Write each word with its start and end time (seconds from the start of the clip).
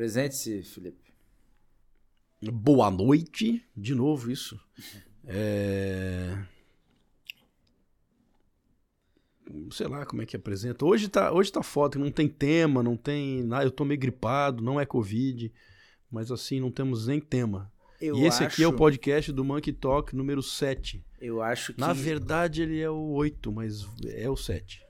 Presente-se, 0.00 0.62
Felipe. 0.62 1.12
Boa 2.50 2.90
noite. 2.90 3.62
De 3.76 3.94
novo 3.94 4.30
isso. 4.30 4.58
É... 5.32 6.42
Sei 9.70 9.86
lá 9.86 10.06
como 10.06 10.22
é 10.22 10.26
que 10.26 10.34
apresenta. 10.34 10.86
Hoje 10.86 11.08
tá, 11.08 11.30
hoje 11.30 11.52
tá 11.52 11.62
foda, 11.62 11.98
não 11.98 12.10
tem 12.10 12.26
tema, 12.26 12.82
não 12.82 12.96
tem. 12.96 13.46
Ah, 13.52 13.62
eu 13.62 13.70
tô 13.70 13.84
meio 13.84 14.00
gripado, 14.00 14.64
não 14.64 14.80
é 14.80 14.86
Covid. 14.86 15.52
Mas 16.10 16.32
assim, 16.32 16.58
não 16.58 16.70
temos 16.70 17.06
nem 17.06 17.20
tema. 17.20 17.70
Eu 18.00 18.16
e 18.16 18.24
esse 18.24 18.42
acho, 18.42 18.54
aqui 18.54 18.62
é 18.64 18.66
o 18.66 18.72
podcast 18.72 19.30
do 19.30 19.44
Monkey 19.44 19.74
Talk 19.74 20.16
número 20.16 20.42
7. 20.42 21.04
Eu 21.20 21.42
acho 21.42 21.74
que. 21.74 21.80
Na 21.80 21.92
verdade, 21.92 22.62
ele 22.62 22.80
é 22.80 22.90
o 22.90 23.10
8, 23.10 23.52
mas 23.52 23.86
é 24.06 24.28
o 24.28 24.36
7. 24.36 24.82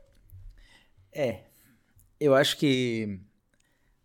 É. 1.12 1.46
Eu 2.20 2.34
acho 2.36 2.56
que. 2.56 3.20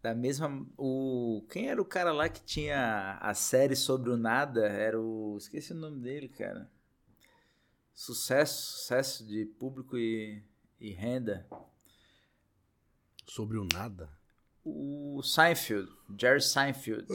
Da 0.06 0.14
mesma. 0.14 0.64
O. 0.78 1.44
Quem 1.50 1.68
era 1.68 1.82
o 1.82 1.86
cara 1.86 2.14
lá 2.14 2.30
que 2.30 2.40
tinha 2.40 3.18
a 3.20 3.34
série 3.34 3.76
sobre 3.76 4.12
o 4.12 4.16
nada? 4.16 4.68
Era 4.68 5.02
o. 5.02 5.36
Esqueci 5.36 5.74
o 5.74 5.76
nome 5.76 6.00
dele, 6.00 6.30
cara. 6.30 6.70
Sucesso, 7.92 8.74
sucesso 8.74 9.26
de 9.26 9.48
público 9.48 9.98
e, 9.98 10.44
e 10.80 10.92
renda. 10.92 11.48
Sobre 13.26 13.58
o 13.58 13.68
nada? 13.74 14.08
O 14.64 15.24
Seinfeld, 15.24 15.92
Jerry 16.20 16.42
Seinfeld. 16.42 17.08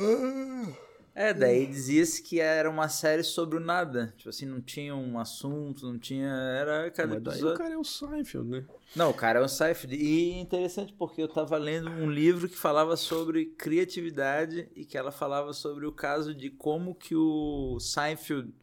É, 1.20 1.34
daí 1.34 1.66
dizia-se 1.66 2.22
que 2.22 2.40
era 2.40 2.70
uma 2.70 2.88
série 2.88 3.22
sobre 3.22 3.58
o 3.58 3.60
nada. 3.60 4.14
Tipo 4.16 4.30
assim, 4.30 4.46
não 4.46 4.58
tinha 4.58 4.96
um 4.96 5.18
assunto, 5.18 5.84
não 5.84 5.98
tinha. 5.98 6.30
Era 6.30 6.90
cada 6.90 7.16
Mas 7.16 7.22
daí 7.22 7.34
episódio. 7.34 7.54
o 7.54 7.58
cara 7.58 7.74
é 7.74 7.76
o 7.76 7.84
Seinfeld, 7.84 8.48
né? 8.48 8.64
Não, 8.96 9.10
o 9.10 9.14
cara 9.14 9.38
é 9.38 9.42
um 9.42 9.46
Seinfeld. 9.46 9.94
E 9.94 10.40
interessante 10.40 10.94
porque 10.94 11.20
eu 11.20 11.28
tava 11.28 11.58
lendo 11.58 11.90
um 11.90 12.10
livro 12.10 12.48
que 12.48 12.56
falava 12.56 12.96
sobre 12.96 13.44
criatividade 13.44 14.70
e 14.74 14.86
que 14.86 14.96
ela 14.96 15.12
falava 15.12 15.52
sobre 15.52 15.84
o 15.84 15.92
caso 15.92 16.34
de 16.34 16.48
como 16.48 16.94
que 16.94 17.14
o 17.14 17.78
Seinfeld 17.78 18.54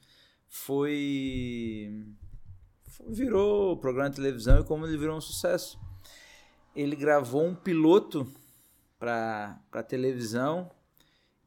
foi 0.48 2.08
virou 3.08 3.78
programa 3.78 4.10
de 4.10 4.16
televisão 4.16 4.62
e 4.62 4.64
como 4.64 4.88
ele 4.88 4.98
virou 4.98 5.16
um 5.16 5.22
sucesso. 5.22 5.80
Ele 6.76 6.96
gravou 6.96 7.46
um 7.46 7.54
piloto 7.54 8.26
para 8.98 9.84
televisão 9.88 10.72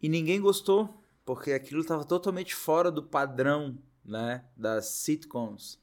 e 0.00 0.08
ninguém 0.08 0.40
gostou 0.40 0.99
porque 1.30 1.52
aquilo 1.52 1.82
estava 1.82 2.04
totalmente 2.04 2.56
fora 2.56 2.90
do 2.90 3.04
padrão, 3.04 3.78
né, 4.04 4.42
das 4.56 4.86
sitcoms. 4.86 5.78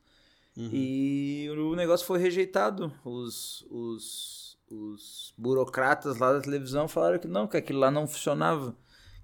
E 0.58 1.48
o 1.52 1.74
negócio 1.74 2.06
foi 2.06 2.20
rejeitado. 2.20 2.92
Os, 3.06 3.66
os, 3.70 4.58
os 4.70 5.34
burocratas 5.38 6.18
lá 6.18 6.34
da 6.34 6.42
televisão 6.42 6.86
falaram 6.90 7.18
que 7.18 7.30
não, 7.30 7.48
que 7.48 7.56
aquilo 7.56 7.80
lá 7.80 7.90
não 7.90 8.06
funcionava. 8.06 8.76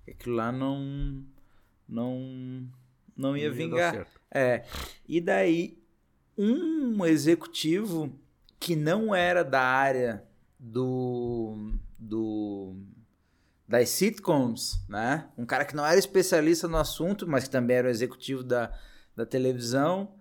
Que 0.05 0.11
aquilo 0.11 0.37
lá 0.37 0.49
não. 0.49 1.25
Não, 1.89 2.69
não 3.17 3.35
ia 3.35 3.49
Não 3.49 3.51
ia 3.51 3.51
vingar. 3.51 4.07
É. 4.31 4.63
E 5.05 5.19
daí, 5.19 5.77
um 6.37 7.05
executivo 7.05 8.17
que 8.61 8.77
não 8.77 9.13
era 9.13 9.43
da 9.43 9.61
área 9.61 10.23
do. 10.57 11.73
do 11.99 12.77
das 13.73 13.89
sitcoms, 13.89 14.85
né? 14.87 15.27
Um 15.35 15.47
cara 15.47 15.65
que 15.65 15.75
não 15.75 15.83
era 15.83 15.97
especialista 15.97 16.67
no 16.67 16.77
assunto, 16.77 17.27
mas 17.27 17.45
que 17.45 17.49
também 17.49 17.77
era 17.77 17.87
o 17.87 17.91
executivo 17.91 18.43
da, 18.43 18.71
da 19.15 19.25
televisão. 19.25 20.13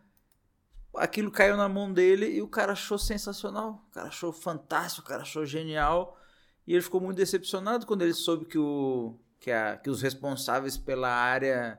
Aquilo 0.97 1.31
caiu 1.31 1.55
na 1.55 1.69
mão 1.69 1.93
dele 1.93 2.31
e 2.31 2.41
o 2.41 2.49
cara 2.49 2.73
achou 2.73 2.97
sensacional. 2.97 3.85
O 3.91 3.91
cara 3.93 4.09
achou 4.09 4.33
fantástico, 4.33 5.07
o 5.07 5.09
cara 5.11 5.21
achou 5.21 5.45
genial. 5.45 6.19
E 6.67 6.73
ele 6.73 6.81
ficou 6.81 6.99
muito 6.99 7.19
decepcionado 7.19 7.85
quando 7.85 8.01
ele 8.01 8.15
soube 8.15 8.47
que, 8.47 8.57
o, 8.57 9.19
que, 9.39 9.51
a, 9.51 9.77
que 9.77 9.91
os 9.91 10.01
responsáveis 10.01 10.79
pela 10.79 11.11
área 11.11 11.79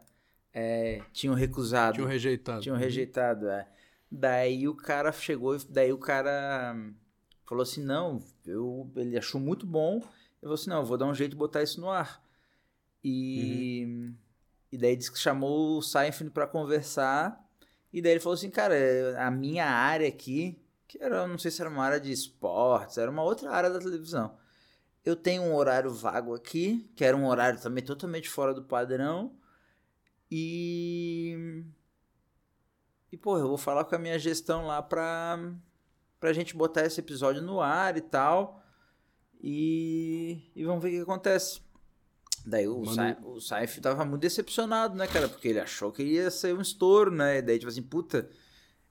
é, 0.53 1.01
tinham 1.11 1.33
recusado. 1.33 1.95
Tinham 1.95 2.07
rejeitado. 2.07 2.61
Tinham 2.61 2.77
rejeitado, 2.77 3.49
é. 3.49 3.67
Daí 4.11 4.67
o 4.67 4.75
cara 4.75 5.11
chegou, 5.11 5.55
e- 5.55 5.67
daí 5.69 5.91
o 5.91 5.97
cara 5.97 6.75
hum, 6.75 6.93
falou 7.47 7.63
assim, 7.63 7.83
não, 7.83 8.23
eu, 8.45 8.91
ele 8.95 9.17
achou 9.17 9.41
muito 9.41 9.65
bom. 9.65 10.03
Eu 10.43 10.49
falei 10.49 10.55
assim, 10.55 10.69
não, 10.69 10.79
eu 10.79 10.85
vou 10.85 10.97
dar 10.97 11.05
um 11.05 11.13
jeito 11.15 11.31
de 11.31 11.37
botar 11.37 11.63
isso 11.63 11.79
no 11.79 11.89
ar. 11.89 12.21
E, 13.01 14.11
e 14.71 14.77
daí 14.77 14.95
disse 14.95 15.11
que 15.11 15.17
chamou 15.17 15.77
o 15.77 15.81
Seinfeld 15.81 16.31
para 16.31 16.45
conversar. 16.45 17.41
E 17.91 18.01
daí 18.01 18.11
ele 18.11 18.19
falou 18.19 18.33
assim, 18.33 18.49
cara, 18.49 18.75
a 19.17 19.31
minha 19.31 19.65
área 19.65 20.07
aqui, 20.07 20.61
que 20.87 21.01
era, 21.01 21.25
não 21.25 21.37
sei 21.37 21.49
se 21.49 21.61
era 21.61 21.69
uma 21.69 21.83
área 21.85 21.99
de 21.99 22.11
esportes, 22.11 22.97
era 22.97 23.09
uma 23.09 23.23
outra 23.23 23.51
área 23.51 23.69
da 23.69 23.79
televisão. 23.79 24.37
Eu 25.05 25.15
tenho 25.15 25.43
um 25.43 25.55
horário 25.55 25.93
vago 25.93 26.35
aqui, 26.35 26.89
que 26.95 27.05
era 27.05 27.15
um 27.15 27.25
horário 27.25 27.61
também 27.61 27.83
totalmente 27.83 28.29
fora 28.29 28.53
do 28.53 28.63
padrão. 28.63 29.37
E 30.29 31.63
e, 33.13 33.17
pô, 33.17 33.37
eu 33.37 33.47
vou 33.47 33.59
falar 33.59 33.85
com 33.85 33.93
a 33.93 33.99
minha 33.99 34.17
gestão 34.17 34.65
lá 34.65 34.81
pra, 34.81 35.37
pra 36.19 36.33
gente 36.33 36.57
botar 36.57 36.83
esse 36.83 36.99
episódio 36.99 37.43
no 37.43 37.61
ar 37.61 37.95
e 37.95 38.01
tal. 38.01 38.62
E, 39.43 40.41
e 40.55 40.63
vamos 40.63 40.81
ver 40.81 40.89
o 40.89 40.91
que 40.91 41.01
acontece. 41.11 41.59
Daí 42.45 42.67
o, 42.67 42.79
Mano- 42.79 42.93
Sa 42.95 43.17
o 43.25 43.39
Saif 43.41 43.81
tava 43.81 44.05
muito 44.05 44.21
decepcionado, 44.21 44.95
né, 44.95 45.07
cara? 45.07 45.27
Porque 45.27 45.49
ele 45.49 45.59
achou 45.59 45.91
que 45.91 46.03
ia 46.03 46.31
ser 46.31 46.55
um 46.55 46.61
estouro, 46.61 47.11
né? 47.11 47.37
E 47.39 47.41
daí, 47.41 47.59
tipo 47.59 47.69
assim, 47.69 47.81
puta, 47.81 48.29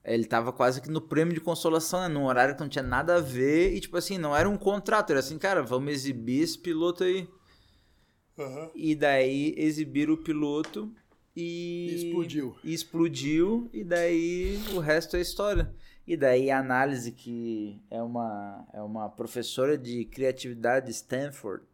ele 0.05 0.25
tava 0.27 0.53
quase 0.53 0.81
que 0.81 0.91
no 0.91 1.01
prêmio 1.01 1.35
de 1.35 1.41
consolação, 1.41 2.01
né? 2.01 2.09
Num 2.09 2.25
horário 2.27 2.55
que 2.55 2.61
não 2.61 2.69
tinha 2.69 2.83
nada 2.83 3.17
a 3.17 3.21
ver. 3.21 3.75
E, 3.75 3.81
tipo 3.81 3.97
assim, 3.97 4.19
não 4.19 4.37
era 4.37 4.49
um 4.49 4.57
contrato, 4.59 5.11
era 5.11 5.21
assim, 5.21 5.39
cara, 5.39 5.63
vamos 5.63 5.93
exibir 5.93 6.43
esse 6.43 6.59
piloto 6.59 7.05
aí. 7.05 7.29
E 8.75 8.95
daí 8.95 9.55
exibiram 9.57 10.15
o 10.15 10.19
piloto 10.23 10.93
e. 11.37 11.95
Explodiu. 11.97 12.57
E 12.65 12.73
explodiu, 12.75 13.71
e 13.73 13.85
daí 13.85 14.59
o 14.75 14.79
resto 14.79 15.17
é 15.17 15.21
história. 15.21 15.75
E 16.07 16.17
daí 16.17 16.51
a 16.51 16.59
análise 16.59 17.13
que 17.13 17.81
é 17.91 18.03
uma, 18.03 18.67
é 18.73 18.83
uma 18.83 19.09
professora 19.09 19.79
de 19.79 20.05
criatividade 20.07 20.87
de 20.87 20.93
Stanford, 20.93 21.65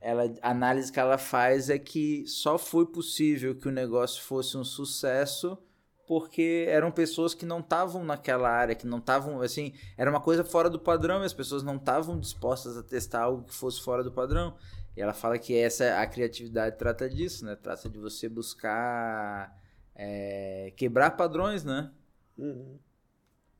ela, 0.00 0.32
a 0.40 0.50
análise 0.50 0.90
que 0.90 0.98
ela 0.98 1.18
faz 1.18 1.68
é 1.68 1.78
que 1.78 2.24
só 2.26 2.56
foi 2.56 2.86
possível 2.86 3.54
que 3.54 3.68
o 3.68 3.72
negócio 3.72 4.22
fosse 4.22 4.56
um 4.56 4.64
sucesso 4.64 5.58
porque 6.06 6.66
eram 6.68 6.90
pessoas 6.90 7.34
que 7.34 7.46
não 7.46 7.60
estavam 7.60 8.02
naquela 8.02 8.50
área, 8.50 8.74
que 8.74 8.84
não 8.84 8.98
estavam, 8.98 9.40
assim, 9.42 9.72
era 9.96 10.10
uma 10.10 10.20
coisa 10.20 10.42
fora 10.42 10.68
do 10.68 10.76
padrão 10.76 11.22
e 11.22 11.24
as 11.24 11.32
pessoas 11.32 11.62
não 11.62 11.76
estavam 11.76 12.18
dispostas 12.18 12.76
a 12.76 12.82
testar 12.82 13.22
algo 13.22 13.44
que 13.44 13.54
fosse 13.54 13.80
fora 13.80 14.02
do 14.02 14.10
padrão. 14.10 14.56
E 14.96 15.00
ela 15.00 15.12
fala 15.12 15.38
que 15.38 15.56
essa 15.56 16.00
a 16.00 16.06
criatividade 16.08 16.76
trata 16.76 17.08
disso, 17.08 17.44
né? 17.44 17.54
Trata 17.54 17.88
de 17.88 17.96
você 17.96 18.28
buscar 18.28 19.56
é, 19.94 20.72
quebrar 20.76 21.12
padrões, 21.12 21.62
né? 21.62 21.92
Uhum. 22.36 22.76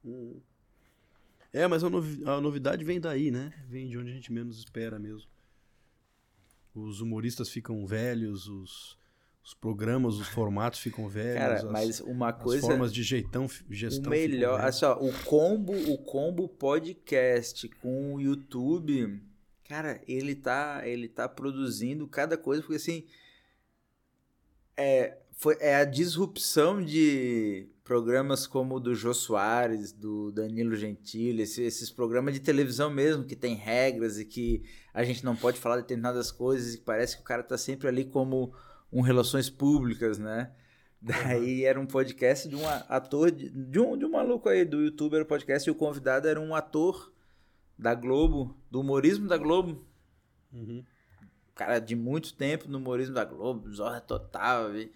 Uhum. 0.04 0.40
É, 1.52 1.66
mas 1.66 1.82
a, 1.82 1.90
novi- 1.90 2.22
a 2.24 2.40
novidade 2.40 2.84
vem 2.84 3.00
daí, 3.00 3.30
né? 3.30 3.52
Vem 3.68 3.88
de 3.88 3.98
onde 3.98 4.10
a 4.10 4.14
gente 4.14 4.32
menos 4.32 4.58
espera 4.58 4.98
mesmo. 4.98 5.28
Os 6.74 7.00
humoristas 7.00 7.48
ficam 7.48 7.84
velhos, 7.84 8.46
os, 8.46 8.96
os 9.42 9.52
programas, 9.54 10.14
os 10.14 10.28
formatos 10.28 10.78
ficam 10.78 11.08
velhos. 11.08 11.38
Cara, 11.40 11.54
as, 11.54 11.64
mas 11.64 12.00
uma 12.00 12.28
as 12.30 12.40
coisa 12.42 12.66
formas 12.66 12.92
de 12.94 13.02
jeitão, 13.02 13.46
o 13.46 13.74
gestão 13.74 14.10
melhor, 14.10 14.52
ficam 14.52 14.56
velhas. 14.58 14.82
assim, 14.82 15.04
o 15.08 15.24
combo, 15.24 15.72
o 15.92 15.98
combo 15.98 16.48
podcast 16.48 17.68
com 17.80 18.14
o 18.14 18.20
YouTube, 18.20 19.20
cara, 19.68 20.00
ele 20.06 20.36
tá, 20.36 20.82
ele 20.86 21.08
tá 21.08 21.28
produzindo 21.28 22.06
cada 22.06 22.36
coisa 22.38 22.62
porque 22.62 22.76
assim 22.76 23.04
é, 24.76 25.18
foi, 25.32 25.56
é 25.60 25.76
a 25.76 25.84
disrupção 25.84 26.80
de 26.82 27.66
programas 27.90 28.46
como 28.46 28.76
o 28.76 28.80
do 28.80 28.94
Jô 28.94 29.12
Soares, 29.12 29.90
do 29.90 30.30
Danilo 30.30 30.76
Gentili, 30.76 31.42
esse- 31.42 31.64
esses 31.64 31.90
programas 31.90 32.34
de 32.34 32.38
televisão 32.38 32.88
mesmo, 32.88 33.24
que 33.24 33.34
tem 33.34 33.56
regras 33.56 34.16
e 34.16 34.24
que 34.24 34.62
a 34.94 35.02
gente 35.02 35.24
não 35.24 35.34
pode 35.34 35.58
falar 35.58 35.78
determinadas 35.78 36.30
coisas 36.30 36.72
e 36.74 36.78
que 36.78 36.84
parece 36.84 37.16
que 37.16 37.22
o 37.22 37.24
cara 37.24 37.42
tá 37.42 37.58
sempre 37.58 37.88
ali 37.88 38.04
como 38.04 38.54
um 38.92 39.00
relações 39.00 39.50
públicas, 39.50 40.18
né? 40.18 40.52
Daí 41.02 41.64
era 41.64 41.80
um 41.80 41.84
podcast 41.86 42.48
de 42.48 42.54
um 42.54 42.62
ator, 42.88 43.32
de, 43.32 43.80
um, 43.80 43.98
de 43.98 44.04
um 44.04 44.10
maluco 44.12 44.48
aí 44.48 44.64
do 44.64 44.80
YouTube, 44.80 45.14
era 45.14 45.24
um 45.24 45.26
podcast, 45.26 45.68
e 45.68 45.72
o 45.72 45.74
convidado 45.74 46.28
era 46.28 46.40
um 46.40 46.54
ator 46.54 47.12
da 47.76 47.92
Globo, 47.92 48.56
do 48.70 48.82
humorismo 48.82 49.26
da 49.26 49.36
Globo, 49.36 49.84
Uhum. 50.52 50.84
cara 51.56 51.80
de 51.80 51.96
muito 51.96 52.34
tempo 52.34 52.68
no 52.68 52.78
humorismo 52.78 53.16
da 53.16 53.24
Globo, 53.24 53.68
Zorra 53.74 54.00
Total. 54.00 54.76
e- 54.76 54.92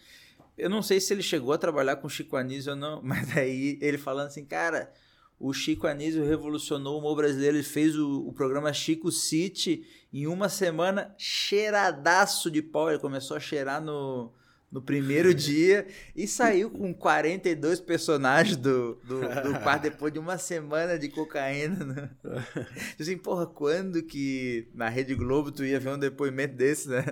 Eu 0.56 0.70
não 0.70 0.82
sei 0.82 1.00
se 1.00 1.12
ele 1.12 1.22
chegou 1.22 1.52
a 1.52 1.58
trabalhar 1.58 1.96
com 1.96 2.06
o 2.06 2.10
Chico 2.10 2.36
Anísio 2.36 2.72
ou 2.72 2.78
não, 2.78 3.00
mas 3.04 3.36
aí 3.36 3.78
ele 3.80 3.98
falando 3.98 4.28
assim, 4.28 4.44
cara, 4.44 4.92
o 5.38 5.52
Chico 5.52 5.86
Anísio 5.86 6.24
revolucionou 6.24 6.94
o 6.94 6.98
humor 6.98 7.16
brasileiro, 7.16 7.56
ele 7.56 7.64
fez 7.64 7.96
o, 7.96 8.26
o 8.26 8.32
programa 8.32 8.72
Chico 8.72 9.10
City 9.10 9.84
em 10.12 10.26
uma 10.26 10.48
semana 10.48 11.14
cheiradaço 11.18 12.50
de 12.50 12.62
pau, 12.62 12.88
ele 12.88 13.00
começou 13.00 13.36
a 13.36 13.40
cheirar 13.40 13.82
no, 13.82 14.32
no 14.70 14.80
primeiro 14.80 15.34
dia 15.34 15.86
e 16.14 16.26
saiu 16.28 16.70
com 16.70 16.94
42 16.94 17.80
personagens 17.80 18.56
do, 18.56 18.94
do, 19.04 19.20
do 19.20 19.60
quarto 19.60 19.82
depois 19.82 20.12
de 20.12 20.20
uma 20.20 20.38
semana 20.38 20.96
de 20.96 21.08
cocaína. 21.08 21.84
Né? 21.84 22.10
assim, 22.98 23.18
porra, 23.18 23.44
quando 23.44 24.02
que 24.04 24.68
na 24.72 24.88
Rede 24.88 25.16
Globo 25.16 25.50
tu 25.50 25.64
ia 25.64 25.80
ver 25.80 25.90
um 25.90 25.98
depoimento 25.98 26.54
desse, 26.54 26.88
né? 26.88 27.04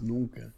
Nunca. 0.00 0.54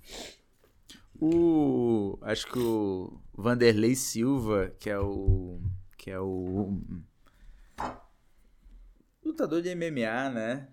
O. 1.20 2.18
Acho 2.22 2.46
que 2.46 2.58
o 2.58 3.20
Vanderlei 3.34 3.94
Silva, 3.94 4.74
que 4.78 4.90
é 4.90 4.98
o. 4.98 5.60
Que 5.96 6.10
é 6.10 6.20
o. 6.20 6.80
Lutador 9.24 9.60
de 9.62 9.74
MMA, 9.74 10.30
né? 10.30 10.68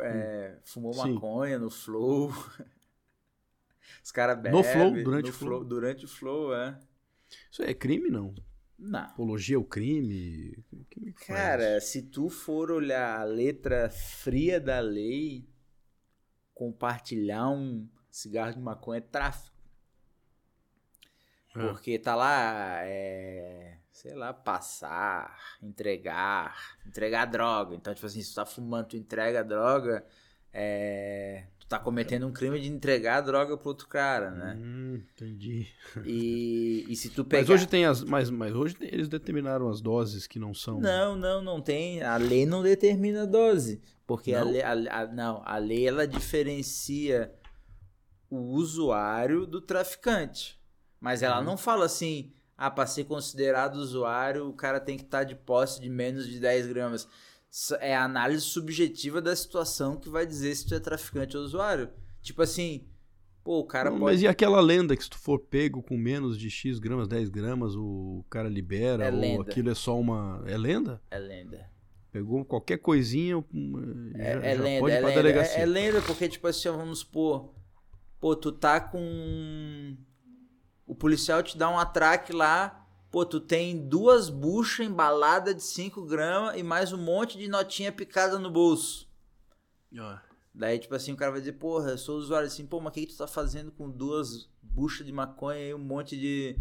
É, 0.00 0.58
fumou 0.64 0.92
Sim. 0.92 1.14
maconha 1.14 1.58
no 1.58 1.70
Flow. 1.70 2.30
Os 4.02 4.12
caras 4.12 4.36
bebem. 4.36 4.52
No 4.52 4.64
Flow? 4.64 5.02
Durante 5.02 5.30
o 5.30 5.32
flow. 5.32 5.64
Durante 5.64 6.04
o 6.04 6.08
Flow, 6.08 6.54
é. 6.54 6.78
Isso 7.50 7.62
é 7.62 7.74
crime, 7.74 8.08
não? 8.08 8.34
Não. 8.78 9.00
Apologia 9.00 9.56
ao 9.56 9.64
crime? 9.64 10.64
Que 10.90 11.12
Cara, 11.26 11.80
se 11.80 12.02
tu 12.02 12.28
for 12.28 12.70
olhar 12.70 13.20
a 13.20 13.24
letra 13.24 13.90
fria 13.90 14.60
da 14.60 14.80
lei, 14.80 15.48
compartilhar 16.54 17.48
um 17.48 17.88
cigarro 18.16 18.54
de 18.54 18.60
maconha 18.60 18.98
é 18.98 19.02
tráfico. 19.02 19.54
É. 21.54 21.66
Porque 21.68 21.98
tá 21.98 22.14
lá, 22.14 22.80
é, 22.82 23.76
sei 23.92 24.14
lá, 24.14 24.32
passar, 24.32 25.38
entregar, 25.62 26.76
entregar 26.86 27.26
droga. 27.26 27.74
Então, 27.74 27.94
tipo 27.94 28.06
assim, 28.06 28.22
se 28.22 28.30
tu 28.30 28.36
tá 28.36 28.46
fumando, 28.46 28.88
tu 28.88 28.96
entrega 28.96 29.44
droga, 29.44 30.04
é, 30.52 31.44
tu 31.58 31.66
tá 31.66 31.78
cometendo 31.78 32.26
um 32.26 32.32
crime 32.32 32.58
de 32.60 32.68
entregar 32.68 33.18
a 33.18 33.20
droga 33.20 33.56
pro 33.56 33.68
outro 33.68 33.86
cara, 33.86 34.30
né? 34.30 34.56
Hum, 34.58 35.02
entendi. 35.14 35.66
E, 36.04 36.86
e 36.88 36.96
se 36.96 37.10
tu 37.10 37.24
pegar... 37.24 37.42
Mas 37.42 37.50
hoje 37.50 37.66
tem 37.66 37.84
as... 37.84 38.02
Mas, 38.02 38.30
mas 38.30 38.54
hoje 38.54 38.76
eles 38.80 39.08
determinaram 39.08 39.68
as 39.68 39.80
doses 39.80 40.26
que 40.26 40.38
não 40.38 40.54
são... 40.54 40.80
Não, 40.80 41.16
não, 41.16 41.42
não 41.42 41.60
tem. 41.60 42.02
A 42.02 42.16
lei 42.16 42.46
não 42.46 42.62
determina 42.62 43.22
a 43.22 43.26
dose. 43.26 43.80
Porque 44.06 44.32
não? 44.32 44.40
A, 44.40 44.44
lei, 44.44 44.62
a, 44.62 45.00
a, 45.00 45.06
não, 45.06 45.42
a 45.44 45.58
lei, 45.58 45.88
ela 45.88 46.06
diferencia 46.06 47.32
o 48.30 48.38
usuário 48.38 49.46
do 49.46 49.60
traficante. 49.60 50.60
Mas 51.00 51.22
ela 51.22 51.38
uhum. 51.38 51.44
não 51.44 51.56
fala 51.56 51.84
assim, 51.84 52.32
ah, 52.56 52.70
para 52.70 52.86
ser 52.86 53.04
considerado 53.04 53.76
usuário, 53.76 54.48
o 54.48 54.52
cara 54.52 54.80
tem 54.80 54.96
que 54.96 55.04
estar 55.04 55.18
tá 55.18 55.24
de 55.24 55.34
posse 55.34 55.80
de 55.80 55.88
menos 55.88 56.26
de 56.26 56.40
10 56.40 56.66
gramas. 56.68 57.08
É 57.80 57.94
a 57.94 58.04
análise 58.04 58.42
subjetiva 58.42 59.20
da 59.20 59.34
situação 59.34 59.96
que 59.96 60.08
vai 60.08 60.26
dizer 60.26 60.54
se 60.54 60.66
tu 60.66 60.74
é 60.74 60.80
traficante 60.80 61.36
ou 61.36 61.42
usuário. 61.42 61.88
Tipo 62.20 62.42
assim, 62.42 62.86
pô, 63.44 63.60
o 63.60 63.64
cara 63.64 63.90
não, 63.90 63.98
pode... 63.98 64.14
Mas 64.14 64.22
e 64.22 64.26
aquela 64.26 64.60
lenda 64.60 64.96
que 64.96 65.04
se 65.04 65.10
tu 65.10 65.18
for 65.18 65.38
pego 65.38 65.82
com 65.82 65.96
menos 65.96 66.38
de 66.38 66.50
X 66.50 66.78
gramas, 66.78 67.08
10 67.08 67.28
gramas, 67.28 67.74
o 67.76 68.24
cara 68.28 68.48
libera? 68.48 69.04
É 69.04 69.12
ou 69.12 69.18
lenda. 69.18 69.42
aquilo 69.42 69.70
é 69.70 69.74
só 69.74 69.98
uma... 69.98 70.42
É 70.46 70.56
lenda? 70.56 71.00
É 71.10 71.18
lenda. 71.18 71.70
Pegou 72.10 72.44
qualquer 72.44 72.78
coisinha, 72.78 73.36
é, 74.14 74.32
já, 74.32 74.40
é 74.40 74.56
já 74.56 74.62
lenda, 74.62 74.80
pode 74.80 74.94
é 74.94 75.00
lenda. 75.00 75.28
É, 75.28 75.60
é 75.60 75.66
lenda 75.66 76.02
porque, 76.02 76.28
tipo 76.28 76.46
assim, 76.46 76.70
vamos 76.70 77.00
supor, 77.00 77.54
pô, 78.20 78.34
tu 78.34 78.52
tá 78.52 78.80
com 78.80 79.96
o 80.86 80.94
policial 80.94 81.42
te 81.42 81.58
dá 81.58 81.68
um 81.68 81.78
atraque 81.78 82.32
lá, 82.32 82.86
pô, 83.10 83.24
tu 83.24 83.40
tem 83.40 83.88
duas 83.88 84.30
buchas 84.30 84.86
embaladas 84.86 85.54
de 85.54 85.62
5 85.62 86.02
gramas 86.04 86.56
e 86.56 86.62
mais 86.62 86.92
um 86.92 86.98
monte 86.98 87.36
de 87.36 87.48
notinha 87.48 87.90
picada 87.90 88.38
no 88.38 88.50
bolso. 88.50 89.08
Daí, 90.54 90.78
tipo 90.78 90.94
assim, 90.94 91.12
o 91.12 91.16
cara 91.16 91.32
vai 91.32 91.40
dizer, 91.40 91.52
porra, 91.54 91.90
eu 91.90 91.98
sou 91.98 92.16
usuário 92.16 92.46
assim, 92.46 92.64
pô, 92.64 92.80
mas 92.80 92.90
o 92.90 92.92
que, 92.94 93.06
que 93.06 93.12
tu 93.12 93.18
tá 93.18 93.26
fazendo 93.26 93.70
com 93.70 93.90
duas 93.90 94.48
buchas 94.62 95.06
de 95.06 95.12
maconha 95.12 95.60
e 95.60 95.74
um 95.74 95.78
monte 95.78 96.16
de. 96.16 96.58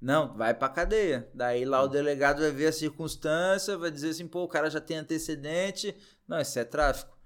Não, 0.00 0.36
vai 0.36 0.54
pra 0.54 0.68
cadeia. 0.68 1.28
Daí 1.34 1.64
lá 1.64 1.82
o 1.82 1.88
delegado 1.88 2.40
vai 2.40 2.52
ver 2.52 2.66
a 2.66 2.72
circunstância, 2.72 3.76
vai 3.76 3.90
dizer 3.90 4.10
assim, 4.10 4.28
pô, 4.28 4.44
o 4.44 4.48
cara 4.48 4.70
já 4.70 4.80
tem 4.80 4.98
antecedente. 4.98 5.96
Não, 6.26 6.38
isso 6.40 6.58
é 6.58 6.64
tráfico. 6.64 7.17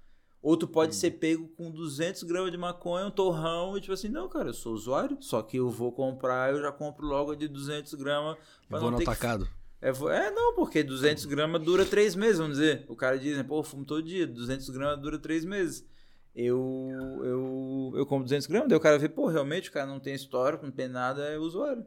Ou 0.43 0.57
tu 0.57 0.67
pode 0.67 0.91
hum. 0.91 0.99
ser 0.99 1.11
pego 1.11 1.47
com 1.55 1.71
200 1.71 2.21
gramas 2.23 2.51
de 2.51 2.57
maconha, 2.57 3.07
um 3.07 3.11
torrão, 3.11 3.77
e 3.77 3.81
tipo 3.81 3.93
assim, 3.93 4.09
não, 4.09 4.27
cara, 4.27 4.49
eu 4.49 4.53
sou 4.53 4.73
usuário, 4.73 5.17
só 5.21 5.41
que 5.41 5.55
eu 5.55 5.69
vou 5.69 5.89
comprar, 5.93 6.53
eu 6.53 6.61
já 6.61 6.69
compro 6.69 7.07
logo 7.07 7.33
de 7.33 7.47
200 7.47 7.93
gramas. 7.93 8.35
Pra 8.67 8.77
vou 8.77 8.91
não 8.91 8.97
no 8.97 9.03
atacado. 9.03 9.45
Que... 9.45 9.51
É, 9.81 9.89
é, 9.89 10.31
não, 10.31 10.53
porque 10.53 10.83
200 10.83 11.23
gramas 11.25 11.63
dura 11.63 11.85
3 11.85 12.15
meses, 12.15 12.39
vamos 12.39 12.57
dizer. 12.57 12.83
O 12.89 12.95
cara 12.95 13.17
diz, 13.17 13.41
pô, 13.43 13.59
eu 13.59 13.63
fumo 13.63 13.85
todo 13.85 14.03
dia, 14.03 14.27
200 14.27 14.69
gramas 14.69 14.99
dura 14.99 15.17
3 15.17 15.45
meses. 15.45 15.85
Eu, 16.35 17.21
eu, 17.23 17.93
eu 17.95 18.05
compro 18.05 18.25
200 18.25 18.45
gramas, 18.47 18.67
daí 18.67 18.77
o 18.77 18.81
cara 18.81 18.99
vê, 18.99 19.07
pô, 19.07 19.27
realmente 19.27 19.69
o 19.69 19.71
cara 19.71 19.85
não 19.85 19.99
tem 19.99 20.13
histórico, 20.13 20.65
não 20.65 20.73
tem 20.73 20.89
nada, 20.89 21.23
é 21.23 21.37
usuário. 21.37 21.85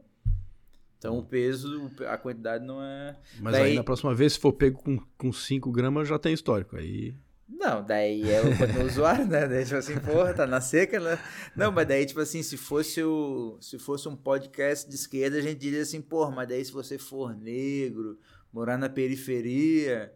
Então 0.97 1.19
o 1.19 1.23
peso, 1.23 1.91
a 2.07 2.17
quantidade 2.17 2.65
não 2.65 2.81
é. 2.81 3.15
Mas 3.39 3.53
daí... 3.53 3.63
aí 3.63 3.75
na 3.75 3.83
próxima 3.83 4.15
vez, 4.15 4.33
se 4.33 4.39
for 4.39 4.51
pego 4.51 4.81
com, 4.81 4.97
com 5.15 5.31
5 5.31 5.71
gramas, 5.71 6.07
já 6.07 6.17
tem 6.17 6.33
histórico. 6.33 6.75
Aí. 6.75 7.13
Não, 7.49 7.83
daí 7.83 8.29
é 8.29 8.41
o, 8.41 8.85
usuário, 8.85 9.25
né? 9.25 9.47
Daí, 9.47 9.63
tipo 9.63 9.77
assim, 9.77 9.97
porra, 9.99 10.33
tá 10.33 10.45
na 10.45 10.59
seca, 10.59 10.99
né? 10.99 11.17
Não, 11.55 11.71
mas 11.71 11.87
daí, 11.87 12.05
tipo 12.05 12.19
assim, 12.19 12.43
se 12.43 12.57
fosse, 12.57 13.01
o, 13.01 13.57
se 13.61 13.79
fosse 13.79 14.07
um 14.09 14.15
podcast 14.15 14.87
de 14.87 14.95
esquerda, 14.95 15.37
a 15.37 15.41
gente 15.41 15.57
diria 15.57 15.81
assim, 15.81 16.01
porra, 16.01 16.31
mas 16.31 16.49
daí 16.49 16.63
se 16.63 16.71
você 16.71 16.97
for 16.97 17.35
negro, 17.35 18.19
morar 18.51 18.77
na 18.77 18.89
periferia, 18.89 20.13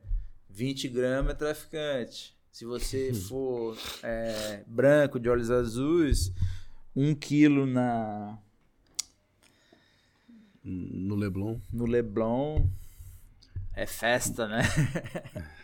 20 0.49 0.89
gramas 0.89 1.33
é 1.33 1.35
traficante. 1.35 2.35
Se 2.51 2.65
você 2.65 3.13
for 3.29 3.77
é, 4.03 4.63
branco, 4.67 5.19
de 5.19 5.29
olhos 5.29 5.49
azuis, 5.49 6.33
um 6.95 7.15
quilo 7.15 7.65
na... 7.65 8.37
No 10.63 11.15
Leblon. 11.15 11.59
No 11.71 11.85
Leblon 11.85 12.67
é 13.73 13.85
festa, 13.85 14.47
né? 14.47 14.61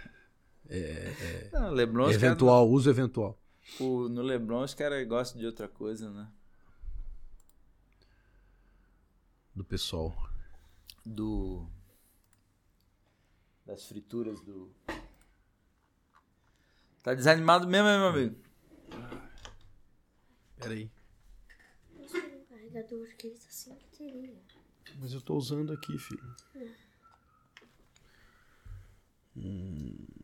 É, 0.69 0.78
é, 0.80 1.50
não, 1.54 1.72
Leblon, 1.72 2.10
eventual, 2.10 2.66
cara, 2.66 2.75
uso 2.75 2.90
eventual. 2.90 3.40
O, 3.80 4.10
no 4.10 4.22
Leblon 4.22 4.64
os 4.64 4.74
caras 4.74 5.08
gostam 5.08 5.40
de 5.40 5.46
outra 5.46 5.68
coisa, 5.68 6.10
né? 6.12 6.30
Do 9.56 9.64
pessoal. 9.64 10.16
Do. 11.06 11.68
Das 13.66 13.86
frituras 13.86 14.42
do. 14.42 14.72
Tá 17.02 17.13
desanimado 17.13 17.68
mesmo, 17.68 17.88
hein, 17.88 18.00
meu 18.00 18.08
amigo? 18.08 18.36
Peraí. 20.58 20.92
um 21.96 22.46
carregador 22.50 23.08
que 23.18 23.28
ele 23.28 23.40
assim 23.48 23.75
que 23.75 23.98
teria. 23.98 24.38
Mas 25.00 25.13
eu 25.13 25.22
tô 25.22 25.36
usando 25.36 25.72
aqui, 25.72 25.98
filho. 25.98 26.36
É. 26.56 26.72
Hum. 29.38 30.17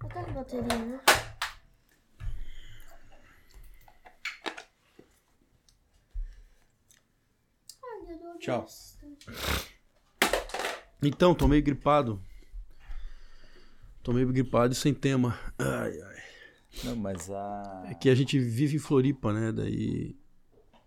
Cadê 0.00 0.30
a 0.30 0.32
bateria, 0.32 0.78
né? 0.78 1.00
Tchau. 8.38 8.66
Então, 11.02 11.34
tô 11.34 11.48
meio 11.48 11.62
gripado. 11.62 12.22
Tô 14.02 14.12
meio 14.12 14.28
gripado 14.28 14.72
e 14.72 14.76
sem 14.76 14.94
tema. 14.94 15.38
Ai, 15.58 16.00
ai. 16.00 16.16
Não, 16.84 16.96
mas 16.96 17.28
a. 17.30 17.84
É 17.88 17.94
que 17.94 18.08
a 18.08 18.14
gente 18.14 18.38
vive 18.38 18.76
em 18.76 18.78
Floripa, 18.78 19.32
né? 19.32 19.52
Daí. 19.52 20.16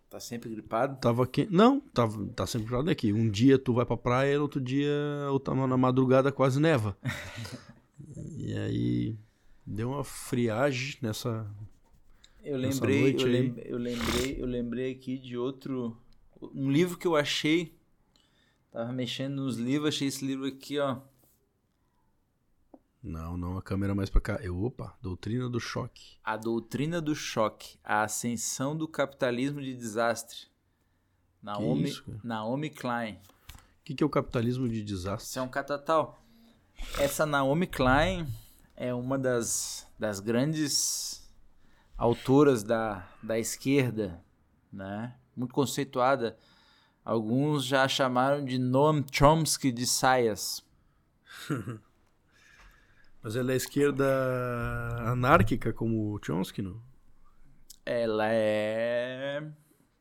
Tá 0.10 0.20
sempre 0.20 0.50
gripado? 0.50 1.00
Tava 1.00 1.24
aqui. 1.24 1.48
Não, 1.52 1.80
tava, 1.80 2.26
tá 2.36 2.48
sempre 2.48 2.68
gripado 2.68 2.90
aqui. 2.90 3.14
Um 3.14 3.30
dia 3.30 3.60
tu 3.60 3.74
vai 3.74 3.86
pra 3.86 3.98
praia, 3.98 4.42
outro 4.42 4.60
dia, 4.60 4.92
ou 5.30 5.40
tá 5.40 5.54
na 5.54 5.78
madrugada 5.78 6.32
quase 6.32 6.60
neva. 6.60 6.98
E 8.38 8.54
aí 8.54 9.18
deu 9.66 9.92
uma 9.92 10.04
friagem 10.04 10.98
nessa. 11.02 11.50
Eu 12.44 12.58
lembrei, 12.58 13.14
eu, 13.14 13.28
lem, 13.28 13.54
eu, 13.66 13.78
lembrei, 13.78 14.42
eu 14.42 14.46
lembrei 14.46 14.92
aqui 14.92 15.18
de 15.18 15.38
outro. 15.38 15.98
Um 16.42 16.72
livro 16.72 16.98
que 16.98 17.08
eu 17.08 17.16
achei. 17.16 17.78
Tava 18.72 18.92
mexendo 18.92 19.36
nos 19.36 19.58
livros, 19.58 19.96
achei 19.96 20.08
esse 20.08 20.26
livro 20.26 20.46
aqui, 20.46 20.80
ó. 20.80 21.02
Não, 23.04 23.36
não, 23.36 23.58
a 23.58 23.62
câmera 23.62 23.94
mais 23.94 24.10
pra 24.10 24.22
cá. 24.22 24.40
Eu, 24.42 24.64
opa, 24.64 24.98
Doutrina 25.02 25.50
do 25.50 25.60
Choque. 25.60 26.18
A 26.24 26.38
Doutrina 26.38 27.02
do 27.02 27.16
Choque. 27.16 27.78
A 27.84 28.04
Ascensão 28.04 28.76
do 28.76 28.88
Capitalismo 28.88 29.62
de 29.62 29.76
Desastre. 29.76 30.52
Naomi, 31.42 31.90
isso, 31.90 32.04
Naomi 32.24 32.70
Klein. 32.70 33.20
O 33.82 33.84
que, 33.84 33.96
que 33.96 34.04
é 34.04 34.06
o 34.06 34.10
capitalismo 34.10 34.70
de 34.70 34.84
desastre? 34.84 35.28
Isso 35.28 35.40
é 35.40 35.42
um 35.42 35.50
catatal. 35.50 36.21
Essa 37.00 37.26
Naomi 37.26 37.68
Klein 37.68 38.28
é 38.76 38.94
uma 38.94 39.18
das, 39.18 39.88
das 39.98 40.20
grandes 40.20 41.32
autoras 41.98 42.64
da, 42.64 43.08
da 43.22 43.38
esquerda, 43.40 44.24
né? 44.72 45.16
muito 45.36 45.54
conceituada. 45.54 46.38
Alguns 47.04 47.66
já 47.66 47.88
chamaram 47.88 48.46
de 48.46 48.60
Noam 48.60 49.04
Chomsky 49.12 49.72
de 49.72 49.88
saias. 49.88 50.64
Mas 53.24 53.36
ela 53.36 53.54
é 53.54 53.56
esquerda 53.56 54.06
anárquica 55.06 55.72
como 55.74 56.20
Chomsky, 56.24 56.62
não? 56.62 56.82
Ela 57.86 58.28
é. 58.30 59.44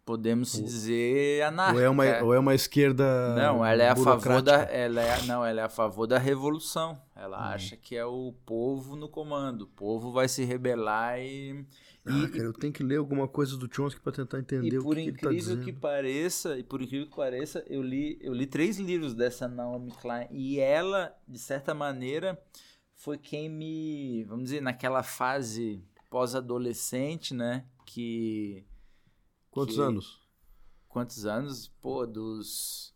Podemos 0.04 0.52
dizer 0.52 1.42
anárquica. 1.42 1.78
Ou 1.78 1.84
é, 1.84 1.88
uma, 1.88 2.22
ou 2.24 2.34
é 2.34 2.38
uma 2.38 2.54
esquerda. 2.54 3.34
Não, 3.36 3.64
ela 3.64 3.82
é 3.82 3.88
a 3.90 3.96
favor 3.96 4.42
da. 4.42 4.62
Ela 4.62 5.02
é, 5.02 5.22
não, 5.22 5.44
ela 5.44 5.60
é 5.60 5.64
a 5.64 5.68
favor 5.68 6.06
da 6.06 6.18
revolução. 6.18 7.00
Ela 7.14 7.52
acha 7.52 7.76
que 7.76 7.94
é 7.94 8.04
o 8.04 8.34
povo 8.44 8.96
no 8.96 9.08
comando. 9.08 9.62
O 9.62 9.66
povo 9.68 10.10
vai 10.10 10.26
se 10.28 10.44
rebelar 10.44 11.20
e. 11.20 11.64
Ah, 12.04 12.28
cara, 12.28 12.44
eu 12.44 12.52
tenho 12.54 12.72
que 12.72 12.82
ler 12.82 12.96
alguma 12.96 13.28
coisa 13.28 13.56
do 13.58 13.68
Chomsky 13.72 14.00
pra 14.00 14.10
tentar 14.10 14.38
entender 14.40 14.72
E 14.74 14.78
o 14.78 14.82
por 14.82 14.96
que, 14.96 15.02
que 15.02 15.08
ele 15.10 15.18
tá 15.18 15.26
incrível 15.26 15.56
dizendo. 15.56 15.64
que 15.64 15.72
pareça, 15.72 16.58
e 16.58 16.62
por 16.64 16.80
incrível 16.80 17.06
que 17.06 17.14
pareça, 17.14 17.62
eu 17.68 17.82
li, 17.82 18.18
eu 18.22 18.32
li 18.32 18.46
três 18.46 18.78
livros 18.78 19.14
dessa 19.14 19.46
Naomi 19.46 19.92
Klein 19.92 20.26
e 20.30 20.58
ela, 20.58 21.14
de 21.28 21.38
certa 21.38 21.74
maneira, 21.74 22.40
foi 22.94 23.18
quem 23.18 23.50
me, 23.50 24.24
vamos 24.24 24.44
dizer, 24.44 24.62
naquela 24.62 25.02
fase 25.02 25.84
pós-adolescente, 26.08 27.34
né, 27.34 27.64
que 27.84 28.64
Quantos 29.50 29.76
que- 29.76 29.82
anos? 29.82 30.20
quantos 30.88 31.26
anos? 31.26 31.68
Pô, 31.80 32.06
dos 32.06 32.94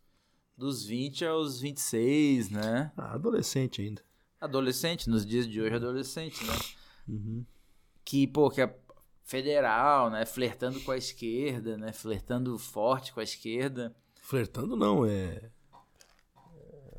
dos 0.57 0.85
20 0.85 1.25
aos 1.25 1.59
26, 1.59 2.49
né? 2.49 2.91
Ah, 2.95 3.13
adolescente 3.13 3.81
ainda. 3.81 4.01
Adolescente, 4.39 5.09
nos 5.09 5.25
dias 5.25 5.45
de 5.47 5.59
hoje 5.61 5.75
adolescente, 5.75 6.43
né? 6.45 6.53
Uhum. 7.07 7.45
que, 8.05 8.25
pô, 8.27 8.49
que 8.49 8.61
é 8.61 8.75
federal, 9.23 10.09
né, 10.09 10.25
flertando 10.25 10.79
com 10.81 10.91
a 10.91 10.97
esquerda, 10.97 11.75
né, 11.77 11.91
flertando 11.91 12.57
forte 12.57 13.11
com 13.13 13.19
a 13.19 13.23
esquerda. 13.23 13.95
Flertando 14.21 14.75
não, 14.75 15.05
é... 15.05 15.49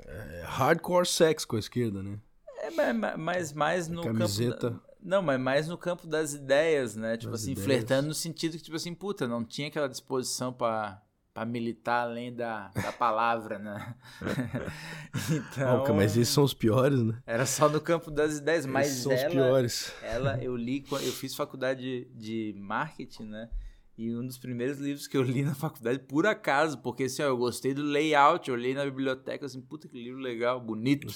é 0.06 0.42
hardcore 0.46 1.06
sex 1.06 1.44
com 1.44 1.56
a 1.56 1.58
esquerda, 1.58 2.02
né? 2.02 2.18
É, 2.58 2.70
ma- 2.70 2.92
ma- 2.92 3.16
mas 3.16 3.52
mais 3.52 3.88
no 3.88 4.02
Camiseta. 4.02 4.70
campo 4.72 4.85
não, 5.06 5.22
mas 5.22 5.40
mais 5.40 5.68
no 5.68 5.78
campo 5.78 6.06
das 6.06 6.34
ideias, 6.34 6.96
né? 6.96 7.16
Tipo 7.16 7.32
Das 7.32 7.42
assim, 7.42 7.52
ideias. 7.52 7.64
flertando 7.64 8.08
no 8.08 8.14
sentido 8.14 8.56
que 8.56 8.62
tipo 8.62 8.76
assim, 8.76 8.94
puta, 8.94 9.26
não 9.26 9.44
tinha 9.44 9.68
aquela 9.68 9.88
disposição 9.88 10.52
pra 10.52 11.02
para 11.32 11.44
militar 11.44 12.04
além 12.08 12.34
da, 12.34 12.68
da 12.68 12.90
palavra, 12.92 13.58
né? 13.58 13.94
então, 15.30 15.84
Ah, 15.84 15.92
mas 15.92 16.16
esses 16.16 16.32
são 16.32 16.44
os 16.44 16.54
piores, 16.54 17.02
né? 17.02 17.20
era 17.26 17.44
só 17.44 17.68
no 17.68 17.78
campo 17.78 18.10
das 18.10 18.38
ideias, 18.38 18.64
mas 18.64 18.86
esses 18.88 19.02
são 19.02 19.14
os 19.14 19.20
ela, 19.20 19.30
piores. 19.30 19.92
ela 20.02 20.38
eu 20.42 20.56
li 20.56 20.82
eu 20.90 21.12
fiz 21.12 21.34
faculdade 21.34 22.06
de, 22.14 22.52
de 22.52 22.58
marketing, 22.58 23.25
né? 23.25 23.50
E 23.98 24.14
um 24.14 24.26
dos 24.26 24.36
primeiros 24.38 24.78
livros 24.78 25.06
que 25.06 25.16
eu 25.16 25.22
li 25.22 25.42
na 25.42 25.54
faculdade, 25.54 25.98
por 26.00 26.26
acaso, 26.26 26.78
porque 26.78 27.04
assim, 27.04 27.22
ó, 27.22 27.26
eu 27.26 27.36
gostei 27.36 27.72
do 27.72 27.82
layout, 27.82 28.48
eu 28.48 28.54
olhei 28.54 28.75
na 28.75 28.84
biblioteca 28.84 29.46
assim, 29.46 29.60
puta 29.60 29.88
que 29.88 29.96
livro 30.02 30.18
legal, 30.20 30.60
bonito, 30.60 31.06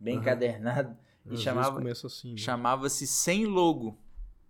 bem 0.00 0.16
encadernado. 0.16 0.96
E 1.30 1.36
chamava, 1.36 1.90
assim. 1.90 2.32
né? 2.32 2.36
chamava-se 2.38 3.06
Sem 3.06 3.46
Logo, 3.46 3.96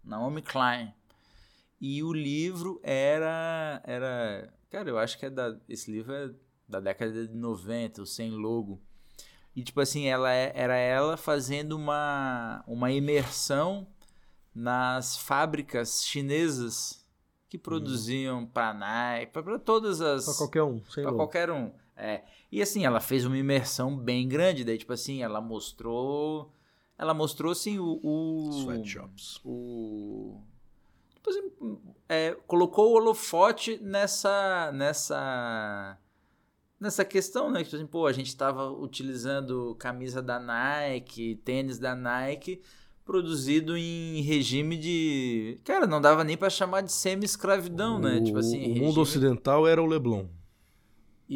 Naomi 0.02 0.42
Klein. 0.42 0.92
E 1.80 2.02
o 2.02 2.12
livro 2.12 2.80
era 2.82 3.80
era, 3.84 4.52
cara, 4.70 4.88
eu 4.88 4.98
acho 4.98 5.18
que 5.18 5.26
é 5.26 5.30
da 5.30 5.56
esse 5.68 5.90
livro 5.90 6.12
é 6.14 6.30
da 6.68 6.80
década 6.80 7.26
de 7.26 7.34
90, 7.34 8.02
o 8.02 8.06
Sem 8.06 8.30
Logo. 8.30 8.80
E 9.54 9.62
tipo 9.62 9.80
assim, 9.80 10.06
ela 10.06 10.32
é- 10.32 10.52
era 10.54 10.76
ela 10.76 11.16
fazendo 11.16 11.72
uma 11.76 12.64
uma 12.66 12.90
imersão 12.90 13.86
nas 14.54 15.16
fábricas 15.16 16.04
chinesas 16.04 17.04
que 17.48 17.58
produziam 17.58 18.46
para 18.46 18.72
Nike, 18.72 19.32
para 19.32 19.58
todas 19.58 20.00
as 20.00 20.24
Pra 20.24 20.34
qualquer 20.34 20.62
um, 20.62 20.82
sem 20.86 21.04
louco. 21.04 21.18
qualquer 21.18 21.50
um. 21.50 21.70
É. 21.96 22.22
E 22.50 22.62
assim, 22.62 22.84
ela 22.86 23.00
fez 23.00 23.26
uma 23.26 23.36
imersão 23.36 23.94
bem 23.96 24.26
grande, 24.26 24.64
daí 24.64 24.78
tipo 24.78 24.92
assim, 24.92 25.22
ela 25.22 25.40
mostrou, 25.40 26.50
ela 27.02 27.12
mostrou 27.14 27.52
assim 27.52 27.78
o, 27.78 28.00
o 28.02 28.50
Sweatshops. 28.62 29.40
o 29.44 30.40
tipo 31.14 31.30
assim, 31.30 31.78
é, 32.08 32.32
colocou 32.46 32.90
o 32.90 32.94
holofote 32.94 33.78
nessa 33.82 34.70
nessa 34.72 35.98
nessa 36.80 37.04
questão, 37.04 37.50
né? 37.50 37.62
Tipo 37.62 37.76
assim, 37.76 37.86
pô, 37.86 38.06
a 38.06 38.12
gente 38.12 38.36
tava 38.36 38.70
utilizando 38.70 39.74
camisa 39.78 40.20
da 40.22 40.38
Nike, 40.40 41.36
tênis 41.44 41.78
da 41.78 41.94
Nike, 41.94 42.60
produzido 43.04 43.76
em 43.76 44.20
regime 44.22 44.76
de, 44.76 45.60
cara, 45.64 45.86
não 45.86 46.00
dava 46.00 46.24
nem 46.24 46.36
pra 46.36 46.50
chamar 46.50 46.80
de 46.80 46.90
semi-escravidão, 46.92 47.98
né? 48.00 48.18
O- 48.18 48.24
Tipo 48.24 48.38
assim, 48.38 48.58
o 48.58 48.66
regime- 48.68 48.80
mundo 48.80 49.00
ocidental 49.00 49.66
era 49.66 49.80
o 49.82 49.86
Leblon. 49.86 50.26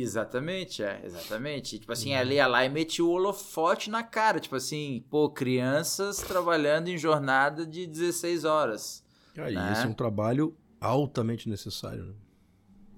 Exatamente, 0.00 0.82
é, 0.82 1.00
exatamente. 1.04 1.78
Tipo 1.78 1.92
assim, 1.92 2.12
ela 2.12 2.32
ia 2.32 2.46
lá 2.46 2.64
e 2.64 2.68
metia 2.68 3.04
o 3.04 3.10
holofote 3.10 3.88
na 3.90 4.02
cara. 4.02 4.38
Tipo 4.40 4.56
assim, 4.56 5.04
pô, 5.10 5.30
crianças 5.30 6.18
trabalhando 6.18 6.88
em 6.88 6.98
jornada 6.98 7.64
de 7.66 7.86
16 7.86 8.44
horas. 8.44 9.04
Aí, 9.38 9.54
Né? 9.54 9.72
esse 9.72 9.84
é 9.84 9.88
um 9.88 9.92
trabalho 9.94 10.56
altamente 10.80 11.48
necessário, 11.48 12.04
né? 12.06 12.14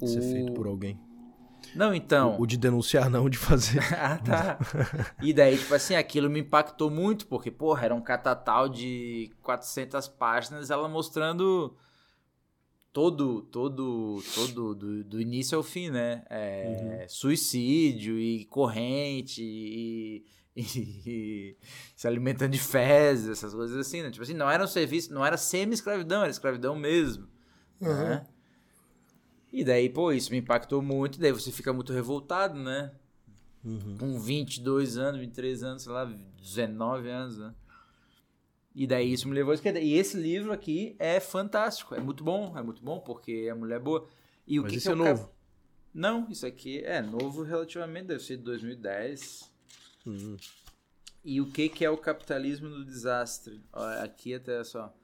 De 0.00 0.08
Ser 0.08 0.18
O- 0.20 0.22
feito 0.22 0.52
por 0.52 0.66
alguém. 0.66 0.98
Não, 1.74 1.92
então. 1.92 2.36
O 2.40 2.46
de 2.46 2.56
denunciar, 2.56 3.10
não, 3.10 3.28
de 3.28 3.36
fazer. 3.36 3.80
ah, 3.94 4.16
tá. 4.18 4.58
E 5.20 5.32
daí, 5.34 5.58
tipo 5.58 5.74
assim, 5.74 5.94
aquilo 5.96 6.30
me 6.30 6.40
impactou 6.40 6.88
muito, 6.90 7.26
porque, 7.26 7.50
porra, 7.50 7.84
era 7.86 7.94
um 7.94 8.00
catatal 8.00 8.68
de 8.68 9.30
400 9.42 10.08
páginas, 10.08 10.70
ela 10.70 10.88
mostrando 10.88 11.76
todo, 12.92 13.42
todo, 13.42 14.22
todo, 14.34 14.74
do, 14.74 15.04
do 15.04 15.20
início 15.20 15.56
ao 15.56 15.62
fim, 15.62 15.90
né? 15.90 16.24
É, 16.30 17.06
Suicídio 17.08 18.18
e 18.18 18.44
corrente 18.46 19.42
e, 19.44 20.24
e 20.56 21.56
se 21.94 22.08
alimentando 22.08 22.52
de 22.52 22.58
fezes, 22.58 23.28
essas 23.28 23.54
coisas 23.54 23.76
assim, 23.76 24.02
né? 24.02 24.10
Tipo 24.10 24.22
assim, 24.22 24.34
não 24.34 24.50
era 24.50 24.64
um 24.64 24.66
serviço, 24.68 25.12
não 25.12 25.24
era 25.24 25.36
semi-escravidão, 25.36 26.22
era 26.22 26.30
escravidão 26.30 26.74
mesmo, 26.74 27.28
né? 27.80 28.26
E 29.52 29.64
daí, 29.64 29.88
pô, 29.88 30.12
isso 30.12 30.30
me 30.30 30.38
impactou 30.38 30.82
muito, 30.82 31.18
daí 31.18 31.32
você 31.32 31.50
fica 31.50 31.72
muito 31.72 31.92
revoltado, 31.92 32.58
né? 32.58 32.92
Com 33.98 34.18
22 34.18 34.98
anos, 34.98 35.20
23 35.20 35.62
anos, 35.62 35.82
sei 35.82 35.92
lá, 35.92 36.04
19 36.40 37.08
anos, 37.08 37.38
né? 37.38 37.54
E 38.80 38.86
daí 38.86 39.12
isso 39.12 39.26
me 39.26 39.34
levou 39.34 39.50
a 39.50 39.54
esquerda. 39.56 39.80
E 39.80 39.94
esse 39.94 40.16
livro 40.16 40.52
aqui 40.52 40.94
é 41.00 41.18
fantástico, 41.18 41.96
é 41.96 42.00
muito 42.00 42.22
bom, 42.22 42.56
é 42.56 42.62
muito 42.62 42.80
bom, 42.80 43.00
porque 43.00 43.48
a 43.50 43.54
mulher 43.56 43.74
é 43.74 43.80
boa. 43.80 44.06
E 44.46 44.60
o 44.60 44.62
Mas 44.62 44.70
que, 44.70 44.78
esse 44.78 44.86
que 44.86 44.92
é 44.92 44.94
o 44.94 44.98
ca- 45.02 45.10
novo. 45.10 45.32
Não, 45.92 46.30
isso 46.30 46.46
aqui 46.46 46.78
é 46.84 47.02
novo 47.02 47.42
relativamente, 47.42 48.06
deve 48.06 48.22
ser 48.22 48.36
de 48.36 48.44
2010. 48.44 49.50
Hum. 50.06 50.36
E 51.24 51.40
o 51.40 51.50
que, 51.50 51.68
que 51.68 51.84
é 51.84 51.90
o 51.90 51.96
capitalismo 51.96 52.68
do 52.68 52.84
desastre? 52.84 53.60
Aqui 54.00 54.32
até 54.32 54.62
só. 54.62 54.94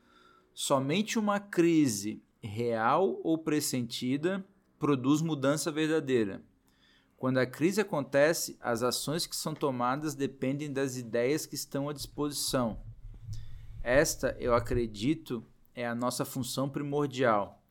Somente 0.55 1.19
uma 1.19 1.41
crise 1.41 2.23
real 2.41 3.21
ou 3.25 3.37
pressentida 3.37 4.47
produz 4.79 5.21
mudança 5.21 5.73
verdadeira. 5.73 6.41
Quando 7.17 7.39
a 7.39 7.47
crise 7.47 7.81
acontece, 7.81 8.57
as 8.61 8.85
ações 8.85 9.27
que 9.27 9.35
são 9.35 9.53
tomadas 9.53 10.15
dependem 10.15 10.73
das 10.73 10.97
ideias 10.97 11.45
que 11.45 11.57
estão 11.57 11.89
à 11.89 11.93
disposição. 11.93 12.84
Esta, 13.85 14.35
eu 14.41 14.55
acredito, 14.55 15.45
é 15.75 15.87
a 15.87 15.95
nossa 15.95 16.25
função 16.25 16.71
primordial. 16.71 17.63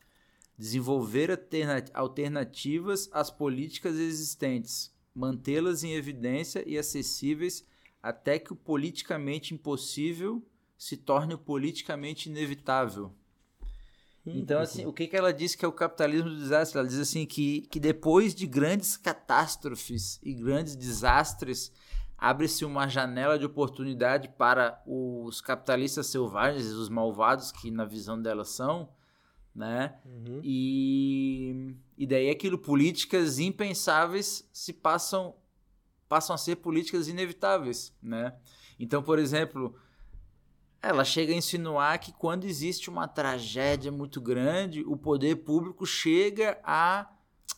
Desenvolver 0.55 1.31
alterna- 1.31 1.83
alternativas 1.91 3.09
às 3.11 3.31
políticas 3.31 3.95
existentes, 3.97 4.93
mantê-las 5.15 5.83
em 5.83 5.93
evidência 5.93 6.63
e 6.67 6.77
acessíveis 6.77 7.65
até 8.01 8.37
que 8.37 8.53
o 8.53 8.55
politicamente 8.55 9.55
impossível 9.55 10.45
se 10.77 10.97
torne 10.97 11.33
o 11.33 11.37
politicamente 11.37 12.29
inevitável. 12.29 13.11
Então, 14.25 14.61
assim, 14.61 14.85
o 14.85 14.93
que, 14.93 15.07
que 15.07 15.17
ela 15.17 15.33
diz 15.33 15.55
que 15.55 15.65
é 15.65 15.67
o 15.67 15.71
capitalismo 15.71 16.29
do 16.29 16.37
desastre? 16.37 16.77
Ela 16.77 16.87
diz 16.87 16.99
assim 16.99 17.25
que, 17.25 17.61
que 17.61 17.79
depois 17.79 18.35
de 18.35 18.45
grandes 18.45 18.95
catástrofes 18.95 20.19
e 20.23 20.33
grandes 20.33 20.75
desastres, 20.75 21.71
abre-se 22.23 22.63
uma 22.63 22.87
janela 22.87 23.37
de 23.37 23.45
oportunidade 23.45 24.29
para 24.29 24.81
os 24.87 25.41
capitalistas 25.41 26.07
selvagens, 26.07 26.67
os 26.67 26.87
malvados 26.87 27.51
que 27.51 27.69
na 27.69 27.83
visão 27.83 28.21
dela 28.21 28.45
são, 28.45 28.87
né? 29.53 29.99
Uhum. 30.05 30.39
E, 30.41 31.75
e 31.97 32.07
daí 32.07 32.29
aquilo, 32.29 32.57
políticas 32.57 33.39
impensáveis 33.39 34.47
se 34.53 34.71
passam 34.71 35.35
passam 36.07 36.33
a 36.33 36.37
ser 36.37 36.57
políticas 36.57 37.09
inevitáveis, 37.09 37.93
né? 38.01 38.33
Então, 38.79 39.03
por 39.03 39.19
exemplo, 39.19 39.75
ela 40.81 41.03
chega 41.03 41.33
a 41.33 41.35
insinuar 41.35 41.99
que 41.99 42.13
quando 42.13 42.45
existe 42.45 42.89
uma 42.89 43.05
tragédia 43.05 43.91
muito 43.91 44.21
grande, 44.21 44.81
o 44.85 44.95
poder 44.95 45.43
público 45.43 45.85
chega 45.85 46.57
a 46.63 47.11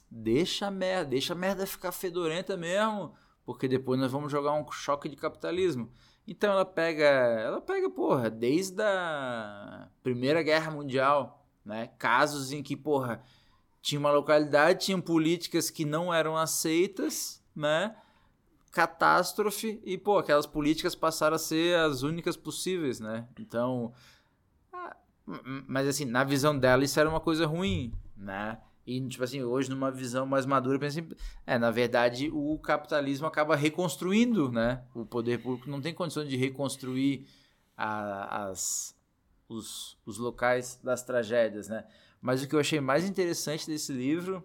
deixa 0.09 0.65
a 0.65 0.71
merda, 0.71 1.11
deixa 1.11 1.33
a 1.33 1.35
merda 1.35 1.67
ficar 1.67 1.91
fedorenta 1.91 2.57
mesmo, 2.57 3.13
porque 3.45 3.67
depois 3.67 3.99
nós 3.99 4.11
vamos 4.11 4.31
jogar 4.31 4.53
um 4.53 4.69
choque 4.71 5.07
de 5.07 5.15
capitalismo. 5.15 5.91
Então 6.27 6.51
ela 6.51 6.65
pega, 6.65 7.05
ela 7.05 7.61
pega, 7.61 7.89
porra, 7.89 8.29
desde 8.29 8.81
a 8.81 9.87
Primeira 10.01 10.41
Guerra 10.41 10.71
Mundial, 10.71 11.45
né? 11.63 11.91
Casos 11.99 12.51
em 12.51 12.63
que, 12.63 12.75
porra, 12.75 13.23
tinha 13.81 13.99
uma 13.99 14.11
localidade, 14.11 14.85
tinham 14.85 14.99
políticas 14.99 15.69
que 15.69 15.85
não 15.85 16.11
eram 16.11 16.35
aceitas, 16.35 17.43
né? 17.55 17.95
Catástrofe 18.71 19.79
e, 19.85 19.97
pô, 19.97 20.17
aquelas 20.17 20.47
políticas 20.47 20.95
passaram 20.95 21.35
a 21.35 21.39
ser 21.39 21.77
as 21.77 22.01
únicas 22.01 22.35
possíveis, 22.35 22.99
né? 22.99 23.27
Então, 23.39 23.93
ah, 24.73 24.97
Mas 25.67 25.87
assim, 25.87 26.05
na 26.05 26.23
visão 26.23 26.57
dela 26.57 26.83
isso 26.83 26.99
era 26.99 27.07
uma 27.07 27.19
coisa 27.21 27.45
ruim, 27.45 27.93
né? 28.17 28.59
E, 28.85 29.01
tipo 29.07 29.23
assim, 29.23 29.41
hoje 29.41 29.69
numa 29.69 29.89
visão 29.91 30.25
mais 30.25 30.45
madura, 30.45 30.77
pensa 30.77 30.99
assim, 30.99 31.09
é, 31.45 31.57
na 31.57 31.71
verdade 31.71 32.29
o 32.31 32.57
capitalismo 32.59 33.25
acaba 33.25 33.55
reconstruindo, 33.55 34.51
né? 34.51 34.83
O 34.93 35.05
poder 35.05 35.39
público 35.41 35.69
não 35.69 35.81
tem 35.81 35.93
condições 35.93 36.29
de 36.29 36.37
reconstruir 36.37 37.25
a- 37.75 38.45
as, 38.49 38.95
os, 39.49 39.97
os 40.05 40.17
locais 40.17 40.79
das 40.83 41.03
tragédias, 41.03 41.67
né? 41.67 41.85
Mas 42.21 42.43
o 42.43 42.47
que 42.47 42.55
eu 42.55 42.59
achei 42.59 42.79
mais 42.79 43.07
interessante 43.07 43.65
desse 43.67 43.91
livro 43.91 44.43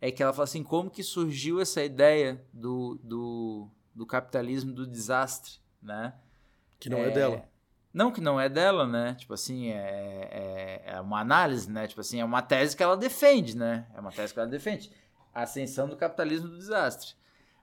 é 0.00 0.10
que 0.10 0.22
ela 0.22 0.32
fala 0.32 0.44
assim, 0.44 0.62
como 0.62 0.90
que 0.90 1.02
surgiu 1.02 1.60
essa 1.60 1.82
ideia 1.82 2.42
do, 2.52 2.98
do, 3.02 3.68
do 3.94 4.06
capitalismo 4.06 4.72
do 4.72 4.86
desastre, 4.86 5.54
né? 5.82 6.14
Que 6.80 6.88
não 6.90 6.98
é, 6.98 7.10
dela. 7.10 7.48
Não 7.94 8.10
que 8.10 8.20
não 8.20 8.40
é 8.40 8.48
dela, 8.48 8.84
né? 8.88 9.14
Tipo 9.14 9.34
assim, 9.34 9.68
é, 9.68 10.82
é, 10.84 10.94
é 10.96 11.00
uma 11.00 11.20
análise, 11.20 11.70
né? 11.70 11.86
Tipo 11.86 12.00
assim, 12.00 12.20
é 12.20 12.24
uma 12.24 12.42
tese 12.42 12.76
que 12.76 12.82
ela 12.82 12.96
defende, 12.96 13.56
né? 13.56 13.86
É 13.94 14.00
uma 14.00 14.10
tese 14.10 14.34
que 14.34 14.40
ela 14.40 14.48
defende. 14.48 14.90
A 15.32 15.42
ascensão 15.42 15.88
do 15.88 15.96
capitalismo 15.96 16.48
do 16.48 16.58
desastre. 16.58 17.14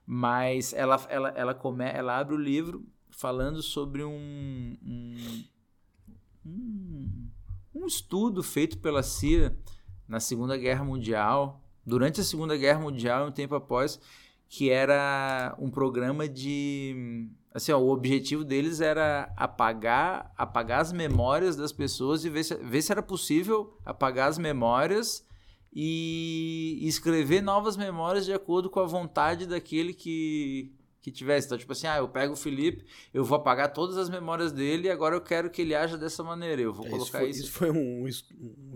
Mas 0.06 0.72
ela, 0.72 0.96
ela, 1.10 1.28
ela, 1.36 1.54
come, 1.54 1.84
ela 1.84 2.18
abre 2.18 2.34
o 2.34 2.38
livro 2.38 2.82
falando 3.10 3.60
sobre 3.60 4.02
um, 4.02 4.78
um, 4.82 5.44
um, 6.46 7.28
um 7.74 7.86
estudo 7.86 8.42
feito 8.42 8.78
pela 8.78 9.02
CIA 9.02 9.54
na 10.08 10.18
Segunda 10.18 10.56
Guerra 10.56 10.82
Mundial, 10.82 11.62
durante 11.84 12.22
a 12.22 12.24
Segunda 12.24 12.56
Guerra 12.56 12.80
Mundial, 12.80 13.26
um 13.26 13.32
tempo 13.32 13.54
após, 13.54 14.00
que 14.54 14.68
era 14.68 15.56
um 15.58 15.70
programa 15.70 16.28
de 16.28 17.26
assim, 17.54 17.72
ó, 17.72 17.78
o 17.78 17.90
objetivo 17.90 18.44
deles 18.44 18.82
era 18.82 19.32
apagar, 19.34 20.30
apagar 20.36 20.82
as 20.82 20.92
memórias 20.92 21.56
das 21.56 21.72
pessoas 21.72 22.22
e 22.22 22.28
ver 22.28 22.44
se, 22.44 22.54
ver 22.56 22.82
se 22.82 22.92
era 22.92 23.02
possível 23.02 23.74
apagar 23.82 24.28
as 24.28 24.36
memórias 24.36 25.26
e 25.72 26.78
escrever 26.82 27.40
novas 27.40 27.78
memórias 27.78 28.26
de 28.26 28.32
acordo 28.34 28.68
com 28.68 28.80
a 28.80 28.84
vontade 28.84 29.46
daquele 29.46 29.94
que, 29.94 30.70
que 31.02 31.10
tivesse. 31.10 31.46
Então, 31.46 31.58
tipo 31.58 31.72
assim, 31.72 31.86
ah, 31.86 31.98
eu 31.98 32.08
pego 32.08 32.32
o 32.34 32.36
Felipe, 32.36 32.86
eu 33.12 33.24
vou 33.24 33.36
apagar 33.36 33.72
todas 33.72 33.98
as 33.98 34.08
memórias 34.08 34.52
dele 34.52 34.86
e 34.86 34.90
agora 34.90 35.14
eu 35.16 35.20
quero 35.20 35.50
que 35.50 35.60
ele 35.60 35.74
haja 35.74 35.98
dessa 35.98 36.22
maneira. 36.22 36.62
Eu 36.62 36.72
vou 36.72 36.86
É, 36.86 36.88
isso, 36.88 36.98
colocar 36.98 37.18
foi, 37.18 37.28
isso. 37.30 37.42
isso 37.42 37.52
foi 37.52 37.70
um, 37.70 38.06
es- 38.08 38.24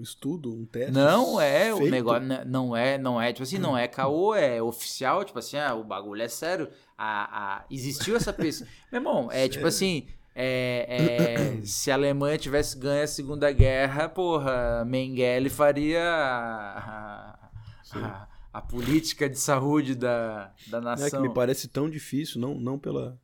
estudo, 0.00 0.52
um 0.52 0.66
teste. 0.66 0.90
Não 0.92 1.40
é 1.40 1.72
o 1.72 1.78
feito? 1.78 1.90
negócio, 1.92 2.22
né, 2.26 2.44
não 2.44 2.76
é, 2.76 2.98
não 2.98 3.20
é, 3.22 3.32
tipo 3.32 3.44
assim, 3.44 3.58
não 3.58 3.78
é 3.78 3.86
caô, 3.88 4.34
é 4.34 4.60
oficial, 4.60 5.24
tipo 5.24 5.38
assim, 5.38 5.56
ah, 5.56 5.74
o 5.74 5.84
bagulho 5.84 6.20
é 6.22 6.28
sério. 6.28 6.68
A, 6.98 7.58
a, 7.58 7.64
existiu 7.70 8.16
essa 8.16 8.32
pesquisa. 8.32 8.68
Meu 8.90 9.00
irmão, 9.00 9.30
é 9.30 9.48
tipo 9.48 9.66
assim, 9.66 10.06
é, 10.34 11.56
é, 11.60 11.60
se 11.64 11.90
a 11.90 11.94
Alemanha 11.94 12.36
tivesse 12.38 12.76
ganho 12.78 13.04
a 13.04 13.06
Segunda 13.06 13.52
Guerra, 13.52 14.08
porra, 14.08 14.84
Mengele 14.84 15.48
faria 15.48 16.02
a, 16.02 17.38
a- 17.92 18.25
a- 18.58 18.62
política 18.62 19.28
de 19.28 19.38
saúde 19.38 19.94
da, 19.94 20.52
da 20.68 20.80
Não 20.80 20.92
é 20.92 20.96
que 20.96 21.02
nação. 21.02 21.22
me 21.22 21.28
parece 21.32 21.68
tão 21.68 21.88
difícil, 21.90 22.40
não, 22.40 22.54
não 22.54 22.78
pela 22.78 23.18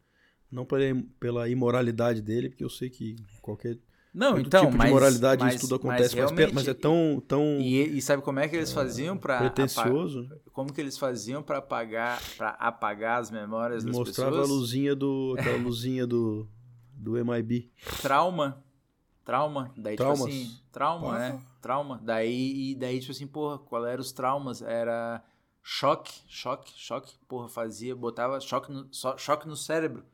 não 0.50 0.66
pela, 0.66 0.82
pela 1.18 1.48
imoralidade 1.48 2.20
dele, 2.20 2.50
porque 2.50 2.62
eu 2.64 2.68
sei 2.68 2.90
que 2.90 3.16
qualquer 3.40 3.78
Não, 4.12 4.38
então, 4.38 4.66
tipo 4.66 4.76
mas, 4.76 4.86
de 4.88 4.92
moralidade 4.92 5.42
mas, 5.44 5.54
isso 5.54 5.66
tudo 5.66 5.80
mas 5.82 5.94
acontece, 5.96 6.16
mas, 6.16 6.30
realmente- 6.30 6.54
mas 6.54 6.68
é 6.68 6.74
tão, 6.74 7.22
tão 7.26 7.42
E, 7.58 7.96
e 7.96 8.02
sabe 8.02 8.22
como 8.22 8.38
é 8.38 8.46
que 8.46 8.56
eles 8.56 8.70
faziam 8.70 9.16
para 9.16 9.38
pretencioso. 9.38 10.22
né? 10.28 10.36
como 10.52 10.70
que 10.70 10.78
eles 10.80 10.98
faziam 10.98 11.42
para 11.42 11.56
apagar 11.58 12.20
para 12.36 12.50
apagar 12.50 13.20
as 13.20 13.30
memórias 13.30 13.82
das 13.82 13.96
Mostrava 13.96 14.32
pessoas? 14.32 14.50
a 14.50 14.52
luzinha 14.52 14.94
do. 14.94 15.34
aquela 15.38 15.56
luzinha 15.56 16.06
do, 16.06 16.46
do 16.92 17.16
MIB. 17.24 17.70
Trauma. 18.02 18.62
Trauma. 19.24 19.72
Daí, 19.76 19.96
Traumas. 19.96 20.18
tipo 20.20 20.28
assim, 20.30 20.50
trauma, 20.70 21.18
né? 21.18 21.40
Trauma. 21.62 21.98
Daí, 22.04 22.72
e 22.72 22.74
daí, 22.74 23.00
tipo 23.00 23.12
assim, 23.12 23.26
porra, 23.26 23.58
qual 23.58 23.86
eram 23.86 24.02
os 24.02 24.12
traumas? 24.12 24.60
Era 24.60 25.24
choque, 25.62 26.12
choque, 26.28 26.70
choque. 26.76 27.14
Porra, 27.28 27.48
fazia, 27.48 27.94
botava 27.96 28.38
choque 28.40 28.70
no, 28.70 28.92
só- 28.92 29.16
choque 29.16 29.46
no 29.48 29.56
cérebro. 29.56 30.04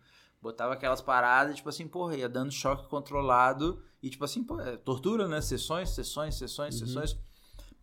Botava 0.41 0.75
aquelas 0.75 1.01
paradas, 1.01 1.57
tipo 1.57 1.69
assim, 1.69 1.89
porra, 1.89 2.17
ia 2.17 2.29
dando 2.29 2.53
choque 2.53 2.87
controlado. 2.89 3.83
E, 4.01 4.09
tipo 4.09 4.25
assim, 4.25 4.45
pô, 4.45 4.61
é 4.61 4.77
tortura, 4.77 5.27
né? 5.27 5.41
Sessões, 5.41 5.89
sessões, 5.91 6.37
sessões, 6.37 6.81
Uhum. 6.81 6.87
sessões. 6.87 7.19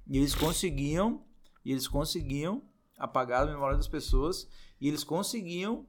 E 0.07 0.17
eles 0.17 0.33
conseguiam, 0.33 1.25
e 1.65 1.71
eles 1.71 1.87
conseguiam 1.87 2.63
apagar 2.97 3.43
a 3.43 3.51
memória 3.51 3.75
das 3.75 3.87
pessoas. 3.89 4.47
E 4.79 4.87
eles 4.87 5.03
conseguiam, 5.03 5.85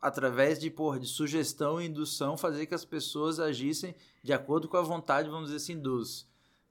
através 0.00 0.58
de, 0.58 0.70
porra, 0.70 0.98
de 1.00 1.06
sugestão 1.06 1.80
e 1.82 1.86
indução, 1.86 2.36
fazer 2.38 2.64
que 2.66 2.74
as 2.74 2.84
pessoas 2.84 3.38
agissem 3.40 3.94
de 4.22 4.32
acordo 4.32 4.68
com 4.68 4.76
a 4.78 4.82
vontade, 4.82 5.28
vamos 5.28 5.46
dizer 5.50 5.56
assim, 5.56 5.78
dos. 5.78 6.26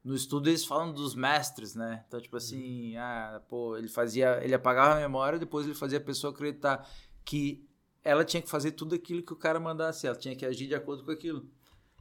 No 0.06 0.14
estudo 0.14 0.50
eles 0.50 0.64
falam 0.64 0.94
dos 0.94 1.16
mestres, 1.16 1.74
né? 1.74 2.04
Então, 2.08 2.22
tipo 2.22 2.38
assim, 2.38 2.96
ah, 2.96 3.42
pô, 3.50 3.76
ele 3.76 3.88
fazia. 3.88 4.40
Ele 4.44 4.54
apagava 4.54 4.98
a 4.98 5.00
memória, 5.00 5.40
depois 5.40 5.66
ele 5.66 5.74
fazia 5.74 5.98
a 5.98 6.02
pessoa 6.02 6.32
acreditar 6.32 6.88
que 7.26 7.68
ela 8.04 8.24
tinha 8.24 8.40
que 8.40 8.48
fazer 8.50 8.74
tudo 8.74 8.94
aquilo 8.94 9.24
que 9.24 9.34
o 9.34 9.36
cara 9.36 9.60
mandasse, 9.60 10.06
ela 10.06 10.16
tinha 10.16 10.36
que 10.36 10.46
agir 10.46 10.68
de 10.68 10.76
acordo 10.76 11.04
com 11.04 11.10
aquilo. 11.10 11.50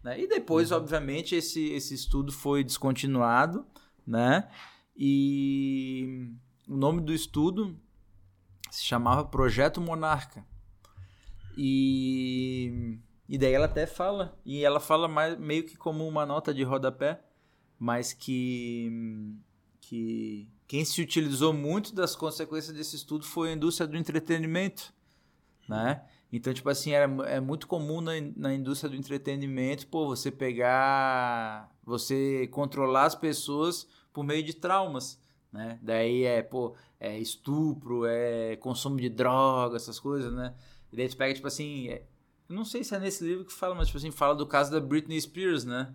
Né? 0.03 0.21
E 0.21 0.29
depois, 0.29 0.71
obviamente, 0.71 1.35
esse, 1.35 1.73
esse 1.73 1.95
estudo 1.95 2.31
foi 2.31 2.63
descontinuado, 2.63 3.67
né? 4.07 4.51
E 4.95 6.31
o 6.69 6.77
nome 6.77 7.01
do 7.01 7.11
estudo 7.11 7.75
se 8.71 8.85
chamava 8.85 9.25
Projeto 9.25 9.81
Monarca. 9.81 10.45
E, 11.57 12.99
e 13.27 13.39
daí 13.39 13.55
ela 13.55 13.65
até 13.65 13.87
fala, 13.87 14.39
e 14.45 14.63
ela 14.63 14.79
fala 14.79 15.09
mais, 15.09 15.39
meio 15.39 15.65
que 15.65 15.75
como 15.75 16.07
uma 16.07 16.27
nota 16.27 16.53
de 16.53 16.63
rodapé, 16.63 17.25
mas 17.79 18.13
que, 18.13 18.91
que 19.81 20.49
quem 20.67 20.85
se 20.85 21.01
utilizou 21.03 21.53
muito 21.53 21.95
das 21.95 22.17
consequências 22.17 22.75
desse 22.77 22.97
estudo 22.97 23.25
foi 23.25 23.51
a 23.51 23.53
indústria 23.53 23.87
do 23.87 23.97
entretenimento, 23.97 24.93
né? 25.69 26.03
Então, 26.33 26.53
tipo 26.53 26.69
assim, 26.69 26.91
era, 26.91 27.05
é 27.29 27.39
muito 27.41 27.67
comum 27.69 28.01
na, 28.01 28.13
na 28.37 28.53
indústria 28.55 28.91
do 28.91 28.97
entretenimento, 28.97 29.87
pô, 29.87 30.07
você 30.07 30.31
pegar, 30.33 31.71
você 31.85 32.49
controlar 32.49 33.05
as 33.05 33.15
pessoas 33.15 33.87
por 34.13 34.25
meio 34.25 34.43
de 34.43 34.55
traumas, 34.55 35.21
né? 35.53 35.79
Daí 35.81 36.25
é, 36.25 36.43
pô, 36.43 36.75
é 36.99 37.19
estupro, 37.19 38.05
é 38.07 38.57
consumo 38.57 38.97
de 38.97 39.09
droga, 39.09 39.77
essas 39.77 40.01
coisas, 40.01 40.33
né? 40.33 40.55
E 40.93 40.97
daí 40.97 41.09
tu 41.09 41.17
pega, 41.17 41.35
tipo 41.35 41.47
assim, 41.47 41.89
é- 41.89 42.03
não 42.49 42.65
sei 42.65 42.83
se 42.83 42.95
é 42.95 42.99
nesse 42.99 43.25
livro 43.25 43.45
que 43.45 43.53
fala, 43.53 43.75
mas, 43.75 43.87
tipo 43.87 43.99
assim, 43.99 44.11
fala 44.11 44.35
do 44.35 44.47
caso 44.47 44.71
da 44.73 44.81
Britney 44.81 45.21
Spears, 45.21 45.65
né? 45.65 45.95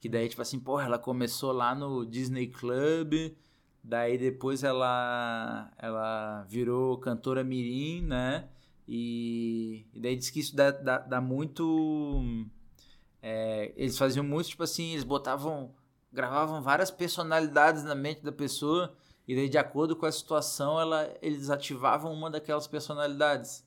Que 0.00 0.08
daí, 0.08 0.28
tipo 0.28 0.42
assim, 0.42 0.60
porra, 0.60 0.84
ela 0.84 0.98
começou 0.98 1.52
lá 1.52 1.74
no 1.74 2.06
Disney 2.06 2.46
Club, 2.48 3.34
daí 3.82 4.16
depois 4.16 4.62
ela, 4.62 5.72
ela 5.78 6.44
virou 6.44 6.98
cantora 6.98 7.42
mirim, 7.42 8.02
né? 8.02 8.48
E, 8.86 9.86
e 9.92 10.00
daí 10.00 10.16
diz 10.16 10.30
que 10.30 10.40
isso 10.40 10.54
dá, 10.54 10.70
dá, 10.70 10.98
dá 10.98 11.20
muito... 11.20 12.24
é, 13.22 13.72
eles 13.76 13.98
faziam 13.98 14.24
muito, 14.24 14.48
tipo 14.50 14.62
assim, 14.62 14.92
eles 14.92 15.04
botavam... 15.04 15.74
Gravavam 16.10 16.62
várias 16.62 16.90
personalidades 16.90 17.84
na 17.84 17.94
mente 17.94 18.22
da 18.22 18.32
pessoa 18.32 18.96
e 19.28 19.36
daí, 19.36 19.46
de 19.46 19.58
acordo 19.58 19.94
com 19.94 20.06
a 20.06 20.10
situação, 20.10 20.80
ela, 20.80 21.14
eles 21.20 21.50
ativavam 21.50 22.10
uma 22.14 22.30
daquelas 22.30 22.66
personalidades, 22.66 23.62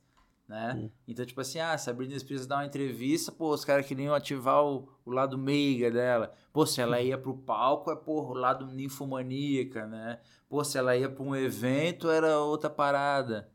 né? 0.51 0.89
Então, 1.07 1.25
tipo 1.25 1.39
assim, 1.39 1.59
ah, 1.59 1.77
se 1.77 1.89
a 1.89 1.93
Britney 1.93 2.19
Spears 2.19 2.45
dar 2.45 2.57
uma 2.57 2.65
entrevista, 2.65 3.31
pô, 3.31 3.53
os 3.53 3.63
caras 3.63 3.85
queriam 3.85 4.13
ativar 4.13 4.61
o, 4.61 4.85
o 5.05 5.09
lado 5.09 5.37
meiga 5.37 5.89
dela. 5.89 6.33
Pô, 6.51 6.65
se 6.65 6.81
ela 6.81 6.99
ia 6.99 7.17
pro 7.17 7.37
palco, 7.37 7.89
é, 7.89 7.97
o 8.05 8.33
lado 8.33 8.67
ninfomaníaca, 8.67 9.87
né? 9.87 10.19
Pô, 10.49 10.61
se 10.61 10.77
ela 10.77 10.93
ia 10.97 11.09
pra 11.09 11.23
um 11.23 11.33
evento, 11.33 12.09
era 12.09 12.37
outra 12.39 12.69
parada, 12.69 13.49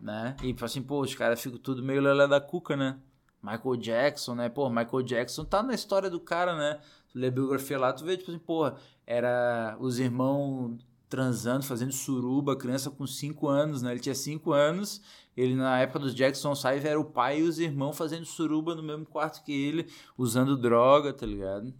né? 0.00 0.34
E, 0.42 0.48
tipo 0.48 0.64
assim, 0.64 0.82
pô, 0.82 1.00
os 1.02 1.14
caras 1.14 1.40
ficam 1.40 1.56
tudo 1.56 1.84
meio 1.84 2.02
lelé 2.02 2.26
da 2.26 2.40
cuca, 2.40 2.76
né? 2.76 2.98
Michael 3.40 3.76
Jackson, 3.76 4.34
né? 4.34 4.48
Pô, 4.48 4.68
Michael 4.68 5.02
Jackson 5.04 5.44
tá 5.44 5.62
na 5.62 5.72
história 5.72 6.10
do 6.10 6.18
cara, 6.18 6.56
né? 6.56 6.80
Tu 7.12 7.18
lê 7.18 7.28
a 7.28 7.30
biografia 7.30 7.78
lá, 7.78 7.92
tu 7.92 8.04
vê, 8.04 8.16
tipo 8.16 8.32
assim, 8.32 8.40
porra, 8.40 8.74
era 9.06 9.76
os 9.78 10.00
irmãos 10.00 10.84
transando, 11.14 11.64
fazendo 11.64 11.92
suruba, 11.92 12.56
criança 12.56 12.90
com 12.90 13.06
5 13.06 13.46
anos, 13.46 13.82
né? 13.82 13.92
Ele 13.92 14.00
tinha 14.00 14.16
5 14.16 14.52
anos, 14.52 15.00
ele 15.36 15.54
na 15.54 15.78
época 15.78 16.00
dos 16.00 16.12
Jackson 16.12 16.56
5 16.56 16.68
era 16.84 16.98
o 16.98 17.04
pai 17.04 17.38
e 17.38 17.42
os 17.44 17.60
irmãos 17.60 17.96
fazendo 17.96 18.24
suruba 18.26 18.74
no 18.74 18.82
mesmo 18.82 19.06
quarto 19.06 19.44
que 19.44 19.52
ele, 19.52 19.86
usando 20.18 20.56
droga, 20.56 21.12
tá 21.12 21.24
ligado? 21.24 21.72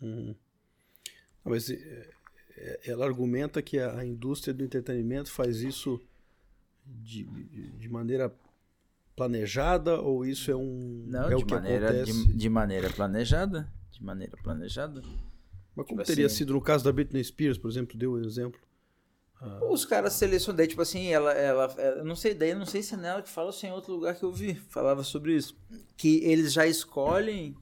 Uhum. 0.00 0.34
Mas 1.44 1.68
é, 1.68 2.08
é, 2.56 2.80
ela 2.86 3.04
argumenta 3.04 3.60
que 3.60 3.78
a, 3.78 4.02
indústria 4.02 4.54
do 4.54 4.64
entretenimento 4.64 5.30
faz 5.30 5.60
isso 5.60 6.00
de, 6.86 7.24
de 7.78 7.86
maneira 7.86 8.34
planejada 9.14 10.00
ou 10.00 10.24
isso 10.24 10.50
é 10.50 10.56
um 10.56 11.04
Não, 11.06 11.24
é 11.24 11.28
de, 11.28 11.34
o 11.34 11.46
que 11.46 11.52
maneira, 11.52 12.02
de, 12.02 12.34
de 12.34 12.48
maneira 12.48 12.88
planejada. 12.88 13.70
De 13.92 14.02
maneira 14.02 14.38
planejada. 14.42 15.02
Mas 15.76 15.86
como 15.86 16.00
tipo 16.00 16.02
teria 16.04 16.24
assim- 16.24 16.36
sido 16.36 16.54
no 16.54 16.62
caso 16.62 16.82
da 16.82 16.90
Britney 16.90 17.22
Spears, 17.22 17.58
por 17.58 17.70
exemplo, 17.70 17.98
deu 17.98 18.14
um 18.14 18.24
exemplo? 18.24 18.58
Os 19.70 19.84
caras 19.84 20.12
selecionaram, 20.14 20.68
tipo 20.68 20.82
assim, 20.82 21.06
ela, 21.08 21.32
ela, 21.32 21.74
eu 21.96 22.04
não 22.04 22.14
sei, 22.14 22.34
daí 22.34 22.54
não 22.54 22.66
sei 22.66 22.82
se 22.82 22.94
é 22.94 22.96
nela 22.96 23.22
que 23.22 23.28
fala 23.28 23.46
ou 23.46 23.52
se 23.52 23.64
é 23.66 23.70
em 23.70 23.72
outro 23.72 23.92
lugar 23.94 24.14
que 24.14 24.22
eu 24.22 24.32
vi, 24.32 24.54
falava 24.68 25.02
sobre 25.02 25.34
isso. 25.34 25.56
Que 25.96 26.22
eles 26.24 26.52
já 26.52 26.66
escolhem 26.66 27.56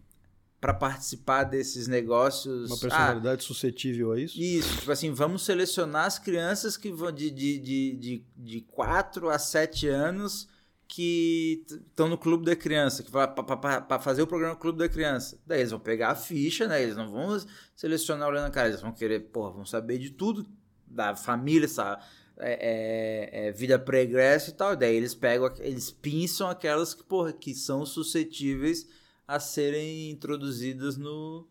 para 0.61 0.75
participar 0.75 1.45
desses 1.45 1.87
negócios. 1.87 2.69
Uma 2.69 2.77
Ah, 2.77 2.81
personalidade 2.81 3.45
suscetível 3.45 4.11
a 4.11 4.19
isso? 4.21 4.37
isso, 4.41 4.79
tipo 4.79 4.91
assim, 4.91 5.13
vamos 5.13 5.45
selecionar 5.45 6.07
as 6.07 6.19
crianças 6.19 6.77
que 6.77 6.91
vão 6.91 7.13
de, 7.13 7.31
de, 7.31 7.59
de, 7.61 7.97
de, 7.97 8.25
de 8.37 8.61
4 8.63 9.29
a 9.31 9.39
7 9.39 9.87
anos 9.87 10.49
que 10.89 11.65
estão 11.69 12.09
no 12.09 12.17
clube 12.19 12.45
da 12.47 12.57
criança, 12.57 13.03
que 13.03 13.11
para 13.11 14.01
fazer 14.01 14.23
o 14.23 14.27
programa 14.27 14.57
Clube 14.57 14.79
da 14.79 14.89
Criança. 14.89 15.39
Daí 15.47 15.61
eles 15.61 15.71
vão 15.71 15.79
pegar 15.79 16.09
a 16.09 16.15
ficha, 16.15 16.67
né? 16.67 16.83
Eles 16.83 16.97
não 16.97 17.11
vão 17.11 17.39
selecionar 17.77 18.27
olhando 18.27 18.47
a 18.47 18.51
cara, 18.51 18.69
eles 18.69 18.81
vão 18.81 18.91
querer, 18.91 19.21
porra, 19.31 19.51
vão 19.53 19.67
saber 19.67 19.99
de 19.99 20.11
tudo 20.11 20.49
da 20.91 21.15
família, 21.15 21.69
sabe? 21.69 22.03
É, 22.41 22.53
é, 22.53 23.49
é, 23.49 23.53
vida 23.53 23.79
pregressa 23.79 24.51
e 24.51 24.55
tal. 24.55 24.77
Daí 24.77 24.95
eles 24.95 25.15
pegam, 25.15 25.53
eles 25.59 25.91
pinçam 25.91 26.49
aquelas 26.49 26.95
que, 26.95 27.03
porra, 27.03 27.33
que 27.33 27.55
são 27.55 27.85
suscetíveis 27.85 28.89
a 29.27 29.39
serem 29.39 30.11
introduzidas 30.11 30.97
no 30.97 31.47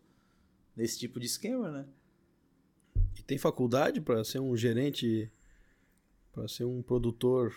nesse 0.74 0.98
tipo 0.98 1.18
de 1.18 1.26
esquema, 1.26 1.70
né? 1.70 1.86
E 3.18 3.22
tem 3.22 3.36
faculdade 3.36 4.00
para 4.00 4.22
ser 4.22 4.38
um 4.38 4.56
gerente, 4.56 5.30
para 6.32 6.46
ser 6.46 6.64
um 6.64 6.80
produtor 6.82 7.52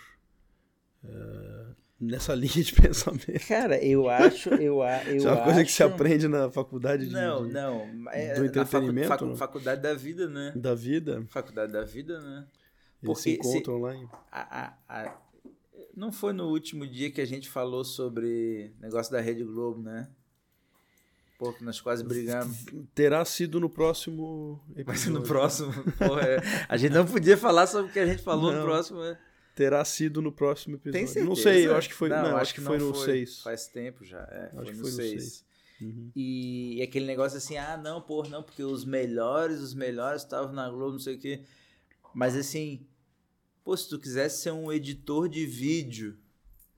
eh, 1.04 1.76
nessa 2.02 2.34
linha 2.36 2.64
de 2.64 2.74
pensamento? 2.74 3.48
Cara, 3.48 3.78
eu 3.84 4.10
acho, 4.10 4.50
eu, 4.56 4.82
a- 4.82 5.04
eu 5.08 5.18
Isso 5.18 5.28
é 5.28 5.32
uma 5.32 5.36
acho... 5.38 5.44
coisa 5.46 5.64
que 5.64 5.72
se 5.72 5.84
aprende 5.84 6.28
na 6.28 6.50
faculdade 6.50 7.06
de, 7.08 7.14
Não, 7.14 7.48
de- 7.48 7.54
não. 7.54 7.88
É, 8.12 8.30
do 8.30 8.36
facu- 8.36 8.46
entretenimento, 8.46 9.08
facu- 9.08 9.26
não? 9.26 9.36
faculdade 9.36 9.82
da 9.82 9.94
vida, 9.94 10.28
né? 10.28 10.52
da 10.56 10.74
vida. 10.76 11.24
Faculdade 11.30 11.72
da 11.72 11.84
vida, 11.84 12.20
né? 12.20 12.48
Eles 13.04 13.18
se 13.20 13.36
Porque 13.38 13.44
se- 13.48 13.58
encontram 13.58 13.78
lá 13.80 13.96
em... 13.96 14.08
A- 14.32 14.62
a- 14.90 15.04
a- 15.06 15.18
Não 15.96 16.12
foi 16.12 16.34
no 16.34 16.48
último 16.50 16.86
dia 16.88 17.10
que 17.12 17.22
a 17.22 17.26
gente 17.26 17.50
falou 17.50 17.84
sobre 17.84 18.74
negócio 18.80 19.12
da 19.12 19.20
Rede 19.22 19.44
Globo, 19.44 19.82
né? 19.82 20.08
Pô, 21.40 21.52
que 21.52 21.64
nós 21.64 21.82
quase 21.82 22.04
brigamos. 22.04 22.56
Terá 22.94 23.26
sido 23.26 23.60
no 23.60 23.68
próximo 23.68 24.62
episódio. 24.76 24.86
Mas 24.86 25.06
no 25.08 25.24
próximo, 25.24 25.74
porra, 25.98 26.22
é, 26.22 26.38
a 26.70 26.78
gente 26.78 26.94
não 26.94 27.04
podia 27.06 27.36
falar 27.36 27.66
sobre 27.66 27.90
o 27.90 27.94
que 27.94 28.00
a 28.00 28.06
gente 28.06 28.22
falou 28.22 28.52
no 28.52 28.60
Não. 28.60 28.66
próximo. 28.66 29.02
né? 29.02 29.18
Terá 29.62 29.86
sido 29.86 30.24
no 30.24 30.32
próximo 30.32 30.76
episódio. 30.78 30.92
Tem 30.92 31.06
certeza? 31.06 31.26
Não 31.28 31.36
sei, 31.36 31.68
eu 31.68 31.76
acho 31.76 31.88
que 31.88 31.94
foi, 31.94 32.10
não, 32.10 32.36
acho 32.36 32.52
que 32.52 32.62
foi 32.62 32.80
no 32.80 32.96
foi. 32.96 33.06
6. 33.06 33.42
Faz 33.44 33.68
tempo 33.68 34.04
já, 34.04 34.22
é, 34.32 34.50
foi 34.56 34.66
que 34.66 34.72
foi 34.74 34.82
no 34.82 34.86
6. 34.88 34.96
seis. 34.96 35.46
Uhum. 35.80 36.12
E, 36.16 36.80
e 36.80 36.82
aquele 36.82 37.06
negócio 37.06 37.38
assim, 37.38 37.58
ah, 37.58 37.78
não, 37.78 38.02
pô, 38.02 38.24
não, 38.24 38.42
porque 38.42 38.64
os 38.64 38.84
melhores, 38.84 39.60
os 39.60 39.76
melhores 39.76 40.24
estavam 40.24 40.52
na 40.52 40.68
Globo, 40.68 40.94
não 40.94 41.00
sei 41.00 41.14
o 41.14 41.20
quê. 41.20 41.44
Mas 42.12 42.36
assim, 42.36 42.88
pô, 43.64 43.78
se 43.78 43.88
tu 43.88 44.00
quisesse 44.00 44.42
ser 44.42 44.52
um 44.52 44.74
editor 44.74 45.30
de 45.30 45.46
vídeo, 45.46 46.18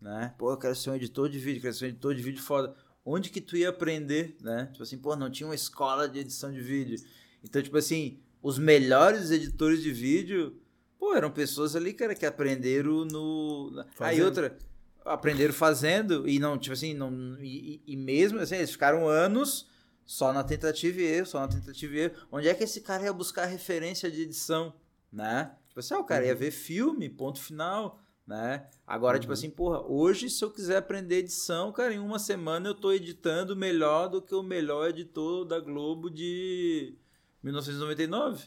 né? 0.02 0.36
Pô, 0.38 0.52
eu 0.52 0.58
quero 0.58 0.76
ser 0.76 0.90
um 0.90 0.96
editor 0.96 1.30
de 1.30 1.40
vídeo, 1.40 1.62
quero 1.62 1.74
ser 1.74 1.86
um 1.86 1.88
editor 1.88 2.14
de 2.14 2.22
vídeo 2.22 2.42
foda. 2.42 2.76
Onde 3.06 3.30
que 3.30 3.40
tu 3.40 3.56
ia 3.56 3.70
aprender, 3.70 4.36
né? 4.42 4.68
Tipo 4.74 4.84
assim, 4.84 4.98
pô, 4.98 5.16
não 5.16 5.32
tinha 5.32 5.48
uma 5.48 5.56
escola 5.56 6.10
de 6.10 6.20
edição 6.20 6.52
de 6.52 6.60
vídeo. 6.60 6.98
Então, 7.42 7.62
tipo 7.62 7.78
assim, 7.78 8.20
os 8.42 8.60
melhores 8.60 9.32
editores 9.32 9.82
de 9.82 9.94
vídeo, 9.94 10.62
pô, 11.04 11.14
eram 11.16 11.30
pessoas 11.30 11.76
ali, 11.76 11.94
cara, 11.94 12.16
que 12.16 12.26
aprenderam 12.26 13.04
no. 13.04 13.72
na- 13.72 13.84
Aí 13.84 14.18
Fazendo. 14.20 14.26
outra, 14.26 14.58
aprenderam 15.04 15.54
fazendo 15.54 16.28
e 16.30 16.40
não, 16.40 16.58
tipo 16.58 16.72
assim, 16.74 16.94
não, 16.94 17.12
e, 17.42 17.82
e- 17.86 17.98
mesmo 17.98 18.40
assim, 18.40 18.56
eles 18.56 18.72
ficaram 18.72 19.06
anos 19.08 19.70
só 20.06 20.32
na 20.32 20.44
tentativa 20.46 21.02
e 21.02 21.04
erro, 21.04 21.26
só 21.26 21.42
na 21.42 21.48
tentativa 21.50 21.94
e 21.94 22.00
erro. 22.00 22.16
Onde 22.32 22.48
é 22.48 22.54
que 22.54 22.64
esse 22.64 22.80
cara 22.82 23.04
ia 23.04 23.12
buscar 23.12 23.46
referência 23.46 24.10
de 24.10 24.22
edição, 24.22 24.74
né? 25.12 25.52
Tipo 25.68 25.82
assim, 25.82 25.94
ah, 25.94 26.00
o 26.00 26.06
cara 26.06 26.26
ia 26.26 26.36
ver 26.36 26.52
filme, 26.52 27.10
ponto 27.10 27.40
final, 27.42 28.02
né? 28.26 28.70
Agora, 28.88 29.20
tipo 29.20 29.34
assim, 29.34 29.50
porra, 29.50 29.82
hoje 29.82 30.30
se 30.30 30.42
eu 30.44 30.52
quiser 30.52 30.78
aprender 30.78 31.18
edição, 31.18 31.72
cara, 31.74 31.94
em 31.94 32.00
uma 32.00 32.18
semana 32.20 32.70
eu 32.70 32.76
tô 32.76 32.94
editando 32.94 33.56
melhor 33.58 34.08
do 34.08 34.22
que 34.22 34.34
o 34.34 34.42
melhor 34.44 34.90
editor 34.90 35.44
da 35.44 35.60
Globo 35.60 36.10
de 36.10 36.96
1999, 37.44 38.46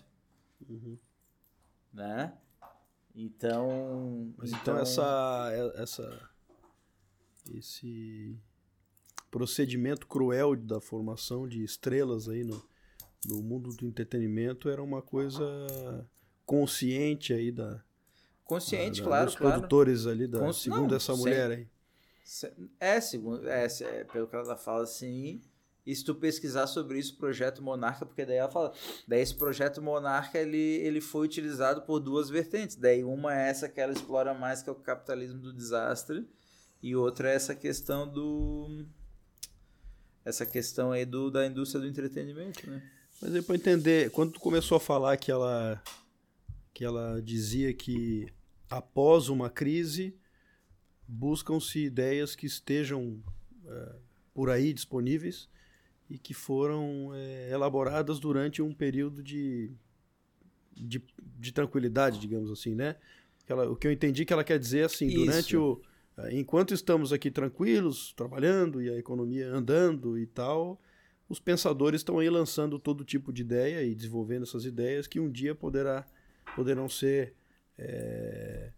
Uhum. 0.69 0.97
né? 1.93 2.33
Então, 3.17 4.35
Mas 4.37 4.53
então, 4.53 4.77
essa, 4.79 5.49
é- 5.53 5.83
essa 5.83 6.31
esse 7.55 8.37
procedimento 9.31 10.07
cruel 10.07 10.55
da 10.57 10.81
formação 10.81 11.49
de 11.49 11.63
estrelas 11.65 12.29
aí 12.29 12.45
no, 12.45 12.63
no 13.27 13.43
mundo 13.43 13.71
do 13.71 13.87
entretenimento 13.87 14.69
era 14.69 14.83
uma 14.83 15.01
coisa 15.01 15.45
consciente 16.45 17.33
aí 17.33 17.51
da, 17.51 17.83
consciente, 18.45 19.01
da- 19.01 19.07
claro, 19.07 19.27
dos 19.27 19.35
claro. 19.37 19.55
produtores 19.55 20.07
ali 20.07 20.27
da 20.27 20.39
Cons- 20.39 20.61
segundo 20.63 20.91
não, 20.91 20.97
essa 20.97 21.15
sem- 21.15 21.23
mulher 21.23 21.51
aí. 21.51 21.69
É, 22.81 23.01
segundo, 23.01 23.49
é, 23.49 23.67
é, 23.67 24.05
pelo 24.05 24.27
que 24.27 24.35
ela 24.37 24.57
fala 24.57 24.83
assim. 24.83 25.41
E 25.87 25.95
se 25.95 26.05
tu 26.05 26.17
pesquisar 26.17 26.67
sobre 26.67 26.99
isso, 26.99 27.17
Projeto 27.17 27.63
Monarca, 27.63 28.05
porque 28.05 28.27
daí 28.27 28.39
ela 28.39 28.51
fala, 28.51 28.73
daí 29.07 29.21
esse 29.21 29.35
Projeto 29.35 29.81
Monarca 29.81 30.37
ele, 30.37 30.59
ele 30.59 31.01
foi 31.01 31.25
utilizado 31.25 31.83
por 31.83 32.01
duas 32.01 32.29
vertentes. 32.29 32.75
Daí 32.75 33.05
uma 33.05 33.33
é 33.33 33.49
essa 33.49 33.69
que 33.69 33.81
ela 33.81 33.93
explora 33.93 34.35
mais, 34.35 34.63
que 34.63 34.69
é 34.69 34.73
o 34.73 34.77
capitalismo 34.77 35.39
do 35.39 35.53
desastre, 35.53 36.29
e 36.83 36.97
outra 36.97 37.31
é 37.31 37.35
essa 37.37 37.55
questão 37.55 38.09
do 38.09 38.85
essa 40.25 40.45
questão 40.45 40.91
aí 40.91 41.05
do, 41.05 41.31
da 41.31 41.47
indústria 41.47 41.81
do 41.81 41.87
entretenimento, 41.87 42.69
né? 42.69 42.83
Mas 43.23 43.33
aí 43.33 43.41
para 43.41 43.55
entender, 43.55 44.11
quando 44.11 44.33
tu 44.33 44.41
começou 44.41 44.77
a 44.77 44.81
falar 44.81 45.17
que 45.17 45.31
ela 45.31 45.81
que 46.75 46.85
ela 46.85 47.23
dizia 47.23 47.73
que 47.73 48.27
após 48.69 49.29
uma 49.29 49.49
crise 49.49 50.19
buscam-se 51.07 51.79
ideias 51.79 52.35
que 52.35 52.45
estejam 52.45 53.23
eh, 53.65 53.97
por 54.35 54.51
aí 54.51 54.75
disponíveis 54.75 55.49
e 56.09 56.19
que 56.19 56.33
foram 56.35 57.11
eh, 57.15 57.51
elaboradas 57.51 58.19
durante 58.19 58.63
um 58.63 58.73
período 58.73 59.23
de, 59.23 59.71
de, 60.73 61.03
de 61.39 61.53
tranquilidade, 61.53 62.19
digamos 62.21 62.51
assim, 62.51 62.75
né? 62.75 62.97
Ela- 63.49 63.69
o 63.71 63.77
que 63.77 63.87
eu 63.87 63.93
entendi 63.93 64.25
que 64.25 64.33
ela 64.33 64.45
quer 64.45 64.59
dizer 64.59 64.81
é 64.81 64.85
assim, 64.85 65.09
durante 65.09 65.55
Isso. 65.57 65.63
o 65.63 65.83
eh, 66.19 66.39
enquanto 66.39 66.73
estamos 66.73 67.13
aqui 67.13 67.31
tranquilos, 67.31 68.13
trabalhando 68.15 68.81
e 68.81 68.89
a 68.89 68.97
economia 68.97 69.49
andando 69.53 70.19
e 70.19 70.27
tal, 70.27 70.81
os 71.29 71.41
pensadores 71.41 72.01
estão 72.01 72.19
aí 72.19 72.31
lançando 72.31 72.79
todo 72.79 73.05
tipo 73.05 73.33
de 73.33 73.43
ideia 73.43 73.83
e 73.83 73.95
desenvolvendo 73.95 74.45
essas 74.45 74.65
ideias 74.65 75.07
que 75.07 75.19
um 75.21 75.31
dia 75.31 75.55
poderá, 75.55 76.07
poderão 76.55 76.89
ser 76.89 77.35
é, 77.77 78.71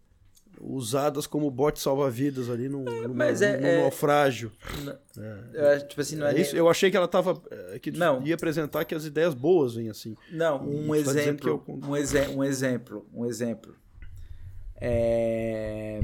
usadas 0.59 1.25
como 1.25 1.49
bote 1.49 1.79
salva-vidas 1.79 2.49
ali 2.49 2.67
num, 2.67 2.83
numa- 2.83 3.07
mas 3.13 3.41
é- 3.41 3.57
num 3.57 3.65
é- 3.67 3.81
naufrágio. 3.83 4.51
Eu 5.53 5.67
acho, 5.69 5.87
tipo 5.87 6.01
assim, 6.01 6.15
não 6.17 6.27
é, 6.27 6.31
É 6.31 6.33
nem- 6.33 6.41
isso, 6.41 6.55
eu 6.55 6.67
achei 6.69 6.91
que 6.91 6.97
ela 6.97 7.05
estava 7.05 7.41
que 7.81 7.91
Não. 7.91 8.21
ia 8.25 8.35
apresentar 8.35 8.83
que 8.85 8.93
as 8.93 9.05
ideias 9.05 9.33
boas 9.33 9.75
vêm 9.75 9.89
assim. 9.89 10.15
Não, 10.31 10.61
um 10.67 10.87
tá 10.89 10.97
exemplo, 10.97 11.49
eu- 11.49 11.63
um, 11.75 11.95
exe 11.95 12.17
um 12.29 12.43
exemplo, 12.43 13.07
um 13.13 13.25
exemplo. 13.25 13.75
É... 14.81 15.99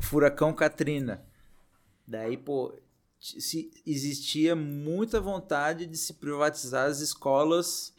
Furacão 0.00 0.52
Katrina. 0.52 1.22
Daí, 2.06 2.36
pô, 2.36 2.74
se 3.20 3.70
existia 3.86 4.54
muita 4.56 5.20
vontade 5.20 5.86
de 5.86 5.96
se 5.96 6.14
privatizar 6.14 6.88
as 6.88 7.00
escolas 7.00 7.94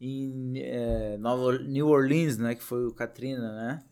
em 0.00 0.58
é, 0.58 1.16
Nova 1.18 1.58
New 1.58 1.88
Orleans, 1.88 2.38
né, 2.38 2.54
que 2.54 2.62
foi 2.62 2.86
o 2.86 2.92
Katrina, 2.92 3.52
né? 3.54 3.84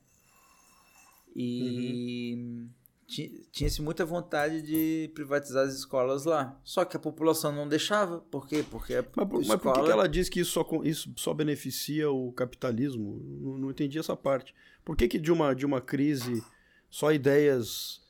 E 1.35 2.67
ti- 3.07 3.47
tinha-se 3.53 3.83
muita 3.83 4.05
vontade 4.05 4.63
de 4.63 5.11
privatizar 5.15 5.67
as 5.67 5.75
escolas 5.75 6.25
lá. 6.25 6.59
Só 6.65 6.85
que 6.85 6.97
a 6.97 7.01
população 7.01 7.53
não 7.53 7.69
deixava. 7.69 8.21
Por 8.21 8.47
quê? 8.49 8.65
Porque 8.71 8.95
a 8.95 9.03
Mas, 9.15 9.29
por- 9.29 9.39
mas 9.39 9.47
por 9.49 9.59
que 9.61 9.69
escola... 9.69 9.85
que 9.85 9.93
ela 9.93 10.09
diz 10.09 10.29
que 10.29 10.41
isso 10.41 10.53
só, 10.53 10.67
isso 10.83 11.13
só 11.17 11.35
beneficia 11.35 12.11
o 12.11 12.33
capitalismo? 12.33 13.21
Não, 13.41 13.59
não 13.59 13.71
entendi 13.71 13.99
essa 13.99 14.17
parte. 14.17 14.55
Por 14.85 14.97
que, 14.97 15.09
que 15.09 15.19
de, 15.19 15.31
uma, 15.33 15.55
de 15.55 15.67
uma 15.67 15.81
crise 15.81 16.43
só 16.89 17.13
ideias 17.13 18.01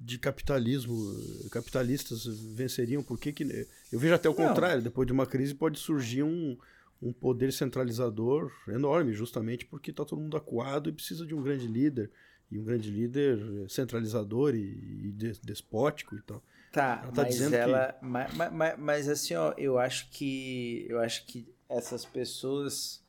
de 0.00 0.18
capitalismo, 0.18 0.94
capitalistas 1.50 2.26
venceriam? 2.54 3.02
Por 3.02 3.18
que 3.18 3.32
que... 3.32 3.66
Eu 3.90 3.98
vejo 3.98 4.14
até 4.14 4.28
o 4.28 4.36
Não. 4.38 4.48
contrário. 4.48 4.82
Depois 4.82 5.06
de 5.06 5.12
uma 5.12 5.26
crise 5.26 5.54
pode 5.54 5.78
surgir 5.78 6.22
um, 6.22 6.56
um 7.04 7.12
poder 7.12 7.52
centralizador 7.52 8.50
enorme, 8.66 9.12
justamente 9.12 9.66
porque 9.66 9.90
está 9.90 10.04
todo 10.04 10.20
mundo 10.22 10.36
acuado 10.36 10.88
e 10.88 10.92
precisa 10.92 11.26
de 11.26 11.34
um 11.34 11.42
grande 11.42 11.66
líder. 11.68 12.10
E 12.50 12.58
um 12.58 12.64
grande 12.64 12.90
líder 12.90 13.38
eh, 13.64 13.68
centralizador 13.68 14.54
e, 14.54 15.08
e 15.08 15.12
des- 15.12 15.38
despótico 15.38 16.14
e 16.14 16.22
tal. 16.22 16.42
Tá, 16.72 17.00
Ela 17.02 17.12
tá 17.12 17.22
mas 17.22 17.52
ela. 17.52 17.98
Mas, 18.02 18.34
mas, 18.52 18.78
mas 18.78 19.08
assim, 19.08 19.34
ó, 19.34 19.52
eu 19.56 19.78
acho 19.78 20.10
que. 20.10 20.86
Eu 20.88 20.98
acho 21.00 21.26
que 21.26 21.48
essas 21.68 22.04
pessoas, 22.04 23.02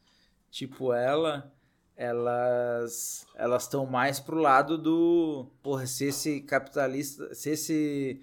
tipo 0.51 0.93
ela, 0.93 1.51
elas. 1.95 3.25
Elas 3.35 3.63
estão 3.63 3.85
mais 3.85 4.19
pro 4.19 4.37
lado 4.39 4.77
do. 4.77 5.47
Porra, 5.61 5.85
se 5.85 6.05
esse 6.05 6.41
capitalista. 6.41 7.33
Se 7.33 7.51
esse. 7.51 8.21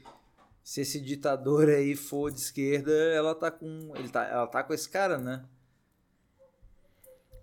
Se 0.65 0.81
esse 0.81 1.01
ditador 1.01 1.69
aí 1.69 1.97
for 1.97 2.31
de 2.31 2.39
esquerda, 2.39 2.93
ela 2.93 3.35
tá 3.35 3.51
com. 3.51 3.93
Ele 3.97 4.09
tá, 4.09 4.25
ela 4.25 4.47
tá 4.47 4.63
com 4.63 4.73
esse 4.73 4.89
cara, 4.89 5.19
né? 5.19 5.45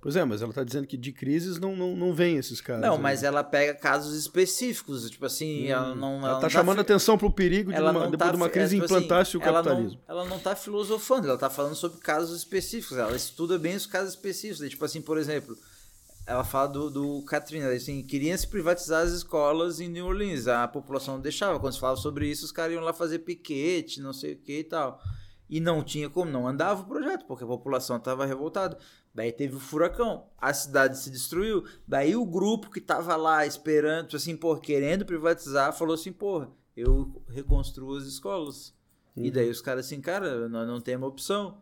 Pois 0.02 0.16
é, 0.16 0.24
mas 0.24 0.42
ela 0.42 0.54
tá 0.54 0.64
dizendo 0.64 0.88
que 0.88 0.96
de 0.96 1.12
crises 1.12 1.60
não, 1.60 1.76
não, 1.76 1.94
não 1.94 2.14
vem 2.14 2.38
esses 2.38 2.62
casos. 2.62 2.82
Não, 2.82 2.96
aí. 2.96 3.02
mas 3.02 3.22
ela 3.22 3.44
pega 3.44 3.74
casos 3.74 4.16
específicos, 4.16 5.10
tipo 5.10 5.26
assim, 5.26 5.68
ela 5.68 5.94
não... 5.94 6.20
Ela, 6.20 6.34
não 6.36 6.40
tá 6.40 6.48
chamando 6.48 6.78
fi- 6.78 6.82
atenção 6.84 7.18
pro 7.18 7.30
perigo 7.30 7.70
de 7.72 7.78
ela 7.78 7.92
uma, 7.92 8.00
não 8.06 8.12
depois 8.12 8.30
tá 8.30 8.32
de 8.32 8.38
uma 8.42 8.50
crise 8.50 8.78
é, 8.78 8.80
tipo 8.82 8.86
assim, 8.86 8.96
implantar-se 8.96 9.38
o 9.38 9.42
ela 9.44 9.52
não- 9.52 9.64
capitalismo. 9.64 10.02
Ela 10.08 10.26
não, 10.26 10.40
tá 10.40 10.56
filosofando, 10.56 11.28
ela 11.28 11.38
tá 11.38 11.50
falando 11.50 11.76
sobre 11.76 12.00
casos 12.00 12.38
específicos. 12.38 12.98
Ela 12.98 13.16
estuda 13.16 13.60
bem 13.60 13.76
os 13.76 13.86
casos 13.86 14.12
específicos. 14.12 14.60
Daí, 14.60 14.70
Tipo 14.70 14.86
assim, 14.86 15.02
por 15.02 15.18
exemplo, 15.18 15.58
ela 16.26 16.46
fala 16.46 16.68
do, 16.70 16.90
do 16.90 17.22
Katrina, 17.24 17.68
assim, 17.70 18.02
queriam 18.02 18.38
se 18.38 18.48
privatizar 18.48 19.04
as 19.04 19.12
escolas 19.12 19.82
em 19.82 19.90
New 19.90 20.06
Orleans. 20.06 20.48
A 20.48 20.66
população 20.66 21.16
não 21.16 21.22
deixava. 21.22 21.60
Quando 21.60 21.74
se 21.74 21.80
falava 21.80 22.00
sobre 22.00 22.26
isso, 22.26 22.46
os 22.46 22.54
caras 22.54 22.74
iam 22.74 22.84
lá 22.84 22.94
fazer 22.94 23.20
piquete, 23.20 24.00
não 24.00 24.14
sei 24.14 24.32
o 24.34 24.38
que 24.38 24.60
e 24.60 24.64
tal. 24.64 25.02
E 25.50 25.60
não 25.60 25.84
tinha 25.84 26.08
como, 26.10 26.30
não 26.32 26.48
andava 26.48 26.84
o 26.84 26.86
projeto, 26.86 27.26
porque 27.26 27.44
a 27.44 27.48
população 27.48 27.98
estava 27.98 28.26
revoltada. 28.26 28.78
Daí 29.20 29.34
teve 29.34 29.58
o 29.58 29.60
furacão, 29.60 30.28
a 30.38 30.54
cidade 30.54 30.98
se 30.98 31.10
destruiu. 31.10 31.66
Daí 31.86 32.16
o 32.16 32.26
grupo 32.26 32.72
que 32.72 32.80
tava 32.80 33.18
lá 33.18 33.46
esperando, 33.46 34.06
tipo 34.06 34.16
assim, 34.16 34.38
pô, 34.38 34.56
querendo 34.56 35.06
privatizar, 35.06 35.78
falou 35.78 35.96
assim, 35.96 36.14
porra, 36.14 36.50
eu 36.74 37.22
reconstruo 37.28 37.98
as 37.98 38.06
escolas. 38.06 38.74
E 39.18 39.30
daí 39.30 39.50
os 39.50 39.60
caras 39.60 39.88
assim, 39.88 40.00
cara, 40.00 40.48
nós 40.48 40.66
não 40.66 40.80
temos 40.80 41.10
opção. 41.10 41.62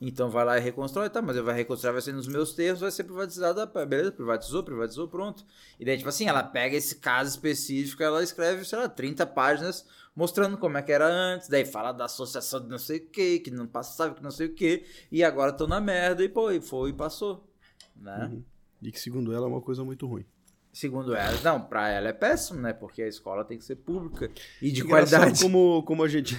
Então 0.00 0.30
vai 0.30 0.44
lá 0.46 0.56
e 0.56 0.60
reconstrói, 0.60 1.10
tá, 1.10 1.20
mas 1.20 1.36
eu 1.36 1.44
vai 1.44 1.54
reconstruir, 1.54 1.92
vai 1.92 2.00
ser 2.00 2.12
nos 2.12 2.26
meus 2.26 2.54
termos, 2.54 2.80
vai 2.80 2.90
ser 2.90 3.04
privatizado, 3.04 3.60
ah, 3.60 3.66
beleza, 3.84 4.10
privatizou, 4.10 4.62
privatizou, 4.62 5.08
pronto. 5.08 5.44
E 5.78 5.84
daí, 5.84 5.98
tipo 5.98 6.08
assim, 6.08 6.26
ela 6.26 6.42
pega 6.42 6.74
esse 6.74 6.96
caso 6.96 7.28
específico, 7.28 8.02
ela 8.02 8.22
escreve, 8.22 8.64
sei 8.64 8.78
lá, 8.78 8.88
30 8.88 9.26
páginas 9.26 9.86
mostrando 10.16 10.56
como 10.56 10.78
é 10.78 10.82
que 10.82 10.90
era 10.90 11.06
antes, 11.06 11.48
daí 11.48 11.64
fala 11.64 11.92
da 11.92 12.06
associação 12.06 12.60
de 12.60 12.68
não 12.68 12.78
sei 12.78 12.98
o 12.98 13.06
que, 13.08 13.40
que 13.40 13.50
não 13.50 13.66
passava, 13.66 14.14
que 14.14 14.22
não 14.22 14.30
sei 14.30 14.46
o 14.46 14.54
que, 14.54 14.84
e 15.10 15.22
agora 15.22 15.52
estão 15.52 15.66
na 15.66 15.80
merda, 15.80 16.24
e 16.24 16.28
pô, 16.28 16.50
e 16.50 16.60
foi 16.60 16.90
e 16.90 16.92
passou. 16.92 17.46
Né? 17.94 18.30
Uhum. 18.32 18.44
E 18.82 18.90
que, 18.90 18.98
segundo 18.98 19.32
ela, 19.32 19.46
é 19.46 19.48
uma 19.48 19.60
coisa 19.60 19.84
muito 19.84 20.06
ruim. 20.06 20.24
Segundo 20.72 21.14
ela, 21.14 21.40
não, 21.42 21.60
pra 21.60 21.88
ela 21.88 22.08
é 22.08 22.12
péssimo, 22.12 22.60
né? 22.60 22.72
Porque 22.72 23.02
a 23.02 23.08
escola 23.08 23.44
tem 23.44 23.58
que 23.58 23.64
ser 23.64 23.76
pública 23.76 24.30
e 24.62 24.70
de 24.70 24.82
Engraçado 24.82 25.10
qualidade. 25.10 25.42
Como, 25.42 25.82
como 25.82 26.04
a 26.04 26.08
gente. 26.08 26.36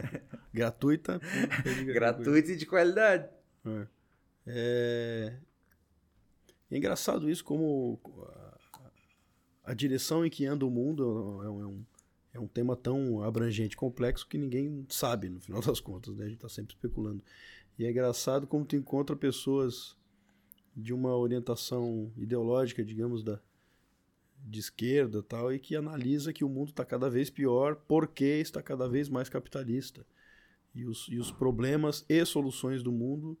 Gratuita. 0.52 1.20
pública, 1.62 1.92
Gratuita 1.92 2.52
e 2.52 2.56
de 2.56 2.64
qualidade. 2.64 3.28
É. 3.66 3.86
É... 4.46 5.36
é 6.70 6.76
engraçado 6.76 7.28
isso, 7.28 7.44
como 7.44 8.00
a, 9.64 9.74
direção 9.74 10.24
em 10.24 10.30
que 10.30 10.46
anda 10.46 10.64
o 10.64 10.70
mundo 10.70 11.42
é 11.42 11.48
um, 11.48 11.62
é 11.62 11.66
um, 11.66 11.84
é 12.34 12.40
um 12.40 12.46
tema 12.46 12.76
tão 12.76 13.22
abrangente, 13.22 13.76
complexo, 13.76 14.26
que 14.26 14.38
ninguém 14.38 14.86
sabe, 14.88 15.28
no 15.28 15.40
final 15.40 15.60
das 15.60 15.80
contas, 15.80 16.16
né? 16.16 16.24
A 16.24 16.28
gente 16.28 16.36
está 16.36 16.48
sempre 16.48 16.74
especulando. 16.74 17.22
E 17.78 17.84
é 17.84 17.90
engraçado 17.90 18.46
como 18.46 18.64
tu 18.64 18.76
encontra 18.76 19.14
pessoas 19.14 19.96
de 20.76 20.92
uma 20.92 21.16
orientação 21.16 22.10
ideológica, 22.16 22.84
digamos, 22.84 23.22
da, 23.22 23.40
de 24.44 24.60
esquerda 24.60 25.22
tal, 25.22 25.52
e 25.52 25.58
que 25.58 25.74
analisa 25.74 26.32
que 26.32 26.44
o 26.44 26.48
mundo 26.48 26.68
está 26.68 26.84
cada 26.84 27.08
vez 27.08 27.30
pior 27.30 27.76
porque 27.88 28.24
está 28.24 28.62
cada 28.62 28.86
vez 28.86 29.08
mais 29.08 29.28
capitalista. 29.28 30.06
E 30.74 30.84
os, 30.84 31.06
e 31.08 31.18
os 31.18 31.32
problemas 31.32 32.04
e 32.08 32.24
soluções 32.26 32.82
do 32.82 32.92
mundo 32.92 33.38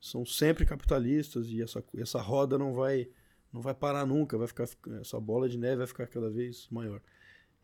são 0.00 0.26
sempre 0.26 0.66
capitalistas 0.66 1.46
e 1.48 1.62
essa, 1.62 1.82
essa 1.96 2.20
roda 2.20 2.58
não 2.58 2.74
vai 2.74 3.08
não 3.50 3.62
vai 3.62 3.72
parar 3.72 4.04
nunca, 4.04 4.36
vai 4.36 4.48
ficar 4.48 4.66
essa 5.00 5.18
bola 5.20 5.48
de 5.48 5.56
neve 5.56 5.76
vai 5.76 5.86
ficar 5.86 6.08
cada 6.08 6.28
vez 6.28 6.66
maior. 6.70 7.00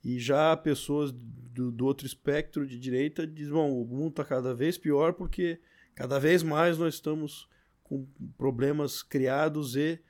E 0.05 0.21
já 0.21 0.57
pessoas 0.57 1.13
do, 1.13 1.73
do 1.73 1.85
outro 1.85 2.07
espectro 2.07 2.65
de 2.65 2.79
direita 2.79 3.27
dizem, 3.27 3.53
bom, 3.53 3.83
o 3.83 3.85
mundo 3.85 4.11
está 4.11 4.25
cada 4.25 4.55
vez 4.55 4.79
pior 4.79 5.13
porque 5.13 5.61
cada 5.97 6.21
vez 6.21 6.45
mais 6.45 6.79
nós 6.79 6.95
estamos 6.95 7.49
com 7.83 8.07
problemas 8.39 9.03
criados 9.03 9.75
e 9.75 10.01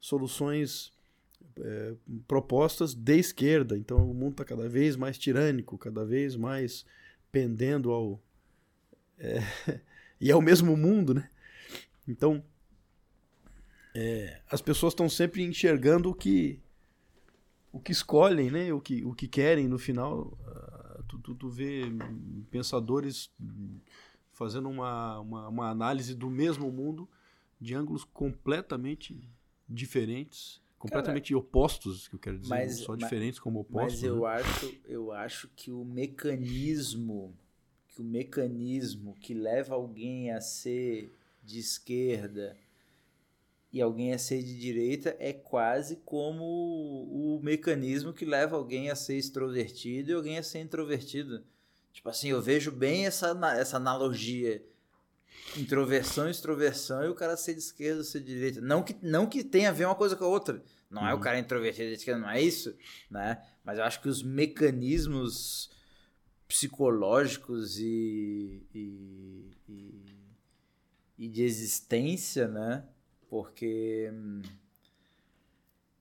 soluções 0.00 0.95
é, 1.60 1.94
propostas 2.26 2.94
de 2.94 3.18
esquerda. 3.18 3.76
Então 3.76 4.10
o 4.10 4.14
mundo 4.14 4.32
está 4.32 4.44
cada 4.44 4.68
vez 4.68 4.96
mais 4.96 5.18
tirânico, 5.18 5.78
cada 5.78 6.04
vez 6.04 6.36
mais 6.36 6.84
pendendo 7.30 7.90
ao. 7.90 8.20
É, 9.18 9.40
e 10.20 10.30
é 10.30 10.36
o 10.36 10.42
mesmo 10.42 10.76
mundo, 10.76 11.14
né? 11.14 11.28
Então 12.06 12.44
é, 13.94 14.40
as 14.50 14.60
pessoas 14.60 14.92
estão 14.92 15.08
sempre 15.08 15.42
enxergando 15.42 16.10
o 16.10 16.14
que 16.14 16.60
o 17.76 17.80
que 17.80 17.92
escolhem, 17.92 18.50
né? 18.50 18.72
O 18.72 18.80
que, 18.80 19.04
o 19.04 19.14
que 19.14 19.28
querem 19.28 19.68
no 19.68 19.78
final. 19.78 20.38
Uh, 20.40 21.02
tu, 21.04 21.18
tu, 21.18 21.34
tu 21.34 21.48
vê 21.50 21.82
pensadores 22.50 23.30
fazendo 24.32 24.68
uma, 24.68 25.20
uma, 25.20 25.48
uma 25.48 25.70
análise 25.70 26.14
do 26.14 26.30
mesmo 26.30 26.70
mundo 26.72 27.08
de 27.60 27.74
ângulos 27.74 28.02
completamente 28.02 29.28
diferentes, 29.68 30.60
completamente 30.78 31.32
Cara, 31.32 31.38
opostos, 31.38 32.08
que 32.08 32.14
eu 32.14 32.18
quero 32.18 32.38
dizer, 32.38 32.50
mas, 32.50 32.78
só 32.78 32.92
mas, 32.92 33.00
diferentes 33.00 33.38
como 33.38 33.60
opostos. 33.60 33.94
Mas 33.94 34.02
eu 34.02 34.20
né? 34.20 34.28
acho, 34.28 34.80
eu 34.84 35.12
acho 35.12 35.48
que 35.56 35.70
o 35.70 35.84
mecanismo, 35.84 37.36
que 37.88 38.00
o 38.00 38.04
mecanismo 38.04 39.14
que 39.20 39.34
leva 39.34 39.74
alguém 39.74 40.30
a 40.30 40.40
ser 40.40 41.12
de 41.42 41.58
esquerda 41.58 42.56
e 43.72 43.80
alguém 43.80 44.12
a 44.12 44.18
ser 44.18 44.42
de 44.42 44.58
direita 44.58 45.16
é 45.18 45.32
quase 45.32 45.96
como 45.96 46.44
o 46.44 47.40
mecanismo 47.42 48.12
que 48.12 48.24
leva 48.24 48.56
alguém 48.56 48.90
a 48.90 48.96
ser 48.96 49.16
extrovertido 49.16 50.10
e 50.10 50.14
alguém 50.14 50.38
a 50.38 50.42
ser 50.42 50.60
introvertido. 50.60 51.44
Tipo 51.92 52.08
assim, 52.08 52.28
eu 52.28 52.42
vejo 52.42 52.70
bem 52.70 53.06
essa, 53.06 53.38
essa 53.58 53.76
analogia 53.76 54.62
introversão, 55.56 56.28
extroversão 56.28 57.04
e 57.04 57.08
o 57.08 57.14
cara 57.14 57.36
ser 57.36 57.54
de 57.54 57.60
esquerda, 57.60 58.04
ser 58.04 58.20
de 58.20 58.26
direita. 58.26 58.60
Não 58.60 58.82
que, 58.82 58.96
não 59.02 59.26
que 59.26 59.42
tenha 59.42 59.70
a 59.70 59.72
ver 59.72 59.86
uma 59.86 59.94
coisa 59.94 60.16
com 60.16 60.24
a 60.24 60.28
outra. 60.28 60.62
Não 60.90 61.02
uhum. 61.02 61.08
é 61.08 61.14
o 61.14 61.20
cara 61.20 61.38
introvertido 61.38 61.88
de 61.88 61.96
esquerda, 61.96 62.20
não 62.20 62.30
é 62.30 62.40
isso, 62.40 62.76
né? 63.10 63.42
Mas 63.64 63.78
eu 63.78 63.84
acho 63.84 64.00
que 64.00 64.08
os 64.08 64.22
mecanismos 64.22 65.70
psicológicos 66.46 67.78
e, 67.78 68.62
e, 68.72 69.50
e, 69.68 70.04
e 71.18 71.28
de 71.28 71.42
existência, 71.42 72.46
né? 72.46 72.84
Porque 73.28 74.10
hum, 74.12 74.42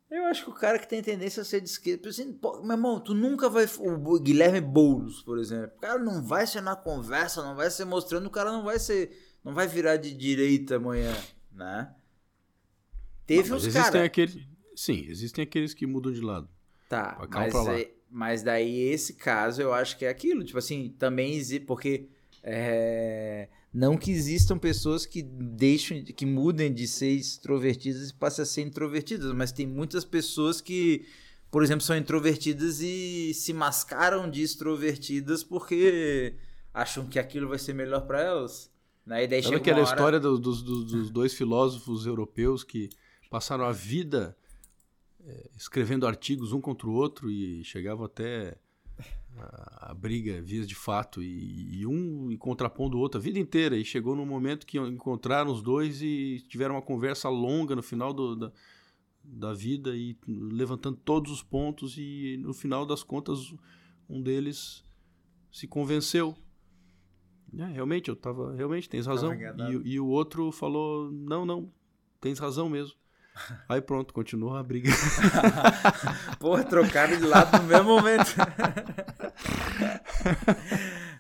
eu 0.10 0.26
acho 0.26 0.44
que 0.44 0.50
o 0.50 0.54
cara 0.54 0.78
que 0.78 0.88
tem 0.88 1.02
tendência 1.02 1.42
a 1.42 1.46
ser 1.46 1.62
de 1.62 1.70
esquerda, 1.70 2.10
assim, 2.10 2.32
pô, 2.34 2.62
meu 2.62 2.72
irmão, 2.72 3.00
tu 3.00 3.14
nunca 3.14 3.50
vai. 3.50 3.66
O 3.80 4.20
Guilherme 4.20 4.62
Boulos, 4.62 5.22
por 5.22 5.40
exemplo, 5.40 5.72
o 5.78 5.82
cara 5.82 6.00
não 6.00 6.24
vai 6.24 6.46
ser 6.46 6.62
na 6.62 6.76
conversa, 6.76 7.44
não 7.44 7.56
vai 7.56 7.70
ser 7.70 7.86
mostrando, 7.86 8.28
o 8.28 8.32
cara 8.32 8.52
não 8.52 8.64
vai 8.64 8.80
ser. 8.80 9.18
Não 9.44 9.54
vai 9.54 9.68
virar 9.68 9.98
de 9.98 10.12
direita 10.14 10.78
amanhã, 10.78 11.14
né? 11.52 11.94
Teve 13.28 13.50
não, 13.50 13.58
uns 13.58 13.68
caras. 13.68 14.02
aqueles. 14.02 14.48
Sim, 14.76 15.06
existem 15.08 15.44
aqueles 15.44 15.74
que 15.74 15.86
mudam 15.86 16.12
de 16.12 16.22
lado. 16.22 16.50
Tá, 16.90 17.18
mas, 17.30 17.56
é- 17.68 17.92
mas 18.10 18.44
daí 18.44 18.90
esse 18.90 19.14
caso 19.14 19.62
eu 19.62 19.74
acho 19.74 19.98
que 19.98 20.06
é 20.06 20.10
aquilo. 20.10 20.44
Tipo 20.44 20.60
assim, 20.60 20.96
também 20.98 21.34
existe. 21.34 21.66
Porque. 21.66 22.10
é, 22.44 23.50
não 23.78 23.98
que 23.98 24.10
existam 24.10 24.58
pessoas 24.58 25.06
que 25.06 25.22
deixem, 25.22 26.04
que 26.06 26.26
mudem 26.26 26.74
de 26.74 26.88
ser 26.88 27.10
extrovertidas 27.10 28.10
e 28.10 28.14
passem 28.14 28.44
a 28.44 28.46
ser 28.46 28.62
introvertidas, 28.62 29.34
mas 29.34 29.52
tem 29.52 29.68
muitas 29.68 30.06
pessoas 30.06 30.62
que, 30.62 31.06
por 31.52 31.62
exemplo, 31.62 31.84
são 31.84 31.98
introvertidas 31.98 32.80
e 32.80 33.34
se 33.34 33.52
mascaram 33.52 34.32
de 34.32 34.42
extrovertidas 34.42 35.44
porque 35.44 36.34
acham 36.74 37.06
que 37.06 37.20
aquilo 37.20 37.50
vai 37.50 37.60
ser 37.60 37.74
melhor 37.74 38.08
para 38.08 38.22
elas. 38.22 38.72
Né? 39.06 39.26
E 39.26 39.28
daí 39.28 39.44
Sabe 39.44 39.56
chega 39.58 39.62
aquela 39.72 39.80
hora- 39.86 39.90
história 39.90 40.20
do- 40.22 40.40
dos, 40.40 40.64
dos- 40.64 40.86
dos 40.86 41.10
dois 41.12 41.34
filósofos 41.34 42.06
europeus 42.06 42.64
que 42.64 42.88
passaram 43.30 43.66
a 43.66 43.72
vida 43.74 44.38
eh, 45.28 45.50
escrevendo 45.58 46.08
artigos 46.08 46.54
um 46.54 46.62
contra 46.62 46.88
o 46.88 46.94
outro 46.94 47.30
e 47.30 47.62
chegavam 47.66 48.06
até 48.06 48.56
a, 49.38 49.92
a 49.92 49.94
briga, 49.94 50.42
vias 50.42 50.68
de 50.68 50.76
fato, 50.76 51.22
e, 51.22 51.80
e 51.82 51.86
um 51.88 52.32
em 52.32 52.38
contrapondo 52.38 52.98
o 52.98 53.00
outro 53.00 53.20
a 53.20 53.24
vida 53.24 53.40
inteira. 53.40 53.78
E 53.78 53.84
chegou 53.86 54.16
num 54.16 54.26
momento 54.26 54.66
que 54.66 54.78
encontraram 54.78 55.52
os 55.52 55.62
dois 55.62 56.02
e 56.02 56.44
tiveram 56.48 56.76
uma 56.76 56.82
conversa 56.82 57.30
longa 57.30 57.76
no 57.76 57.84
final 57.84 58.14
do- 58.14 58.36
da, 58.36 58.52
da 59.24 59.54
vida 59.54 59.96
e 59.96 60.18
levantando 60.28 60.98
todos 61.04 61.32
os 61.32 61.42
pontos 61.44 61.98
e 61.98 62.38
no 62.40 62.54
final 62.54 62.86
das 62.86 63.04
contas 63.04 63.54
um 64.10 64.22
deles 64.22 64.84
se 65.52 65.68
convenceu. 65.68 66.36
É, 67.58 67.66
realmente, 67.66 68.10
eu 68.10 68.16
tava. 68.16 68.54
Realmente, 68.54 68.90
tens 68.90 69.06
razão. 69.06 69.30
E, 69.72 69.94
e 69.94 70.00
o 70.00 70.08
outro 70.08 70.52
falou: 70.52 71.10
não, 71.12 71.46
não, 71.46 71.72
tens 72.20 72.38
razão 72.38 72.70
mesmo. 72.70 72.96
Aí 73.68 73.82
pronto, 73.82 74.14
continua 74.14 74.60
a 74.60 74.64
briga. 74.64 74.90
Porra, 76.40 76.64
trocaram 76.64 77.18
de 77.18 77.26
lado 77.26 77.58
no 77.62 77.68
mesmo 77.68 77.84
momento. 77.86 78.34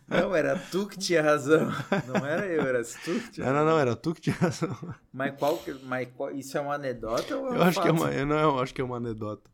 Não, 0.08 0.36
era 0.36 0.58
tu 0.58 0.88
que 0.88 0.98
tinha 0.98 1.22
razão. 1.22 1.72
Não 2.08 2.26
era 2.26 2.46
eu, 2.46 2.62
era 2.62 2.84
tu 2.84 3.20
que 3.20 3.32
tinha 3.32 3.48
Não, 3.48 3.54
não, 3.54 3.66
não, 3.66 3.80
era 3.80 3.96
tu 3.96 4.14
que 4.14 4.22
tinha 4.22 4.36
razão. 4.36 4.78
Mas 5.12 5.36
qual, 5.36 5.60
mas 5.84 6.08
qual 6.16 6.32
isso 6.32 6.58
é 6.58 6.62
uma 6.62 6.76
anedota 6.76 7.36
ou 7.36 7.48
é 7.48 7.52
um 7.52 7.56
Eu 7.56 7.62
acho 7.64 7.82
que 7.82 7.88
é 7.88 7.92
uma. 7.92 8.12
eu 8.12 8.26
Não, 8.26 8.38
eu 8.38 8.60
acho 8.60 8.74
que 8.74 8.82
é 8.82 8.84
uma 8.84 8.98
anedota. 8.98 9.50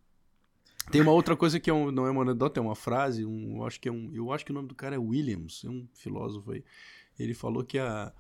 Tem 0.92 1.00
uma 1.02 1.12
outra 1.14 1.38
coisa 1.38 1.60
que 1.60 1.70
é 1.70 1.74
um- 1.74 1.90
não 1.92 2.06
é 2.06 2.12
uma 2.12 2.24
anedota, 2.24 2.60
é 2.60 2.64
uma 2.64 2.76
frase. 2.76 3.26
Um, 3.26 3.58
eu, 3.58 3.66
acho 3.66 3.80
que 3.80 3.88
é 3.88 3.92
um, 3.92 4.12
eu 4.14 4.32
acho 4.34 4.44
que 4.46 4.52
o 4.52 4.56
nome 4.56 4.68
do 4.68 4.76
cara 4.76 4.96
é 4.96 5.00
Williams, 5.00 5.64
é 5.66 5.70
um 5.70 5.88
filósofo 5.94 6.52
aí. 6.52 6.64
Ele 7.18 7.34
falou 7.34 7.64
que 7.64 7.80
a. 7.80 8.12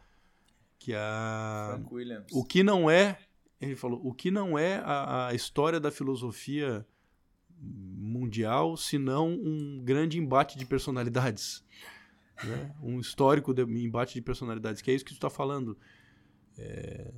Que 0.79 0.93
a. 0.95 1.73
Frank 1.75 1.93
Williams. 1.93 2.27
O 2.31 2.45
que 2.45 2.63
não 2.63 2.89
é, 2.89 3.17
ele 3.61 3.75
falou, 3.75 4.01
o 4.03 4.13
que 4.13 4.31
não 4.31 4.57
é 4.57 4.77
a, 4.77 5.27
a 5.27 5.33
história 5.35 5.79
da 5.79 5.91
filosofia 5.91 6.85
mundial, 7.59 8.75
senão 8.75 9.29
um 9.31 9.81
grande 9.83 10.17
embate 10.17 10.57
de 10.57 10.65
personalidades. 10.65 11.63
Né? 12.43 12.73
Um 12.81 12.99
histórico 12.99 13.53
de, 13.53 13.61
embate 13.61 14.15
de 14.15 14.21
personalidades, 14.21 14.81
que 14.81 14.89
é 14.89 14.95
isso 14.95 15.05
que 15.05 15.11
tu 15.11 15.17
está 15.17 15.29
falando. 15.29 15.77
É, 16.57 17.13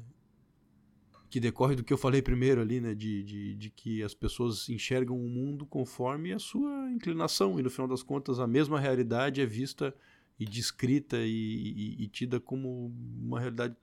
que 1.30 1.40
decorre 1.40 1.78
do 1.78 1.84
que 1.84 1.94
eu 1.94 1.98
falei 1.98 2.22
primeiro 2.22 2.60
ali, 2.60 2.82
né? 2.82 2.94
De, 2.94 3.24
de, 3.24 3.56
de, 3.56 3.70
que 3.70 4.04
as 4.04 4.14
pessoas 4.14 4.68
enxergam 4.68 5.18
o 5.18 5.30
mundo 5.30 5.66
conforme 5.66 6.34
a 6.34 6.40
sua 6.40 6.92
inclinação, 6.92 7.58
e 7.58 7.64
no 7.64 7.70
final 7.70 7.88
das 7.88 8.04
contas 8.04 8.38
a 8.38 8.46
mesma 8.46 8.78
realidade 8.78 9.40
é 9.40 9.46
vista 9.46 9.96
e 10.38 10.46
descrita 10.46 11.18
e, 11.22 11.32
e, 11.32 12.04
e 12.04 12.08
tida 12.10 12.38
como 12.38 12.94
uma 13.18 13.40
realidade 13.40 13.78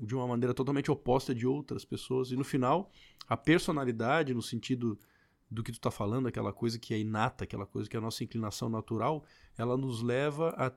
de 0.00 0.14
uma 0.14 0.26
maneira 0.26 0.54
totalmente 0.54 0.90
oposta 0.90 1.34
de 1.34 1.46
outras 1.46 1.84
pessoas. 1.84 2.30
E 2.30 2.36
no 2.36 2.44
final, 2.44 2.90
a 3.28 3.36
personalidade, 3.36 4.34
no 4.34 4.42
sentido 4.42 4.98
do 5.50 5.62
que 5.62 5.72
tu 5.72 5.76
está 5.76 5.90
falando, 5.90 6.28
aquela 6.28 6.52
coisa 6.52 6.78
que 6.78 6.94
é 6.94 6.98
inata, 6.98 7.44
aquela 7.44 7.66
coisa 7.66 7.88
que 7.88 7.96
é 7.96 7.98
a 7.98 8.02
nossa 8.02 8.24
inclinação 8.24 8.68
natural, 8.68 9.24
ela 9.56 9.76
nos 9.76 10.02
leva 10.02 10.54
a, 10.56 10.72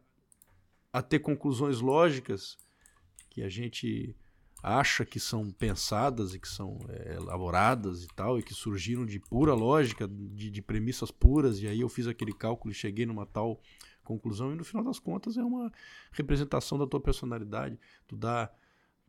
a 1.00 1.02
ter 1.02 1.20
conclusões 1.20 1.80
lógicas 1.80 2.58
que 3.30 3.42
a 3.42 3.50
gente 3.50 4.16
acha 4.62 5.06
que 5.06 5.20
são 5.20 5.52
pensadas 5.52 6.34
e 6.34 6.40
que 6.40 6.48
são 6.48 6.80
é, 6.90 7.16
elaboradas 7.16 8.04
e 8.04 8.08
tal, 8.16 8.40
e 8.40 8.44
que 8.44 8.54
surgiram 8.54 9.06
de 9.06 9.20
pura 9.20 9.54
lógica, 9.54 10.08
de, 10.08 10.50
de, 10.50 10.62
premissas 10.62 11.12
puras, 11.12 11.62
e 11.62 11.68
aí 11.68 11.82
eu 11.82 11.90
fiz 11.90 12.08
aquele 12.08 12.34
cálculo 12.34 12.72
e 12.72 12.76
cheguei 12.76 13.06
numa 13.06 13.28
tal 13.28 13.62
conclusão, 14.06 14.52
e 14.52 14.56
no 14.56 14.64
final 14.64 14.84
das 14.84 15.00
contas 15.00 15.38
é 15.38 15.44
uma 15.44 15.72
representação 16.12 16.78
da 16.78 16.88
tua 16.88 17.00
personalidade. 17.00 17.78
Tu 18.08 18.16
dá, 18.16 18.50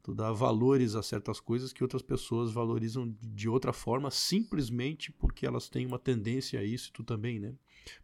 tu 0.02 0.14
dá 0.14 0.32
valores 0.32 0.94
a 0.94 1.02
certas 1.02 1.38
coisas 1.38 1.72
que 1.72 1.84
outras 1.84 2.02
pessoas 2.02 2.52
valorizam 2.52 3.14
de 3.20 3.48
outra 3.48 3.72
forma, 3.72 4.10
simplesmente 4.10 5.12
porque 5.12 5.46
elas 5.46 5.68
têm 5.68 5.86
uma 5.86 5.98
tendência 5.98 6.58
a 6.58 6.64
isso, 6.64 6.88
e 6.88 6.92
tu 6.92 7.04
também, 7.04 7.38
né? 7.38 7.54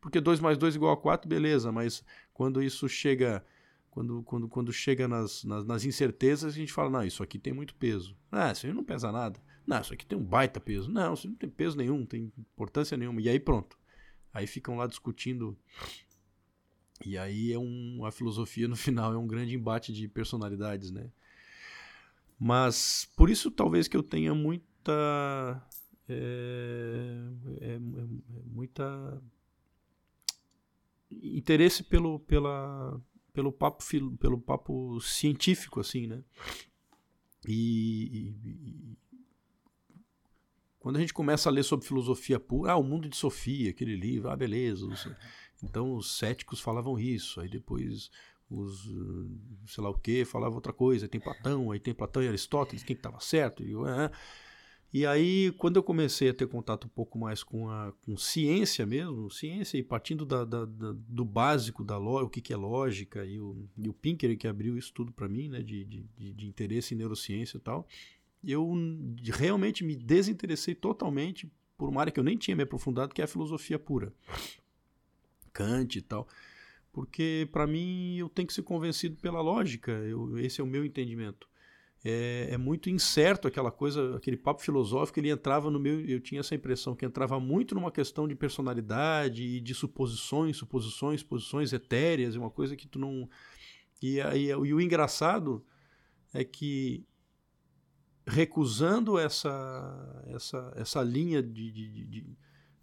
Porque 0.01 0.21
2 0.21 0.39
mais 0.39 0.57
2 0.57 0.77
igual 0.77 0.93
a 0.93 0.97
4, 0.97 1.29
beleza, 1.29 1.73
mas 1.73 2.05
quando 2.33 2.63
isso 2.63 2.89
chega 2.89 3.45
quando, 3.93 4.23
quando, 4.23 4.49
quando 4.49 4.73
chega 4.73 5.07
nas, 5.07 5.45
nas, 5.45 5.67
nas, 5.67 5.85
incertezas, 5.85 6.55
a 6.55 6.57
gente 6.57 6.73
fala, 6.73 6.89
não, 6.89 7.05
isso 7.05 7.23
aqui 7.23 7.39
tem 7.39 7.53
muito 7.53 7.75
peso. 7.75 8.17
Ah, 8.31 8.51
isso 8.51 8.67
aí 8.67 8.73
não 8.73 8.83
pesa 8.83 9.13
nada. 9.13 9.39
Não, 9.67 9.81
isso 9.83 9.93
aqui 9.93 10.07
tem 10.07 10.17
um 10.17 10.25
baita 10.25 10.59
peso. 10.59 10.91
Não, 10.91 11.13
isso 11.13 11.29
não 11.29 11.35
tem 11.35 11.51
peso 11.51 11.77
nenhum, 11.77 11.99
não 11.99 12.07
tem 12.07 12.33
importância 12.39 12.97
nenhuma. 12.97 13.21
E 13.21 13.29
aí 13.29 13.39
pronto. 13.39 13.79
Aí 14.33 14.47
ficam 14.47 14.77
lá 14.79 14.87
discutindo. 14.87 15.57
E 17.05 17.19
aí 17.19 17.53
é 17.53 17.59
um, 17.59 18.05
a 18.05 18.13
filosofia 18.13 18.69
no 18.69 18.77
final 18.77 19.13
é 19.13 19.19
um 19.19 19.27
grande 19.27 19.55
embate 19.55 19.93
de 19.93 20.09
personalidades, 20.09 20.91
né? 20.91 21.11
Mas 22.39 23.09
por 23.17 23.31
isso 23.31 23.51
talvez 23.51 23.87
que 23.87 23.97
eu 23.97 24.03
tenha 24.03 24.35
muita. 24.35 25.63
É, 26.09 27.17
é, 27.61 27.75
é, 27.75 27.79
muita 28.47 29.23
interesse 31.11 31.85
pelo, 31.85 32.19
pela, 32.21 33.01
pelo 33.33 33.53
papo 33.53 33.85
pelo 34.19 34.41
papo 34.41 35.01
científico 35.01 35.79
assim 35.79 36.07
né 36.07 36.25
e, 37.47 38.35
e, 38.45 38.97
quando 40.81 40.97
a 40.97 41.01
gente 41.01 41.15
começa 41.15 41.49
a 41.49 41.53
ler 41.53 41.63
sobre 41.63 41.87
filosofia 41.87 42.41
pura 42.41 42.73
ah 42.73 42.77
o 42.77 42.83
mundo 42.83 43.09
de 43.09 43.17
Sofia 43.17 43.71
aquele 43.71 43.95
livro 43.95 44.29
ah 44.29 44.37
beleza 44.37 44.87
então 45.63 45.95
os 45.95 46.19
céticos 46.19 46.61
falavam 46.61 46.99
isso 46.99 47.41
aí 47.41 47.49
depois 47.49 48.11
os 48.51 48.91
sei 49.67 49.83
lá 49.83 49.91
o 49.91 49.99
que 49.99 50.25
falavam 50.25 50.57
outra 50.57 50.73
coisa 50.73 51.07
aí 51.07 51.09
tem 51.09 51.21
Platão 51.21 51.71
aí 51.71 51.81
tem 51.81 51.95
Platão 51.95 52.23
e 52.23 52.29
Aristóteles 52.29 52.83
quem 52.83 52.97
estava 52.97 53.21
certo 53.21 53.63
e, 53.63 53.75
ah, 53.87 54.11
e 54.93 55.07
aí, 55.07 55.51
quando 55.53 55.77
eu 55.77 55.83
comecei 55.83 56.29
a 56.29 56.35
ter 56.35 56.47
contato 56.47 56.85
um 56.85 56.91
pouco 56.91 57.19
mais 57.19 57.43
com 57.43 57.71
a 57.71 57.95
com 58.03 58.15
ciência 58.15 58.85
mesmo, 58.85 59.31
ciência 59.31 59.79
e 59.79 59.83
partindo 59.83 60.27
da, 60.27 60.45
da, 60.45 60.67
da 60.67 60.93
do 61.09 61.25
básico 61.25 61.83
da 61.83 61.97
lógica, 61.97 62.27
o 62.27 62.31
que, 62.31 62.41
que 62.43 62.53
é 62.53 62.57
lógica, 62.57 63.25
e 63.25 63.41
o, 63.41 63.67
e 63.79 63.89
o 63.89 63.95
Pinker 63.95 64.37
que 64.37 64.47
abriu 64.47 64.77
isso 64.77 64.93
tudo 64.93 65.11
para 65.11 65.27
mim, 65.27 65.49
né, 65.49 65.63
de, 65.63 65.85
de, 65.87 66.35
de, 66.35 66.47
interesse 66.47 66.95
em 66.95 66.99
neurociência 66.99 67.57
e 67.57 67.61
tal, 67.61 67.89
eu 68.45 68.71
realmente 69.33 69.83
me 69.83 69.97
desinteressei 69.97 70.75
totalmente 70.75 71.51
por 71.79 71.89
uma 71.89 72.03
área 72.03 72.13
que 72.13 72.21
eu 72.21 72.25
nem 72.25 72.37
tinha 72.37 72.55
me 72.55 72.63
aprofundado, 72.63 73.15
que 73.15 73.23
é 73.23 73.25
a 73.25 73.29
filosofia 73.29 73.79
pura. 73.79 74.13
Kant 75.53 75.99
e 75.99 76.03
tal. 76.03 76.27
Porque, 76.93 77.49
para 77.53 77.67
mim, 77.67 78.17
eu 78.19 78.29
tenho 78.29 78.47
que 78.47 78.55
ser 78.55 78.63
convencido 78.63 79.17
pela 79.17 79.41
lógica, 79.41 79.93
eu, 79.93 80.39
esse 80.39 80.61
é 80.61 80.65
o 80.65 80.67
meu 80.67 80.85
entendimento 80.85 81.49
é, 82.05 82.49
é, 82.51 82.59
muito 82.59 82.91
incerto 82.91 83.47
aquela 83.47 83.71
coisa, 83.71 84.17
aquele 84.17 84.37
papo 84.37 84.61
filosófico, 84.61 85.21
ele 85.21 85.31
entrava 85.31 85.71
no 85.71 85.79
meu, 85.79 86.01
eu 86.01 86.21
tinha 86.21 86.41
essa 86.41 86.55
impressão 86.55 86.97
que 86.97 87.07
entrava 87.07 87.39
muito 87.39 87.75
numa 87.77 87.93
questão 87.93 88.27
de 88.27 88.35
personalidade 88.35 89.43
e 89.45 89.61
de 89.61 89.73
suposições, 89.73 90.57
suposições, 90.57 91.21
suposições 91.21 91.73
etéreas, 91.73 92.35
uma 92.35 92.51
coisa 92.51 92.75
que 92.75 92.89
tu 92.89 92.99
não 92.99 93.29
e, 94.03 94.21
aí, 94.21 94.47
e 94.49 94.75
o 94.75 94.81
engraçado 94.81 95.65
é 96.35 96.43
que 96.43 97.07
recusando 98.27 99.17
essa 99.17 100.25
essa, 100.27 100.73
essa 100.75 101.03
linha 101.03 101.41
de, 101.41 101.71
de, 101.71 102.05
de, 102.07 102.37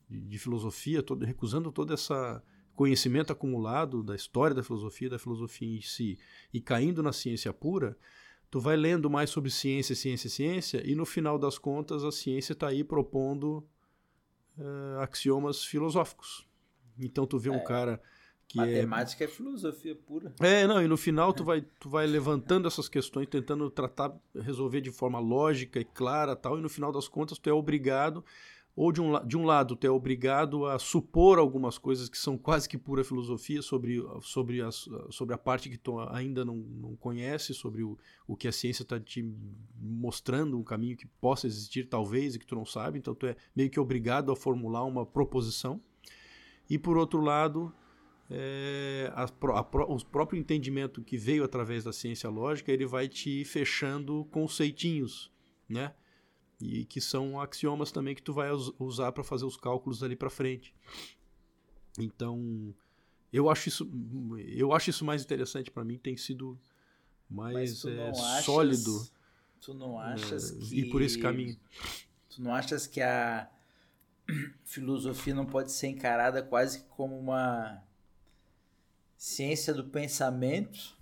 de 0.10 0.39
filosofia, 0.39 1.03
todo, 1.03 1.25
recusando 1.25 1.73
toda 1.73 1.93
essa 1.93 2.41
conhecimento 2.79 3.33
acumulado 3.33 4.01
da 4.01 4.15
história 4.15 4.55
da 4.55 4.63
filosofia, 4.63 5.09
da 5.09 5.19
filosofia 5.19 5.67
em 5.67 5.81
si, 5.81 6.17
e 6.53 6.61
caindo 6.61 7.03
na 7.03 7.11
ciência 7.11 7.51
pura, 7.51 7.97
tu 8.49 8.57
vai 8.61 8.77
lendo 8.77 9.09
mais 9.09 9.29
sobre 9.29 9.51
ciência, 9.51 9.93
ciência, 9.93 10.29
ciência, 10.29 10.81
e 10.89 10.95
no 10.95 11.05
final 11.05 11.37
das 11.37 11.57
contas 11.57 12.05
a 12.05 12.11
ciência 12.11 12.53
está 12.53 12.69
aí 12.69 12.81
propondo 12.81 13.67
uh, 14.57 14.99
axiomas 15.01 15.61
filosóficos. 15.61 16.47
Então 16.97 17.27
tu 17.27 17.37
vê 17.37 17.49
é, 17.49 17.51
um 17.51 17.61
cara 17.61 18.01
que 18.47 18.61
é 18.61 18.63
matemática 18.63 19.25
é... 19.25 19.27
é 19.27 19.29
filosofia 19.29 19.93
pura. 19.93 20.33
É, 20.39 20.65
não, 20.65 20.81
e 20.81 20.87
no 20.87 20.95
final 20.95 21.33
tu 21.33 21.43
vai, 21.43 21.61
tu 21.81 21.89
vai 21.89 22.07
levantando 22.07 22.65
essas 22.65 22.87
questões, 22.87 23.27
tentando 23.27 23.69
tratar, 23.69 24.17
resolver 24.33 24.79
de 24.79 24.89
forma 24.89 25.19
lógica 25.19 25.81
e 25.81 25.83
clara 25.83 26.33
tal, 26.33 26.57
e 26.57 26.61
no 26.61 26.69
final 26.69 26.93
das 26.93 27.09
contas 27.09 27.37
tu 27.37 27.49
é 27.49 27.53
obrigado 27.53 28.23
ou 28.79 28.93
de 28.93 29.01
um, 29.01 29.27
de 29.27 29.37
um 29.37 29.43
lado 29.43 29.75
tu 29.75 29.85
é 29.85 29.89
obrigado 29.89 30.65
a 30.65 30.79
supor 30.79 31.37
algumas 31.37 31.77
coisas 31.77 32.07
que 32.07 32.17
são 32.17 32.37
quase 32.37 32.69
que 32.69 32.77
pura 32.77 33.03
filosofia 33.03 33.61
sobre, 33.61 34.01
sobre, 34.21 34.61
a, 34.61 34.71
sobre 34.71 35.35
a 35.35 35.37
parte 35.37 35.69
que 35.69 35.77
tu 35.77 35.99
ainda 35.99 36.45
não, 36.45 36.55
não 36.55 36.95
conhece, 36.95 37.53
sobre 37.53 37.83
o, 37.83 37.97
o 38.25 38.37
que 38.37 38.47
a 38.47 38.53
ciência 38.53 38.83
está 38.83 38.97
te 38.97 39.21
mostrando, 39.75 40.57
um 40.57 40.63
caminho 40.63 40.95
que 40.95 41.05
possa 41.05 41.45
existir 41.45 41.89
talvez 41.89 42.35
e 42.35 42.39
que 42.39 42.47
tu 42.47 42.55
não 42.55 42.63
sabe, 42.63 42.97
então 42.97 43.13
tu 43.13 43.25
é 43.27 43.35
meio 43.53 43.69
que 43.69 43.81
obrigado 43.81 44.31
a 44.31 44.35
formular 44.35 44.85
uma 44.85 45.05
proposição. 45.05 45.81
E 46.69 46.77
por 46.77 46.95
outro 46.95 47.19
lado, 47.19 47.75
é, 48.29 49.11
a, 49.13 49.25
a, 49.25 49.61
o 49.93 50.05
próprio 50.05 50.39
entendimento 50.39 51.03
que 51.03 51.17
veio 51.17 51.43
através 51.43 51.83
da 51.83 51.91
ciência 51.91 52.29
lógica, 52.29 52.71
ele 52.71 52.85
vai 52.85 53.09
te 53.09 53.43
fechando 53.43 54.23
conceitinhos, 54.31 55.29
né? 55.67 55.93
E 56.61 56.85
que 56.85 56.99
são 56.99 57.39
axiomas 57.39 57.91
também 57.91 58.13
que 58.13 58.21
tu 58.21 58.33
vai 58.33 58.49
usar 58.77 59.11
para 59.11 59.23
fazer 59.23 59.45
os 59.45 59.55
cálculos 59.55 60.03
ali 60.03 60.15
para 60.15 60.29
frente. 60.29 60.75
Então, 61.97 62.73
eu 63.31 63.49
acho 63.49 63.69
isso 63.69 63.89
eu 64.47 64.73
acho 64.73 64.89
isso 64.89 65.05
mais 65.05 65.23
interessante 65.23 65.71
para 65.71 65.83
mim, 65.83 65.97
tem 65.97 66.17
sido 66.17 66.59
mais 67.29 67.85
é, 67.85 68.09
achas, 68.09 68.45
sólido. 68.45 69.07
Tu 69.61 69.73
não 69.73 69.99
achas 69.99 70.51
é, 70.51 70.55
que 70.55 70.79
ir 70.81 70.89
por 70.89 71.01
esse 71.01 71.17
caminho. 71.17 71.57
Tu 72.29 72.41
não 72.41 72.53
achas 72.53 72.87
que 72.87 73.01
a 73.01 73.49
filosofia 74.63 75.33
não 75.33 75.45
pode 75.45 75.71
ser 75.71 75.87
encarada 75.87 76.41
quase 76.41 76.83
como 76.89 77.17
uma 77.17 77.83
ciência 79.17 79.73
do 79.73 79.85
pensamento? 79.85 80.97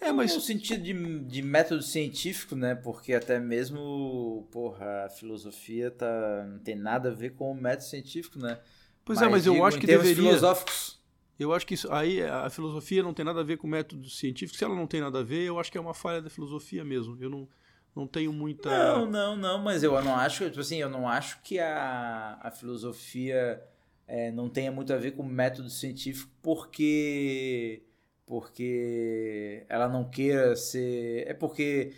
É, 0.00 0.12
mas 0.12 0.34
no 0.34 0.40
sentido 0.40 0.82
de, 0.82 1.20
de 1.20 1.42
método 1.42 1.82
científico, 1.82 2.54
né? 2.54 2.74
Porque 2.74 3.14
até 3.14 3.38
mesmo, 3.38 4.46
porra, 4.52 5.06
a 5.06 5.08
filosofia 5.08 5.90
tá, 5.90 6.46
não 6.46 6.58
tem 6.58 6.76
nada 6.76 7.10
a 7.10 7.14
ver 7.14 7.30
com 7.34 7.50
o 7.50 7.54
método 7.54 7.88
científico, 7.88 8.38
né? 8.38 8.58
Pois 9.04 9.18
mas, 9.18 9.26
é, 9.26 9.30
mas 9.30 9.46
eu 9.46 9.64
acho 9.64 9.78
que 9.78 9.86
deveria... 9.86 10.14
filosóficos. 10.14 10.96
Eu 11.38 11.52
acho 11.52 11.66
que 11.66 11.74
isso, 11.74 11.92
aí 11.92 12.22
a 12.22 12.48
filosofia 12.48 13.02
não 13.02 13.12
tem 13.12 13.24
nada 13.24 13.40
a 13.40 13.44
ver 13.44 13.58
com 13.58 13.66
o 13.66 13.70
método 13.70 14.08
científico. 14.08 14.56
Se 14.56 14.64
ela 14.64 14.74
não 14.74 14.86
tem 14.86 15.00
nada 15.00 15.20
a 15.20 15.22
ver, 15.22 15.44
eu 15.44 15.58
acho 15.58 15.70
que 15.70 15.76
é 15.76 15.80
uma 15.80 15.92
falha 15.92 16.22
da 16.22 16.30
filosofia 16.30 16.82
mesmo. 16.82 17.16
Eu 17.20 17.28
não, 17.28 17.48
não 17.94 18.06
tenho 18.06 18.32
muita. 18.32 18.70
Não, 18.70 19.06
não, 19.06 19.36
não, 19.36 19.58
mas 19.62 19.82
eu 19.82 19.92
não 20.02 20.14
acho, 20.14 20.46
tipo 20.46 20.60
assim, 20.60 20.76
eu 20.76 20.88
não 20.88 21.06
acho 21.06 21.40
que 21.42 21.58
a, 21.58 22.38
a 22.42 22.50
filosofia 22.50 23.62
é, 24.06 24.30
não 24.30 24.48
tenha 24.48 24.72
muito 24.72 24.92
a 24.92 24.96
ver 24.96 25.12
com 25.12 25.22
o 25.22 25.28
método 25.28 25.68
científico, 25.68 26.30
porque 26.42 27.82
porque 28.26 29.64
ela 29.68 29.88
não 29.88 30.04
queira 30.10 30.56
ser. 30.56 31.24
É 31.28 31.32
porque 31.32 31.94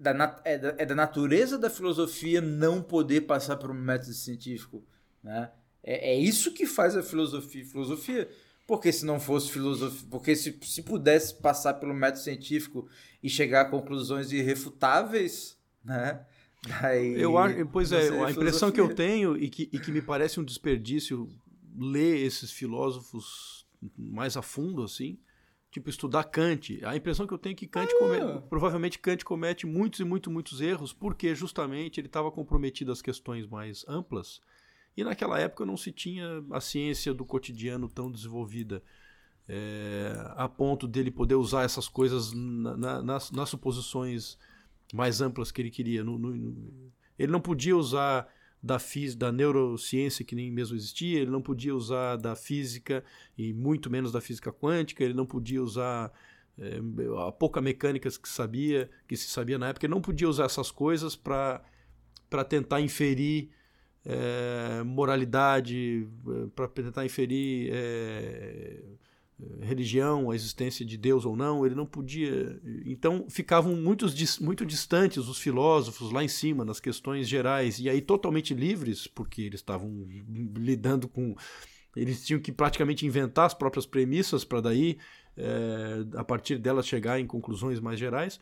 da, 0.00 0.40
é, 0.44 0.58
da, 0.58 0.74
é 0.78 0.86
da 0.86 0.94
natureza 0.94 1.58
da 1.58 1.70
filosofia 1.70 2.40
não 2.40 2.82
poder 2.82 3.22
passar 3.22 3.56
por 3.56 3.70
um 3.70 3.74
método 3.74 4.14
científico. 4.14 4.82
Né? 5.22 5.50
É, 5.82 6.12
é 6.12 6.18
isso 6.18 6.52
que 6.52 6.66
faz 6.66 6.96
a 6.96 7.02
filosofia 7.02 7.64
filosofia. 7.64 8.28
Porque 8.66 8.90
se 8.90 9.04
não 9.04 9.20
fosse 9.20 9.50
filosofia. 9.50 10.08
Porque 10.10 10.34
se, 10.34 10.58
se 10.62 10.82
pudesse 10.82 11.34
passar 11.34 11.74
pelo 11.74 11.92
método 11.92 12.22
científico 12.24 12.88
e 13.22 13.28
chegar 13.28 13.62
a 13.62 13.70
conclusões 13.70 14.32
irrefutáveis, 14.32 15.58
né? 15.84 16.24
Daí, 16.64 17.20
Eu 17.20 17.36
acho, 17.36 17.66
pois 17.66 17.90
é, 17.90 18.08
a 18.24 18.30
impressão 18.30 18.70
que 18.70 18.80
eu 18.80 18.86
filosofia. 18.86 18.94
tenho 18.94 19.36
e 19.36 19.50
que, 19.50 19.68
e 19.72 19.78
que 19.80 19.90
me 19.90 20.00
parece 20.00 20.38
um 20.38 20.44
desperdício 20.44 21.28
ler 21.76 22.24
esses 22.24 22.52
filósofos 22.52 23.66
mais 23.98 24.36
a 24.36 24.42
fundo, 24.42 24.84
assim, 24.84 25.18
tipo 25.72 25.90
estudar 25.90 26.22
Kant. 26.24 26.78
A 26.84 26.94
impressão 26.94 27.26
que 27.26 27.34
eu 27.34 27.38
tenho 27.38 27.54
é 27.54 27.56
que 27.56 27.66
Kant 27.66 27.88
come- 27.98 28.40
provavelmente 28.48 28.98
Kant 29.00 29.24
comete 29.24 29.66
muitos 29.66 29.98
e 29.98 30.04
muito, 30.04 30.30
muitos 30.30 30.60
erros, 30.60 30.92
porque 30.92 31.34
justamente 31.34 31.98
ele 31.98 32.06
estava 32.06 32.30
comprometido 32.30 32.92
às 32.92 33.02
questões 33.02 33.46
mais 33.48 33.84
amplas. 33.88 34.40
E 34.96 35.02
naquela 35.02 35.40
época 35.40 35.64
não 35.66 35.76
se 35.76 35.90
tinha 35.90 36.44
a 36.52 36.60
ciência 36.60 37.12
do 37.14 37.24
cotidiano 37.24 37.88
tão 37.88 38.10
desenvolvida 38.12 38.82
é, 39.48 40.12
a 40.36 40.48
ponto 40.48 40.86
dele 40.86 41.10
poder 41.10 41.34
usar 41.34 41.64
essas 41.64 41.88
coisas 41.88 42.32
na- 42.32 42.76
na- 42.76 43.02
nas, 43.02 43.30
nas 43.32 43.48
suposições 43.48 44.38
mais 44.94 45.20
amplas 45.20 45.50
que 45.50 45.60
ele 45.60 45.70
queria. 45.70 46.04
No- 46.04 46.16
no- 46.18 46.92
ele 47.18 47.32
não 47.32 47.40
podia 47.40 47.76
usar 47.76 48.28
da, 48.62 48.78
da 49.16 49.32
neurociência, 49.32 50.24
que 50.24 50.34
nem 50.34 50.50
mesmo 50.50 50.76
existia, 50.76 51.20
ele 51.20 51.30
não 51.30 51.42
podia 51.42 51.74
usar 51.74 52.16
da 52.16 52.36
física, 52.36 53.04
e 53.36 53.52
muito 53.52 53.90
menos 53.90 54.12
da 54.12 54.20
física 54.20 54.52
quântica, 54.52 55.02
ele 55.02 55.14
não 55.14 55.26
podia 55.26 55.62
usar 55.62 56.12
é, 56.58 56.78
a 57.26 57.32
pouca 57.32 57.60
mecânica 57.60 58.08
que 58.08 58.28
sabia, 58.28 58.88
que 59.08 59.16
se 59.16 59.28
sabia 59.28 59.58
na 59.58 59.68
época, 59.68 59.86
ele 59.86 59.94
não 59.94 60.00
podia 60.00 60.28
usar 60.28 60.44
essas 60.44 60.70
coisas 60.70 61.16
para 61.16 61.64
tentar 62.48 62.80
inferir 62.80 63.50
é, 64.04 64.82
moralidade, 64.84 66.06
para 66.54 66.68
tentar 66.68 67.04
inferir 67.04 67.70
é, 67.72 68.82
religião, 69.60 70.30
a 70.30 70.34
existência 70.34 70.84
de 70.84 70.96
Deus 70.96 71.24
ou 71.24 71.36
não, 71.36 71.64
ele 71.64 71.74
não 71.74 71.86
podia. 71.86 72.60
Então 72.84 73.26
ficavam 73.28 73.74
muitos, 73.74 74.38
muito 74.38 74.64
distantes 74.64 75.28
os 75.28 75.38
filósofos 75.38 76.12
lá 76.12 76.22
em 76.22 76.28
cima, 76.28 76.64
nas 76.64 76.80
questões 76.80 77.28
gerais, 77.28 77.78
e 77.78 77.88
aí 77.88 78.00
totalmente 78.00 78.54
livres, 78.54 79.06
porque 79.06 79.42
eles 79.42 79.60
estavam 79.60 80.06
lidando 80.56 81.08
com. 81.08 81.34
Eles 81.94 82.24
tinham 82.24 82.40
que 82.40 82.50
praticamente 82.50 83.04
inventar 83.04 83.46
as 83.46 83.54
próprias 83.54 83.84
premissas 83.84 84.44
para 84.44 84.62
daí, 84.62 84.96
é, 85.36 86.04
a 86.16 86.24
partir 86.24 86.56
delas, 86.56 86.86
chegar 86.86 87.20
em 87.20 87.26
conclusões 87.26 87.80
mais 87.80 87.98
gerais. 87.98 88.40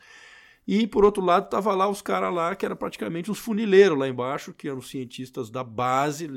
E 0.65 0.85
por 0.85 1.03
outro 1.03 1.23
lado, 1.23 1.49
tava 1.49 1.73
lá 1.73 1.89
os 1.89 2.01
caras 2.01 2.33
lá 2.33 2.55
que 2.55 2.65
era 2.65 2.75
praticamente 2.75 3.31
uns 3.31 3.39
funileiros 3.39 3.97
lá 3.97 4.07
embaixo, 4.07 4.53
que 4.53 4.69
eram 4.69 4.81
cientistas 4.81 5.49
da 5.49 5.63
base, 5.63 6.29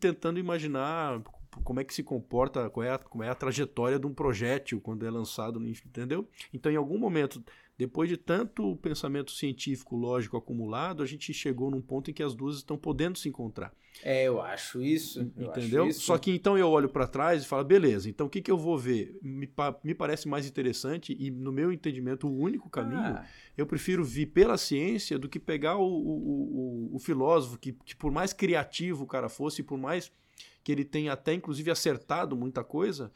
tentando 0.00 0.40
imaginar 0.40 1.22
como 1.64 1.80
é 1.80 1.84
que 1.84 1.94
se 1.94 2.02
comporta, 2.02 2.68
qual 2.70 2.84
é, 2.84 2.90
a, 2.90 2.98
qual 2.98 3.24
é 3.24 3.28
a 3.28 3.34
trajetória 3.34 3.98
de 3.98 4.06
um 4.06 4.14
projétil 4.14 4.80
quando 4.80 5.04
é 5.06 5.10
lançado, 5.10 5.58
no- 5.60 5.68
entendeu? 5.68 6.28
Então, 6.52 6.70
em 6.70 6.76
algum 6.76 6.98
momento, 6.98 7.42
depois 7.76 8.08
de 8.08 8.16
tanto 8.16 8.76
pensamento 8.76 9.30
científico, 9.30 9.96
lógico 9.96 10.36
acumulado, 10.36 11.02
a 11.02 11.06
gente 11.06 11.32
chegou 11.34 11.70
num 11.70 11.82
ponto 11.82 12.10
em 12.10 12.14
que 12.14 12.22
as 12.22 12.34
duas 12.34 12.56
estão 12.56 12.76
podendo 12.76 13.18
se 13.18 13.28
encontrar. 13.28 13.72
É, 14.02 14.24
eu 14.24 14.40
acho 14.42 14.82
isso. 14.82 15.20
eu 15.20 15.46
Entendeu? 15.46 15.84
acho 15.84 15.90
isso. 15.90 16.00
Só 16.02 16.18
que 16.18 16.30
então 16.30 16.56
eu 16.58 16.68
olho 16.68 16.88
para 16.88 17.06
trás 17.06 17.42
e 17.42 17.46
falo, 17.46 17.64
beleza, 17.64 18.08
então 18.10 18.26
o 18.26 18.30
que, 18.30 18.42
que 18.42 18.50
eu 18.50 18.58
vou 18.58 18.76
ver? 18.76 19.18
Me, 19.22 19.50
me 19.82 19.94
parece 19.94 20.28
mais 20.28 20.46
interessante 20.46 21.16
e, 21.18 21.30
no 21.30 21.50
meu 21.50 21.72
entendimento, 21.72 22.28
o 22.28 22.38
único 22.38 22.68
caminho 22.68 23.14
Ah, 23.14 23.24
eu 23.56 23.66
prefiro 23.66 24.04
vir 24.04 24.26
pela 24.26 24.58
ciência 24.58 25.18
do 25.18 25.28
que 25.28 25.38
pegar 25.40 25.76
o, 25.76 25.82
o, 25.86 26.90
o, 26.92 26.96
o 26.96 26.98
filósofo, 26.98 27.58
que, 27.58 27.72
que 27.72 27.96
por 27.96 28.12
mais 28.12 28.32
criativo 28.34 29.04
o 29.04 29.06
cara 29.06 29.28
fosse, 29.30 29.62
por 29.62 29.78
mais 29.78 30.12
que 30.62 30.72
ele 30.72 30.84
tenha 30.84 31.12
até 31.12 31.32
inclusive 31.32 31.70
acertado 31.70 32.36
muita 32.36 32.62
coisa, 32.64 33.10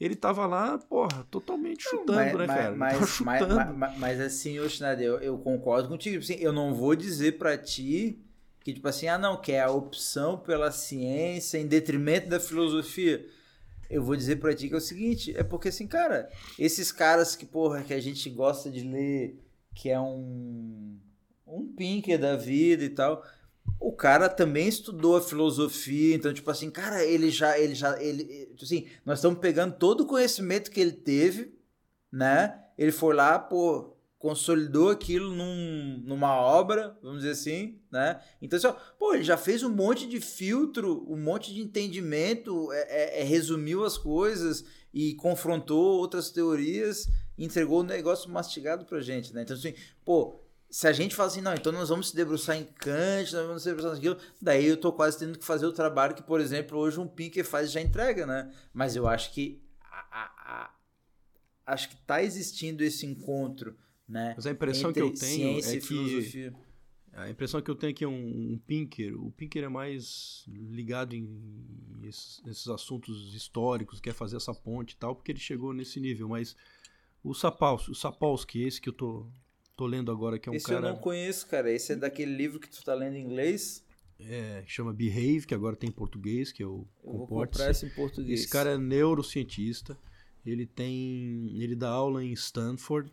ele 0.00 0.16
tava 0.16 0.46
lá, 0.46 0.78
porra, 0.78 1.26
totalmente 1.30 1.82
chutando, 1.84 2.12
mas, 2.14 2.32
né, 2.34 2.46
mas- 2.46 2.56
cara? 2.56 2.76
Mas, 2.76 3.08
chutando. 3.08 3.54
mas- 3.56 3.76
mas- 3.76 3.98
mas 3.98 4.20
assim, 4.20 4.56
Yoshinada, 4.56 5.02
eu, 5.02 5.18
eu 5.20 5.38
concordo 5.38 5.88
contigo. 5.88 6.18
Assim, 6.18 6.34
eu 6.34 6.52
não 6.52 6.74
vou 6.74 6.94
dizer 6.96 7.38
pra 7.38 7.56
ti 7.56 8.18
que, 8.60 8.72
tipo 8.72 8.86
assim, 8.88 9.06
ah, 9.08 9.18
não, 9.18 9.36
que 9.40 9.52
é 9.52 9.60
a 9.60 9.70
opção 9.70 10.38
pela 10.38 10.70
ciência 10.72 11.58
em 11.58 11.66
detrimento 11.66 12.28
da 12.28 12.38
filosofia. 12.40 13.24
Eu 13.90 14.02
vou 14.02 14.16
dizer 14.16 14.36
pra 14.36 14.54
ti 14.54 14.68
que 14.68 14.74
é 14.74 14.78
o 14.78 14.80
seguinte, 14.80 15.36
é 15.36 15.42
porque 15.42 15.68
assim, 15.68 15.86
cara, 15.86 16.28
esses 16.58 16.90
caras 16.90 17.36
que, 17.36 17.44
porra, 17.44 17.82
que 17.82 17.92
a 17.92 18.00
gente 18.00 18.30
gosta 18.30 18.70
de 18.70 18.82
ler, 18.82 19.38
que 19.74 19.90
é 19.90 20.00
um 20.00 20.96
um 21.46 21.66
Pinker 21.74 22.18
da 22.18 22.34
vida 22.34 22.82
e 22.82 22.88
tal, 22.88 23.22
o 23.80 23.92
cara 23.92 24.28
também 24.28 24.68
estudou 24.68 25.16
a 25.16 25.20
filosofia, 25.20 26.14
então 26.14 26.32
tipo 26.32 26.50
assim, 26.50 26.70
cara, 26.70 27.04
ele 27.04 27.30
já 27.30 27.58
ele 27.58 27.74
já 27.74 28.00
ele, 28.02 28.46
tipo 28.50 28.64
assim, 28.64 28.86
nós 29.04 29.18
estamos 29.18 29.38
pegando 29.40 29.74
todo 29.76 30.02
o 30.02 30.06
conhecimento 30.06 30.70
que 30.70 30.80
ele 30.80 30.92
teve, 30.92 31.52
né? 32.10 32.58
Ele 32.78 32.92
foi 32.92 33.14
lá, 33.14 33.38
pô, 33.38 33.96
consolidou 34.18 34.90
aquilo 34.90 35.34
num, 35.34 36.00
numa 36.04 36.34
obra, 36.36 36.96
vamos 37.02 37.18
dizer 37.18 37.32
assim, 37.32 37.80
né? 37.90 38.20
Então, 38.40 38.56
assim, 38.56 38.68
ó, 38.68 38.72
pô, 38.98 39.14
ele 39.14 39.24
já 39.24 39.36
fez 39.36 39.62
um 39.64 39.70
monte 39.70 40.06
de 40.08 40.20
filtro, 40.20 41.04
um 41.12 41.16
monte 41.16 41.52
de 41.52 41.60
entendimento, 41.60 42.72
é, 42.72 43.18
é- 43.18 43.20
é, 43.20 43.24
resumiu 43.24 43.84
as 43.84 43.98
coisas 43.98 44.64
e 44.94 45.14
confrontou 45.14 45.98
outras 45.98 46.30
teorias, 46.30 47.08
entregou 47.36 47.80
o 47.80 47.84
negócio 47.84 48.30
mastigado 48.30 48.84
pra 48.84 49.00
gente, 49.00 49.34
né? 49.34 49.42
Então, 49.42 49.56
assim, 49.56 49.74
pô, 50.04 50.41
se 50.72 50.88
a 50.88 50.92
gente 50.92 51.14
fala 51.14 51.28
assim, 51.28 51.42
não, 51.42 51.52
então 51.52 51.70
nós 51.70 51.90
vamos 51.90 52.08
se 52.08 52.16
debruçar 52.16 52.56
em 52.56 52.64
Kant, 52.64 53.30
nós 53.34 53.46
vamos 53.46 53.62
se 53.62 53.68
debruçar 53.68 53.92
naquilo, 53.92 54.16
daí 54.40 54.64
eu 54.64 54.76
tô 54.78 54.90
quase 54.90 55.18
tendo 55.18 55.38
que 55.38 55.44
fazer 55.44 55.66
o 55.66 55.72
trabalho 55.72 56.14
que, 56.14 56.22
por 56.22 56.40
exemplo, 56.40 56.78
hoje 56.78 56.98
um 56.98 57.06
Pinker 57.06 57.44
faz 57.44 57.68
e 57.68 57.72
já 57.74 57.80
entrega, 57.82 58.24
né? 58.26 58.50
Mas 58.72 58.96
eu 58.96 59.06
acho 59.06 59.32
que 59.34 59.62
a- 59.82 60.06
a- 60.10 60.32
a- 60.64 60.74
acho 61.66 61.90
que 61.90 61.96
tá 62.06 62.22
existindo 62.22 62.82
esse 62.82 63.04
encontro, 63.04 63.76
né? 64.08 64.32
Mas 64.34 64.46
a 64.46 64.50
impressão 64.50 64.90
que 64.92 65.00
eu 65.02 65.12
tenho 65.12 65.16
ciência 65.18 65.72
é 65.72 65.74
e 65.74 65.80
que 65.80 65.86
filosofia. 65.86 66.54
A 67.12 67.28
impressão 67.28 67.60
que 67.60 67.70
eu 67.70 67.74
tenho 67.74 67.90
é 67.90 67.92
que 67.92 68.04
é 68.04 68.08
um, 68.08 68.52
um 68.54 68.58
Pinker, 68.66 69.14
o 69.22 69.30
Pinker 69.32 69.64
é 69.64 69.68
mais 69.68 70.44
ligado 70.48 71.14
em 71.14 71.28
esses, 72.02 72.42
nesses 72.46 72.66
assuntos 72.68 73.34
históricos, 73.34 74.00
quer 74.00 74.14
fazer 74.14 74.38
essa 74.38 74.54
ponte 74.54 74.92
e 74.92 74.96
tal, 74.96 75.14
porque 75.14 75.30
ele 75.30 75.38
chegou 75.38 75.74
nesse 75.74 76.00
nível, 76.00 76.26
mas 76.30 76.56
o 77.22 77.34
Sapolsky, 77.34 77.90
o 77.90 77.94
Sapolsky 77.94 78.62
esse 78.62 78.80
que 78.80 78.88
eu 78.88 78.94
tô, 78.94 79.26
tô 79.76 79.86
lendo 79.86 80.10
agora, 80.10 80.38
que 80.38 80.48
é 80.48 80.52
um 80.52 80.54
Esse 80.54 80.70
eu 80.72 80.80
cara 80.80 80.90
não 80.92 80.98
conheço, 80.98 81.46
cara. 81.46 81.70
Esse 81.70 81.92
é 81.92 81.96
daquele 81.96 82.34
livro 82.34 82.58
que 82.60 82.68
tu 82.68 82.82
tá 82.84 82.94
lendo 82.94 83.16
em 83.16 83.24
inglês. 83.24 83.84
é, 84.20 84.62
que 84.64 84.70
chama 84.70 84.92
Behave, 84.92 85.46
que 85.46 85.54
agora 85.54 85.74
tem 85.76 85.88
em 85.88 85.92
português, 85.92 86.52
que 86.52 86.62
é 86.62 86.66
o 86.66 86.86
Eu 87.04 87.12
vou 87.18 87.26
comprar 87.26 87.70
esse 87.70 87.86
em 87.86 87.90
português. 87.90 88.40
Esse 88.40 88.48
cara 88.48 88.70
é 88.70 88.78
neurocientista, 88.78 89.98
ele 90.46 90.66
tem, 90.66 91.56
ele 91.60 91.74
dá 91.74 91.88
aula 91.90 92.22
em 92.24 92.32
Stanford. 92.32 93.10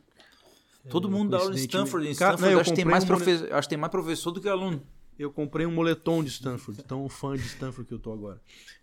Todo 0.89 1.07
É, 1.07 1.11
mundo 1.11 1.31
dá 1.31 1.37
aula 1.39 1.53
em 1.53 1.57
Stanford. 1.57 2.07
Em 2.07 2.15
Cara, 2.15 2.35
Stanford 2.35 2.41
não, 2.41 2.51
eu 2.51 2.59
acho, 2.61 2.69
que 2.71 2.75
tem 2.75 2.85
mais 2.85 3.03
um 3.03 3.07
profe- 3.07 3.51
acho 3.51 3.67
que 3.67 3.69
tem 3.69 3.77
mais 3.77 3.91
professor 3.91 4.31
do 4.31 4.41
que 4.41 4.47
aluno. 4.47 4.81
Eu 5.17 5.31
comprei 5.31 5.65
um 5.65 5.71
moletom 5.71 6.23
de 6.23 6.29
Stanford, 6.29 6.81
tão 6.83 7.09
fã 7.09 7.35
de 7.35 7.41
Stanford 7.45 7.85
que 7.87 7.93
eu 7.93 7.99
tô 7.99 8.13
agora. 8.13 8.41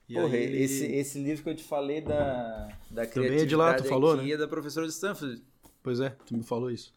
E 0.08 0.14
Porra, 0.14 0.36
aí 0.36 0.62
esse, 0.62 0.84
esse 0.84 1.18
livro 1.18 1.42
que 1.42 1.48
eu 1.50 1.56
te 1.56 1.64
falei 1.64 2.00
da, 2.02 2.68
da 2.90 3.06
Também 3.06 3.38
criatividade 3.40 3.42
é 3.42 3.46
de 3.46 3.56
lá, 3.56 3.74
tu 3.74 3.84
falou, 3.84 4.16
né? 4.16 4.30
é 4.30 4.36
da 4.36 4.46
professora 4.46 4.86
de 4.86 4.92
Stanford. 4.92 5.42
Pois 5.82 5.98
é, 6.00 6.10
tu 6.26 6.36
me 6.36 6.42
falou 6.42 6.70
isso. 6.70 6.92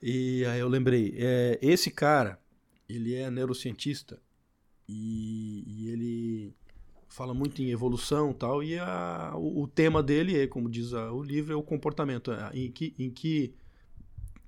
E 0.00 0.44
aí 0.46 0.60
eu 0.60 0.68
lembrei, 0.68 1.14
é, 1.16 1.58
esse 1.60 1.90
cara, 1.90 2.38
ele 2.88 3.14
é 3.14 3.30
neurocientista 3.30 4.20
e, 4.88 5.64
e 5.66 5.90
ele 5.90 6.54
fala 7.08 7.34
muito 7.34 7.62
em 7.62 7.70
evolução 7.70 8.32
tal, 8.32 8.62
e 8.62 8.78
a- 8.78 9.32
o, 9.36 9.62
o 9.64 9.68
tema 9.68 10.02
dele 10.02 10.38
é, 10.38 10.46
como 10.46 10.70
diz 10.70 10.94
a- 10.94 11.12
o 11.12 11.22
livro, 11.22 11.52
é 11.52 11.56
o 11.56 11.62
comportamento, 11.62 12.32
é, 12.32 12.50
em 12.54 12.70
que, 12.70 12.94
em 12.98 13.10
que 13.10 13.54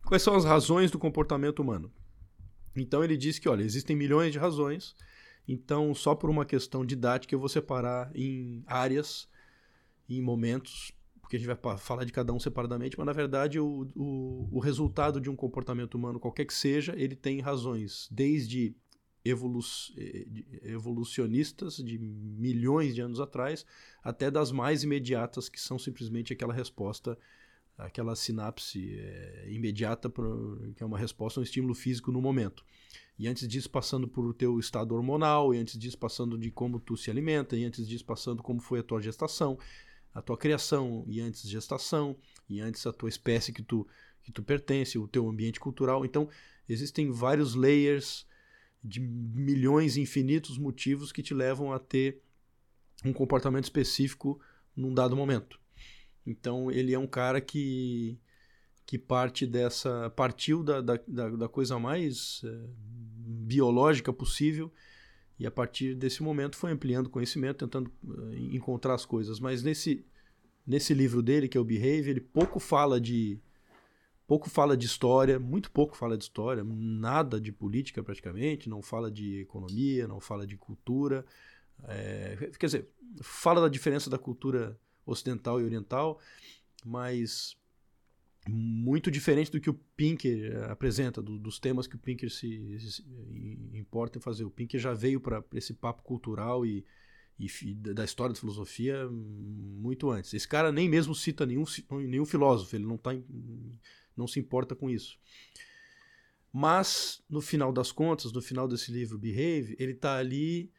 quais 0.04 0.22
são 0.22 0.34
as 0.36 0.44
razões 0.44 0.90
do 0.90 0.98
comportamento 0.98 1.60
humano. 1.60 1.92
Então 2.76 3.02
ele 3.02 3.16
diz 3.16 3.38
que, 3.38 3.48
olha, 3.48 3.62
existem 3.64 3.96
milhões 3.96 4.32
de 4.32 4.38
razões, 4.38 4.94
então 5.48 5.94
só 5.94 6.14
por 6.14 6.30
uma 6.30 6.44
questão 6.44 6.84
didática 6.86 7.34
eu 7.34 7.40
vou 7.40 7.48
separar 7.48 8.10
em 8.14 8.62
áreas, 8.66 9.28
em 10.08 10.20
momentos, 10.22 10.92
porque 11.30 11.36
a 11.36 11.38
gente 11.38 11.46
vai 11.46 11.78
falar 11.78 12.04
de 12.04 12.10
cada 12.10 12.32
um 12.32 12.40
separadamente, 12.40 12.98
mas 12.98 13.06
na 13.06 13.12
verdade 13.12 13.60
o, 13.60 13.86
o, 13.94 14.48
o 14.50 14.58
resultado 14.58 15.20
de 15.20 15.30
um 15.30 15.36
comportamento 15.36 15.94
humano, 15.94 16.18
qualquer 16.18 16.44
que 16.44 16.52
seja, 16.52 16.92
ele 16.96 17.14
tem 17.14 17.38
razões, 17.38 18.08
desde 18.10 18.74
evolu 19.24 19.60
eh, 19.96 20.26
evolucionistas 20.64 21.76
de 21.76 22.00
milhões 22.00 22.96
de 22.96 23.00
anos 23.00 23.20
atrás, 23.20 23.64
até 24.02 24.28
das 24.28 24.50
mais 24.50 24.82
imediatas, 24.82 25.48
que 25.48 25.60
são 25.60 25.78
simplesmente 25.78 26.32
aquela 26.32 26.52
resposta, 26.52 27.16
aquela 27.78 28.16
sinapse 28.16 28.96
eh, 28.98 29.46
imediata, 29.52 30.10
pro- 30.10 30.72
que 30.74 30.82
é 30.82 30.86
uma 30.86 30.98
resposta 30.98 31.38
a 31.38 31.42
um 31.42 31.44
estímulo 31.44 31.76
físico 31.76 32.10
no 32.10 32.20
momento. 32.20 32.64
E 33.16 33.28
antes 33.28 33.46
disso, 33.46 33.70
passando 33.70 34.08
por 34.08 34.26
o 34.26 34.34
teu 34.34 34.58
estado 34.58 34.96
hormonal, 34.96 35.54
e 35.54 35.58
antes 35.58 35.78
disso, 35.78 35.96
passando 35.96 36.36
de 36.36 36.50
como 36.50 36.80
tu 36.80 36.96
se 36.96 37.08
alimenta, 37.08 37.56
e 37.56 37.64
antes 37.64 37.86
disso, 37.86 38.04
passando 38.04 38.42
como 38.42 38.60
foi 38.60 38.80
a 38.80 38.82
tua 38.82 39.00
gestação, 39.00 39.56
a 40.14 40.20
tua 40.20 40.36
criação, 40.36 41.04
e 41.06 41.20
antes 41.20 41.48
gestação, 41.48 42.16
e 42.48 42.60
antes 42.60 42.86
a 42.86 42.92
tua 42.92 43.08
espécie 43.08 43.52
que 43.52 43.62
tu, 43.62 43.86
que 44.22 44.32
tu 44.32 44.42
pertence, 44.42 44.98
o 44.98 45.08
teu 45.08 45.28
ambiente 45.28 45.60
cultural. 45.60 46.04
Então, 46.04 46.28
existem 46.68 47.10
vários 47.10 47.54
layers 47.54 48.26
de 48.82 49.00
milhões 49.00 49.96
infinitos 49.96 50.58
motivos 50.58 51.12
que 51.12 51.22
te 51.22 51.34
levam 51.34 51.72
a 51.72 51.78
ter 51.78 52.20
um 53.04 53.12
comportamento 53.12 53.64
específico 53.64 54.40
num 54.74 54.92
dado 54.92 55.16
momento. 55.16 55.60
Então, 56.26 56.70
ele 56.70 56.94
é 56.94 56.98
um 56.98 57.06
cara 57.06 57.40
que 57.40 58.18
que 58.90 58.98
parte 58.98 59.46
dessa 59.46 60.10
partiu 60.16 60.64
da, 60.64 60.80
da, 60.80 60.96
da, 60.96 61.48
coisa 61.48 61.78
mais 61.78 62.42
é, 62.42 62.66
biológica 63.46 64.12
possível 64.12 64.72
e 65.40 65.46
a 65.46 65.50
partir 65.50 65.94
desse 65.94 66.22
momento 66.22 66.54
foi 66.54 66.70
ampliando 66.70 67.08
conhecimento, 67.08 67.66
tentando 67.66 67.90
uh, 68.04 68.34
encontrar 68.34 68.92
as 68.92 69.06
coisas. 69.06 69.40
Mas 69.40 69.62
nesse, 69.62 70.04
nesse 70.66 70.92
livro 70.92 71.22
dele, 71.22 71.48
que 71.48 71.56
é 71.56 71.60
o 71.60 71.64
Behave, 71.64 72.10
ele 72.10 72.20
pouco 72.20 72.60
fala 72.60 73.00
de 73.00 73.40
pouco 74.26 74.50
fala 74.50 74.76
de 74.76 74.84
história, 74.84 75.40
muito 75.40 75.70
pouco 75.72 75.96
fala 75.96 76.16
de 76.16 76.24
história, 76.24 76.62
nada 76.62 77.40
de 77.40 77.50
política 77.50 78.02
praticamente, 78.02 78.68
não 78.68 78.80
fala 78.82 79.10
de 79.10 79.40
economia, 79.40 80.06
não 80.06 80.20
fala 80.20 80.46
de 80.46 80.58
cultura. 80.58 81.24
É, 81.84 82.50
quer 82.58 82.66
dizer, 82.66 82.88
fala 83.22 83.62
da 83.62 83.68
diferença 83.68 84.10
da 84.10 84.18
cultura 84.18 84.78
ocidental 85.06 85.58
e 85.58 85.64
oriental, 85.64 86.20
mas 86.84 87.56
muito 88.48 89.10
diferente 89.10 89.50
do 89.50 89.60
que 89.60 89.68
o 89.68 89.74
Pinker 89.74 90.52
eh, 90.52 90.70
apresenta, 90.70 91.20
do, 91.20 91.38
dos 91.38 91.58
temas 91.58 91.86
que 91.86 91.96
o 91.96 91.98
Pinker 91.98 92.30
se, 92.30 92.78
se, 92.80 93.04
importa 93.74 94.18
em 94.18 94.20
fazer. 94.20 94.44
O 94.44 94.50
Pinker 94.50 94.80
já 94.80 94.94
veio 94.94 95.20
para 95.20 95.44
esse 95.54 95.74
papo 95.74 96.02
cultural 96.02 96.64
e, 96.64 96.84
e, 97.38 97.74
da 97.74 98.04
história 98.04 98.32
da 98.32 98.40
filosofia 98.40 99.08
muito 99.10 100.10
antes. 100.10 100.32
Esse 100.32 100.48
cara 100.48 100.72
nem 100.72 100.88
mesmo 100.88 101.14
cita 101.14 101.44
nenhum, 101.44 101.64
nenhum 101.90 102.24
filósofo, 102.24 102.74
ele 102.74 102.86
não, 102.86 102.96
tá, 102.96 103.10
não 104.16 104.26
se 104.26 104.40
importa 104.40 104.74
com 104.74 104.88
isso. 104.88 105.18
Mas, 106.52 107.22
no 107.28 107.40
final 107.40 107.72
das 107.72 107.92
contas, 107.92 108.32
no 108.32 108.42
final 108.42 108.66
desse 108.66 108.90
livro, 108.90 109.18
Behave, 109.18 109.76
ele 109.78 109.92
está 109.92 110.16
ali, 110.16 110.72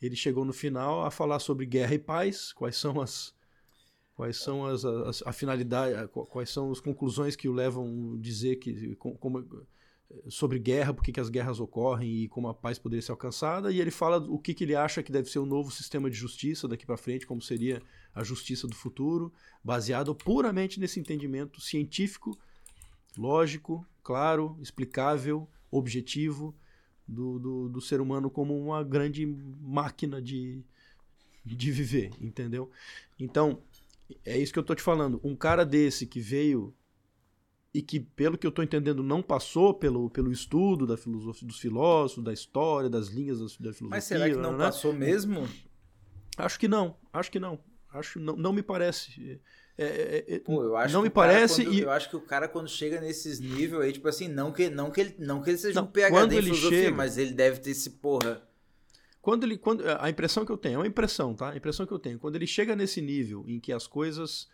ele 0.00 0.16
chegou 0.16 0.44
no 0.44 0.52
final 0.52 1.04
a 1.04 1.10
falar 1.10 1.40
sobre 1.40 1.66
guerra 1.66 1.94
e 1.94 1.98
paz, 1.98 2.52
quais 2.52 2.76
são 2.76 3.00
as, 3.00 3.34
quais 4.20 4.36
são 4.36 4.66
as, 4.66 4.84
as 4.84 5.22
a 5.24 5.32
finalidade, 5.32 6.06
quais 6.08 6.50
são 6.50 6.70
as 6.70 6.78
conclusões 6.78 7.34
que 7.34 7.48
o 7.48 7.54
levam 7.54 8.16
a 8.18 8.20
dizer 8.20 8.56
que 8.56 8.94
como, 8.96 9.48
sobre 10.28 10.58
guerra, 10.58 10.92
por 10.92 11.02
que 11.02 11.18
as 11.18 11.30
guerras 11.30 11.58
ocorrem 11.58 12.24
e 12.24 12.28
como 12.28 12.46
a 12.46 12.52
paz 12.52 12.78
poderia 12.78 13.00
ser 13.00 13.12
alcançada, 13.12 13.72
e 13.72 13.80
ele 13.80 13.90
fala 13.90 14.18
o 14.18 14.38
que, 14.38 14.52
que 14.52 14.64
ele 14.64 14.76
acha 14.76 15.02
que 15.02 15.10
deve 15.10 15.30
ser 15.30 15.38
o 15.38 15.46
novo 15.46 15.70
sistema 15.70 16.10
de 16.10 16.16
justiça 16.16 16.68
daqui 16.68 16.84
para 16.84 16.98
frente, 16.98 17.26
como 17.26 17.40
seria 17.40 17.80
a 18.14 18.22
justiça 18.22 18.68
do 18.68 18.74
futuro, 18.74 19.32
baseado 19.64 20.14
puramente 20.14 20.78
nesse 20.78 21.00
entendimento 21.00 21.58
científico, 21.58 22.38
lógico, 23.16 23.86
claro, 24.02 24.54
explicável, 24.60 25.48
objetivo 25.70 26.54
do, 27.08 27.38
do, 27.38 27.68
do 27.70 27.80
ser 27.80 28.02
humano 28.02 28.28
como 28.28 28.54
uma 28.54 28.84
grande 28.84 29.24
máquina 29.24 30.20
de, 30.20 30.62
de 31.42 31.72
viver, 31.72 32.10
entendeu? 32.20 32.70
Então, 33.18 33.62
é 34.24 34.38
isso 34.38 34.52
que 34.52 34.58
eu 34.58 34.62
tô 34.62 34.74
te 34.74 34.82
falando. 34.82 35.20
Um 35.22 35.36
cara 35.36 35.64
desse 35.64 36.06
que 36.06 36.20
veio 36.20 36.74
e 37.72 37.80
que, 37.80 38.00
pelo 38.00 38.36
que 38.36 38.46
eu 38.46 38.50
tô 38.50 38.62
entendendo, 38.62 39.02
não 39.02 39.22
passou 39.22 39.72
pelo, 39.72 40.10
pelo 40.10 40.32
estudo 40.32 40.86
da 40.86 40.96
filosofia, 40.96 41.46
dos 41.46 41.58
filósofos, 41.58 42.24
da 42.24 42.32
história, 42.32 42.90
das 42.90 43.08
linhas 43.08 43.38
da, 43.38 43.48
filosofia. 43.48 43.88
Mas 43.88 44.04
será 44.04 44.28
que 44.28 44.36
não 44.36 44.52
né? 44.56 44.64
passou 44.64 44.92
mesmo? 44.92 45.48
Acho 46.36 46.58
que 46.58 46.66
não. 46.66 46.96
Acho 47.12 47.30
que 47.30 47.38
não. 47.38 47.58
Acho 47.92 48.18
não, 48.18 48.36
não 48.36 48.52
me 48.52 48.62
parece. 48.62 49.40
É, 49.78 49.84
é, 49.84 50.34
é 50.34 50.38
Pô, 50.40 50.62
eu 50.62 50.76
acho 50.76 50.92
não 50.92 51.02
me 51.02 51.10
parece. 51.10 51.64
Quando, 51.64 51.74
e... 51.74 51.80
Eu 51.80 51.90
acho 51.90 52.10
que 52.10 52.16
o 52.16 52.20
cara, 52.20 52.48
quando 52.48 52.68
chega 52.68 53.00
nesses 53.00 53.38
níveis 53.40 53.82
aí, 53.82 53.92
tipo 53.92 54.08
assim, 54.08 54.28
não 54.28 54.52
que, 54.52 54.68
não 54.68 54.90
que, 54.90 55.00
ele, 55.00 55.16
não 55.18 55.40
que 55.40 55.50
ele 55.50 55.58
seja 55.58 55.80
não, 55.80 55.88
um 55.88 55.90
PHD 55.90 56.38
em 56.38 56.42
filosofia, 56.42 56.82
chega... 56.84 56.96
mas 56.96 57.18
ele 57.18 57.32
deve 57.32 57.60
ter 57.60 57.70
esse 57.70 57.90
porra 57.90 58.49
quando 59.30 59.44
ele, 59.44 59.56
quando, 59.56 59.84
a 60.00 60.10
impressão 60.10 60.44
que 60.44 60.50
eu 60.50 60.56
tenho, 60.56 60.74
é 60.74 60.78
uma 60.78 60.86
impressão, 60.88 61.36
tá? 61.36 61.50
A 61.50 61.56
impressão 61.56 61.86
que 61.86 61.92
eu 61.92 62.00
tenho, 62.00 62.18
quando 62.18 62.34
ele 62.34 62.48
chega 62.48 62.74
nesse 62.74 63.00
nível 63.00 63.44
em 63.46 63.60
que 63.60 63.72
as 63.72 63.86
coisas 63.86 64.48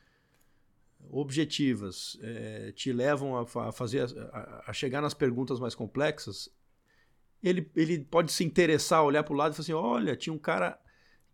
objetivas 1.11 2.19
é, 2.21 2.73
te 2.73 2.93
levam 2.93 3.39
a, 3.39 3.69
a 3.69 3.73
fazer, 3.73 4.03
a, 4.35 4.65
a, 4.67 4.73
chegar 4.75 5.01
nas 5.01 5.15
perguntas 5.15 5.59
mais 5.59 5.75
complexas, 5.75 6.51
ele, 7.43 7.71
ele 7.75 8.01
pode 8.01 8.31
se 8.31 8.45
interessar, 8.45 9.03
olhar 9.03 9.23
para 9.23 9.33
o 9.33 9.37
lado 9.39 9.53
e 9.53 9.57
falar 9.57 9.63
assim: 9.63 9.73
olha, 9.73 10.15
tinha 10.15 10.35
um 10.35 10.39
cara 10.39 10.79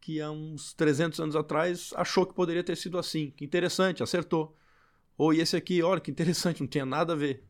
que 0.01 0.21
há 0.21 0.31
uns 0.31 0.73
300 0.75 1.19
anos 1.19 1.35
atrás 1.35 1.93
achou 1.97 2.25
que 2.25 2.35
poderia 2.35 2.63
ter 2.63 2.77
sido 2.77 2.97
assim, 2.97 3.33
que 3.37 3.45
interessante, 3.45 4.05
acertou. 4.05 4.57
Ou 5.19 5.35
e 5.35 5.41
esse 5.41 5.57
aqui, 5.57 5.83
olha 5.83 6.01
que 6.01 6.13
interessante, 6.13 6.61
não 6.61 6.69
tinha 6.69 6.87
nada 6.87 7.15
a 7.15 7.17
ver. 7.17 7.43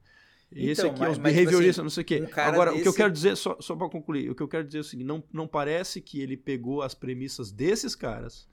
Esse 0.54 0.82
então, 0.82 0.90
aqui 0.92 1.04
é 1.04 1.10
os 1.10 1.18
behavioristas, 1.18 1.74
tipo 1.74 1.82
não 1.82 1.90
sei 1.90 2.02
o 2.02 2.06
quê. 2.06 2.20
Um 2.20 2.40
Agora, 2.40 2.70
desse... 2.70 2.80
o 2.80 2.82
que 2.82 2.88
eu 2.88 2.94
quero 2.94 3.12
dizer, 3.12 3.36
só, 3.36 3.56
só 3.60 3.74
para 3.74 3.88
concluir, 3.88 4.30
o 4.30 4.34
que 4.34 4.42
eu 4.42 4.48
quero 4.48 4.64
dizer 4.64 4.78
é 4.78 4.80
o 4.82 4.84
seguinte: 4.84 5.06
não, 5.06 5.24
não 5.32 5.48
parece 5.48 6.00
que 6.00 6.20
ele 6.20 6.36
pegou 6.36 6.82
as 6.82 6.94
premissas 6.94 7.50
desses 7.50 7.94
caras, 7.94 8.48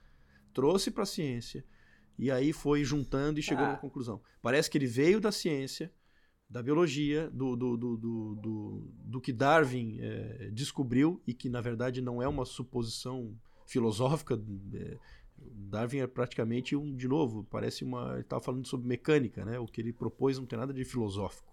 trouxe 0.54 0.90
para 0.90 1.02
a 1.02 1.06
ciência, 1.06 1.64
e 2.18 2.30
aí 2.30 2.52
foi 2.52 2.84
juntando 2.84 3.38
e 3.38 3.42
chegou 3.42 3.64
ah. 3.64 3.76
conclusão. 3.76 4.20
Parece 4.40 4.70
que 4.70 4.78
ele 4.78 4.86
veio 4.86 5.20
da 5.20 5.30
ciência, 5.30 5.92
da 6.48 6.62
biologia, 6.62 7.28
do, 7.30 7.54
do, 7.54 7.76
do, 7.76 7.96
do, 7.96 8.34
do, 8.36 8.92
do 9.04 9.20
que 9.20 9.32
Darwin 9.32 9.98
é, 10.00 10.50
descobriu, 10.52 11.22
e 11.26 11.34
que 11.34 11.48
na 11.48 11.60
verdade 11.60 12.00
não 12.00 12.22
é 12.22 12.28
uma 12.28 12.46
suposição 12.46 13.36
filosófica. 13.66 14.40
É, 14.74 14.96
Darwin 15.38 15.98
é 15.98 16.06
praticamente 16.06 16.74
um, 16.74 16.96
de 16.96 17.06
novo, 17.06 17.44
parece 17.50 17.84
uma. 17.84 18.12
Ele 18.12 18.20
estava 18.22 18.42
falando 18.42 18.66
sobre 18.66 18.88
mecânica, 18.88 19.44
né? 19.44 19.58
O 19.58 19.66
que 19.66 19.82
ele 19.82 19.92
propôs 19.92 20.38
não 20.38 20.46
tem 20.46 20.58
nada 20.58 20.72
de 20.72 20.84
filosófico 20.84 21.49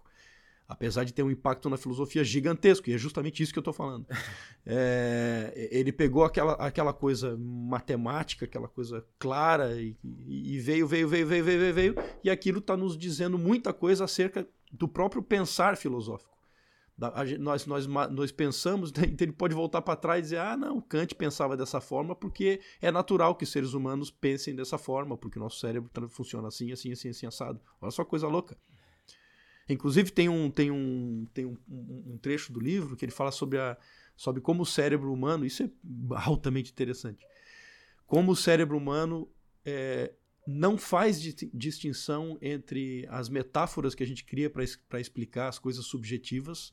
apesar 0.68 1.04
de 1.04 1.14
ter 1.14 1.22
um 1.22 1.30
impacto 1.30 1.70
na 1.70 1.78
filosofia 1.78 2.22
gigantesco, 2.22 2.90
e 2.90 2.92
é 2.92 2.98
justamente 2.98 3.42
isso 3.42 3.52
que 3.52 3.58
eu 3.58 3.62
estou 3.62 3.74
falando. 3.74 4.06
É, 4.70 5.70
ele 5.72 5.90
pegou 5.90 6.24
aquela, 6.24 6.52
aquela 6.52 6.92
coisa 6.92 7.34
matemática, 7.38 8.44
aquela 8.44 8.68
coisa 8.68 9.02
clara, 9.18 9.80
e, 9.80 9.96
e 10.04 10.58
veio, 10.58 10.86
veio, 10.86 11.08
veio, 11.08 11.26
veio, 11.26 11.42
veio, 11.42 11.58
veio, 11.58 11.74
veio, 11.74 11.94
e 12.22 12.28
aquilo 12.28 12.58
está 12.58 12.76
nos 12.76 12.98
dizendo 12.98 13.38
muita 13.38 13.72
coisa 13.72 14.04
acerca 14.04 14.46
do 14.70 14.86
próprio 14.86 15.22
pensar 15.22 15.74
filosófico. 15.78 16.36
Da, 16.98 17.08
a, 17.08 17.24
nós, 17.38 17.64
nós, 17.64 17.86
nós 17.86 18.30
pensamos, 18.30 18.90
então 18.92 19.24
ele 19.24 19.32
pode 19.32 19.54
voltar 19.54 19.80
para 19.80 19.96
trás 19.96 20.18
e 20.18 20.22
dizer: 20.22 20.40
ah, 20.40 20.54
não, 20.54 20.82
Kant 20.82 21.14
pensava 21.14 21.56
dessa 21.56 21.80
forma 21.80 22.14
porque 22.14 22.60
é 22.82 22.90
natural 22.90 23.34
que 23.34 23.46
seres 23.46 23.72
humanos 23.72 24.10
pensem 24.10 24.54
dessa 24.54 24.76
forma, 24.76 25.16
porque 25.16 25.38
o 25.38 25.42
nosso 25.42 25.60
cérebro 25.60 25.90
funciona 26.10 26.48
assim, 26.48 26.70
assim, 26.72 26.92
assim, 26.92 27.08
assim, 27.08 27.26
assado. 27.26 27.58
Olha 27.80 27.90
só 27.90 28.04
coisa 28.04 28.28
louca. 28.28 28.54
Inclusive 29.68 30.10
tem 30.10 30.28
um, 30.28 30.50
tem 30.50 30.70
um, 30.70 31.26
tem 31.34 31.44
um, 31.44 31.56
um, 31.68 32.12
um 32.14 32.18
trecho 32.18 32.52
do 32.52 32.60
livro 32.60 32.96
que 32.96 33.04
ele 33.04 33.12
fala 33.12 33.30
sobre, 33.30 33.58
a, 33.58 33.76
sobre 34.16 34.40
como 34.40 34.62
o 34.62 34.66
cérebro 34.66 35.12
humano, 35.12 35.44
isso 35.44 35.62
é 35.62 35.70
altamente 36.24 36.72
interessante, 36.72 37.26
como 38.06 38.32
o 38.32 38.36
cérebro 38.36 38.76
humano 38.76 39.30
é, 39.64 40.14
não 40.46 40.78
faz 40.78 41.20
distinção 41.52 42.38
entre 42.40 43.06
as 43.10 43.28
metáforas 43.28 43.94
que 43.94 44.02
a 44.02 44.06
gente 44.06 44.24
cria 44.24 44.48
para 44.48 44.98
explicar 44.98 45.48
as 45.48 45.58
coisas 45.58 45.84
subjetivas, 45.84 46.70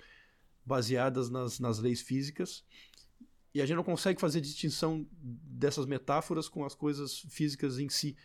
baseadas 0.65 1.29
nas, 1.29 1.59
nas 1.59 1.79
leis 1.79 2.01
físicas, 2.01 2.63
e 3.53 3.61
a 3.61 3.65
gente 3.65 3.75
não 3.75 3.83
consegue 3.83 4.19
fazer 4.19 4.41
distinção 4.41 5.05
dessas 5.11 5.85
metáforas 5.85 6.47
com 6.47 6.65
as 6.65 6.73
coisas 6.73 7.19
físicas 7.29 7.79
em 7.79 7.87
si. 7.87 8.15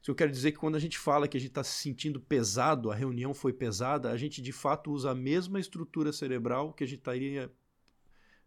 Isso 0.00 0.10
eu 0.10 0.14
quero 0.14 0.30
dizer 0.30 0.52
que 0.52 0.58
quando 0.58 0.76
a 0.76 0.78
gente 0.78 0.98
fala 0.98 1.28
que 1.28 1.36
a 1.36 1.40
gente 1.40 1.50
está 1.50 1.62
se 1.62 1.74
sentindo 1.82 2.18
pesado, 2.18 2.90
a 2.90 2.94
reunião 2.94 3.34
foi 3.34 3.52
pesada, 3.52 4.10
a 4.10 4.16
gente 4.16 4.40
de 4.40 4.52
fato 4.52 4.90
usa 4.90 5.10
a 5.10 5.14
mesma 5.14 5.60
estrutura 5.60 6.12
cerebral 6.12 6.72
que 6.72 6.82
a 6.82 6.86
gente 6.86 7.00
estaria 7.00 7.52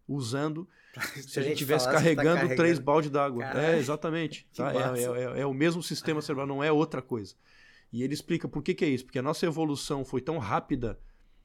usando 0.07 0.67
se 1.15 1.39
a 1.39 1.43
gente 1.43 1.53
estivesse 1.53 1.85
carregando, 1.85 2.27
tá 2.27 2.33
carregando, 2.33 2.55
três 2.55 2.79
baldes 2.79 3.11
d'água. 3.11 3.45
É, 3.45 3.77
exatamente. 3.77 4.47
Tá? 4.55 4.73
É, 4.73 4.99
é, 4.99 5.03
é, 5.03 5.39
é, 5.41 5.45
o 5.45 5.53
mesmo 5.53 5.83
sistema 5.83 6.21
cerebral, 6.21 6.47
não 6.47 6.63
é 6.63 6.71
outra 6.71 7.01
coisa. 7.01 7.35
E 7.91 8.01
ele 8.01 8.13
explica 8.13 8.47
por 8.47 8.63
que, 8.63 8.73
que 8.73 8.83
é 8.83 8.89
isso. 8.89 9.05
Porque 9.05 9.19
a 9.19 9.23
nossa 9.23 9.45
evolução 9.45 10.03
foi 10.03 10.21
tão 10.21 10.39
rápida, 10.39 10.99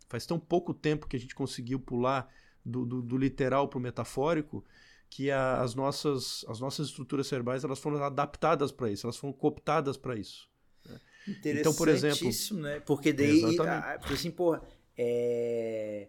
faz 0.08 0.24
tão 0.24 0.38
pouco 0.38 0.72
tempo 0.72 1.06
que 1.06 1.16
a 1.16 1.20
gente 1.20 1.34
conseguiu 1.34 1.78
pular 1.78 2.32
do, 2.64 2.86
do, 2.86 3.02
do 3.02 3.18
literal 3.18 3.68
para 3.68 3.78
o 3.78 3.82
metafórico, 3.82 4.64
que 5.10 5.30
a, 5.30 5.60
as, 5.60 5.74
nossas, 5.74 6.44
as 6.48 6.60
nossas 6.60 6.88
estruturas 6.88 7.26
cerebrais 7.26 7.64
elas 7.64 7.78
foram 7.78 8.02
adaptadas 8.02 8.70
para 8.70 8.90
isso, 8.90 9.06
elas 9.06 9.16
foram 9.16 9.32
cooptadas 9.32 9.96
para 9.96 10.16
isso. 10.16 10.48
Né? 10.86 11.00
Então, 11.44 11.74
por 11.74 11.88
exemplo, 11.88 12.28
né? 12.54 12.80
Porque 12.80 13.12
daí, 13.12 13.58
a, 13.60 13.94
assim, 14.10 14.30
porra, 14.30 14.62
é, 14.96 16.08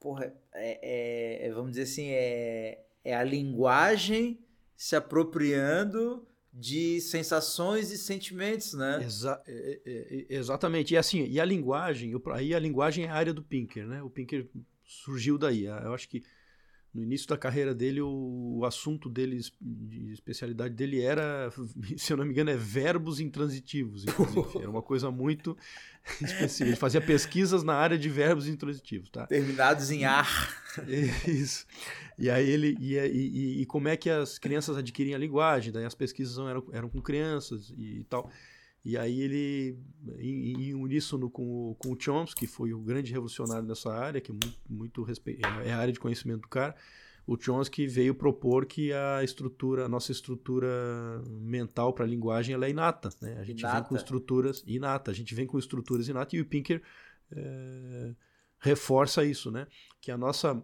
porra, 0.00 0.34
é, 0.52 1.46
é, 1.46 1.52
vamos 1.52 1.70
dizer 1.72 1.82
assim, 1.82 2.08
é, 2.10 2.84
é 3.04 3.14
a 3.14 3.22
linguagem 3.22 4.38
se 4.76 4.96
apropriando 4.96 6.26
de 6.52 7.00
sensações 7.00 7.90
e 7.90 7.98
sentimentos, 7.98 8.74
né? 8.74 9.02
Exa 9.04 9.42
é, 9.46 9.80
é, 9.84 10.26
é, 10.30 10.36
exatamente. 10.36 10.94
E 10.94 10.96
assim, 10.96 11.26
e 11.26 11.40
a 11.40 11.44
linguagem, 11.44 12.14
aí 12.32 12.54
a 12.54 12.58
linguagem 12.58 13.06
é 13.06 13.08
a 13.08 13.14
área 13.14 13.34
do 13.34 13.42
Pinker, 13.42 13.86
né? 13.86 14.02
O 14.02 14.08
Pinker 14.10 14.48
surgiu 14.84 15.36
daí. 15.36 15.64
Eu 15.64 15.92
acho 15.92 16.08
que 16.08 16.22
no 16.94 17.02
início 17.02 17.26
da 17.26 17.36
carreira 17.36 17.74
dele, 17.74 18.00
o, 18.00 18.58
o, 18.58 18.64
assunto 18.64 19.08
dele, 19.10 19.40
de 19.60 20.12
especialidade 20.12 20.74
dele 20.74 21.02
era, 21.02 21.50
se 21.98 22.12
eu 22.12 22.16
não 22.16 22.24
me 22.24 22.30
engano, 22.30 22.50
é 22.50 22.56
verbos 22.56 23.18
intransitivos. 23.18 24.04
Inclusive. 24.04 24.58
Era 24.62 24.70
uma 24.70 24.82
coisa 24.82 25.10
muito 25.10 25.56
específica. 26.22 26.70
Ele 26.70 26.76
fazia 26.76 27.00
pesquisas 27.00 27.64
na 27.64 27.74
área 27.74 27.98
de 27.98 28.08
verbos 28.08 28.46
intransitivos. 28.46 29.10
Tá? 29.10 29.26
Terminados 29.26 29.90
em 29.90 30.04
ar. 30.04 30.56
Isso. 31.26 31.66
E 32.16 32.30
aí 32.30 32.48
ele. 32.48 32.76
E, 32.78 32.96
e, 32.96 33.62
e, 33.62 33.66
como 33.66 33.88
é 33.88 33.96
que 33.96 34.08
as 34.08 34.38
crianças 34.38 34.76
adquirem 34.76 35.14
a 35.14 35.18
linguagem? 35.18 35.72
Daí 35.72 35.84
as 35.84 35.94
pesquisas 35.94 36.38
eram, 36.38 36.64
eram 36.72 36.88
com 36.88 37.02
crianças 37.02 37.74
e 37.76 38.04
tal. 38.08 38.30
E 38.84 38.98
aí 38.98 39.20
ele, 39.22 39.78
em, 40.18 40.68
em 40.68 40.74
uníssono 40.74 41.30
com 41.30 41.70
o, 41.70 41.74
com 41.76 41.92
o 41.92 41.96
Chomsky, 41.98 42.40
que 42.40 42.46
foi 42.46 42.74
o 42.74 42.80
grande 42.80 43.10
revolucionário 43.10 43.66
nessa 43.66 43.90
área, 43.90 44.20
que 44.20 44.30
é 44.30 44.34
muito, 44.34 44.58
muito 44.68 45.02
respe... 45.02 45.38
é 45.64 45.72
a 45.72 45.78
área 45.78 45.92
de 45.92 45.98
conhecimento 45.98 46.42
do 46.42 46.48
cara, 46.48 46.76
o 47.26 47.40
Chomsky 47.40 47.86
veio 47.86 48.14
propor 48.14 48.66
que 48.66 48.92
a 48.92 49.24
estrutura, 49.24 49.86
a 49.86 49.88
nossa 49.88 50.12
estrutura 50.12 50.68
mental 51.30 51.94
para 51.94 52.04
a 52.04 52.08
linguagem 52.08 52.54
ela 52.54 52.66
é 52.66 52.70
inata. 52.70 53.08
Né? 53.20 53.38
A 53.38 53.44
gente 53.44 53.60
Inata. 53.60 53.80
vem 53.80 53.88
com 53.88 53.96
estruturas 53.96 54.62
inata, 54.66 55.10
a 55.10 55.14
gente 55.14 55.34
vem 55.34 55.46
com 55.46 55.58
estruturas 55.58 56.06
inatas 56.06 56.34
e 56.34 56.40
o 56.40 56.44
Pinker 56.44 56.82
eh, 57.32 58.14
reforça 58.58 59.24
isso, 59.24 59.50
né? 59.50 59.66
Que 60.00 60.10
a 60.10 60.18
nossa 60.18 60.62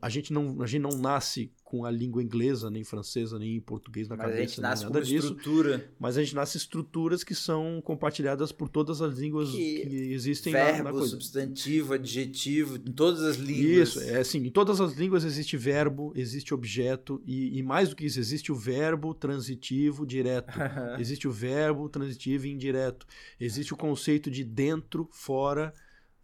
a 0.00 0.08
gente 0.08 0.32
não 0.32 0.62
a 0.62 0.66
gente 0.66 0.82
não 0.82 0.96
nasce 0.96 1.52
com 1.64 1.84
a 1.84 1.90
língua 1.90 2.22
inglesa 2.22 2.70
nem 2.70 2.84
francesa 2.84 3.38
nem 3.38 3.60
português 3.60 4.06
na 4.06 4.16
Mas 4.16 4.26
a 4.26 4.28
cabeça 4.30 4.48
gente 4.48 4.60
nem 4.60 4.70
nasce 4.70 4.82
com 4.84 4.92
nada 4.92 4.98
uma 5.00 5.04
disso 5.04 5.26
estrutura, 5.28 5.92
mas 5.98 6.16
a 6.16 6.22
gente 6.22 6.34
nasce 6.34 6.56
estruturas 6.56 7.24
que 7.24 7.34
são 7.34 7.80
compartilhadas 7.82 8.52
por 8.52 8.68
todas 8.68 9.02
as 9.02 9.18
línguas 9.18 9.50
Que 9.50 9.80
que, 9.80 10.12
existem 10.12 10.52
na, 10.52 10.58
na 10.58 10.72
verbo, 10.72 10.90
coisa. 10.90 11.08
substantivo, 11.08 11.94
adjetivo, 11.94 12.76
em 12.76 12.92
todas 12.92 13.22
as 13.22 13.36
línguas. 13.36 13.88
Isso, 13.88 14.00
é 14.00 14.18
assim, 14.18 14.46
em 14.46 14.50
todas 14.50 14.80
as 14.80 14.92
línguas 14.94 15.24
existe 15.24 15.56
verbo, 15.56 16.12
existe 16.14 16.54
objeto, 16.54 17.20
e, 17.26 17.58
e 17.58 17.62
mais 17.62 17.88
do 17.88 17.96
que 17.96 18.06
isso, 18.06 18.20
existe 18.20 18.52
o 18.52 18.54
verbo 18.54 19.14
transitivo 19.14 20.06
direto. 20.06 20.52
existe 21.00 21.26
o 21.26 21.32
verbo 21.32 21.88
transitivo 21.88 22.46
e 22.46 22.52
indireto. 22.52 23.06
Existe 23.40 23.74
o 23.74 23.76
conceito 23.76 24.30
de 24.30 24.44
dentro, 24.44 25.08
fora, 25.10 25.72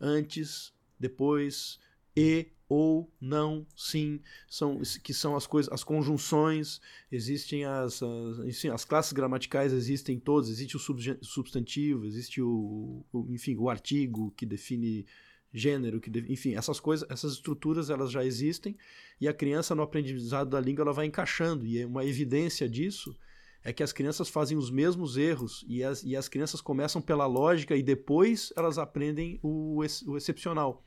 antes, 0.01 0.73
depois, 0.99 1.79
e, 2.17 2.49
ou, 2.69 3.11
não, 3.21 3.67
sim, 3.75 4.21
são, 4.49 4.81
que 5.03 5.15
são 5.15 5.35
as 5.35 5.47
coisas, 5.47 5.73
as 5.73 5.83
conjunções, 5.83 6.81
existem 7.11 7.65
as, 7.65 8.03
as, 8.03 8.65
as 8.67 8.85
classes 8.85 9.13
gramaticais 9.13 9.73
existem 9.73 10.19
todas, 10.19 10.51
existe 10.51 10.77
o 10.77 10.81
substantivo, 11.23 12.05
existe 12.05 12.43
o, 12.43 13.05
o- 13.13 13.27
enfim, 13.31 13.57
o 13.57 13.71
artigo 13.71 14.33
que 14.37 14.45
define 14.45 15.07
gênero, 15.53 15.99
que 16.01 16.11
enfim, 16.29 16.55
essas 16.55 16.79
coisas, 16.79 17.09
essas 17.11 17.33
estruturas 17.33 17.89
elas 17.89 18.11
já 18.11 18.25
existem 18.25 18.77
e 19.21 19.27
a 19.27 19.33
criança 19.33 19.75
no 19.75 19.83
aprendizado 19.83 20.51
da 20.51 20.61
língua 20.61 20.83
ela 20.83 20.93
vai 20.93 21.07
encaixando. 21.07 21.65
E 21.67 21.79
é 21.81 21.87
uma 21.87 22.05
evidência 22.05 22.69
disso 22.69 23.17
é 23.65 23.73
que 23.73 23.83
as 23.83 23.93
crianças 23.93 24.29
fazem 24.29 24.57
os 24.57 24.71
mesmos 24.71 25.17
erros 25.17 25.65
e 25.69 25.83
as, 25.83 26.03
e 26.05 26.15
as 26.15 26.29
crianças 26.29 26.61
começam 26.61 27.01
pela 27.03 27.27
lógica 27.27 27.77
e 27.77 27.83
depois 27.83 28.53
elas 28.57 28.79
aprendem 28.79 29.39
o, 29.43 29.83
ex- 29.83 30.03
o 30.03 30.17
excepcional. 30.17 30.83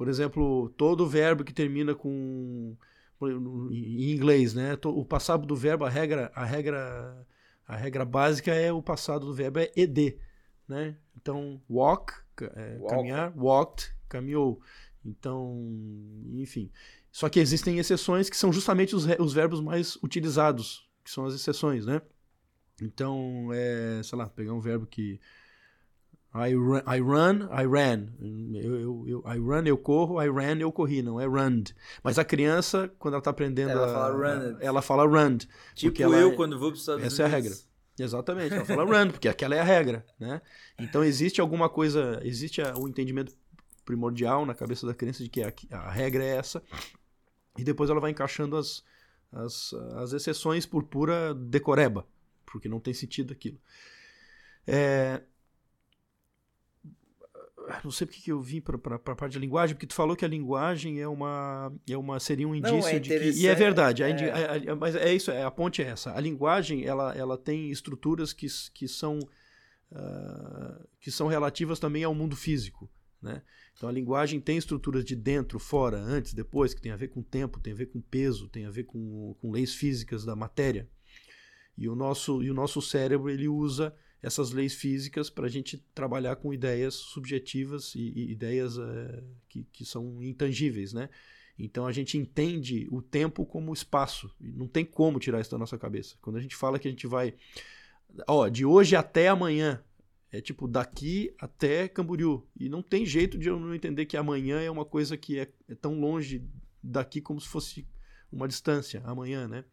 Por 0.00 0.08
exemplo, 0.08 0.70
todo 0.78 1.06
verbo 1.06 1.44
que 1.44 1.52
termina 1.52 1.94
com 1.94 2.74
em 3.70 4.12
inglês, 4.12 4.54
né? 4.54 4.70
O 4.82 5.04
passado 5.04 5.46
do 5.46 5.54
verbo, 5.54 5.84
a 5.84 5.90
regra, 5.90 6.32
a 6.34 6.42
regra, 6.42 7.26
a 7.68 7.76
regra 7.76 8.02
básica 8.06 8.50
é 8.50 8.72
o 8.72 8.82
passado 8.82 9.26
do 9.26 9.34
verbo 9.34 9.58
é 9.58 9.70
ed, 9.76 10.16
né? 10.66 10.96
Então, 11.14 11.60
walk, 11.68 12.14
é, 12.40 12.78
Walk. 12.78 12.94
caminhar, 12.96 13.34
walked, 13.36 13.94
caminhou. 14.08 14.62
Então, 15.04 15.70
enfim. 16.32 16.70
Só 17.12 17.28
que 17.28 17.38
existem 17.38 17.78
exceções 17.78 18.30
que 18.30 18.38
são 18.38 18.50
justamente 18.50 18.96
os, 18.96 19.04
os 19.18 19.34
verbos 19.34 19.60
mais 19.60 19.96
utilizados, 19.96 20.88
que 21.04 21.10
são 21.10 21.26
as 21.26 21.34
exceções, 21.34 21.84
né? 21.84 22.00
Então, 22.80 23.50
é, 23.52 24.00
sei 24.02 24.16
lá, 24.16 24.30
pegar 24.30 24.54
um 24.54 24.60
verbo 24.60 24.86
que 24.86 25.20
I 26.32 26.54
run, 26.54 26.78
I, 26.86 27.00
run, 27.00 27.48
I 27.52 27.66
ran. 27.66 28.06
Eu, 28.54 28.80
eu, 28.80 29.04
eu- 29.08 29.24
I 29.26 29.38
run, 29.38 29.64
eu 29.66 29.76
corro. 29.76 30.22
I 30.22 30.28
ran, 30.30 30.58
eu 30.60 30.70
corri. 30.70 31.02
Não 31.02 31.20
é 31.20 31.26
run. 31.26 31.64
Mas 32.04 32.18
a 32.20 32.24
criança, 32.24 32.88
quando 33.00 33.14
ela 33.14 33.20
está 33.20 33.30
aprendendo, 33.30 33.70
Ela 33.70 33.86
a- 33.86 33.92
fala 33.92 34.14
runned. 34.36 34.56
ela 34.60 34.82
fala 34.82 35.04
run. 35.06 35.38
tipo 35.74 36.00
ela 36.02 36.16
eu 36.16 36.30
é- 36.30 36.36
quando 36.36 36.58
vou 36.58 36.68
para 36.68 36.74
os 36.74 36.80
Estados 36.80 37.04
essa 37.04 37.22
é 37.22 37.26
a 37.26 37.28
Unidos. 37.38 37.68
Exatamente, 37.98 38.54
ela 38.54 38.64
fala 38.64 38.84
run, 38.84 39.10
porque 39.10 39.28
aquela 39.28 39.54
é 39.56 39.60
a 39.60 39.64
regra, 39.64 40.06
né? 40.18 40.40
Então 40.78 41.02
existe 41.04 41.40
alguma 41.40 41.68
coisa, 41.68 42.20
existe 42.22 42.62
o 42.62 42.88
entendimento 42.88 43.34
primordial 43.84 44.46
na 44.46 44.54
cabeça 44.54 44.86
da 44.86 44.94
criança 44.94 45.22
de 45.24 45.28
que 45.28 45.42
a, 45.42 45.52
a 45.72 45.90
regra 45.90 46.22
é 46.24 46.36
essa, 46.36 46.62
e 47.58 47.64
depois 47.64 47.90
ela 47.90 48.00
vai 48.00 48.12
encaixando 48.12 48.56
as, 48.56 48.82
as, 49.32 49.74
as 49.96 50.12
exceções 50.12 50.64
por 50.64 50.84
pura 50.84 51.34
decoreba, 51.34 52.06
porque 52.46 52.68
não 52.68 52.78
tem 52.80 52.94
sentido 52.94 53.32
aquilo. 53.32 53.58
É, 54.66 55.20
não 57.84 57.90
sei 57.90 58.06
porque 58.06 58.20
que 58.22 58.32
eu 58.32 58.40
vim 58.40 58.60
para 58.60 58.76
a 58.96 58.98
parte 58.98 59.34
da 59.34 59.40
linguagem, 59.40 59.74
porque 59.74 59.86
tu 59.86 59.94
falou 59.94 60.16
que 60.16 60.24
a 60.24 60.28
linguagem 60.28 61.00
é 61.00 61.08
uma, 61.08 61.72
é 61.88 61.96
uma 61.96 62.18
seria 62.20 62.46
um 62.46 62.50
Não, 62.54 62.58
indício 62.58 62.96
é 62.96 62.98
de 62.98 63.08
que, 63.08 63.30
e 63.40 63.46
é 63.46 63.54
verdade, 63.54 64.02
a 64.02 64.08
é. 64.08 64.12
indi- 64.12 64.30
a- 64.30 64.72
a- 64.72 64.76
mas 64.76 64.94
é 64.96 65.12
isso, 65.12 65.30
é, 65.30 65.42
a 65.42 65.50
ponte 65.50 65.82
é 65.82 65.86
essa. 65.86 66.14
A 66.16 66.20
linguagem 66.20 66.84
ela, 66.84 67.14
ela 67.14 67.36
tem 67.38 67.70
estruturas 67.70 68.32
que, 68.32 68.46
que 68.74 68.86
são 68.88 69.18
ah, 69.92 70.80
que 71.00 71.10
são 71.10 71.26
relativas 71.26 71.78
também 71.78 72.04
ao 72.04 72.14
mundo 72.14 72.36
físico, 72.36 72.88
né? 73.20 73.42
Então 73.76 73.88
a 73.88 73.92
linguagem 73.92 74.40
tem 74.40 74.56
estruturas 74.58 75.04
de 75.04 75.16
dentro, 75.16 75.58
fora, 75.58 75.96
antes, 75.98 76.32
depois, 76.34 76.74
que 76.74 76.80
tem 76.82 76.92
a 76.92 76.96
ver 76.96 77.08
com 77.08 77.22
tempo, 77.22 77.58
tem 77.60 77.72
a 77.72 77.76
ver 77.76 77.86
com 77.86 78.00
peso, 78.00 78.48
tem 78.48 78.66
a 78.66 78.70
ver 78.70 78.84
com, 78.84 79.34
com 79.40 79.50
leis 79.50 79.74
físicas 79.74 80.24
da 80.24 80.36
matéria. 80.36 80.88
E 81.76 81.88
o 81.88 81.94
nosso, 81.94 82.42
e 82.42 82.50
o 82.50 82.54
nosso 82.54 82.82
cérebro 82.82 83.30
ele 83.30 83.48
usa 83.48 83.94
essas 84.22 84.50
leis 84.50 84.74
físicas 84.74 85.30
para 85.30 85.46
a 85.46 85.48
gente 85.48 85.78
trabalhar 85.94 86.36
com 86.36 86.52
ideias 86.52 86.94
subjetivas 86.94 87.94
e, 87.94 88.12
e 88.14 88.30
ideias 88.30 88.76
eh, 88.78 89.22
que, 89.48 89.64
que 89.72 89.84
são 89.84 90.22
intangíveis, 90.22 90.92
né? 90.92 91.08
Então 91.58 91.86
a 91.86 91.92
gente 91.92 92.16
entende 92.16 92.88
o 92.90 93.02
tempo 93.02 93.44
como 93.44 93.72
espaço. 93.72 94.34
Não 94.40 94.66
tem 94.66 94.84
como 94.84 95.18
tirar 95.18 95.40
isso 95.40 95.50
da 95.50 95.58
nossa 95.58 95.76
cabeça. 95.76 96.16
Quando 96.20 96.36
a 96.36 96.40
gente 96.40 96.56
fala 96.56 96.78
que 96.78 96.88
a 96.88 96.90
gente 96.90 97.06
vai. 97.06 97.34
Ó, 98.26 98.48
de 98.48 98.64
hoje 98.64 98.96
até 98.96 99.28
amanhã. 99.28 99.82
É 100.32 100.40
tipo 100.40 100.68
daqui 100.68 101.34
até 101.40 101.88
Camboriú. 101.88 102.46
E 102.56 102.68
não 102.68 102.82
tem 102.82 103.04
jeito 103.04 103.36
de 103.36 103.48
eu 103.48 103.58
não 103.58 103.74
entender 103.74 104.06
que 104.06 104.16
amanhã 104.16 104.60
é 104.60 104.70
uma 104.70 104.84
coisa 104.84 105.16
que 105.16 105.40
é, 105.40 105.50
é 105.68 105.74
tão 105.74 105.98
longe 105.98 106.44
daqui 106.80 107.20
como 107.20 107.40
se 107.40 107.48
fosse 107.48 107.84
uma 108.30 108.46
distância. 108.46 109.02
Amanhã, 109.04 109.48
né? 109.48 109.64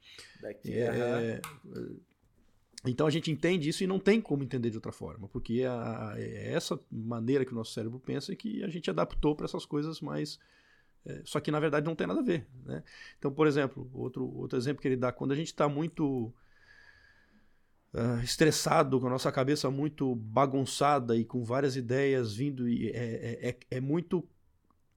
Daqui, 0.41 0.73
É, 0.73 0.85
é, 0.87 1.41
então 2.85 3.07
a 3.07 3.09
gente 3.09 3.31
entende 3.31 3.67
isso 3.69 3.83
e 3.83 3.87
não 3.87 3.99
tem 3.99 4.21
como 4.21 4.43
entender 4.43 4.69
de 4.69 4.77
outra 4.77 4.91
forma, 4.91 5.27
porque 5.27 5.63
a- 5.63 6.13
é 6.17 6.53
essa 6.53 6.79
maneira 6.91 7.43
que 7.45 7.51
o 7.51 7.55
nosso 7.55 7.73
cérebro 7.73 7.99
pensa 7.99 8.35
que 8.35 8.63
a 8.63 8.69
gente 8.69 8.89
adaptou 8.89 9.35
para 9.35 9.45
essas 9.45 9.65
coisas 9.65 9.99
mais. 10.01 10.39
é, 11.05 11.21
só 11.25 11.39
que 11.39 11.51
na 11.51 11.59
verdade 11.59 11.85
não 11.85 11.95
tem 11.95 12.07
nada 12.07 12.19
a 12.19 12.23
ver. 12.23 12.47
Né? 12.65 12.83
Então, 13.17 13.31
por 13.31 13.47
exemplo, 13.47 13.89
outro, 13.93 14.25
outro 14.35 14.57
exemplo 14.57 14.81
que 14.81 14.87
ele 14.89 14.97
dá, 14.97 15.11
quando 15.11 15.31
a 15.31 15.35
gente 15.35 15.47
está 15.47 15.67
muito 15.69 16.33
ah, 17.93 18.21
estressado, 18.23 18.99
com 18.99 19.07
a 19.07 19.09
nossa 19.09 19.31
cabeça 19.31 19.69
muito 19.71 20.15
bagunçada 20.15 21.15
e 21.15 21.25
com 21.25 21.43
várias 21.43 21.75
ideias 21.75 22.35
vindo, 22.35 22.67
e 22.67 22.89
é, 22.89 23.39
é, 23.47 23.49
é- 23.49 23.77
é 23.77 23.81
muito 23.81 24.27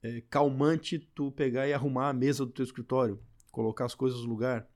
é, 0.03 0.23
calmante 0.31 0.99
tu 1.15 1.31
pegar 1.33 1.69
e 1.69 1.73
arrumar 1.75 2.09
a 2.09 2.13
mesa 2.13 2.45
do 2.47 2.53
teu 2.53 2.65
escritório, 2.65 3.21
colocar 3.53 3.85
as 3.85 3.95
coisas 3.95 4.21
no 4.23 4.29
lugar. 4.29 4.69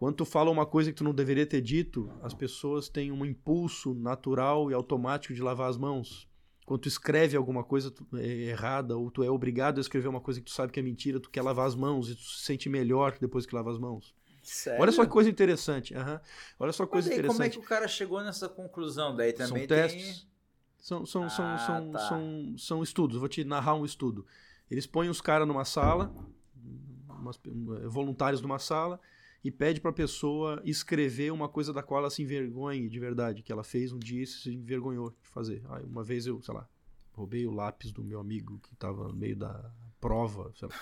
Quando 0.00 0.14
tu 0.16 0.24
fala 0.24 0.50
uma 0.50 0.64
coisa 0.64 0.90
que 0.90 0.96
tu 0.96 1.04
não 1.04 1.12
deveria 1.12 1.44
ter 1.44 1.60
dito, 1.60 2.10
as 2.22 2.32
pessoas 2.32 2.88
têm 2.88 3.12
um 3.12 3.22
impulso 3.22 3.92
natural 3.92 4.70
e 4.70 4.74
automático 4.74 5.34
de 5.34 5.42
lavar 5.42 5.68
as 5.68 5.76
mãos. 5.76 6.26
Quando 6.64 6.80
tu 6.80 6.88
escreve 6.88 7.36
alguma 7.36 7.62
coisa 7.62 7.92
é, 8.14 8.26
errada 8.48 8.96
ou 8.96 9.10
tu 9.10 9.22
é 9.22 9.30
obrigado 9.30 9.76
a 9.76 9.80
escrever 9.82 10.08
uma 10.08 10.22
coisa 10.22 10.40
que 10.40 10.46
tu 10.46 10.52
sabe 10.52 10.72
que 10.72 10.80
é 10.80 10.82
mentira, 10.82 11.20
tu 11.20 11.28
quer 11.28 11.42
lavar 11.42 11.66
as 11.66 11.74
mãos 11.74 12.08
e 12.08 12.14
tu 12.14 12.22
se 12.22 12.44
sente 12.46 12.66
melhor 12.70 13.18
depois 13.20 13.44
que 13.44 13.54
lava 13.54 13.70
as 13.70 13.78
mãos. 13.78 14.14
Sério? 14.42 14.80
Olha 14.80 14.90
só 14.90 15.04
que 15.04 15.10
coisa 15.10 15.28
interessante. 15.28 15.94
aham. 15.94 16.18
Olha 16.58 16.72
só 16.72 16.86
que 16.86 16.92
coisa 16.92 17.10
aí, 17.10 17.16
como 17.16 17.26
é 17.26 17.28
interessante. 17.34 17.58
que 17.58 17.58
o 17.66 17.68
cara 17.68 17.86
chegou 17.86 18.22
nessa 18.22 18.48
conclusão? 18.48 19.14
Daí 19.14 19.34
também 19.34 19.58
São 19.58 19.66
testes. 19.68 20.26
São, 20.78 21.04
são, 21.04 21.28
são, 21.28 21.44
Ah, 21.44 21.58
são, 21.58 21.92
tá. 21.92 21.98
são, 21.98 22.54
são 22.56 22.82
estudos. 22.82 23.18
Vou 23.18 23.28
te 23.28 23.44
narrar 23.44 23.74
um 23.74 23.84
estudo. 23.84 24.24
Eles 24.70 24.86
põem 24.86 25.10
os 25.10 25.20
caras 25.20 25.46
numa 25.46 25.66
sala, 25.66 26.10
umas, 27.06 27.38
eh, 27.46 27.86
voluntários 27.86 28.40
numa 28.40 28.58
sala, 28.58 28.98
e 29.42 29.50
pede 29.50 29.80
para 29.80 29.90
a 29.90 29.94
pessoa 29.94 30.60
escrever 30.64 31.32
uma 31.32 31.48
coisa 31.48 31.72
da 31.72 31.82
qual 31.82 32.00
ela 32.00 32.10
se 32.10 32.22
envergonhe 32.22 32.88
de 32.88 33.00
verdade, 33.00 33.42
que 33.42 33.50
ela 33.50 33.64
fez 33.64 33.92
um 33.92 33.98
dia 33.98 34.22
e 34.22 34.26
se 34.26 34.52
envergonhou 34.52 35.10
de 35.10 35.28
fazer. 35.28 35.62
Ah, 35.66 35.80
uma 35.82 36.04
vez 36.04 36.26
eu, 36.26 36.42
sei 36.42 36.54
lá, 36.54 36.68
roubei 37.12 37.46
o 37.46 37.50
lápis 37.50 37.90
do 37.90 38.04
meu 38.04 38.20
amigo 38.20 38.58
que 38.58 38.74
estava 38.74 39.08
no 39.08 39.14
meio 39.14 39.36
da 39.36 39.72
prova, 40.00 40.52
sei 40.56 40.68
lá. 40.68 40.74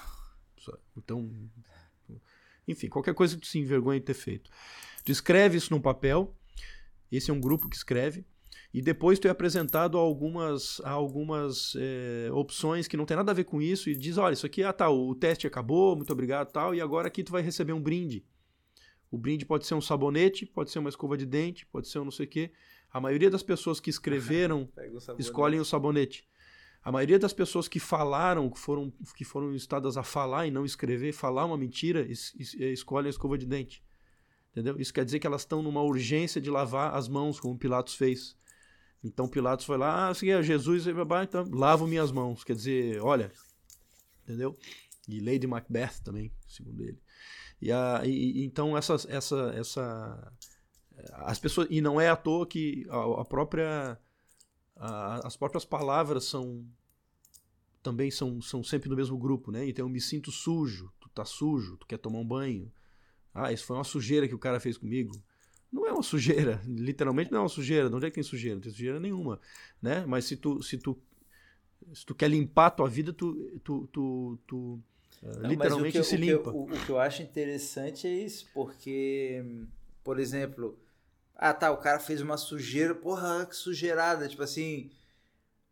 Então, 0.97 1.31
enfim, 2.67 2.89
qualquer 2.89 3.15
coisa 3.15 3.39
que 3.39 3.47
se 3.47 3.59
envergonhe 3.59 4.01
de 4.01 4.07
ter 4.07 4.15
feito. 4.15 4.51
Tu 5.05 5.13
escreve 5.13 5.57
isso 5.57 5.73
num 5.73 5.81
papel, 5.81 6.35
esse 7.11 7.31
é 7.31 7.35
um 7.35 7.41
grupo 7.41 7.69
que 7.69 7.77
escreve, 7.77 8.27
e 8.75 8.83
depois 8.83 9.19
tu 9.19 9.27
é 9.29 9.31
apresentado 9.31 9.97
a 9.97 10.01
algumas, 10.01 10.81
a 10.85 10.91
algumas 10.91 11.75
eh, 11.79 12.29
opções 12.33 12.87
que 12.87 12.97
não 12.97 13.07
tem 13.07 13.17
nada 13.17 13.31
a 13.31 13.35
ver 13.35 13.45
com 13.45 13.63
isso 13.63 13.89
e 13.89 13.97
diz, 13.97 14.19
olha, 14.19 14.35
isso 14.35 14.45
aqui, 14.45 14.63
ah 14.63 14.73
tá, 14.73 14.91
o 14.91 15.15
teste 15.15 15.47
acabou, 15.47 15.97
muito 15.97 16.13
obrigado 16.13 16.53
tal, 16.53 16.75
e 16.75 16.81
agora 16.81 17.09
aqui 17.09 17.25
tu 17.25 17.33
vai 17.33 17.41
receber 17.41 17.73
um 17.73 17.81
brinde. 17.81 18.25
O 19.11 19.19
brinde 19.19 19.45
pode 19.45 19.67
ser 19.67 19.75
um 19.75 19.81
sabonete, 19.81 20.45
pode 20.45 20.71
ser 20.71 20.79
uma 20.79 20.89
escova 20.89 21.17
de 21.17 21.25
dente, 21.25 21.65
pode 21.67 21.89
ser 21.89 21.99
um 21.99 22.05
não 22.05 22.11
sei 22.11 22.27
o 22.27 22.29
quê. 22.29 22.53
A 22.91 23.01
maioria 23.01 23.31
das 23.31 23.43
pessoas 23.43 23.81
que 23.81 23.91
escreveram 23.91 24.69
o 24.77 25.21
escolhem 25.21 25.61
o 25.61 25.65
sabonete. 25.65 26.29
A 26.83 26.93
maioria 26.93 27.19
das 27.19 27.33
pessoas 27.33 27.69
que 27.69 27.81
falaram, 27.81 28.49
que 28.49 28.59
foram, 28.59 28.93
que 29.17 29.25
foram 29.25 29.55
instadas 29.55 29.97
a 29.97 30.03
falar 30.03 30.47
e 30.47 30.51
não 30.51 30.65
escrever, 30.65 31.13
falar 31.13 31.45
uma 31.45 31.59
mentira, 31.59 32.01
es, 32.01 32.35
es, 32.39 32.55
escolhem 32.55 33.09
a 33.09 33.11
escova 33.11 33.37
de 33.37 33.47
dente. 33.47 33.83
Entendeu? 34.51 34.81
Isso 34.81 34.93
quer 34.93 35.05
dizer 35.05 35.19
que 35.19 35.27
elas 35.27 35.43
estão 35.43 35.63
numa 35.63 35.83
urgência 35.83 36.41
de 36.41 36.51
lavar 36.51 36.95
as 36.95 37.09
mãos, 37.09 37.39
como 37.39 37.59
Pilatos 37.59 37.95
fez. 37.95 38.37
Então 39.03 39.29
Pilatos 39.29 39.65
foi 39.65 39.77
lá, 39.77 40.07
ah, 40.07 40.09
assim, 40.09 40.27
Jesus, 40.43 40.87
então 40.87 41.49
lavo 41.53 41.87
minhas 41.87 42.11
mãos. 42.11 42.43
Quer 42.43 42.57
dizer, 42.57 43.01
olha, 43.01 43.31
entendeu? 44.25 44.57
E 45.07 45.21
Lady 45.21 45.47
Macbeth 45.47 46.03
também, 46.05 46.33
segundo 46.47 46.83
ele. 46.83 47.01
E, 47.61 47.73
a, 47.73 48.03
e 48.05 48.45
então 48.45 48.77
essas, 48.77 49.07
essa, 49.09 49.53
essa, 49.55 50.33
as 51.13 51.39
pessoas 51.39 51.67
e 51.71 51.81
não 51.81 52.01
é 52.01 52.09
à 52.09 52.17
toa 52.17 52.47
que 52.47 52.87
a, 52.89 53.23
a 53.23 53.25
própria, 53.25 53.99
a, 54.77 55.27
as 55.27 55.37
próprias 55.37 55.65
palavras 55.65 56.25
são 56.25 56.65
também 57.83 58.11
são, 58.11 58.41
são 58.43 58.63
sempre 58.63 58.89
do 58.89 58.97
mesmo 58.97 59.17
grupo, 59.17 59.51
né? 59.51 59.69
Então 59.69 59.87
eu 59.87 59.89
me 59.89 60.01
sinto 60.01 60.31
sujo, 60.31 60.93
tu 61.01 61.09
tá 61.09 61.25
sujo, 61.25 61.77
tu 61.77 61.87
quer 61.87 61.99
tomar 61.99 62.19
um 62.19 62.27
banho. 62.27 62.71
Ah, 63.33 63.53
isso 63.53 63.65
foi 63.65 63.77
uma 63.77 63.85
sujeira 63.85 64.27
que 64.29 64.35
o 64.35 64.39
cara 64.39 64.61
fez 64.61 64.77
comigo. 64.77 65.13
Não 65.71 65.87
é 65.87 65.93
uma 65.93 66.03
sujeira, 66.03 66.61
literalmente 66.67 67.31
não 67.31 67.39
é 67.39 67.43
uma 67.43 67.49
sujeira. 67.49 67.89
De 67.89 67.95
onde 67.95 68.07
é 68.07 68.11
que 68.11 68.17
tem 68.17 68.23
sujeira? 68.23 68.57
Não 68.57 68.63
tem 68.63 68.73
sujeira 68.73 69.01
nenhuma, 69.01 69.41
né? 69.81 70.05
Mas 70.07 70.25
se 70.25 70.37
tu, 70.37 70.63
se 70.63 70.77
tu, 70.77 71.01
se 71.95 72.05
tu 72.05 72.15
quer 72.15 72.29
limpar 72.29 72.67
a 72.67 72.71
tua 72.71 72.89
vida, 72.89 73.13
tu, 73.13 73.35
tu, 73.65 73.87
tu, 73.87 74.39
tu 74.47 74.83
não, 75.23 75.49
literalmente 75.49 75.97
eu, 75.97 76.05
se 76.05 76.17
limpa. 76.17 76.51
O 76.51 76.67
que, 76.67 76.73
eu, 76.73 76.79
o 76.79 76.87
que 76.87 76.91
eu 76.91 77.01
acho 77.01 77.23
interessante 77.23 78.07
é 78.07 78.11
isso, 78.11 78.47
porque, 78.55 79.45
por 80.05 80.19
exemplo, 80.19 80.79
ah 81.35 81.53
tá, 81.53 81.71
o 81.71 81.79
cara 81.79 81.99
fez 81.99 82.21
uma 82.21 82.37
sujeira, 82.37 82.95
porra, 82.95 83.47
que 83.47 83.57
sujeirada, 83.57 84.29
tipo 84.29 84.43
assim, 84.43 84.91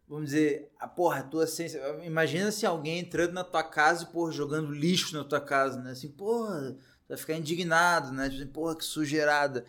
vamos 0.08 0.26
dizer, 0.26 0.70
a 0.78 0.86
porra, 0.86 1.20
a 1.20 1.22
tua 1.22 1.44
essência. 1.44 1.80
Imagina 2.04 2.50
se 2.52 2.64
alguém 2.64 3.00
entrando 3.00 3.32
na 3.32 3.44
tua 3.44 3.62
casa 3.62 4.04
e, 4.04 4.12
porra, 4.12 4.32
jogando 4.32 4.72
lixo 4.72 5.16
na 5.16 5.24
tua 5.24 5.40
casa, 5.40 5.80
né? 5.80 5.90
Assim, 5.90 6.08
porra 6.08 6.76
vai 7.08 7.16
ficar 7.16 7.34
indignado, 7.34 8.12
né? 8.12 8.28
Tipo 8.28 8.42
assim, 8.42 8.52
porra, 8.52 8.76
que 8.76 8.84
sujeirada. 8.84 9.64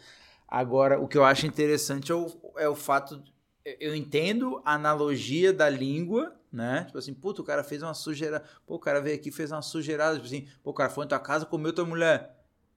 Agora, 0.48 1.00
o 1.00 1.08
que 1.08 1.18
eu 1.18 1.24
acho 1.24 1.46
interessante 1.46 2.12
é 2.12 2.16
o, 2.16 2.32
é 2.58 2.70
o 2.70 2.76
fato. 2.76 3.22
Eu 3.80 3.96
entendo 3.96 4.62
a 4.64 4.76
analogia 4.76 5.52
da 5.52 5.70
língua, 5.70 6.37
né? 6.52 6.86
Tipo 6.86 6.98
assim, 6.98 7.14
puta, 7.14 7.42
o 7.42 7.46
cara 7.46 7.64
fez 7.64 7.84
uma 7.84 7.94
sujeira. 7.94 8.44
Pô, 8.66 8.76
o 8.76 8.80
cara 8.80 9.02
veio 9.02 9.16
aqui 9.16 9.30
e 9.30 9.32
fez 9.32 9.52
uma 9.52 9.62
sujeirada. 9.62 10.16
Tipo 10.16 10.28
assim, 10.28 10.48
pô, 10.64 10.72
o 10.72 10.74
cara 10.74 10.90
foi 10.90 11.06
em 11.06 11.08
tua 11.08 11.20
casa 11.20 11.46
comeu 11.46 11.74
tua 11.74 11.86
mulher. 11.86 12.36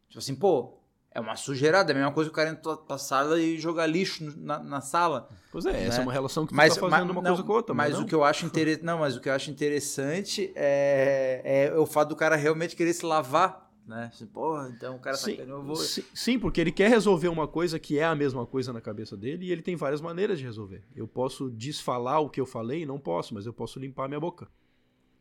Tipo 0.08 0.18
assim, 0.18 0.34
pô, 0.34 0.80
é 1.12 1.20
uma 1.20 1.34
sujeirada, 1.34 1.90
é 1.90 1.94
a 1.94 1.98
mesma 1.98 2.12
coisa 2.12 2.30
que 2.30 2.32
o 2.32 2.36
cara 2.36 2.50
entrar 2.50 2.72
na 2.72 2.76
tua 2.76 2.98
sala 2.98 3.40
e 3.40 3.58
jogar 3.58 3.86
lixo 3.86 4.32
na, 4.36 4.58
na 4.60 4.80
sala. 4.80 5.28
Pois 5.50 5.66
é, 5.66 5.72
né? 5.72 5.86
essa 5.86 6.00
é 6.00 6.02
uma 6.02 6.12
relação 6.12 6.46
que 6.46 6.54
mas, 6.54 6.74
tá 6.74 6.80
fazendo 6.80 7.06
mas, 7.06 7.10
uma 7.10 7.22
não, 7.22 7.30
coisa 7.30 7.42
com 7.42 7.52
outra. 7.52 7.74
Mas, 7.74 7.92
mas 7.92 8.00
o 8.00 8.06
que 8.06 8.14
eu 8.14 8.22
acho 8.22 8.46
interessante. 8.46 8.84
Não, 8.84 8.98
mas 8.98 9.16
o 9.16 9.20
que 9.20 9.28
eu 9.28 9.32
acho 9.32 9.50
interessante 9.50 10.52
é, 10.54 11.70
é 11.72 11.78
o 11.78 11.86
fato 11.86 12.10
do 12.10 12.16
cara 12.16 12.36
realmente 12.36 12.76
querer 12.76 12.92
se 12.92 13.04
lavar 13.04 13.69
né? 13.90 14.08
Assim, 14.12 14.24
porra, 14.24 14.72
então 14.74 14.96
o 14.96 14.98
cara 15.00 15.16
sim, 15.16 15.32
sacaneou, 15.32 15.58
eu 15.58 15.64
vou... 15.64 15.76
Sim, 15.76 16.04
sim, 16.14 16.38
porque 16.38 16.60
ele 16.60 16.70
quer 16.70 16.88
resolver 16.88 17.28
uma 17.28 17.48
coisa 17.48 17.78
que 17.78 17.98
é 17.98 18.04
a 18.04 18.14
mesma 18.14 18.46
coisa 18.46 18.72
na 18.72 18.80
cabeça 18.80 19.16
dele 19.16 19.46
e 19.46 19.50
ele 19.50 19.60
tem 19.60 19.74
várias 19.74 20.00
maneiras 20.00 20.38
de 20.38 20.44
resolver. 20.44 20.84
Eu 20.94 21.08
posso 21.08 21.50
desfalar 21.50 22.22
o 22.22 22.30
que 22.30 22.40
eu 22.40 22.46
falei? 22.46 22.86
Não 22.86 22.98
posso, 22.98 23.34
mas 23.34 23.44
eu 23.44 23.52
posso 23.52 23.80
limpar 23.80 24.04
a 24.04 24.08
minha 24.08 24.20
boca. 24.20 24.48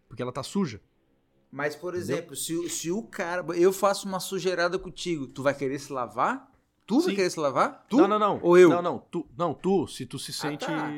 Porque 0.08 0.22
ela 0.22 0.32
tá 0.32 0.44
suja. 0.44 0.80
Mas, 1.52 1.76
por 1.76 1.96
exemplo, 1.96 2.36
se, 2.36 2.70
se 2.70 2.92
o 2.92 3.02
cara... 3.02 3.44
Eu 3.56 3.74
faço 3.74 4.08
uma 4.08 4.20
sujeirada 4.20 4.78
contigo, 4.78 5.26
tu 5.26 5.42
vai 5.42 5.56
querer 5.56 5.80
se 5.80 5.92
lavar? 5.92 6.52
Tu 6.86 7.00
sim. 7.00 7.08
vai 7.08 7.16
querer 7.16 7.30
se 7.32 7.40
lavar? 7.40 7.86
Tu? 7.90 7.98
Não, 7.98 8.08
não, 8.08 8.20
não. 8.20 8.40
Ou 8.44 8.56
eu? 8.56 8.70
Não, 8.70 8.82
não. 8.84 9.00
Tu, 9.00 9.28
não, 9.36 9.54
tu 9.54 9.88
se 9.88 10.06
tu 10.06 10.20
se 10.20 10.32
sente... 10.32 10.66
Ah, 10.66 10.68
tá. 10.68 10.92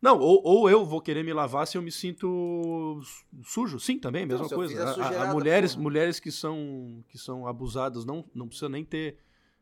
Não, 0.00 0.18
ou, 0.18 0.40
ou 0.44 0.70
eu 0.70 0.84
vou 0.84 1.00
querer 1.00 1.24
me 1.24 1.32
lavar 1.32 1.66
se 1.66 1.76
eu 1.76 1.82
me 1.82 1.90
sinto 1.90 3.00
sujo. 3.44 3.80
Sim, 3.80 3.98
também, 3.98 4.24
mesma 4.24 4.48
coisa. 4.48 4.84
A, 4.84 5.30
a, 5.30 5.32
mulheres, 5.32 5.74
mulheres 5.74 6.20
que 6.20 6.30
são 6.30 7.04
que 7.08 7.18
são 7.18 7.46
abusadas 7.46 8.04
não 8.04 8.24
não 8.32 8.46
precisa 8.46 8.68
nem 8.68 8.84
ter 8.84 9.18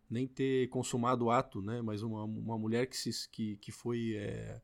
nem 0.09 0.27
ter 0.27 0.69
consumado 0.69 1.25
o 1.25 1.31
ato, 1.31 1.63
né? 1.63 1.81
Mas 1.83 2.03
uma, 2.03 2.25
uma 2.25 2.59
mulher 2.59 2.87
que 2.87 2.97
se 2.97 3.29
que, 3.31 3.57
que 3.57 3.73
foi 3.73 4.15
é, 4.17 4.61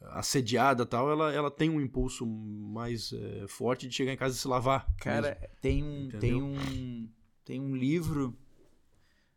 assediada 0.00 0.86
tal, 0.86 1.10
ela, 1.10 1.32
ela 1.32 1.50
tem 1.50 1.68
um 1.68 1.80
impulso 1.80 2.24
mais 2.24 3.12
é, 3.12 3.46
forte 3.48 3.88
de 3.88 3.94
chegar 3.94 4.12
em 4.12 4.16
casa 4.16 4.36
e 4.36 4.38
se 4.38 4.48
lavar. 4.48 4.86
Cara, 4.98 5.36
mesmo. 5.40 5.56
tem 5.60 5.82
um 5.82 6.08
tem 6.18 6.42
um 6.42 7.08
tem 7.44 7.60
um 7.60 7.74
livro 7.74 8.38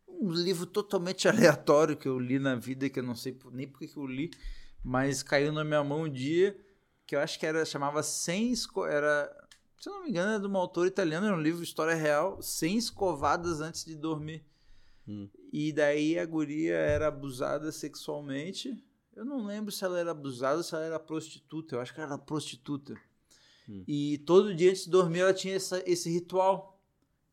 um 0.06 0.30
livro 0.30 0.64
totalmente 0.64 1.26
aleatório 1.28 1.96
que 1.96 2.06
eu 2.06 2.18
li 2.18 2.38
na 2.38 2.54
vida 2.54 2.88
que 2.88 3.00
eu 3.00 3.02
não 3.02 3.16
sei 3.16 3.36
nem 3.50 3.66
porque 3.66 3.88
que 3.88 3.96
eu 3.96 4.06
li 4.06 4.30
mas 4.84 5.22
caiu 5.22 5.52
na 5.52 5.64
minha 5.64 5.82
mão 5.84 6.02
um 6.02 6.08
dia 6.10 6.58
que 7.06 7.14
eu 7.14 7.20
acho 7.20 7.38
que 7.38 7.46
era 7.46 7.64
chamava 7.64 8.02
100 8.02 8.54
era 8.88 9.48
se 9.78 9.88
eu 9.88 9.94
não 9.94 10.02
me 10.04 10.10
engano 10.10 10.30
era 10.30 10.40
de 10.40 10.46
uma 10.46 10.58
autora 10.58 10.88
italiana 10.88 11.26
era 11.26 11.36
um 11.36 11.40
livro 11.40 11.60
de 11.60 11.66
história 11.66 11.94
real 11.94 12.40
100 12.40 12.76
escovadas 12.76 13.60
antes 13.60 13.84
de 13.84 13.94
dormir 13.96 14.44
hum. 15.06 15.28
e 15.52 15.72
daí 15.72 16.18
a 16.18 16.26
guria 16.26 16.74
era 16.74 17.08
abusada 17.08 17.70
sexualmente 17.70 18.82
eu 19.14 19.24
não 19.24 19.44
lembro 19.44 19.70
se 19.70 19.84
ela 19.84 19.98
era 19.98 20.10
abusada 20.10 20.58
ou 20.58 20.62
se 20.62 20.74
ela 20.74 20.84
era 20.84 20.98
prostituta 20.98 21.76
eu 21.76 21.80
acho 21.80 21.92
que 21.92 22.00
ela 22.00 22.14
era 22.14 22.18
prostituta 22.18 22.94
hum. 23.68 23.84
e 23.86 24.18
todo 24.18 24.54
dia 24.54 24.70
antes 24.70 24.84
de 24.84 24.90
dormir 24.90 25.20
ela 25.20 25.34
tinha 25.34 25.54
essa, 25.54 25.82
esse 25.86 26.10
ritual 26.10 26.71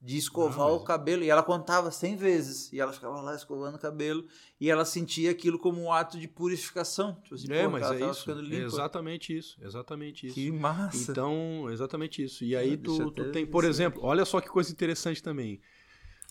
de 0.02 0.18
escovar 0.18 0.68
ah, 0.68 0.72
mas... 0.72 0.82
o 0.82 0.84
cabelo. 0.84 1.24
E 1.24 1.30
ela 1.30 1.44
contava 1.44 1.92
100 1.92 2.16
vezes. 2.16 2.72
E 2.72 2.80
ela 2.80 2.94
ficava 2.94 3.20
lá 3.22 3.36
escovando 3.36 3.76
o 3.76 3.80
cabelo. 3.80 4.26
E 4.60 4.70
ela 4.70 4.86
sentia 4.86 5.32
aquilo 5.32 5.60
como 5.60 5.82
um 5.82 5.92
ato 5.92 6.18
de 6.18 6.28
purificação. 6.28 7.16
Tipo 7.22 7.36
assim, 7.36 7.52
é, 7.52 7.68
mas 7.68 7.92
é 7.92 8.10
isso. 8.10 8.32
É 8.32 8.56
exatamente 8.56 9.38
isso. 9.38 9.58
Exatamente 9.62 10.28
isso. 10.28 10.36
Que 10.36 10.52
massa. 10.52 11.12
Então, 11.12 11.70
exatamente 11.70 12.24
isso. 12.24 12.44
E 12.44 12.56
aí 12.56 12.78
tu, 12.78 13.12
tu 13.12 13.32
tem, 13.32 13.46
por 13.46 13.66
exemplo, 13.66 14.02
olha 14.04 14.24
só 14.24 14.40
que 14.40 14.48
coisa 14.48 14.72
interessante 14.72 15.22
também. 15.22 15.62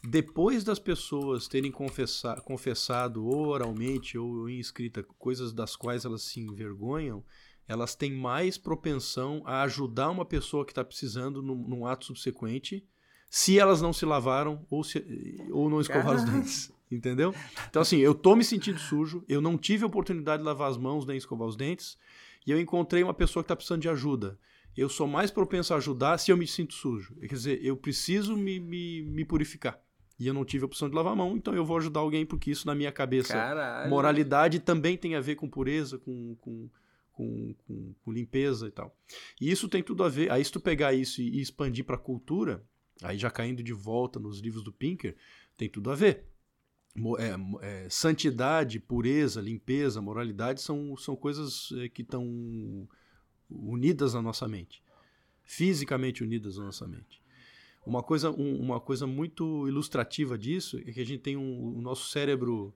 Depois 0.03 0.63
das 0.63 0.79
pessoas 0.79 1.49
terem 1.49 1.73
confessar, 1.73 2.41
confessado 2.43 3.27
oralmente 3.27 4.17
ou 4.17 4.49
em 4.49 4.61
escrita 4.61 5.03
coisas 5.19 5.53
das 5.53 5.75
quais 5.75 6.05
elas 6.05 6.23
se 6.23 6.39
envergonham, 6.39 7.25
elas 7.67 7.97
têm 7.97 8.13
mais 8.13 8.57
propensão 8.57 9.43
a 9.45 9.63
ajudar 9.63 10.09
uma 10.11 10.25
pessoa 10.25 10.65
que 10.65 10.71
está 10.71 10.85
precisando 10.85 11.43
num, 11.43 11.57
num 11.57 11.85
ato 11.85 12.07
subsequente 12.07 12.87
se 13.29 13.59
elas 13.59 13.83
não 13.83 13.93
se 13.93 14.07
lavaram 14.07 14.65
ou, 14.71 14.83
se, 14.83 15.05
ou 15.51 15.69
não 15.69 15.81
escovaram 15.81 16.17
os 16.17 16.25
dentes. 16.25 16.73
Entendeu? 16.91 17.35
Então, 17.69 17.83
assim, 17.83 17.99
eu 17.99 18.15
tô 18.15 18.35
me 18.35 18.43
sentindo 18.43 18.79
sujo, 18.79 19.23
eu 19.29 19.43
não 19.43 19.59
tive 19.59 19.85
a 19.85 19.87
oportunidade 19.87 20.43
de 20.43 20.47
lavar 20.47 20.71
as 20.71 20.79
mãos 20.79 21.05
nem 21.05 21.19
escovar 21.19 21.47
os 21.47 21.55
dentes, 21.55 21.99
e 22.47 22.51
eu 22.51 22.59
encontrei 22.59 23.03
uma 23.03 23.13
pessoa 23.13 23.43
que 23.43 23.45
está 23.45 23.55
precisando 23.55 23.83
de 23.83 23.91
ajuda. 23.91 24.39
Eu 24.75 24.89
sou 24.89 25.07
mais 25.07 25.31
propenso 25.31 25.75
a 25.75 25.77
ajudar 25.77 26.17
se 26.19 26.31
eu 26.31 26.37
me 26.37 26.47
sinto 26.47 26.73
sujo. 26.73 27.15
Quer 27.17 27.27
dizer, 27.27 27.65
eu 27.65 27.77
preciso 27.77 28.37
me, 28.37 28.59
me, 28.59 29.03
me 29.03 29.25
purificar. 29.25 29.79
E 30.19 30.27
eu 30.27 30.33
não 30.33 30.45
tive 30.45 30.65
a 30.65 30.67
opção 30.67 30.89
de 30.89 30.95
lavar 30.95 31.13
a 31.13 31.17
mão, 31.17 31.37
então 31.37 31.55
eu 31.55 31.65
vou 31.65 31.77
ajudar 31.77 32.01
alguém, 32.01 32.25
porque 32.25 32.51
isso 32.51 32.67
na 32.67 32.75
minha 32.75 32.91
cabeça. 32.91 33.35
Caralho. 33.35 33.91
Moralidade 33.91 34.59
também 34.59 34.97
tem 34.97 35.15
a 35.15 35.21
ver 35.21 35.35
com 35.35 35.49
pureza, 35.49 35.99
com, 35.99 36.35
com, 36.37 36.69
com, 37.13 37.55
com, 37.67 37.95
com 38.05 38.13
limpeza 38.13 38.67
e 38.67 38.71
tal. 38.71 38.97
E 39.41 39.51
isso 39.51 39.69
tem 39.69 39.83
tudo 39.83 40.03
a 40.03 40.09
ver. 40.09 40.31
Aí, 40.31 40.45
se 40.45 40.51
tu 40.51 40.59
pegar 40.59 40.95
isso 40.95 41.21
e, 41.21 41.37
e 41.37 41.41
expandir 41.41 41.85
para 41.85 41.97
a 41.97 42.01
cultura, 42.01 42.65
Aí 43.03 43.17
já 43.19 43.31
caindo 43.31 43.63
de 43.63 43.73
volta 43.73 44.19
nos 44.19 44.41
livros 44.41 44.63
do 44.63 44.73
Pinker, 44.73 45.17
tem 45.57 45.69
tudo 45.69 45.91
a 45.91 45.95
ver. 45.95 46.25
É, 47.19 47.85
é, 47.85 47.89
santidade, 47.89 48.81
pureza, 48.81 49.41
limpeza, 49.41 50.03
moralidade 50.03 50.61
são, 50.61 50.97
são 50.97 51.15
coisas 51.15 51.71
é, 51.79 51.89
que 51.89 52.03
estão 52.03 52.89
unidas 53.49 54.15
na 54.15 54.23
nossa 54.23 54.49
mente, 54.49 54.83
fisicamente 55.45 56.25
unidas 56.25 56.59
na 56.59 56.65
nossa 56.65 56.89
mente. 56.89 57.23
Uma 57.87 58.03
coisa, 58.03 58.31
um, 58.31 58.61
uma 58.61 58.81
coisa 58.81 59.07
muito 59.07 59.69
ilustrativa 59.69 60.37
disso 60.37 60.79
é 60.85 60.93
que 60.93 61.01
a 61.01 61.07
gente 61.07 61.21
tem 61.21 61.37
um, 61.37 61.79
o 61.79 61.81
nosso 61.81 62.11
cérebro 62.11 62.75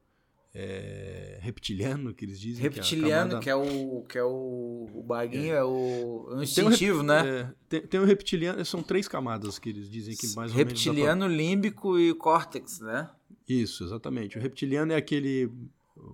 é, 0.54 1.38
reptiliano, 1.40 2.12
que 2.12 2.24
eles 2.24 2.38
dizem. 2.38 2.62
Reptiliano, 2.62 3.40
que 3.40 3.48
é, 3.48 3.52
camada... 3.52 3.66
que 3.66 3.68
é 3.70 3.96
o 3.96 4.02
que 4.02 4.18
é 4.18 4.24
o, 4.24 4.88
o 4.94 5.02
baguinho, 5.02 5.54
é, 5.54 5.58
é 5.58 5.64
o, 5.64 6.28
é 6.30 6.34
o 6.36 6.42
instintivo, 6.42 6.98
tem 6.98 7.00
um, 7.00 7.02
né? 7.02 7.28
É, 7.28 7.54
tem, 7.68 7.80
tem 7.86 8.00
o 8.00 8.04
reptiliano, 8.04 8.64
são 8.64 8.82
três 8.82 9.08
camadas 9.08 9.58
que 9.58 9.70
eles 9.70 9.90
dizem 9.90 10.14
que 10.14 10.26
mais 10.36 10.52
ou 10.52 10.58
menos. 10.58 10.72
Reptiliano, 10.72 11.26
límbico 11.26 11.98
e 11.98 12.14
córtex, 12.14 12.80
né? 12.80 13.10
Isso, 13.48 13.84
exatamente. 13.84 14.38
O 14.38 14.40
reptiliano 14.40 14.92
é 14.92 14.96
aquele 14.96 15.50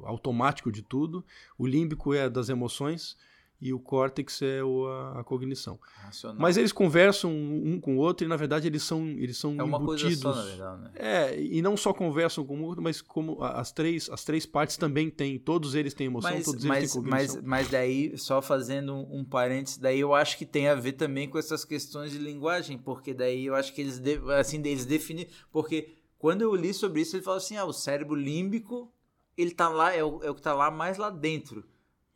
automático 0.05 0.71
de 0.71 0.83
tudo, 0.83 1.25
o 1.57 1.67
límbico 1.67 2.15
é 2.15 2.29
das 2.29 2.49
emoções 2.49 3.17
e 3.61 3.73
o 3.73 3.81
córtex 3.81 4.41
é 4.41 4.63
o, 4.63 4.87
a, 4.87 5.21
a, 5.21 5.25
cognição. 5.25 5.81
Racional. 6.05 6.41
Mas 6.41 6.57
eles 6.57 6.71
conversam 6.71 7.33
um 7.33 7.81
com 7.81 7.97
o 7.97 7.99
outro 7.99 8.25
e 8.25 8.29
na 8.29 8.37
verdade 8.37 8.69
eles 8.69 8.85
são 8.85 9.05
eles 9.09 9.37
são 9.37 9.57
é 9.59 9.63
uma 9.63 9.79
embutidos. 9.79 10.23
Coisa 10.23 10.35
só, 10.35 10.35
na 10.35 10.43
verdade, 10.43 10.83
né? 10.83 10.91
É, 10.95 11.41
e 11.41 11.61
não 11.61 11.77
só 11.77 11.93
conversam 11.93 12.45
com 12.45 12.61
o 12.61 12.65
outro, 12.65 12.83
mas 12.83 13.03
como 13.03 13.43
as 13.43 13.73
três 13.73 14.09
as 14.11 14.25
três 14.25 14.47
partes 14.47 14.77
também 14.77 15.11
têm, 15.11 15.39
todos 15.39 15.75
eles 15.75 15.93
têm 15.93 16.07
emoção, 16.07 16.31
mas, 16.31 16.45
todos 16.45 16.65
mas, 16.65 16.79
eles 16.79 16.93
têm 16.93 17.03
cognição. 17.03 17.43
Mas 17.43 17.45
mas 17.45 17.69
daí 17.69 18.17
só 18.17 18.41
fazendo 18.41 18.95
um, 18.95 19.21
um 19.21 19.25
parênteses, 19.25 19.79
daí 19.79 19.99
eu 19.99 20.15
acho 20.15 20.39
que 20.39 20.47
tem 20.47 20.69
a 20.69 20.77
ver 20.77 20.93
também 20.93 21.29
com 21.29 21.37
essas 21.37 21.65
questões 21.65 22.13
de 22.13 22.19
linguagem, 22.19 22.79
porque 22.79 23.13
daí 23.13 23.47
eu 23.47 23.57
acho 23.57 23.75
que 23.75 23.81
eles 23.81 23.99
de, 23.99 24.21
assim 24.39 24.59
eles 24.59 24.87
definem, 24.87 25.27
porque 25.51 25.97
quando 26.17 26.43
eu 26.43 26.55
li 26.55 26.73
sobre 26.73 27.01
isso, 27.01 27.17
ele 27.17 27.25
falou 27.25 27.39
assim: 27.39 27.57
"Ah, 27.57 27.65
o 27.65 27.73
cérebro 27.73 28.15
límbico, 28.15 28.93
ele 29.37 29.51
tá 29.51 29.69
lá, 29.69 29.93
é 29.93 30.05
o, 30.05 30.23
é 30.23 30.31
o 30.31 30.35
que 30.35 30.43
tá 30.43 30.55
lá 30.55 30.71
mais 30.71 30.97
lá 30.97 31.11
dentro." 31.11 31.65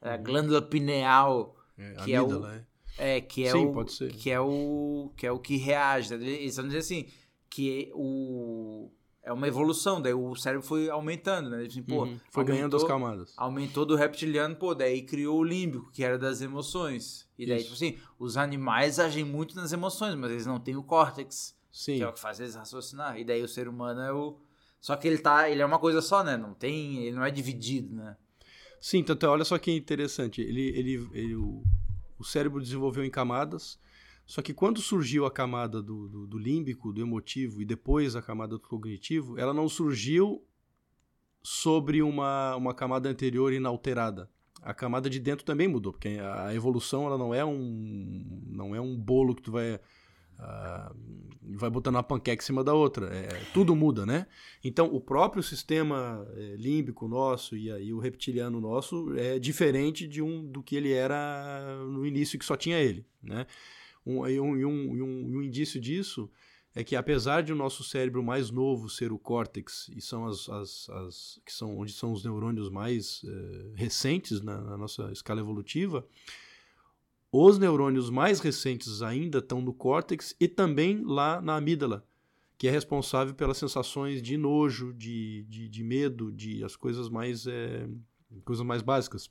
É 0.02 0.10
a 0.14 0.16
glândula 0.16 0.60
pineal, 0.60 1.56
é, 1.78 1.94
que, 2.04 2.12
é 2.12 2.20
o, 2.20 2.46
é. 2.46 2.64
é, 2.98 3.20
que 3.20 3.44
é 3.44 3.52
Sim, 3.52 3.66
o 3.66 3.84
que 4.10 4.30
é 4.30 4.40
o 4.40 5.12
que 5.16 5.26
é 5.26 5.32
o 5.32 5.38
que 5.38 5.56
reage. 5.56 6.16
Né? 6.16 6.26
Eles 6.26 6.50
estão 6.50 6.64
dizendo 6.64 6.80
assim 6.80 7.06
que 7.48 7.90
o 7.94 8.90
é 9.24 9.32
uma 9.32 9.46
evolução, 9.46 10.02
daí 10.02 10.12
o 10.12 10.34
cérebro 10.34 10.66
foi 10.66 10.90
aumentando, 10.90 11.48
né? 11.50 11.64
Assim, 11.64 11.80
pô, 11.80 12.02
Uhum. 12.02 12.18
Foi 12.32 12.44
ganhando 12.44 12.74
as 12.74 12.82
aumentou- 12.82 12.88
camadas. 12.88 13.34
Aumentou 13.36 13.86
do 13.86 13.94
reptiliano, 13.94 14.56
pô, 14.56 14.74
daí 14.74 15.02
criou 15.02 15.38
o 15.38 15.44
límbico, 15.44 15.92
que 15.92 16.02
era 16.02 16.18
das 16.18 16.40
emoções. 16.40 17.28
E 17.38 17.46
daí, 17.46 17.58
Isso. 17.58 17.66
tipo 17.66 17.74
assim, 17.76 17.98
os 18.18 18.36
animais 18.36 18.98
agem 18.98 19.22
muito 19.24 19.54
nas 19.54 19.72
emoções, 19.72 20.16
mas 20.16 20.32
eles 20.32 20.44
não 20.44 20.58
têm 20.58 20.74
o 20.74 20.82
córtex, 20.82 21.56
Sim. 21.70 21.98
que 21.98 22.02
é 22.02 22.08
o 22.08 22.12
que 22.12 22.18
faz 22.18 22.40
eles 22.40 22.56
raciocinar. 22.56 23.16
E 23.16 23.24
daí 23.24 23.40
o 23.42 23.48
ser 23.48 23.68
humano 23.68 24.00
é 24.00 24.12
o. 24.12 24.40
Só 24.80 24.96
que 24.96 25.06
ele 25.06 25.18
tá. 25.18 25.48
Ele 25.48 25.62
é 25.62 25.66
uma 25.66 25.78
coisa 25.78 26.02
só, 26.02 26.24
né? 26.24 26.36
Não 26.36 26.52
tem. 26.52 27.04
Ele 27.04 27.14
não 27.14 27.24
é 27.24 27.30
dividido, 27.30 27.94
né? 27.94 28.16
Sim, 28.82 28.98
é, 28.98 29.30
olha 29.30 29.44
só 29.44 29.56
que 29.58 29.70
interessante. 29.70 30.40
Ele, 30.40 30.60
ele, 30.76 31.08
ele- 31.12 31.36
o, 31.36 31.62
o 32.18 32.24
cérebro 32.24 32.60
desenvolveu 32.60 33.04
em 33.04 33.10
camadas, 33.10 33.78
só 34.26 34.42
que 34.42 34.52
quando 34.52 34.80
surgiu 34.80 35.24
a 35.24 35.30
camada 35.30 35.80
do, 35.80 36.08
do, 36.08 36.26
do 36.26 36.36
límbico, 36.36 36.92
do 36.92 37.00
emotivo, 37.00 37.62
e 37.62 37.64
depois 37.64 38.16
a 38.16 38.20
camada 38.20 38.56
do 38.56 38.60
cognitivo, 38.60 39.38
ela 39.38 39.54
não 39.54 39.68
surgiu 39.68 40.44
sobre 41.44 42.02
uma, 42.02 42.56
uma 42.56 42.74
camada 42.74 43.08
anterior 43.08 43.52
inalterada. 43.52 44.28
A 44.60 44.74
camada 44.74 45.08
de 45.08 45.20
dentro 45.20 45.44
também 45.44 45.68
mudou, 45.68 45.92
porque 45.92 46.18
a 46.20 46.52
evolução 46.52 47.06
ela 47.06 47.16
não 47.16 47.32
é 47.32 47.44
um 47.44 48.42
não 48.48 48.74
é 48.74 48.80
um 48.80 48.96
bolo 48.96 49.34
que 49.34 49.42
tu 49.42 49.52
vai 49.52 49.78
ah, 50.42 50.92
vai 51.54 51.70
botando 51.70 51.94
uma 51.96 52.02
panqueca 52.02 52.42
em 52.42 52.46
cima 52.46 52.64
da 52.64 52.74
outra. 52.74 53.06
É, 53.14 53.28
tudo 53.54 53.74
muda, 53.76 54.04
né? 54.06 54.26
Então, 54.64 54.86
o 54.92 55.00
próprio 55.00 55.42
sistema 55.42 56.26
eh, 56.36 56.56
límbico 56.58 57.06
nosso 57.08 57.56
e 57.56 57.70
aí 57.70 57.92
o 57.92 57.98
reptiliano 57.98 58.60
nosso 58.60 59.16
é 59.16 59.38
diferente 59.38 60.06
de 60.08 60.20
um 60.22 60.44
do 60.44 60.62
que 60.62 60.76
ele 60.76 60.92
era 60.92 61.76
no 61.86 62.06
início, 62.06 62.38
que 62.38 62.44
só 62.44 62.56
tinha 62.56 62.78
ele, 62.78 63.04
né? 63.22 63.46
Um, 64.04 64.26
e, 64.26 64.40
um, 64.40 64.54
um, 64.56 65.36
um 65.36 65.42
indício 65.42 65.80
disso 65.80 66.28
é 66.74 66.82
que 66.82 66.96
apesar 66.96 67.42
de 67.42 67.52
o 67.52 67.56
nosso 67.56 67.84
cérebro 67.84 68.22
mais 68.22 68.50
novo 68.50 68.88
ser 68.88 69.12
o 69.12 69.18
córtex 69.18 69.90
e 69.94 70.00
são 70.00 70.24
as, 70.26 70.48
as, 70.48 70.88
as- 70.90 71.40
que 71.44 71.52
são 71.52 71.76
onde 71.78 71.92
são 71.92 72.12
os 72.12 72.24
neurônios 72.24 72.70
mais 72.70 73.22
eh, 73.26 73.72
recentes 73.74 74.40
na, 74.40 74.58
na 74.60 74.76
nossa 74.76 75.12
escala 75.12 75.40
evolutiva, 75.40 76.04
os 77.32 77.58
neurônios 77.58 78.10
mais 78.10 78.40
recentes 78.40 79.00
ainda 79.00 79.38
estão 79.38 79.62
no 79.62 79.72
córtex 79.72 80.36
e 80.38 80.46
também 80.46 81.02
lá 81.02 81.40
na 81.40 81.56
amígdala, 81.56 82.06
que 82.58 82.68
é 82.68 82.70
responsável 82.70 83.34
pelas 83.34 83.56
sensações 83.56 84.20
de 84.20 84.36
nojo, 84.36 84.92
de, 84.92 85.42
de, 85.48 85.66
de 85.66 85.82
medo, 85.82 86.30
de 86.30 86.62
as 86.62 86.76
coisas 86.76 87.08
mais 87.08 87.46
eh, 87.46 87.88
coisas 88.44 88.64
mais 88.64 88.82
básicas. 88.82 89.30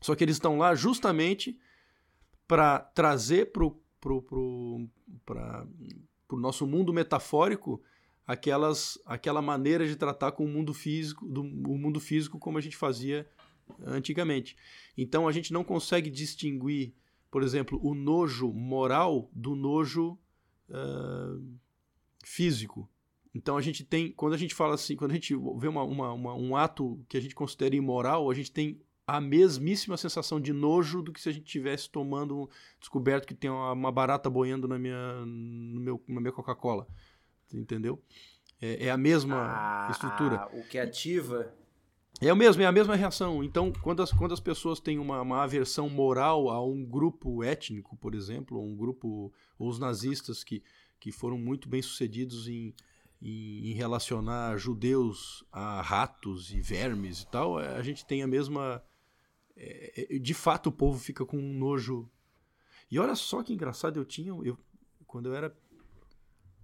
Só 0.00 0.14
que 0.14 0.22
eles 0.22 0.36
estão 0.36 0.56
lá 0.56 0.74
justamente 0.74 1.58
para 2.46 2.78
trazer 2.78 3.52
para 3.52 3.64
o 3.64 4.88
nosso 6.30 6.66
mundo 6.66 6.92
metafórico 6.92 7.82
aquelas, 8.26 8.98
aquela 9.04 9.42
maneira 9.42 9.86
de 9.86 9.96
tratar 9.96 10.32
com 10.32 10.44
o 10.44 10.48
mundo 10.48 10.72
físico, 10.72 11.26
do, 11.26 11.42
o 11.42 11.78
mundo 11.78 11.98
físico 11.98 12.38
como 12.38 12.58
a 12.58 12.60
gente 12.60 12.76
fazia 12.76 13.28
antigamente. 13.84 14.56
Então 14.96 15.26
a 15.26 15.32
gente 15.32 15.52
não 15.52 15.64
consegue 15.64 16.10
distinguir, 16.10 16.94
por 17.32 17.42
exemplo, 17.42 17.80
o 17.82 17.94
nojo 17.94 18.52
moral 18.52 19.28
do 19.32 19.56
nojo 19.56 20.16
ah, 20.70 21.36
físico. 22.24 22.88
Então 23.34 23.56
a 23.56 23.62
gente 23.62 23.82
tem, 23.84 24.12
quando 24.12 24.34
a 24.34 24.36
gente 24.36 24.54
fala 24.54 24.74
assim, 24.74 24.94
quando 24.94 25.12
a 25.12 25.14
gente 25.14 25.34
vê 25.56 25.66
uma, 25.66 25.82
uma- 25.82 26.12
uma- 26.12 26.34
um 26.34 26.54
ato 26.54 27.02
que 27.08 27.16
a 27.16 27.20
gente 27.20 27.34
considera 27.34 27.74
imoral, 27.74 28.30
a 28.30 28.34
gente 28.34 28.52
tem 28.52 28.78
a 29.06 29.20
mesmíssima 29.20 29.96
sensação 29.96 30.38
de 30.40 30.52
nojo 30.52 31.02
do 31.02 31.12
que 31.12 31.20
se 31.20 31.28
a 31.28 31.32
gente 31.32 31.44
tivesse 31.46 31.88
tomando, 31.90 32.48
descoberto 32.78 33.26
que 33.26 33.34
tem 33.34 33.50
uma, 33.50 33.72
uma 33.72 33.90
barata 33.90 34.28
boiando 34.30 34.68
na 34.68 34.78
minha, 34.78 35.24
no 35.26 35.80
meu, 35.80 36.02
na 36.06 36.20
minha 36.20 36.32
Coca-Cola. 36.32 36.86
Entendeu? 37.52 38.00
É, 38.60 38.86
é 38.86 38.90
a 38.90 38.96
mesma 38.96 39.36
Ah, 39.48 39.88
estrutura. 39.90 40.48
o 40.52 40.62
que 40.68 40.78
ativa. 40.78 41.52
É 42.24 42.32
o 42.32 42.36
mesmo, 42.36 42.62
é 42.62 42.66
a 42.66 42.72
mesma 42.72 42.94
reação. 42.94 43.42
Então, 43.42 43.72
quando 43.82 44.00
as, 44.00 44.12
quando 44.12 44.32
as 44.32 44.38
pessoas 44.38 44.78
têm 44.78 44.96
uma, 44.96 45.20
uma 45.20 45.42
aversão 45.42 45.88
moral 45.88 46.48
a 46.50 46.64
um 46.64 46.84
grupo 46.84 47.42
étnico, 47.42 47.96
por 47.96 48.14
exemplo, 48.14 48.58
ou 48.58 48.64
um 48.64 48.76
grupo, 48.76 49.32
ou 49.58 49.68
os 49.68 49.80
nazistas 49.80 50.44
que, 50.44 50.62
que 51.00 51.10
foram 51.10 51.36
muito 51.36 51.68
bem 51.68 51.82
sucedidos 51.82 52.46
em, 52.46 52.72
em, 53.20 53.70
em 53.70 53.74
relacionar 53.74 54.56
judeus 54.56 55.44
a 55.50 55.82
ratos 55.82 56.52
e 56.52 56.60
vermes 56.60 57.22
e 57.22 57.26
tal, 57.26 57.58
a 57.58 57.82
gente 57.82 58.06
tem 58.06 58.22
a 58.22 58.26
mesma. 58.28 58.80
é, 59.56 60.14
é, 60.14 60.18
de 60.20 60.32
fato, 60.32 60.68
o 60.68 60.72
povo 60.72 61.00
fica 61.00 61.26
com 61.26 61.36
um 61.36 61.52
nojo. 61.52 62.08
E 62.88 63.00
olha 63.00 63.16
só 63.16 63.42
que 63.42 63.52
engraçado, 63.52 63.98
eu 63.98 64.04
tinha. 64.04 64.30
Eu, 64.44 64.56
quando 65.08 65.26
eu 65.26 65.34
era. 65.34 65.52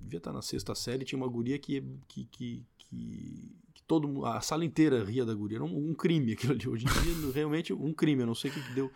Devia 0.00 0.18
estar 0.18 0.32
na 0.32 0.40
sexta 0.40 0.76
série, 0.76 1.04
tinha 1.04 1.20
uma 1.20 1.26
guria 1.26 1.58
que, 1.58 1.82
que, 2.06 2.24
que, 2.26 2.66
que 2.78 3.57
todo 3.88 4.24
a 4.24 4.40
sala 4.40 4.64
inteira 4.64 5.02
ria 5.02 5.24
da 5.24 5.34
guria. 5.34 5.56
Era 5.56 5.64
um, 5.64 5.90
um 5.90 5.94
crime 5.94 6.34
aquilo 6.34 6.52
ali. 6.52 6.68
Hoje 6.68 6.84
em 6.86 7.02
dia, 7.02 7.32
realmente, 7.34 7.72
um 7.72 7.92
crime. 7.92 8.22
Eu 8.22 8.26
não 8.26 8.34
sei 8.34 8.50
o 8.50 8.54
que, 8.54 8.62
que 8.62 8.72
deu. 8.74 8.92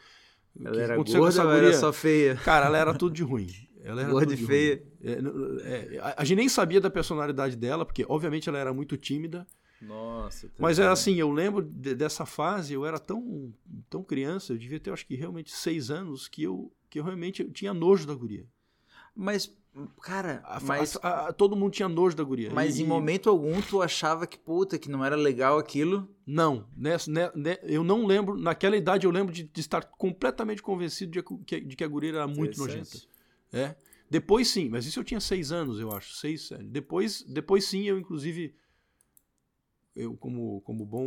Ela 0.61 0.71
que 0.75 0.81
era 0.81 0.97
com 0.97 1.03
gorda 1.05 1.29
essa 1.29 1.45
ou 1.45 1.51
era 1.51 1.61
guria. 1.63 1.79
só 1.79 1.93
feia? 1.93 2.37
Cara, 2.37 2.67
ela 2.67 2.79
era 2.79 2.95
tudo 2.95 3.15
de 3.15 3.23
ruim. 3.23 3.49
Ela 3.83 4.03
era 4.03 4.11
Gorda 4.13 4.27
tudo 4.27 4.35
e 4.35 4.41
de 4.41 4.47
feia. 4.47 4.83
É, 5.03 5.97
é, 5.97 5.99
a, 5.99 6.15
a 6.19 6.25
gente 6.25 6.37
nem 6.37 6.49
sabia 6.49 6.81
da 6.81 6.89
personalidade 6.91 7.57
dela, 7.57 7.85
porque 7.85 8.05
obviamente 8.09 8.49
ela 8.49 8.59
era 8.59 8.73
muito 8.73 8.97
tímida. 8.97 9.45
Nossa. 9.81 10.49
Mas 10.59 10.79
era 10.79 10.89
vendo? 10.91 10.93
assim, 10.93 11.15
eu 11.17 11.33
lembro 11.33 11.63
de- 11.63 11.95
dessa 11.97 12.25
fase, 12.25 12.73
eu 12.75 12.87
era 12.87 13.01
tão, 13.01 13.53
tão 13.91 14.05
criança, 14.05 14.53
eu 14.53 14.59
devia 14.59 14.79
ter 14.79 14.93
acho 14.93 15.05
que 15.05 15.17
realmente 15.17 15.51
seis 15.51 15.91
anos, 15.91 16.29
que 16.29 16.45
eu, 16.45 16.73
que 16.89 17.01
eu 17.01 17.05
realmente 17.05 17.43
eu 17.43 17.51
tinha 17.51 17.75
nojo 17.75 18.07
da 18.07 18.15
guria. 18.15 18.47
Mas, 19.15 19.53
cara, 20.01 20.43
A- 20.45 20.61
mas, 20.61 20.97
a- 21.03 21.29
a- 21.29 21.33
todo 21.33 21.55
mundo 21.57 21.73
tinha 21.73 21.89
nojo 21.89 22.17
da 22.17 22.25
guria. 22.25 22.51
mas 22.53 22.79
E- 22.79 22.83
em 22.83 22.87
momento 22.87 23.29
algum 23.29 23.61
tu 23.61 23.83
achava 23.83 24.27
que, 24.27 24.39
puta, 24.39 24.79
que 24.79 24.89
não 24.91 25.05
era 25.05 25.17
legal 25.17 25.59
aquilo. 25.59 26.09
Não, 26.27 26.67
nessa, 26.77 27.11
né, 27.11 27.31
né, 27.35 27.59
eu 27.63 27.85
não 27.85 28.07
lembro, 28.07 28.37
naquela 28.37 28.77
idade 28.77 29.07
eu 29.07 29.11
lembro 29.11 29.33
de, 29.33 29.45
de 29.45 29.61
estar 29.61 29.85
completamente 29.85 30.63
convencido 30.63 31.13
de 31.13 31.23
que, 31.45 31.61
de 31.61 31.77
que 31.77 31.85
a 31.85 31.89
guria 31.89 32.11
era 32.11 32.27
muito 32.27 32.59
nojenta. 32.59 32.99
É. 33.53 33.75
Depois 34.09 34.49
sim, 34.49 34.69
mas 34.69 34.85
isso 34.87 35.01
eu 35.01 35.05
tinha 35.05 35.21
seis 35.21 35.53
anos, 35.53 35.79
eu 35.81 35.91
acho. 35.93 36.15
Seis, 36.15 36.43
sete. 36.49 36.65
Depois, 36.65 37.23
depois 37.23 37.65
sim, 37.65 37.83
eu 37.85 37.99
inclusive. 37.99 38.55
Eu, 39.95 40.17
como, 40.17 40.61
como 40.63 40.87
bom 40.87 41.07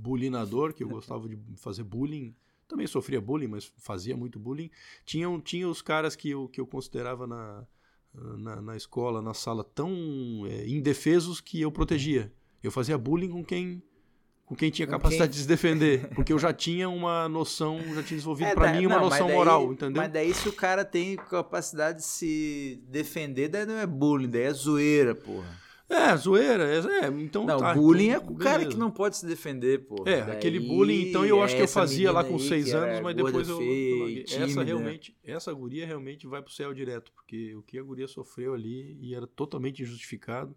bulinador, 0.00 0.72
que 0.72 0.82
eu 0.82 0.88
gostava 0.88 1.28
de 1.28 1.38
fazer 1.56 1.82
bullying, 1.84 2.34
também 2.72 2.86
sofria 2.86 3.20
bullying, 3.20 3.48
mas 3.48 3.70
fazia 3.78 4.16
muito 4.16 4.38
bullying. 4.38 4.70
Tinham, 5.04 5.38
tinha 5.40 5.68
os 5.68 5.82
caras 5.82 6.16
que 6.16 6.30
eu, 6.30 6.48
que 6.48 6.60
eu 6.60 6.66
considerava 6.66 7.26
na, 7.26 7.66
na, 8.14 8.62
na 8.62 8.76
escola, 8.76 9.20
na 9.20 9.34
sala, 9.34 9.62
tão 9.62 9.90
é, 10.48 10.66
indefesos 10.66 11.40
que 11.40 11.60
eu 11.60 11.70
protegia. 11.70 12.32
Eu 12.62 12.70
fazia 12.70 12.96
bullying 12.96 13.28
com 13.30 13.44
quem. 13.44 13.82
Com 14.46 14.56
quem 14.56 14.70
tinha 14.70 14.86
capacidade 14.88 15.30
quem- 15.30 15.36
de 15.36 15.42
se 15.42 15.48
defender. 15.48 16.08
Porque 16.14 16.32
eu 16.32 16.38
já 16.38 16.52
tinha 16.52 16.88
uma 16.88 17.28
noção, 17.28 17.78
já 17.94 18.02
tinha 18.02 18.16
desenvolvido 18.16 18.48
É, 18.48 18.54
pra 18.54 18.72
da- 18.72 18.78
mim 18.78 18.86
uma 18.86 18.96
não, 18.96 19.04
noção 19.04 19.26
daí- 19.26 19.36
moral, 19.36 19.72
entendeu? 19.72 20.02
Mas 20.02 20.12
daí 20.12 20.34
se 20.34 20.48
o 20.48 20.52
cara 20.52 20.84
tem 20.84 21.16
capacidade 21.16 21.98
de 21.98 22.04
se 22.04 22.82
defender, 22.88 23.48
daí 23.48 23.64
não 23.64 23.78
é 23.78 23.86
bullying, 23.86 24.28
daí 24.28 24.42
é 24.42 24.52
zoeira, 24.52 25.14
porra. 25.14 25.61
É, 25.88 26.16
zoeira, 26.16 26.64
é, 26.64 27.04
é, 27.04 27.06
então 27.08 27.44
não, 27.44 27.58
tá, 27.58 27.74
bullying 27.74 28.10
então, 28.10 28.28
é 28.28 28.30
o 28.30 28.34
cara 28.36 28.64
que 28.64 28.76
não 28.76 28.90
pode 28.90 29.16
se 29.16 29.26
defender, 29.26 29.86
porra. 29.86 30.10
É, 30.10 30.24
Daí 30.24 30.36
aquele 30.36 30.58
bullying, 30.60 31.08
então 31.08 31.24
eu 31.24 31.42
acho 31.42 31.54
que 31.54 31.62
eu 31.62 31.68
fazia 31.68 32.10
lá 32.10 32.24
com 32.24 32.38
seis 32.38 32.72
anos, 32.72 33.00
mas 33.00 33.14
depois 33.14 33.48
eu, 33.48 33.56
eu 33.56 33.58
feia, 33.58 34.20
e 34.20 34.24
tímida. 34.24 34.44
Essa 34.44 34.62
realmente, 34.62 35.16
essa 35.22 35.52
guria 35.52 35.86
realmente 35.86 36.26
vai 36.26 36.40
pro 36.40 36.52
céu 36.52 36.72
direto, 36.72 37.12
porque 37.12 37.54
o 37.54 37.62
que 37.62 37.78
a 37.78 37.82
guria 37.82 38.08
sofreu 38.08 38.54
ali 38.54 38.96
e 39.00 39.14
era 39.14 39.26
totalmente 39.26 39.82
injustificado, 39.82 40.56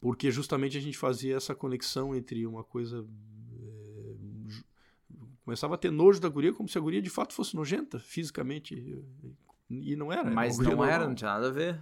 porque 0.00 0.30
justamente 0.30 0.78
a 0.78 0.80
gente 0.80 0.96
fazia 0.96 1.36
essa 1.36 1.54
conexão 1.54 2.14
entre 2.14 2.46
uma 2.46 2.64
coisa 2.64 3.06
é, 3.60 4.14
começava 5.44 5.74
a 5.74 5.78
ter 5.78 5.90
nojo 5.90 6.20
da 6.20 6.28
guria 6.28 6.52
como 6.52 6.68
se 6.68 6.78
a 6.78 6.80
guria 6.80 7.02
de 7.02 7.10
fato 7.10 7.34
fosse 7.34 7.54
nojenta 7.54 7.98
fisicamente 7.98 9.04
e 9.68 9.96
não 9.96 10.12
era. 10.12 10.22
uma 10.22 10.30
Mas 10.30 10.58
não 10.58 10.84
era, 10.84 11.06
não 11.06 11.14
tinha 11.14 11.30
nada 11.30 11.48
a 11.48 11.52
ver. 11.52 11.80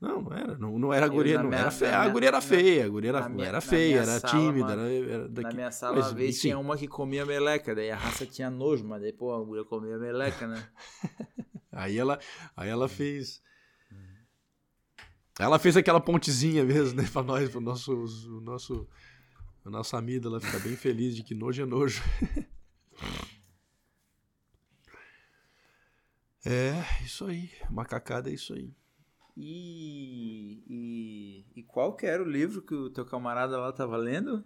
Não, 0.00 0.20
não 0.20 0.32
era. 0.36 0.58
Não, 0.58 0.78
não 0.78 0.92
era 0.92 1.06
a 1.06 1.08
guria, 1.08 1.42
não 1.42 1.48
minha- 1.48 1.60
era 1.62 1.70
feia. 1.70 1.96
A 1.96 2.00
minha- 2.00 2.12
guria 2.12 2.28
era 2.28 2.40
feia, 2.42 2.84
a 2.84 2.88
guria 2.88 3.08
era, 3.10 3.28
minha- 3.30 3.48
era 3.48 3.60
feia, 3.62 4.00
era 4.00 4.20
sala, 4.20 4.32
tímida, 4.34 4.66
mano, 4.76 4.82
era, 4.82 5.10
era 5.12 5.28
daqui. 5.28 5.48
Na 5.48 5.54
minha 5.54 5.70
sala, 5.72 5.96
Mas, 5.96 6.06
uma 6.08 6.14
vez 6.14 6.30
enfim. 6.36 6.40
tinha 6.42 6.58
uma 6.58 6.76
que 6.76 6.86
comia 6.86 7.24
meleca, 7.24 7.74
daí 7.74 7.90
a 7.90 7.96
raça 7.96 8.26
tinha 8.26 8.50
nojo, 8.50 8.84
mas 8.84 9.00
daí, 9.00 9.12
pô, 9.12 9.32
a 9.32 9.44
mulher 9.44 9.64
comia 9.64 9.96
meleca, 9.98 10.46
né? 10.46 10.68
Aí 11.72 11.98
ela, 11.98 12.18
aí 12.56 12.70
ela 12.70 12.88
fez. 12.88 13.42
Ela 15.38 15.58
fez 15.58 15.76
aquela 15.76 16.00
pontezinha 16.00 16.64
mesmo, 16.64 16.96
né, 17.02 17.06
pra 17.12 17.22
nós, 17.22 17.50
pro 17.50 17.60
nosso, 17.60 17.92
o 17.92 18.40
nosso, 18.40 18.88
a 19.62 19.68
nossa 19.68 19.98
amígdala 19.98 20.40
ficar 20.40 20.58
bem 20.60 20.74
feliz 20.74 21.14
de 21.14 21.22
que 21.22 21.34
nojo 21.34 21.62
é 21.62 21.66
nojo. 21.66 22.02
É, 26.44 26.74
isso 27.04 27.26
aí. 27.26 27.50
Macacada 27.70 28.30
é 28.30 28.32
isso 28.34 28.54
aí. 28.54 28.72
E, 29.36 30.62
e, 30.66 31.44
e 31.56 31.62
qual 31.64 31.94
que 31.94 32.06
era 32.06 32.22
o 32.22 32.28
livro 32.28 32.62
que 32.62 32.74
o 32.74 32.88
teu 32.88 33.04
camarada 33.04 33.58
lá 33.58 33.70
tava 33.72 33.96
lendo? 33.96 34.42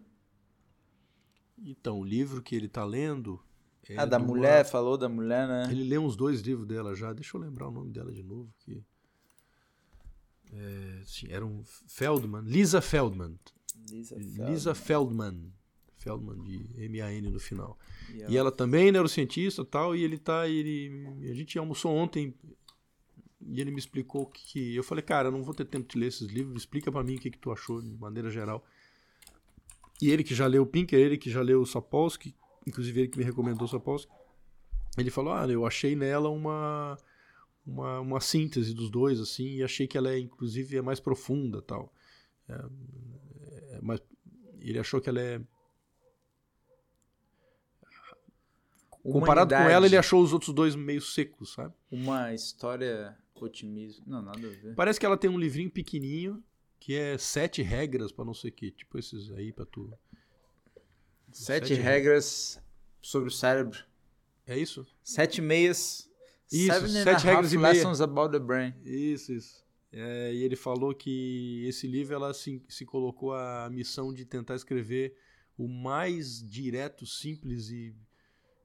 Então, 1.62 2.00
o 2.00 2.04
livro 2.04 2.42
que 2.42 2.56
ele 2.56 2.68
tá 2.68 2.84
lendo. 2.84 3.40
é 3.88 3.96
ah, 3.96 4.04
da 4.04 4.16
de 4.18 4.24
uma- 4.24 4.28
mulher, 4.28 4.64
falou 4.64 4.96
da 4.98 5.08
mulher, 5.08 5.46
né? 5.46 5.68
Ele 5.70 5.84
leu 5.84 6.02
uns 6.02 6.16
dois 6.16 6.40
livros 6.40 6.66
dela 6.66 6.94
já. 6.94 7.12
Deixa 7.12 7.36
eu 7.36 7.40
lembrar 7.40 7.68
o 7.68 7.70
nome 7.70 7.92
dela 7.92 8.10
de 8.10 8.22
novo. 8.22 8.52
Que... 8.60 8.82
É, 10.52 11.02
sim, 11.04 11.28
era 11.30 11.44
um 11.46 11.62
Feldman. 11.86 12.42
Lisa 12.42 12.80
Feldman. 12.80 13.38
Lisa 13.88 14.16
Lisa 14.16 14.74
Feldman. 14.74 15.52
Feldman 15.96 16.42
de 16.42 16.66
M-A-N 16.84 17.30
no 17.30 17.38
final. 17.38 17.78
E 18.08 18.32
E 18.32 18.36
ela 18.36 18.50
também 18.50 18.88
é 18.88 18.92
neurocientista 18.92 19.64
tal, 19.64 19.94
e 19.94 20.02
ele 20.02 20.18
tá. 20.18 20.48
Ele, 20.48 21.06
a 21.30 21.34
gente 21.34 21.58
almoçou 21.58 21.94
ontem 21.94 22.34
e 23.40 23.60
ele 23.60 23.70
me 23.70 23.78
explicou 23.78 24.26
que, 24.26 24.44
que. 24.44 24.76
Eu 24.76 24.84
falei, 24.84 25.02
cara, 25.02 25.28
eu 25.28 25.32
não 25.32 25.42
vou 25.42 25.54
ter 25.54 25.64
tempo 25.64 25.88
de 25.88 25.98
ler 25.98 26.08
esses 26.08 26.28
livros, 26.28 26.62
explica 26.62 26.92
pra 26.92 27.02
mim 27.02 27.16
o 27.16 27.18
que, 27.18 27.30
que 27.30 27.38
tu 27.38 27.50
achou 27.50 27.80
de 27.80 27.96
maneira 27.96 28.30
geral. 28.30 28.64
E 30.00 30.10
ele 30.10 30.24
que 30.24 30.34
já 30.34 30.46
leu 30.46 30.62
o 30.62 30.66
Pinker, 30.66 30.98
ele 30.98 31.18
que 31.18 31.30
já 31.30 31.42
leu 31.42 31.60
o 31.60 31.66
Sapolsky, 31.66 32.34
inclusive 32.66 33.00
ele 33.00 33.08
que 33.08 33.18
me 33.18 33.24
recomendou 33.24 33.64
o 33.64 33.68
Sapolsky, 33.68 34.12
ele 34.98 35.10
falou: 35.10 35.32
Ah, 35.32 35.46
eu 35.46 35.66
achei 35.66 35.96
nela 35.96 36.28
uma, 36.28 36.98
uma, 37.66 38.00
uma 38.00 38.20
síntese 38.20 38.74
dos 38.74 38.90
dois, 38.90 39.20
assim, 39.20 39.56
e 39.56 39.62
achei 39.62 39.86
que 39.86 39.96
ela 39.96 40.10
é, 40.10 40.18
inclusive, 40.18 40.76
é 40.76 40.82
mais 40.82 41.00
profunda 41.00 41.62
tal. 41.62 41.92
É, 42.48 43.76
é 43.76 43.80
mais, 43.80 44.00
ele 44.60 44.78
achou 44.78 45.00
que 45.00 45.08
ela 45.08 45.20
é. 45.20 45.40
Comparado 49.02 49.48
com 49.48 49.54
Humanidade. 49.54 49.72
ela, 49.72 49.86
ele 49.86 49.96
achou 49.96 50.22
os 50.22 50.34
outros 50.34 50.54
dois 50.54 50.76
meio 50.76 51.00
secos, 51.00 51.54
sabe? 51.54 51.74
Uma 51.90 52.34
história 52.34 53.16
otimismo. 53.46 54.04
Não, 54.06 54.22
nada 54.22 54.38
a 54.38 54.50
ver. 54.50 54.74
Parece 54.74 54.98
que 54.98 55.06
ela 55.06 55.16
tem 55.16 55.30
um 55.30 55.38
livrinho 55.38 55.70
pequenininho 55.70 56.42
que 56.78 56.94
é 56.94 57.18
sete 57.18 57.60
regras 57.62 58.10
pra 58.10 58.24
não 58.24 58.32
sei 58.34 58.50
o 58.50 58.52
que, 58.54 58.70
tipo 58.70 58.98
esses 58.98 59.30
aí 59.32 59.52
pra 59.52 59.66
tu. 59.66 59.92
Sete, 61.32 61.68
Sete 61.68 61.80
regras 61.80 62.60
sobre 63.00 63.28
o 63.28 63.32
cérebro. 63.32 63.84
É 64.46 64.58
isso? 64.58 64.86
Sete 65.02 65.40
meias. 65.40 66.08
Isso, 66.50 66.72
Seven 66.72 66.96
and 66.98 67.04
sete 67.04 67.24
regras 67.24 67.52
e 67.52 67.58
meia. 67.58 67.72
lessons 67.74 68.00
about 68.00 68.32
the 68.32 68.38
brain. 68.44 68.74
Isso, 68.84 69.32
isso. 69.32 69.64
É, 69.92 70.32
e 70.34 70.42
ele 70.42 70.56
falou 70.56 70.94
que 70.94 71.64
esse 71.66 71.86
livro 71.86 72.14
ela 72.14 72.32
se, 72.34 72.62
se 72.68 72.84
colocou 72.84 73.34
a 73.34 73.68
missão 73.70 74.12
de 74.12 74.24
tentar 74.24 74.56
escrever 74.56 75.16
o 75.56 75.68
mais 75.68 76.40
direto, 76.48 77.04
simples 77.06 77.70
e, 77.70 77.94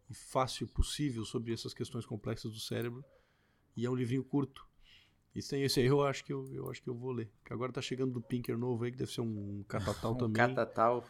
e 0.10 0.14
fácil 0.16 0.68
possível 0.68 1.26
sobre 1.26 1.54
essas 1.54 1.74
questões 1.74 2.06
complexas 2.06 2.52
do 2.52 2.60
cérebro. 2.60 3.04
E 3.76 3.86
é 3.86 3.90
um 3.90 3.96
livrinho 3.96 4.24
curto. 4.24 4.66
E 5.34 5.42
tem 5.42 5.64
esse 5.64 5.82
aí 5.82 5.88
eu 5.88 6.02
acho 6.02 6.24
que 6.24 6.32
eu, 6.32 6.48
eu 6.54 6.70
acho 6.72 6.82
que 6.82 6.90
eu 6.90 6.96
vou 6.96 7.12
ler. 7.12 7.30
Que 7.44 7.52
agora 7.54 7.72
tá 7.74 7.82
chegando 7.82 8.14
do 8.14 8.22
Pinker 8.22 8.58
novo 8.58 8.84
aí, 8.86 8.92
que 8.92 8.98
deve 8.98 9.12
ser 9.12 9.22
um 9.22 9.64
catatal 9.68 10.14
Um 10.16 10.18
também. 10.18 10.34
catatal. 10.34 11.06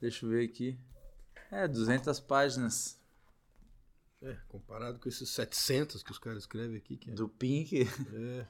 Deixa 0.00 0.24
eu 0.24 0.30
ver 0.30 0.48
aqui. 0.48 0.78
É, 1.50 1.68
200 1.68 2.18
páginas 2.20 2.98
É, 4.22 4.34
comparado 4.48 4.98
com 4.98 5.08
esses 5.08 5.28
700 5.28 6.02
que 6.02 6.10
os 6.10 6.18
caras 6.18 6.42
escrevem 6.44 6.76
aqui, 6.78 6.96
que 6.96 7.10
é... 7.10 7.14
do 7.14 7.28
Pink. 7.28 7.82
é. 8.14 8.46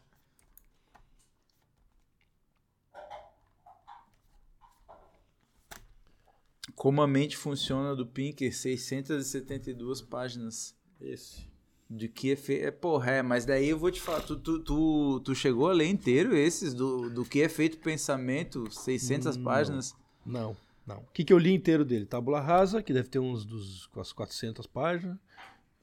Como 6.75 7.01
a 7.01 7.07
mente 7.07 7.37
funciona 7.37 7.95
do 7.95 8.07
Pinker, 8.07 8.55
672 8.55 10.03
páginas. 10.03 10.77
Esse. 11.01 11.47
De 11.89 12.09
que 12.09 12.33
é 12.33 12.37
feito. 12.37 12.65
É, 12.65 12.71
porra, 12.71 13.13
é, 13.13 13.23
mas 13.23 13.45
daí 13.45 13.69
eu 13.69 13.79
vou 13.79 13.91
te 13.91 14.01
falar. 14.01 14.21
Tu, 14.21 14.37
tu, 14.37 14.59
tu, 14.59 15.21
tu 15.21 15.35
chegou 15.35 15.69
a 15.69 15.73
ler 15.73 15.87
inteiro 15.87 16.35
esses 16.37 16.75
do, 16.75 17.09
do 17.09 17.25
que 17.25 17.41
é 17.41 17.49
feito 17.49 17.79
pensamento, 17.79 18.69
600 18.71 19.37
Não. 19.37 19.45
páginas. 19.45 19.95
Não, 20.25 20.57
não. 20.85 20.99
O 20.99 21.13
que, 21.13 21.25
que 21.25 21.33
eu 21.33 21.39
li 21.39 21.55
inteiro 21.55 21.85
dele? 21.85 22.05
Tábula 22.05 22.41
Rasa, 22.41 22.83
que 22.83 22.93
deve 22.93 23.09
ter 23.09 23.21
uns 23.21 23.45
dos 23.45 23.87
quase 23.87 24.13
400 24.13 24.67
páginas. 24.67 25.17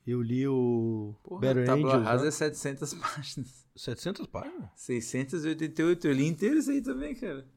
Eu 0.05 0.21
li 0.21 0.45
o 0.45 1.15
Porra, 1.23 1.39
Better 1.39 1.65
Tábula 1.65 1.93
Angels. 1.93 2.05
Rasa 2.05 2.23
né? 2.23 2.27
é 2.27 2.31
700 2.31 2.93
páginas. 2.99 3.65
700 3.75 4.27
páginas? 4.27 4.69
688. 4.75 6.07
Eu 6.07 6.13
li 6.13 6.27
inteiro 6.27 6.57
isso 6.57 6.69
aí 6.69 6.81
também, 6.81 7.15
cara. 7.15 7.47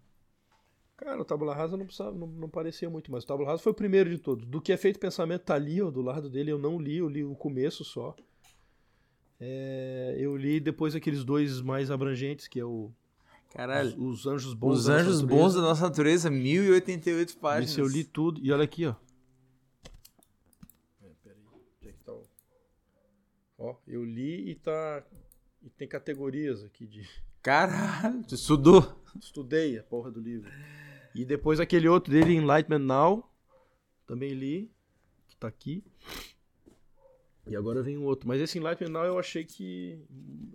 Cara, 0.96 1.20
o 1.20 1.24
Tábula 1.24 1.54
Rasa 1.54 1.76
não, 1.76 1.84
precisava, 1.84 2.16
não, 2.16 2.26
não 2.26 2.48
parecia 2.48 2.88
muito, 2.88 3.10
mas 3.10 3.24
o 3.24 3.26
Tábula 3.26 3.50
Rasa 3.50 3.62
foi 3.62 3.72
o 3.72 3.74
primeiro 3.74 4.08
de 4.08 4.18
todos. 4.18 4.46
Do 4.46 4.62
que 4.62 4.72
é 4.72 4.76
feito 4.76 4.98
pensamento 4.98 5.42
tá 5.42 5.54
ali, 5.54 5.82
ó, 5.82 5.90
do 5.90 6.00
lado 6.00 6.30
dele. 6.30 6.52
Eu 6.52 6.58
não 6.58 6.80
li, 6.80 6.98
eu 6.98 7.08
li 7.08 7.24
o 7.24 7.34
começo 7.34 7.84
só. 7.84 8.14
É, 9.38 10.16
eu 10.18 10.36
li 10.36 10.60
depois 10.60 10.94
aqueles 10.94 11.24
dois 11.24 11.60
mais 11.60 11.90
abrangentes, 11.90 12.48
que 12.48 12.58
é 12.58 12.64
o 12.64 12.90
Caralho. 13.56 13.88
Os, 14.02 14.20
os 14.20 14.26
Anjos 14.26 14.54
Bons. 14.54 14.78
Os 14.78 14.84
da 14.84 14.94
Anjos 14.94 15.22
Natureza. 15.22 15.42
Bons 15.42 15.54
da 15.54 15.60
Nossa 15.62 15.82
Natureza, 15.82 16.30
1088 16.30 17.38
páginas. 17.38 17.70
Esse 17.70 17.80
eu 17.80 17.86
li 17.86 18.04
tudo. 18.04 18.40
E 18.44 18.52
olha 18.52 18.64
aqui, 18.64 18.86
ó. 18.86 18.94
É, 21.02 21.08
peraí. 21.24 21.40
Onde 21.50 21.88
é 21.88 21.92
que 21.92 22.04
tá 22.04 22.12
o... 22.12 22.22
Ó, 23.58 23.76
eu 23.86 24.04
li 24.04 24.50
e 24.50 24.54
tá. 24.56 25.02
E 25.62 25.70
tem 25.70 25.88
categorias 25.88 26.62
aqui 26.64 26.86
de. 26.86 27.08
Caralho, 27.42 28.22
tu 28.24 28.34
estudou. 28.34 29.02
Estudei 29.18 29.78
a 29.78 29.82
porra 29.82 30.10
do 30.10 30.20
livro. 30.20 30.50
E 31.14 31.24
depois 31.24 31.58
aquele 31.58 31.88
outro 31.88 32.12
dele, 32.12 32.34
Enlightenment 32.34 32.84
Now. 32.84 33.32
Também 34.06 34.34
li. 34.34 34.70
Que 35.28 35.36
tá 35.36 35.48
aqui. 35.48 35.82
E 37.46 37.54
agora 37.54 37.82
vem 37.82 37.96
um 37.96 38.04
outro. 38.04 38.26
Mas 38.26 38.40
esse 38.40 38.58
Enlightenment 38.58 38.92
Now 38.92 39.04
eu 39.04 39.18
achei 39.18 39.44
que. 39.44 40.04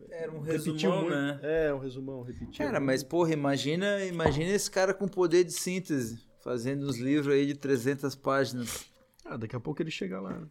Era 0.10 0.32
um 0.32 0.42
resumão, 0.42 1.02
muito. 1.02 1.16
né? 1.16 1.40
É, 1.42 1.74
um 1.74 1.80
resumão, 1.80 2.22
repetiu. 2.22 2.66
Cara, 2.66 2.80
mas 2.80 3.02
porra, 3.02 3.32
imagina, 3.32 4.04
imagina 4.06 4.52
esse 4.52 4.70
cara 4.70 4.94
com 4.94 5.08
poder 5.08 5.44
de 5.46 5.54
síntese, 5.54 6.22
fazendo 6.44 6.86
uns 6.88 6.98
livros 6.98 7.34
aí 7.34 7.46
de 7.46 7.56
300 7.56 8.14
páginas. 8.16 8.86
Ah, 9.24 9.38
daqui 9.38 9.56
a 9.56 9.60
pouco 9.60 9.82
ele 9.82 9.92
chega 9.92 10.20
lá. 10.20 10.38
né? 10.38 10.48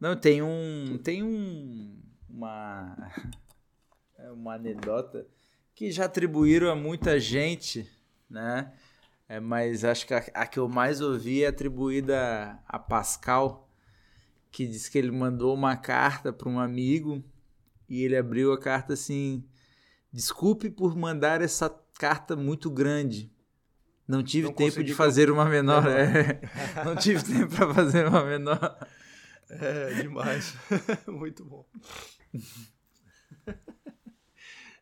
Não, 0.00 0.16
tem 0.16 0.42
um, 0.42 0.98
tem 1.02 1.22
um, 1.22 2.00
uma, 2.28 2.96
é 4.18 4.30
uma 4.30 4.54
anedota 4.54 5.26
que 5.74 5.90
já 5.90 6.06
atribuíram 6.06 6.70
a 6.70 6.74
muita 6.76 7.18
gente, 7.20 7.88
né? 8.30 8.72
É, 9.28 9.40
mas 9.40 9.84
acho 9.84 10.06
que 10.06 10.14
a, 10.14 10.18
a 10.34 10.46
que 10.46 10.58
eu 10.58 10.68
mais 10.68 11.00
ouvi 11.00 11.42
é 11.44 11.48
atribuída 11.48 12.58
a 12.66 12.78
Pascal, 12.78 13.63
que 14.54 14.68
diz 14.68 14.88
que 14.88 14.96
ele 14.96 15.10
mandou 15.10 15.52
uma 15.52 15.76
carta 15.76 16.32
para 16.32 16.48
um 16.48 16.60
amigo 16.60 17.24
e 17.88 18.04
ele 18.04 18.16
abriu 18.16 18.52
a 18.52 18.58
carta 18.58 18.92
assim: 18.92 19.44
Desculpe 20.12 20.70
por 20.70 20.96
mandar 20.96 21.42
essa 21.42 21.68
carta 21.98 22.36
muito 22.36 22.70
grande. 22.70 23.32
Não 24.06 24.22
tive 24.22 24.46
Não 24.46 24.54
tempo 24.54 24.84
de 24.84 24.94
fazer 24.94 25.28
uma 25.28 25.44
menor. 25.46 25.84
É. 25.88 26.40
Não 26.86 26.94
tive 26.94 27.20
tempo 27.24 27.52
para 27.52 27.74
fazer 27.74 28.06
uma 28.06 28.24
menor. 28.24 28.78
É, 29.50 29.94
demais. 29.94 30.54
Muito 31.08 31.44
bom. 31.44 31.66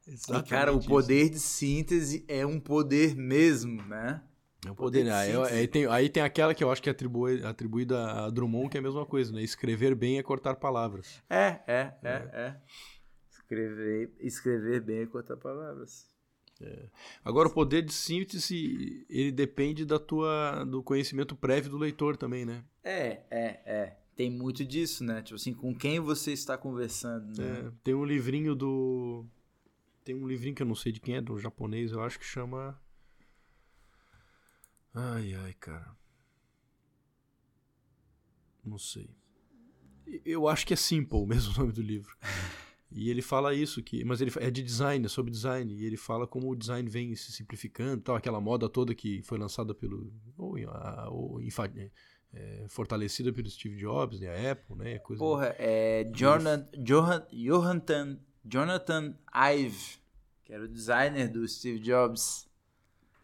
E, 0.07 0.43
cara, 0.49 0.73
o 0.73 0.85
poder 0.85 1.31
de 1.31 1.39
síntese 1.39 2.25
é 2.29 2.45
um 2.45 2.61
poder 2.61 3.14
mesmo, 3.16 3.83
né? 3.87 4.20
É 4.66 4.70
um 4.70 4.74
poder 4.74 5.00
poder. 5.00 5.04
de 5.04 5.10
Aí, 5.10 5.58
aí, 5.58 5.68
tem, 5.68 5.86
aí 5.86 6.08
tem 6.08 6.22
aquela 6.22 6.54
que 6.54 6.62
eu 6.62 6.70
acho 6.70 6.82
que 6.82 6.88
é 6.88 6.92
atribui, 6.92 7.44
atribuída 7.44 8.24
a 8.24 8.30
Drummond, 8.30 8.68
que 8.68 8.76
é 8.76 8.80
a 8.80 8.82
mesma 8.82 9.04
coisa, 9.04 9.32
né? 9.32 9.42
Escrever 9.42 9.94
bem 9.94 10.18
é 10.18 10.22
cortar 10.22 10.56
palavras. 10.56 11.22
É, 11.28 11.60
é, 11.66 11.94
é, 12.02 12.30
é. 12.32 12.56
Escrever, 13.30 14.12
escrever 14.20 14.80
bem 14.80 15.00
é 15.00 15.06
cortar 15.06 15.36
palavras. 15.36 16.12
Agora, 17.24 17.48
o 17.48 17.52
poder 17.52 17.82
de 17.82 17.92
síntese, 17.92 19.04
ele 19.08 19.32
depende 19.32 19.84
da 19.84 19.98
tua, 19.98 20.64
do 20.64 20.82
conhecimento 20.82 21.34
prévio 21.34 21.70
do 21.70 21.78
leitor 21.78 22.16
também, 22.16 22.44
né? 22.44 22.64
É, 22.82 23.22
é, 23.30 23.60
é. 23.64 23.96
Tem 24.14 24.30
muito 24.30 24.64
disso, 24.64 25.02
né? 25.02 25.22
Tipo 25.22 25.36
assim, 25.36 25.54
com 25.54 25.74
quem 25.74 25.98
você 25.98 26.32
está 26.32 26.56
conversando, 26.56 27.36
né? 27.40 27.66
É, 27.66 27.72
tem 27.82 27.94
um 27.94 28.04
livrinho 28.04 28.54
do. 28.54 29.24
Tem 30.04 30.14
um 30.14 30.26
livrinho 30.26 30.54
que 30.54 30.62
eu 30.62 30.66
não 30.66 30.74
sei 30.74 30.92
de 30.92 31.00
quem 31.00 31.16
é, 31.16 31.20
do 31.20 31.38
japonês, 31.38 31.92
eu 31.92 32.02
acho 32.02 32.18
que 32.18 32.24
chama. 32.24 32.78
Ai, 34.95 35.34
ai, 35.34 35.55
cara. 35.55 35.97
Não 38.64 38.78
sei. 38.78 39.11
Eu 40.24 40.47
acho 40.49 40.66
que 40.66 40.74
é 40.74 40.76
Simple 40.76 41.24
mesmo 41.26 41.55
o 41.55 41.59
nome 41.59 41.72
do 41.72 41.82
livro. 41.82 42.16
E 42.90 43.09
ele 43.09 43.22
fala 43.22 43.55
isso, 43.55 43.82
que, 43.82 44.05
mas 44.05 44.20
ele 44.20 44.30
é 44.38 44.51
de 44.51 44.62
design, 44.62 45.05
é 45.07 45.09
sobre 45.09 45.30
design. 45.30 45.72
E 45.72 45.84
ele 45.84 45.97
fala 45.97 46.26
como 46.26 46.51
o 46.51 46.57
design 46.57 46.88
vem 46.90 47.14
se 47.16 47.32
simplificando, 47.32 48.03
tal, 48.03 48.16
aquela 48.16 48.40
moda 48.40 48.68
toda 48.68 48.95
que 48.95 49.22
foi 49.22 49.38
lançada 49.38 49.74
pelo. 49.74 50.12
ou, 50.36 50.57
ou 51.11 51.40
enfa- 51.43 51.72
é, 52.34 52.66
fortalecida 52.68 53.32
pelo 53.32 53.49
Steve 53.49 53.76
Jobs, 53.76 54.20
né, 54.20 54.28
a 54.28 54.53
Apple, 54.53 54.76
né? 54.76 54.99
Coisa 54.99 55.18
Porra, 55.20 55.55
é 55.59 56.05
Jonathan, 56.14 56.68
Johan, 56.78 57.26
Jonathan, 57.32 58.18
Jonathan 58.45 59.14
Ive, 59.34 59.99
que 60.45 60.53
era 60.53 60.64
o 60.64 60.68
designer 60.68 61.30
do 61.30 61.47
Steve 61.49 61.78
Jobs. 61.78 62.47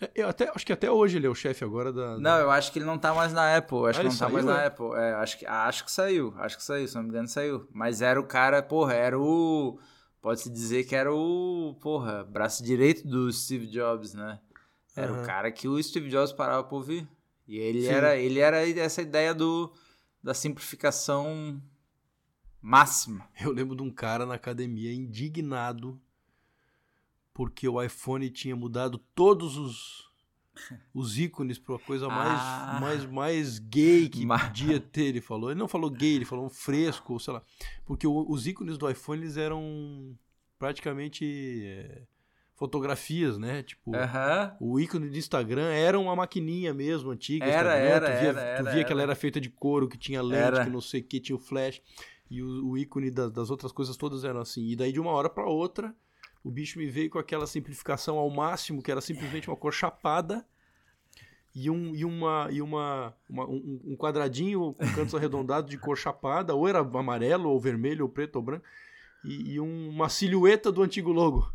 É, 0.01 0.11
Eu 0.15 0.29
até, 0.29 0.49
acho 0.55 0.65
que 0.65 0.73
até 0.73 0.91
hoje 0.91 1.17
ele 1.17 1.27
é 1.27 1.31
o 1.31 1.35
chefe 1.35 1.65
agora 1.65 1.93
da. 1.93 2.15
da- 2.15 2.19
Não, 2.21 2.39
eu 2.39 2.51
acho 2.51 2.73
que 2.73 2.79
ele 2.79 2.87
não 2.87 2.99
tá 2.99 3.13
mais 3.15 3.33
na 3.33 3.57
Apple. 3.57 3.79
Acho 3.89 4.01
Ah, 4.01 4.03
que 4.05 4.09
não 4.09 4.17
tá 4.17 4.29
mais 4.29 4.45
saiu, 4.45 4.57
na 4.57 4.63
é? 4.63 4.67
Apple. 4.67 4.87
É, 4.95 5.13
acho, 5.15 5.39
que, 5.39 5.47
acho 5.47 5.85
que 5.85 5.93
saiu. 5.93 6.35
Acho 6.39 6.57
que 6.57 6.63
saiu, 6.63 6.87
se 6.89 6.95
não 6.95 7.03
me 7.03 7.09
engano, 7.09 7.29
saiu. 7.29 7.67
Mas 7.73 8.01
era 8.03 8.21
o 8.21 8.25
cara, 8.27 8.63
porra, 8.63 8.95
era 8.95 9.19
o. 9.19 9.79
Pode-se 10.21 10.51
dizer 10.51 10.85
que 10.85 10.95
era 10.97 11.13
o, 11.15 11.77
porra, 11.81 12.25
braço 12.25 12.63
direito 12.65 13.07
do 13.07 13.33
Steve 13.33 13.67
Jobs, 13.69 14.15
né? 14.15 14.39
Era 14.97 15.13
Aham. 15.13 15.23
o 15.23 15.27
cara 15.27 15.51
que 15.53 15.69
o 15.69 15.81
Steve 15.83 16.09
Jobs 16.09 16.33
parava 16.33 16.65
pra 16.65 16.77
ouvir. 16.77 17.09
E 17.47 17.57
ele 17.57 17.83
Sim. 17.83 17.89
era, 17.89 18.17
ele 18.17 18.41
era 18.41 18.69
essa 18.69 19.01
ideia 19.01 19.33
do, 19.33 19.73
da 20.23 20.35
simplificação 20.35 21.63
máxima. 22.61 23.27
Eu 23.41 23.53
lembro 23.53 23.77
de 23.77 23.83
um 23.83 23.91
cara 23.91 24.27
na 24.27 24.35
academia 24.35 24.93
indignado 24.93 26.01
porque 27.39 27.69
o 27.69 27.81
iPhone 27.81 28.29
tinha 28.31 28.57
mudado 28.57 28.99
todos 29.15 29.57
os 29.57 30.09
os 30.93 31.17
ícones 31.17 31.57
para 31.57 31.75
uma 31.75 31.79
coisa 31.79 32.09
mais, 32.09 32.41
Ah. 32.41 32.79
mais, 32.81 33.05
mais 33.07 33.59
gay 33.61 34.09
que 34.09 34.27
Ma- 34.27 34.41
podia 34.49 34.81
ter, 34.81 35.05
ele 35.05 35.21
falou. 35.21 35.51
Ele 35.53 35.59
não 35.61 35.69
falou 35.69 35.89
gay, 35.89 36.17
ele 36.17 36.25
falou 36.25 36.45
um 36.47 36.51
fresco, 36.51 37.13
ou 37.13 37.21
sei 37.21 37.33
lá. 37.35 37.43
Porque 37.87 38.09
o- 38.09 38.27
os 38.29 38.45
ícones 38.45 38.77
do 38.77 38.91
iPhone 38.91 39.23
eles 39.23 39.37
eram 39.37 40.19
praticamente 40.59 41.25
é, 41.65 42.03
fotografias, 42.57 43.39
né? 43.39 43.63
Tipo, 43.63 43.95
Aham. 43.95 44.57
o 44.59 44.81
ícone 44.81 45.09
do 45.09 45.17
Instagram 45.17 45.69
era 45.73 45.97
uma 45.97 46.17
maquininha 46.17 46.75
mesmo, 46.75 47.13
antiga. 47.13 47.45
Era, 47.47 47.75
era, 47.77 48.07
tu 48.11 48.21
via, 48.21 48.29
era, 48.41 48.65
Tu 48.65 48.75
via 48.75 48.85
que 48.85 48.93
ela 48.93 49.03
era. 49.03 49.15
feita 49.15 49.41
de 49.41 49.49
couro, 49.49 49.87
que 49.89 49.97
tinha 49.97 50.21
lente, 50.21 50.43
Era. 50.43 50.65
que 50.65 50.71
não 50.71 50.81
sei 50.81 51.01
o 51.03 51.05
que, 51.05 51.21
tinha 51.21 51.37
o 51.37 51.39
flash. 51.39 51.81
E 52.29 52.43
o, 52.43 52.71
o 52.71 52.77
ícone 52.77 53.13
da- 53.13 53.29
das 53.29 53.49
outras 53.49 53.71
coisas 53.71 53.97
todas 53.97 54.25
eram 54.25 54.41
assim. 54.41 54.67
E 54.67 54.75
daí, 54.75 54.91
de 54.93 54.99
uma 54.99 55.13
hora 55.13 55.31
para 55.31 55.47
outra, 55.47 55.95
o 56.49 56.51
bicho 56.51 56.79
me 56.79 56.87
veio 56.89 57.11
com 57.11 57.19
aquela 57.19 57.47
simplificação 57.47 58.17
ao 58.17 58.31
máximo, 58.31 58.83
que 58.83 58.91
era 58.91 59.03
simplesmente 59.03 59.49
uma 59.51 59.57
cor 59.57 59.73
chapada 59.73 60.47
e 61.55 61.69
um, 61.69 61.95
e 61.95 62.05
uma, 62.05 62.49
e 62.51 62.63
uma, 62.63 63.15
uma- 63.29 63.47
um, 63.47 63.81
um 63.85 63.97
quadradinho 63.97 64.73
com 64.73 64.87
cantos 64.95 65.15
arredondados 65.15 65.71
de 65.71 65.77
cor 65.77 65.97
chapada, 65.99 66.55
ou 66.55 66.67
era 66.67 66.79
amarelo, 66.79 67.51
ou 67.51 67.61
vermelho, 67.61 68.05
ou 68.05 68.09
preto, 68.09 68.37
ou 68.37 68.43
branco, 68.43 68.65
e, 69.25 69.53
e 69.55 69.61
um- 69.61 69.91
uma 69.91 70.09
silhueta 70.09 70.73
do 70.73 70.83
antigo 70.83 71.13
logo 71.13 71.53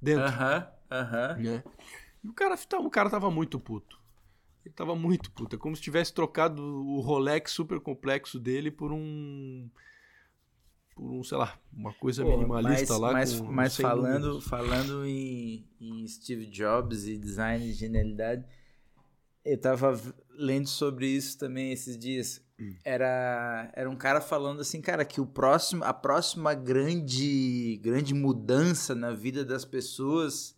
dentro 0.00 0.24
Aham. 0.24 0.68
Aham. 0.90 1.36
né? 1.38 1.64
E 2.22 2.28
o 2.28 2.32
cara, 2.32 2.56
tá- 2.56 2.78
o 2.78 2.90
cara 2.90 3.08
tava 3.08 3.30
muito 3.30 3.58
puto. 3.58 3.98
Ele 4.64 4.74
tava 4.74 4.94
muito 4.94 5.30
puto. 5.30 5.56
É 5.56 5.58
como 5.58 5.74
se 5.76 5.80
tivesse 5.82 6.12
trocado 6.12 6.62
o 6.62 7.00
Rolex 7.00 7.50
super 7.52 7.80
complexo 7.80 8.38
dele 8.38 8.70
por 8.70 8.92
um. 8.92 9.68
Por 10.94 11.10
um, 11.10 11.24
sei 11.24 11.36
lá, 11.36 11.58
uma 11.72 11.92
coisa 11.92 12.22
Pô, 12.22 12.30
minimalista 12.30 12.92
mas, 12.92 13.00
lá. 13.00 13.12
Mas, 13.12 13.40
com 13.40 13.52
mas 13.52 13.72
100 13.72 13.82
falando, 13.82 14.26
números. 14.26 14.44
falando 14.46 15.04
em, 15.04 15.66
em 15.80 16.06
Steve 16.06 16.46
Jobs 16.46 17.06
e 17.06 17.18
design 17.18 17.64
de 17.64 17.72
genialidade, 17.72 18.44
eu 19.44 19.60
tava 19.60 20.00
lendo 20.30 20.68
sobre 20.68 21.08
isso 21.08 21.36
também 21.38 21.72
esses 21.72 21.98
dias. 21.98 22.40
Hum. 22.58 22.76
Era, 22.84 23.70
era 23.74 23.90
um 23.90 23.96
cara 23.96 24.20
falando 24.20 24.60
assim, 24.60 24.80
cara, 24.80 25.04
que 25.04 25.20
o 25.20 25.26
próximo, 25.26 25.82
a 25.82 25.92
próxima 25.92 26.54
grande, 26.54 27.80
grande 27.82 28.14
mudança 28.14 28.94
na 28.94 29.10
vida 29.10 29.44
das 29.44 29.64
pessoas 29.64 30.56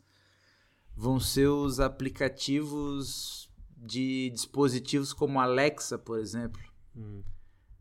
vão 0.95 1.19
ser 1.19 1.49
os 1.49 1.81
aplicativos 1.81 3.51
de 3.77 4.31
dispositivos 4.31 5.13
como 5.13 5.41
Alexa, 5.41 5.99
por 5.99 6.19
exemplo. 6.19 6.61
Hum. 6.95 7.23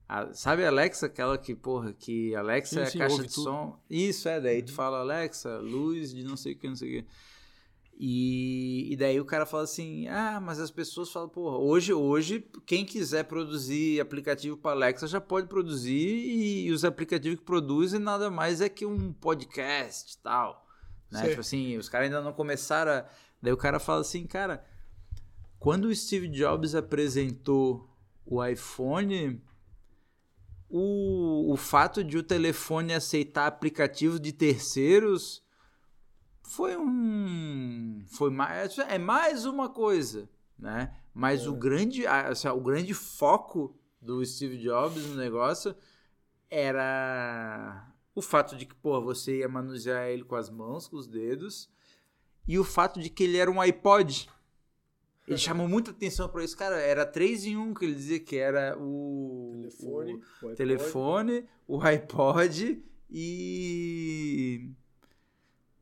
A- 0.08 0.34
sabe 0.34 0.64
a 0.64 0.68
Alexa, 0.68 1.08
aquela 1.08 1.38
que, 1.38 1.56
porra, 1.56 1.94
que 1.94 2.36
Alexa 2.36 2.76
Sim, 2.76 2.80
é 2.80 2.84
a 2.84 2.92
sim, 2.92 2.98
caixa 3.00 3.24
de 3.24 3.34
tudo. 3.34 3.50
Uhum. 3.50 3.72
som? 3.72 3.80
Isso, 3.90 4.30
é, 4.30 4.40
daí 4.40 4.62
tu 4.62 4.72
fala 4.72 5.00
Alexa, 5.00 5.58
luz 5.58 6.14
de 6.14 6.24
não 6.24 6.38
sei 6.38 6.54
o 6.54 6.58
que, 6.58 6.68
não 6.68 6.76
sei 6.76 7.00
o 7.00 7.02
que. 7.02 7.08
E, 7.98 8.92
e 8.92 8.96
daí 8.98 9.20
o 9.22 9.26
cara 9.26 9.46
fala 9.46 9.64
assim, 9.64 10.08
ah, 10.10 10.40
mas 10.42 10.60
as 10.60 10.70
pessoas 10.70 11.10
falam, 11.10 11.30
porra, 11.30 11.58
hoje, 11.58 11.94
hoje, 11.94 12.46
quem 12.66 12.86
quiser 12.86 13.24
produzir 13.24 14.02
aplicativo 14.02 14.58
para 14.58 14.72
Alexa 14.72 15.08
já 15.08 15.22
pode 15.22 15.48
produzir 15.48 15.96
e, 15.96 16.72
os 16.72 16.84
aplicativos 16.84 17.40
que 17.40 17.46
produzem 17.46 18.00
nada 18.00 18.30
mais 18.30 18.60
é 18.60 18.68
que 18.68 18.86
um 18.86 19.14
podcast 19.14 20.14
e 20.14 20.18
tal. 20.18 20.68
Né? 21.10 21.20
Certo. 21.20 21.30
Tipo 21.30 21.42
assim, 21.42 21.78
os 21.78 21.88
caras 21.88 22.08
ainda 22.08 22.22
não 22.22 22.34
começaram 22.34 22.92
a... 22.92 23.06
Daí 23.42 23.54
o 23.54 23.58
cara 23.58 23.80
fala 23.80 24.02
assim, 24.02 24.28
cara, 24.28 24.66
quando 25.58 25.86
o 25.86 25.96
Steve 25.96 26.28
Jobs 26.28 26.76
apresentou 26.76 27.90
o 28.26 28.44
iPhone, 28.44 29.42
o, 30.70 31.52
o 31.54 31.58
fato 31.58 32.04
de 32.04 32.18
o 32.18 32.24
telefone 32.24 32.94
aceitar 32.94 33.48
aplicativos 33.48 34.20
de 34.20 34.32
terceiros 34.32 35.44
foi 36.44 36.76
um 36.78 38.04
foi 38.08 38.30
mais 38.30 38.78
é 38.78 38.98
mais 38.98 39.46
uma 39.46 39.70
coisa 39.70 40.30
né? 40.58 40.96
Mas 41.14 41.48
o 41.48 41.54
grande 41.54 42.06
assim, 42.08 42.48
o 42.48 42.62
grande 42.62 42.94
foco 42.94 43.78
do 44.02 44.26
Steve 44.26 44.58
Jobs 44.58 45.06
no 45.06 45.16
negócio 45.16 45.76
era 46.50 47.92
o 48.14 48.22
fato 48.22 48.56
de 48.56 48.66
que 48.66 48.76
pô, 48.76 49.02
você 49.02 49.40
ia 49.40 49.50
manusear 49.50 50.08
ele 50.08 50.24
com 50.24 50.36
as 50.36 50.50
mãos 50.50 50.88
com 50.88 50.96
os 50.98 51.08
dedos 51.08 51.70
e 52.48 52.58
o 52.60 52.64
fato 52.64 53.00
de 53.00 53.10
que 53.10 53.24
ele 53.24 53.38
era 53.38 53.52
um 53.52 53.60
iPod 53.60 54.30
ele 55.28 55.38
chamou 55.38 55.68
muita 55.68 55.92
atenção 55.92 56.30
para 56.30 56.44
isso 56.44 56.56
cara 56.58 56.78
era 56.80 57.06
três 57.06 57.46
em 57.46 57.58
um 57.58 57.74
que 57.74 57.84
ele 57.86 57.96
dizia 57.96 58.20
que 58.20 58.36
era 58.38 58.78
o 58.80 59.62
Telefone, 59.64 60.14
o- 60.14 60.18
o 60.18 60.50
iPod. 60.50 60.56
telefone, 60.56 61.46
o 61.68 61.82
iPod 61.82 62.84
e. 63.10 64.70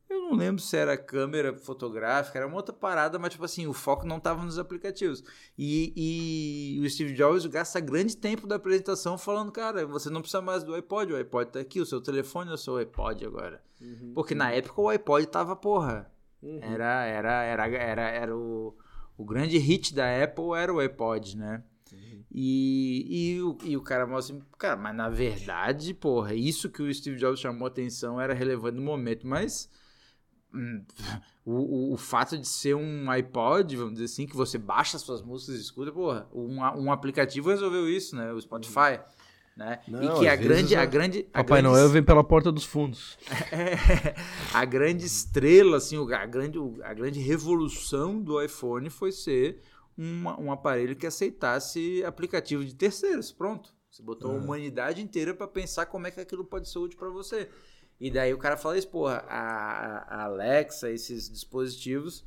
Eu 0.09 0.21
não 0.21 0.33
lembro 0.35 0.61
se 0.61 0.77
era 0.77 0.95
câmera 0.95 1.57
fotográfica, 1.57 2.37
era 2.37 2.45
uma 2.47 2.57
outra 2.57 2.73
parada, 2.73 3.17
mas 3.17 3.31
tipo 3.31 3.43
assim, 3.43 3.65
o 3.65 3.73
foco 3.73 4.05
não 4.05 4.17
estava 4.17 4.43
nos 4.45 4.59
aplicativos. 4.59 5.23
E, 5.57 6.75
e 6.77 6.85
o 6.85 6.89
Steve 6.89 7.13
Jobs 7.13 7.45
gasta 7.47 7.79
grande 7.79 8.15
tempo 8.15 8.45
da 8.45 8.57
apresentação 8.57 9.17
falando, 9.17 9.51
cara, 9.51 9.87
você 9.87 10.11
não 10.11 10.21
precisa 10.21 10.39
mais 10.41 10.63
do 10.63 10.75
iPod, 10.75 11.13
o 11.13 11.15
iPod 11.17 11.51
tá 11.51 11.59
aqui, 11.59 11.81
o 11.81 11.85
seu 11.85 11.99
telefone 11.99 12.51
é 12.51 12.53
o 12.53 12.57
seu 12.57 12.77
iPod 12.77 13.25
agora. 13.25 13.63
Uhum. 13.81 14.11
Porque 14.13 14.35
na 14.35 14.51
época 14.51 14.79
o 14.81 14.89
iPod 14.89 15.25
tava, 15.27 15.55
porra, 15.55 16.11
Uhum. 16.43 16.59
era, 16.61 17.05
era, 17.05 17.43
era, 17.43 17.67
era, 17.67 18.01
era 18.09 18.37
o, 18.37 18.75
o 19.17 19.25
grande 19.25 19.57
hit 19.57 19.93
da 19.93 20.23
Apple 20.23 20.53
era 20.55 20.73
o 20.73 20.79
iPod, 20.79 21.37
né? 21.37 21.63
E, 22.35 23.35
e, 23.35 23.41
o, 23.43 23.57
e 23.63 23.77
o 23.77 23.81
cara 23.81 24.07
mostra 24.07 24.35
assim, 24.35 24.45
cara, 24.57 24.75
mas 24.75 24.95
na 24.95 25.07
verdade, 25.07 25.93
porra, 25.93 26.33
isso 26.33 26.67
que 26.67 26.81
o 26.81 26.91
Steve 26.91 27.15
Jobs 27.15 27.39
chamou 27.39 27.67
atenção 27.67 28.19
era 28.19 28.33
relevante 28.33 28.77
no 28.77 28.81
momento, 28.81 29.27
mas 29.27 29.69
hum, 30.51 30.83
o, 31.45 31.93
o, 31.93 31.97
fato 31.97 32.35
de 32.35 32.47
ser 32.47 32.75
um 32.75 33.11
iPod, 33.11 33.77
vamos 33.77 33.93
dizer 33.93 34.05
assim, 34.05 34.25
que 34.25 34.35
você 34.35 34.57
baixa 34.57 34.97
suas 34.97 35.21
músicas 35.21 35.57
e 35.57 35.61
escuta, 35.61 35.91
porra, 35.91 36.27
um, 36.33 36.57
um 36.57 36.91
aplicativo 36.91 37.51
resolveu 37.51 37.87
isso, 37.87 38.15
né? 38.15 38.33
O 38.33 38.41
Spotify. 38.41 38.99
Né? 39.55 39.79
Não, 39.87 40.01
e 40.01 40.19
que 40.19 40.27
a 40.27 40.35
grande, 40.35 40.75
a- 40.75 40.83
grande, 40.85 41.27
a 41.31 41.43
Papai 41.43 41.61
grande 41.61 41.75
Noel 41.77 41.89
vem 41.89 42.01
pela 42.03 42.23
porta 42.23 42.51
dos 42.51 42.63
fundos. 42.65 43.17
é, 43.51 44.15
a 44.51 44.65
grande 44.65 45.05
estrela, 45.05 45.77
assim, 45.77 45.95
o- 45.97 46.11
a 46.13 46.25
grande, 46.25 46.57
a 46.83 46.93
grande 46.93 47.19
revolução 47.19 48.19
do 48.19 48.41
iPhone 48.41 48.89
foi 48.89 49.11
ser 49.11 49.61
uma- 49.95 50.39
um 50.39 50.51
aparelho 50.51 50.95
que 50.95 51.05
aceitasse 51.05 52.03
aplicativo 52.03 52.65
de 52.65 52.73
terceiros. 52.73 53.31
Pronto. 53.31 53.69
Você 53.91 54.01
botou 54.01 54.31
a 54.31 54.33
Aham. 54.33 54.43
humanidade 54.43 55.03
inteira 55.03 55.35
para 55.35 55.47
pensar 55.47 55.85
como 55.85 56.07
é 56.07 56.11
que 56.11 56.19
aquilo 56.19 56.43
pode 56.43 56.67
ser 56.67 56.79
útil 56.79 56.97
para 56.97 57.09
você. 57.11 57.47
E 57.99 58.09
daí 58.09 58.33
o 58.33 58.39
cara 58.39 58.57
fala 58.57 58.75
isso, 58.75 58.87
porra, 58.87 59.23
a, 59.29 60.21
a 60.21 60.23
Alexa, 60.23 60.89
esses 60.89 61.29
dispositivos, 61.29 62.25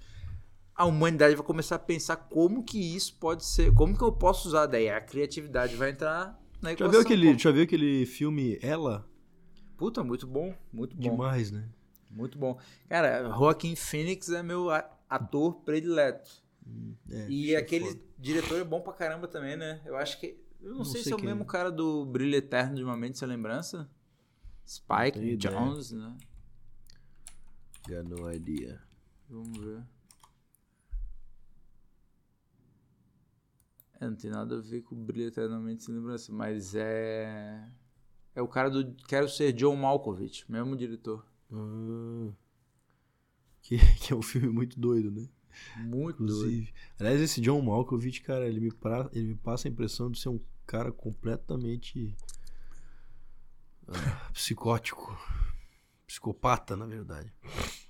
a 0.77 0.85
humanidade 0.87 1.35
vai 1.35 1.45
começar 1.45 1.75
a 1.75 1.79
pensar 1.81 2.15
como 2.17 2.63
que 2.63 2.79
isso 2.95 3.17
pode 3.19 3.45
ser, 3.45 3.75
como 3.75 3.99
que 3.99 4.05
eu 4.05 4.13
posso 4.13 4.47
usar. 4.47 4.67
Daí 4.67 4.89
a 4.89 5.01
criatividade 5.01 5.75
vai 5.75 5.91
entrar 5.91 6.41
na 6.61 6.71
Já 6.71 6.73
equação. 6.75 6.91
viu, 6.93 7.01
aquele, 7.01 7.33
pô. 7.33 7.39
já 7.39 7.51
viu 7.51 7.63
aquele 7.63 8.07
filme 8.07 8.59
Ela? 8.63 9.09
Puta, 9.77 10.03
muito 10.03 10.27
bom, 10.27 10.55
muito 10.73 10.97
bom. 10.97 11.03
Demais, 11.03 11.51
né? 11.51 11.69
Muito 12.11 12.39
bom. 12.39 12.59
Cara, 12.89 13.29
Joaquim 13.31 13.77
Phoenix 13.77 14.31
é 14.31 14.43
meu 14.43 14.69
ator 15.09 15.57
predileto. 15.63 16.31
É, 17.11 17.29
e 17.29 17.55
é 17.55 17.59
aquele 17.59 17.87
foda. 17.87 18.01
diretor 18.19 18.59
é 18.61 18.65
bom 18.65 18.81
pra 18.81 18.93
caramba 18.93 19.29
também, 19.29 19.57
né? 19.57 19.81
Eu 19.85 19.97
acho 19.97 20.19
que. 20.19 20.39
Eu 20.61 20.71
não, 20.71 20.79
Não 20.79 20.85
sei, 20.85 20.95
sei 20.95 21.03
se 21.05 21.13
é 21.13 21.15
o 21.15 21.19
quem 21.19 21.27
mesmo 21.27 21.43
é. 21.43 21.47
cara 21.47 21.71
do 21.71 22.05
Brilho 22.07 22.35
Eterno 22.35 22.75
de 22.75 22.83
uma 22.83 22.97
Mente 22.97 23.19
Sem 23.19 23.29
Lembrança. 23.29 23.89
Spike. 24.67 25.37
Jones, 25.37 25.93
né? 25.93 26.17
Got 27.89 28.09
no 28.09 28.33
idea. 28.33 28.81
Vamos 29.29 29.59
ver. 29.59 29.83
É, 34.01 34.09
não 34.09 34.17
tem 34.17 34.31
nada 34.31 34.59
a 34.59 34.61
ver 34.61 34.83
com 34.83 34.95
Brilho 34.95 35.29
Eternamente 35.29 35.85
Sem 35.85 35.95
Lembrança, 35.95 36.33
mas 36.33 36.75
é. 36.75 37.67
É 38.35 38.43
o 38.43 38.49
cara 38.49 38.69
do 38.69 38.95
Quero 39.09 39.29
Ser 39.29 39.53
John 39.53 39.75
Malkovich, 39.77 40.51
mesmo 40.51 40.77
diretor. 40.77 41.25
Ah. 41.51 42.31
Que, 43.63 43.79
que 44.01 44.13
é 44.13 44.17
um 44.17 44.23
filme 44.23 44.49
muito 44.49 44.79
doido, 44.79 45.11
né? 45.11 45.27
Muito 45.79 46.19
doido. 46.19 46.35
Inclusive. 46.35 46.75
Aliás, 46.99 47.21
esse 47.21 47.41
John 47.41 47.63
Malkovich, 47.63 48.21
cara, 48.21 48.47
ele 48.47 48.61
me, 48.61 48.71
pra- 48.71 49.09
ele 49.13 49.29
me 49.29 49.37
passa 49.37 49.67
a 49.67 49.71
impressão 49.71 50.11
de 50.11 50.19
ser 50.21 50.29
um 50.29 50.41
cara 50.67 50.93
completamente 50.93 52.15
ah, 53.89 54.31
psicótico. 54.35 55.19
Psicopata, 56.07 56.77
na 56.77 56.87
verdade. 56.87 57.33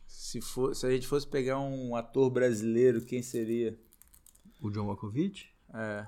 Se, 0.07 0.41
for, 0.41 0.75
se 0.77 0.87
a 0.87 0.91
gente 0.91 1.07
fosse 1.07 1.27
pegar 1.27 1.59
um 1.59 1.97
ator 1.97 2.31
brasileiro, 2.31 3.05
quem 3.05 3.21
seria? 3.23 3.79
O 4.61 4.71
John 4.71 4.87
Malkovich? 4.87 5.56
É. 5.77 6.07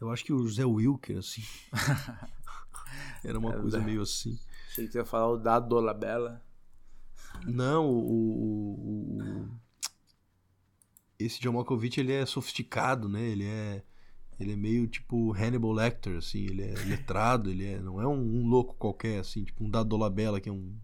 Eu 0.00 0.10
acho 0.10 0.24
que 0.24 0.32
o 0.32 0.46
José 0.46 0.64
Wilker, 0.64 1.18
assim. 1.18 1.42
Era 3.24 3.38
uma 3.38 3.54
É, 3.54 3.60
coisa 3.60 3.80
meio 3.80 4.02
assim. 4.02 4.38
Achei 4.70 4.86
que 4.86 4.92
tu 4.92 4.98
ia 4.98 5.04
falar 5.04 5.28
o 5.28 5.36
Dado 5.36 5.68
Dolabella. 5.68 6.42
Não, 7.46 7.86
o, 7.86 7.98
o- 7.98 9.18
o- 9.18 9.48
esse 11.18 11.46
Malkovich 11.48 11.98
ele 12.00 12.12
é 12.12 12.24
sofisticado, 12.24 13.08
né? 13.08 13.22
Ele 13.22 13.44
é 13.44 13.82
ele 14.40 14.52
é 14.52 14.56
meio 14.56 14.86
tipo 14.86 15.32
Hannibal 15.32 15.72
Lecter, 15.72 16.16
assim. 16.16 16.44
Ele 16.44 16.62
é 16.62 16.74
letrado, 16.84 17.50
ele 17.50 17.66
é 17.66 17.80
não 17.80 18.00
é 18.00 18.06
um, 18.06 18.14
um 18.42 18.46
louco 18.46 18.74
qualquer, 18.74 19.18
assim, 19.20 19.42
tipo 19.44 19.64
um 19.64 19.70
Dado 19.70 19.88
Dolabella 19.88 20.40
que 20.40 20.48
é 20.48 20.52
um 20.52 20.76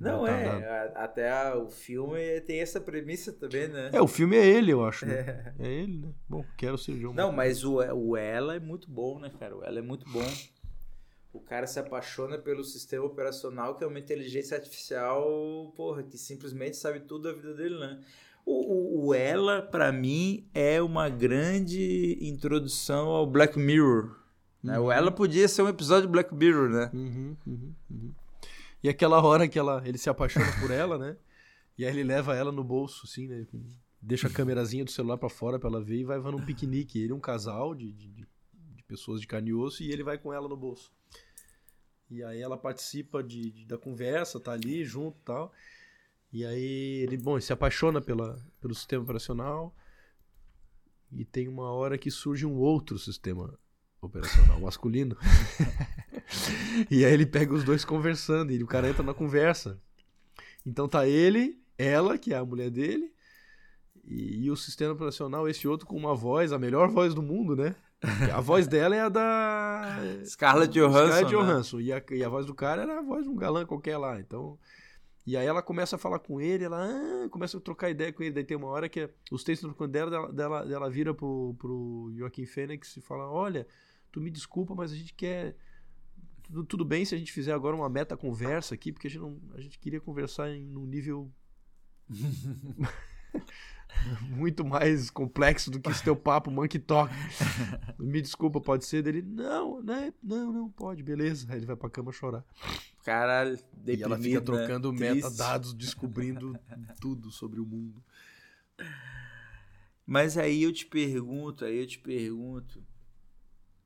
Não, 0.00 0.26
é. 0.26 0.90
Até 0.94 1.30
a- 1.30 1.56
o 1.56 1.68
filme 1.68 2.40
tem 2.40 2.60
essa 2.60 2.80
premissa 2.80 3.32
também, 3.32 3.68
né? 3.68 3.90
É, 3.92 4.00
o 4.00 4.06
filme 4.08 4.36
é 4.36 4.46
ele, 4.46 4.72
eu 4.72 4.84
acho. 4.84 5.04
Né? 5.06 5.52
É. 5.60 5.66
ele, 5.68 5.98
né? 5.98 6.08
Bom, 6.28 6.44
quero 6.56 6.78
ser 6.78 6.94
John 6.98 7.12
Não, 7.12 7.30
mas 7.30 7.62
o, 7.64 7.76
o 7.76 8.16
Ela 8.16 8.56
é 8.56 8.60
muito 8.60 8.90
bom, 8.90 9.18
né, 9.20 9.30
cara? 9.38 9.54
O 9.56 9.62
Ela 9.62 9.78
é 9.78 9.82
muito 9.82 10.08
bom. 10.10 10.24
O 11.32 11.38
cara 11.38 11.66
se 11.66 11.78
apaixona 11.78 12.38
pelo 12.38 12.64
sistema 12.64 13.04
operacional, 13.04 13.76
que 13.76 13.84
é 13.84 13.86
uma 13.86 13.98
inteligência 13.98 14.56
artificial, 14.56 15.72
porra, 15.76 16.02
que 16.02 16.18
simplesmente 16.18 16.76
sabe 16.76 17.00
tudo 17.00 17.24
da 17.28 17.32
vida 17.32 17.54
dele, 17.54 17.78
né? 17.78 18.00
O, 18.44 18.52
o, 18.52 19.06
o 19.08 19.14
Ela, 19.14 19.60
pra 19.62 19.92
mim, 19.92 20.48
é 20.54 20.80
uma 20.82 21.08
grande 21.08 22.18
introdução 22.20 23.08
ao 23.10 23.26
Black 23.26 23.58
Mirror. 23.58 24.16
Né? 24.62 24.78
O 24.78 24.90
Ela 24.90 25.10
podia 25.12 25.46
ser 25.46 25.62
um 25.62 25.68
episódio 25.68 26.06
de 26.06 26.12
Black 26.12 26.34
Mirror, 26.34 26.68
né? 26.68 26.90
Uhum, 26.92 27.36
uhum, 27.46 27.74
uhum. 27.90 28.12
E 28.82 28.88
aquela 28.88 29.22
hora 29.22 29.46
que 29.48 29.58
ela, 29.58 29.82
ele 29.86 29.98
se 29.98 30.08
apaixona 30.08 30.46
por 30.60 30.70
ela, 30.70 30.96
né? 30.98 31.16
E 31.76 31.84
aí 31.84 31.92
ele 31.92 32.04
leva 32.04 32.34
ela 32.34 32.50
no 32.52 32.64
bolso, 32.64 33.02
assim, 33.06 33.26
né? 33.26 33.46
Deixa 34.02 34.26
a 34.28 34.30
câmerazinha 34.30 34.84
do 34.84 34.90
celular 34.90 35.18
pra 35.18 35.28
fora 35.28 35.58
pra 35.58 35.68
ela 35.68 35.82
ver 35.82 35.98
e 36.00 36.04
vai 36.04 36.18
vai 36.18 36.32
num 36.32 36.44
piquenique. 36.44 36.98
Ele 36.98 37.12
é 37.12 37.14
um 37.14 37.20
casal 37.20 37.74
de, 37.74 37.92
de, 37.92 38.08
de- 38.08 38.28
de 38.76 38.82
pessoas 38.84 39.20
de 39.20 39.26
carne 39.26 39.50
e 39.50 39.54
osso 39.54 39.82
e 39.82 39.90
ele 39.92 40.02
vai 40.02 40.16
com 40.18 40.32
ela 40.32 40.48
no 40.48 40.56
bolso. 40.56 40.90
E 42.10 42.24
aí 42.24 42.40
ela 42.40 42.56
participa 42.56 43.22
de, 43.22 43.50
de- 43.50 43.64
da 43.66 43.76
conversa, 43.78 44.40
tá 44.40 44.52
ali 44.52 44.84
junto 44.84 45.18
e 45.18 45.24
tal. 45.24 45.52
E 46.32 46.44
aí 46.46 47.02
ele, 47.02 47.16
bom, 47.18 47.34
ele 47.34 47.42
se 47.42 47.52
apaixona 47.52 48.00
pela, 48.00 48.38
pelo 48.60 48.74
sistema 48.74 49.02
operacional. 49.02 49.74
E 51.12 51.24
tem 51.24 51.48
uma 51.48 51.70
hora 51.72 51.98
que 51.98 52.10
surge 52.10 52.46
um 52.46 52.56
outro 52.56 52.98
sistema 52.98 53.58
operacional 54.00 54.60
masculino. 54.60 55.16
e 56.90 57.04
aí 57.04 57.12
ele 57.12 57.26
pega 57.26 57.52
os 57.52 57.64
dois 57.64 57.84
conversando 57.84 58.52
e 58.52 58.62
o 58.62 58.66
cara 58.66 58.88
entra 58.88 59.02
na 59.02 59.14
conversa. 59.14 59.80
Então 60.64 60.88
tá 60.88 61.06
ele, 61.06 61.60
ela, 61.78 62.18
que 62.18 62.32
é 62.32 62.36
a 62.36 62.44
mulher 62.44 62.70
dele, 62.70 63.12
e, 64.04 64.44
e 64.44 64.50
o 64.50 64.56
sistema 64.56 64.92
operacional, 64.92 65.48
esse 65.48 65.66
outro 65.68 65.86
com 65.86 65.96
uma 65.96 66.14
voz, 66.14 66.52
a 66.52 66.58
melhor 66.58 66.88
voz 66.88 67.14
do 67.14 67.22
mundo, 67.22 67.54
né? 67.56 67.74
A 68.32 68.40
voz 68.40 68.66
dela 68.66 68.96
é 68.96 69.00
a 69.00 69.08
da 69.08 69.98
Scarlett 70.24 70.72
Johansson. 70.72 71.06
Scarlett 71.06 71.24
né? 71.24 71.30
Johansson. 71.30 71.80
E, 71.80 71.92
a, 71.92 72.02
e 72.10 72.24
a 72.24 72.28
voz 72.28 72.46
do 72.46 72.54
cara 72.54 72.82
era 72.82 72.98
a 72.98 73.02
voz 73.02 73.24
de 73.24 73.30
um 73.30 73.36
galã 73.36 73.66
qualquer 73.66 73.98
lá. 73.98 74.18
Então. 74.18 74.58
E 75.26 75.36
aí 75.36 75.46
ela 75.46 75.62
começa 75.62 75.96
a 75.96 75.98
falar 75.98 76.18
com 76.18 76.40
ele, 76.40 76.64
ela 76.64 76.82
ah, 76.82 77.28
começa 77.28 77.58
a 77.58 77.60
trocar 77.60 77.90
ideia 77.90 78.12
com 78.12 78.22
ele. 78.22 78.34
Daí 78.34 78.44
tem 78.44 78.56
uma 78.56 78.68
hora 78.68 78.88
que 78.88 79.08
os 79.30 79.44
textos 79.44 79.68
trocando 79.68 79.92
dela, 79.92 80.10
dela, 80.10 80.32
dela, 80.32 80.66
dela 80.66 80.90
vira 80.90 81.12
pro, 81.12 81.54
pro 81.58 82.10
Joaquim 82.16 82.46
Fênix 82.46 82.96
e 82.96 83.02
fala: 83.02 83.30
Olha, 83.30 83.66
tu 84.10 84.20
me 84.20 84.30
desculpa, 84.30 84.74
mas 84.74 84.92
a 84.92 84.96
gente 84.96 85.14
quer. 85.14 85.54
Tudo, 86.68 86.84
bem 86.84 87.04
se 87.04 87.14
a 87.14 87.18
gente 87.18 87.32
fizer 87.32 87.52
agora 87.52 87.76
uma 87.76 87.88
meta 87.88 88.16
conversa 88.16 88.74
aqui, 88.74 88.92
porque 88.92 89.06
a 89.06 89.10
gente, 89.10 89.20
não, 89.20 89.40
a 89.54 89.60
gente 89.60 89.78
queria 89.78 90.00
conversar 90.00 90.50
em 90.50 90.64
num 90.64 90.86
nível 90.86 91.30
muito 94.30 94.64
mais 94.64 95.10
complexo 95.10 95.70
do 95.70 95.80
que 95.80 95.90
esse 95.90 96.02
teu 96.02 96.16
papo 96.16 96.50
monkey 96.50 96.78
talk. 96.78 97.12
Me 97.98 98.20
desculpa, 98.20 98.60
pode 98.60 98.84
ser 98.84 99.02
dele? 99.02 99.22
Não, 99.22 99.82
né? 99.82 100.12
Não, 100.22 100.52
não, 100.52 100.70
pode, 100.70 101.02
beleza. 101.02 101.46
Aí 101.50 101.58
ele 101.58 101.66
vai 101.66 101.76
pra 101.76 101.90
cama 101.90 102.12
chorar. 102.12 102.44
Caralho, 103.04 103.58
e 103.86 104.02
ela 104.02 104.16
fica 104.16 104.18
deprimido, 104.18 104.44
trocando 104.44 104.92
né? 104.92 104.98
Triste. 104.98 105.14
metadados, 105.14 105.74
descobrindo 105.74 106.58
tudo 107.00 107.30
sobre 107.30 107.60
o 107.60 107.66
mundo. 107.66 108.02
Mas 110.06 110.36
aí 110.36 110.62
eu 110.62 110.72
te 110.72 110.86
pergunto, 110.86 111.64
aí 111.64 111.78
eu 111.78 111.86
te 111.86 111.98
pergunto, 111.98 112.82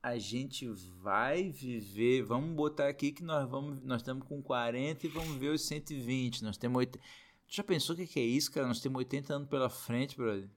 a 0.05 0.19
gente 0.19 0.67
vai 1.01 1.49
viver, 1.49 2.21
vamos 2.21 2.55
botar 2.55 2.87
aqui 2.87 3.11
que 3.11 3.23
nós 3.23 3.49
vamos, 3.49 3.81
nós 3.81 4.01
estamos 4.01 4.23
com 4.27 4.39
40 4.39 5.07
e 5.07 5.09
vamos 5.09 5.35
ver 5.37 5.49
os 5.49 5.65
120, 5.65 6.43
nós 6.43 6.57
temos 6.57 6.77
80. 6.77 6.99
Tu 7.47 7.55
já 7.55 7.63
pensou 7.63 7.95
o 7.95 7.97
que 7.97 8.05
que 8.05 8.19
é 8.19 8.23
isso, 8.23 8.51
cara? 8.51 8.67
Nós 8.67 8.79
temos 8.79 8.99
80 8.99 9.33
anos 9.33 9.49
pela 9.49 9.67
frente, 9.67 10.15
brother. 10.15 10.47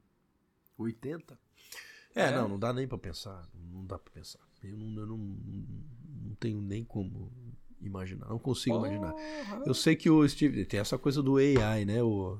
80? 0.77 1.39
É, 2.15 2.25
É. 2.25 2.31
não, 2.31 2.47
não 2.47 2.59
dá 2.59 2.75
nem 2.75 2.87
pra 2.87 2.99
pensar. 2.99 3.49
Não 3.55 3.87
dá 3.87 3.99
pra 3.99 4.12
pensar. 4.12 4.41
Eu 4.62 4.77
não, 4.77 5.01
eu 5.01 5.07
não, 5.07 5.16
não 5.16 6.35
tenho 6.39 6.61
nem 6.61 6.85
como 6.85 7.33
imaginar. 7.81 8.29
Não 8.29 8.39
consigo 8.39 8.77
imaginar. 8.77 9.15
Eu 9.65 9.73
sei 9.73 9.97
que 9.97 10.11
o 10.11 10.29
Steve. 10.29 10.66
Tem 10.66 10.79
essa 10.79 10.99
coisa 10.99 11.23
do 11.23 11.39
AI, 11.39 11.87
né? 11.87 12.03
O, 12.03 12.39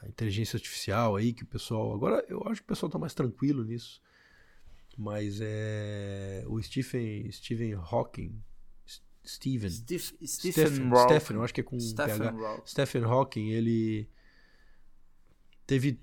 a 0.00 0.08
inteligência 0.08 0.56
artificial 0.56 1.16
aí, 1.16 1.34
que 1.34 1.42
o 1.42 1.46
pessoal. 1.46 1.92
Agora 1.92 2.24
eu 2.30 2.42
acho 2.46 2.62
que 2.62 2.66
o 2.66 2.68
pessoal 2.68 2.88
tá 2.88 2.98
mais 2.98 3.12
tranquilo 3.12 3.62
nisso. 3.62 4.00
Mas 4.98 5.38
é. 5.40 6.44
O 6.48 6.60
Stephen, 6.60 7.30
Stephen 7.30 7.74
Hawking. 7.74 8.42
Stephen. 9.24 9.70
Steph- 9.70 10.14
Stephen, 10.24 10.66
Stephen 10.66 10.90
Hawking. 10.90 11.20
Stephen, 11.20 11.36
eu 11.36 11.42
acho 11.44 11.54
que 11.54 11.60
é 11.60 11.64
com 11.64 11.78
Stephen 11.78 12.18
PH. 12.18 12.62
Stephen 12.66 13.04
Hawking, 13.04 13.50
ele 13.50 14.08
teve 15.66 16.00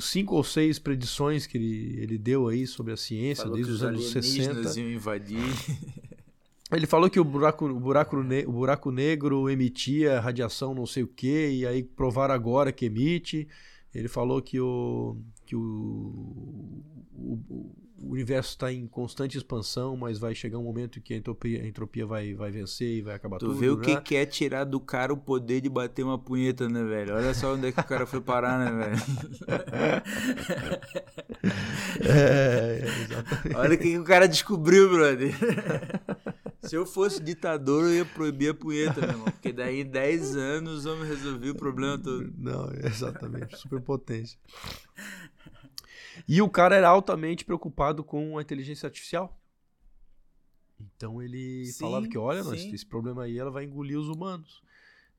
cinco 0.00 0.36
ou 0.36 0.44
seis 0.44 0.78
predições 0.78 1.46
que 1.46 1.58
ele, 1.58 2.00
ele 2.00 2.16
deu 2.16 2.48
aí 2.48 2.66
sobre 2.66 2.92
a 2.92 2.96
ciência 2.96 3.42
Falou 3.42 3.56
desde 3.56 3.72
os 3.72 3.82
anos 3.82 4.16
alienígenas 4.16 4.66
60. 4.68 4.80
iam 4.80 4.90
invadir. 4.90 5.38
Ele 6.70 6.86
falou 6.86 7.10
que 7.10 7.20
o 7.20 7.24
buraco, 7.24 7.66
o 7.66 7.78
buraco, 7.78 8.16
o 8.16 8.52
buraco 8.52 8.90
negro 8.90 9.50
emitia 9.50 10.18
radiação 10.20 10.74
não 10.74 10.86
sei 10.86 11.02
o 11.02 11.06
que, 11.06 11.50
e 11.50 11.66
aí 11.66 11.82
provaram 11.82 12.34
agora 12.34 12.72
que 12.72 12.86
emite. 12.86 13.46
Ele 13.94 14.08
falou 14.08 14.40
que 14.40 14.58
o, 14.58 15.18
que 15.44 15.54
o, 15.54 15.60
o, 17.12 17.74
o 18.02 18.12
universo 18.12 18.50
está 18.50 18.72
em 18.72 18.86
constante 18.86 19.36
expansão, 19.38 19.96
mas 19.96 20.18
vai 20.18 20.34
chegar 20.34 20.58
um 20.58 20.62
momento 20.64 20.98
em 20.98 21.02
que 21.02 21.14
a 21.14 21.16
entropia, 21.16 21.62
a 21.62 21.66
entropia 21.66 22.04
vai, 22.06 22.34
vai 22.34 22.50
vencer 22.50 22.98
e 22.98 23.02
vai 23.02 23.14
acabar 23.14 23.38
Tu 23.38 23.46
tudo. 23.46 23.58
vê 23.58 23.68
o 23.68 23.76
né? 23.76 23.84
que, 23.84 24.00
que 24.00 24.16
é 24.16 24.26
tirar 24.26 24.64
do 24.64 24.80
cara 24.80 25.12
o 25.12 25.16
poder 25.16 25.60
de 25.60 25.68
bater 25.68 26.02
uma 26.02 26.18
punheta, 26.18 26.68
né, 26.68 26.82
velho? 26.84 27.14
Olha 27.14 27.32
só 27.34 27.54
onde 27.54 27.68
é 27.68 27.72
que 27.72 27.80
o 27.80 27.84
cara 27.84 28.06
foi 28.06 28.20
parar, 28.20 28.58
né, 28.58 28.70
velho? 28.84 29.02
É, 32.04 32.82
exatamente. 32.84 33.56
Olha 33.56 33.74
o 33.74 33.78
que, 33.78 33.84
que 33.84 33.98
o 33.98 34.04
cara 34.04 34.26
descobriu, 34.28 34.88
brother. 34.90 35.32
Se 36.62 36.76
eu 36.76 36.86
fosse 36.86 37.20
ditador, 37.20 37.84
eu 37.86 37.94
ia 37.94 38.04
proibir 38.04 38.50
a 38.50 38.54
punheta, 38.54 39.00
meu 39.00 39.10
irmão. 39.10 39.24
Porque 39.24 39.52
daí 39.52 39.80
em 39.80 39.84
10 39.84 40.36
anos 40.36 40.84
vamos 40.84 41.08
resolver 41.08 41.50
o 41.50 41.54
problema 41.56 41.98
todo. 41.98 42.32
Não, 42.38 42.70
exatamente. 42.84 43.56
Superpotência. 43.58 44.38
E 46.28 46.40
o 46.42 46.48
cara 46.48 46.76
era 46.76 46.88
altamente 46.88 47.44
preocupado 47.44 48.02
com 48.04 48.38
a 48.38 48.42
inteligência 48.42 48.86
artificial. 48.86 49.38
Então 50.96 51.22
ele 51.22 51.66
Sim, 51.66 51.80
falava 51.80 52.08
que, 52.08 52.18
olha, 52.18 52.42
nós, 52.42 52.60
esse 52.64 52.86
problema 52.86 53.24
aí 53.24 53.38
ela 53.38 53.50
vai 53.50 53.64
engolir 53.64 53.98
os 53.98 54.08
humanos. 54.08 54.62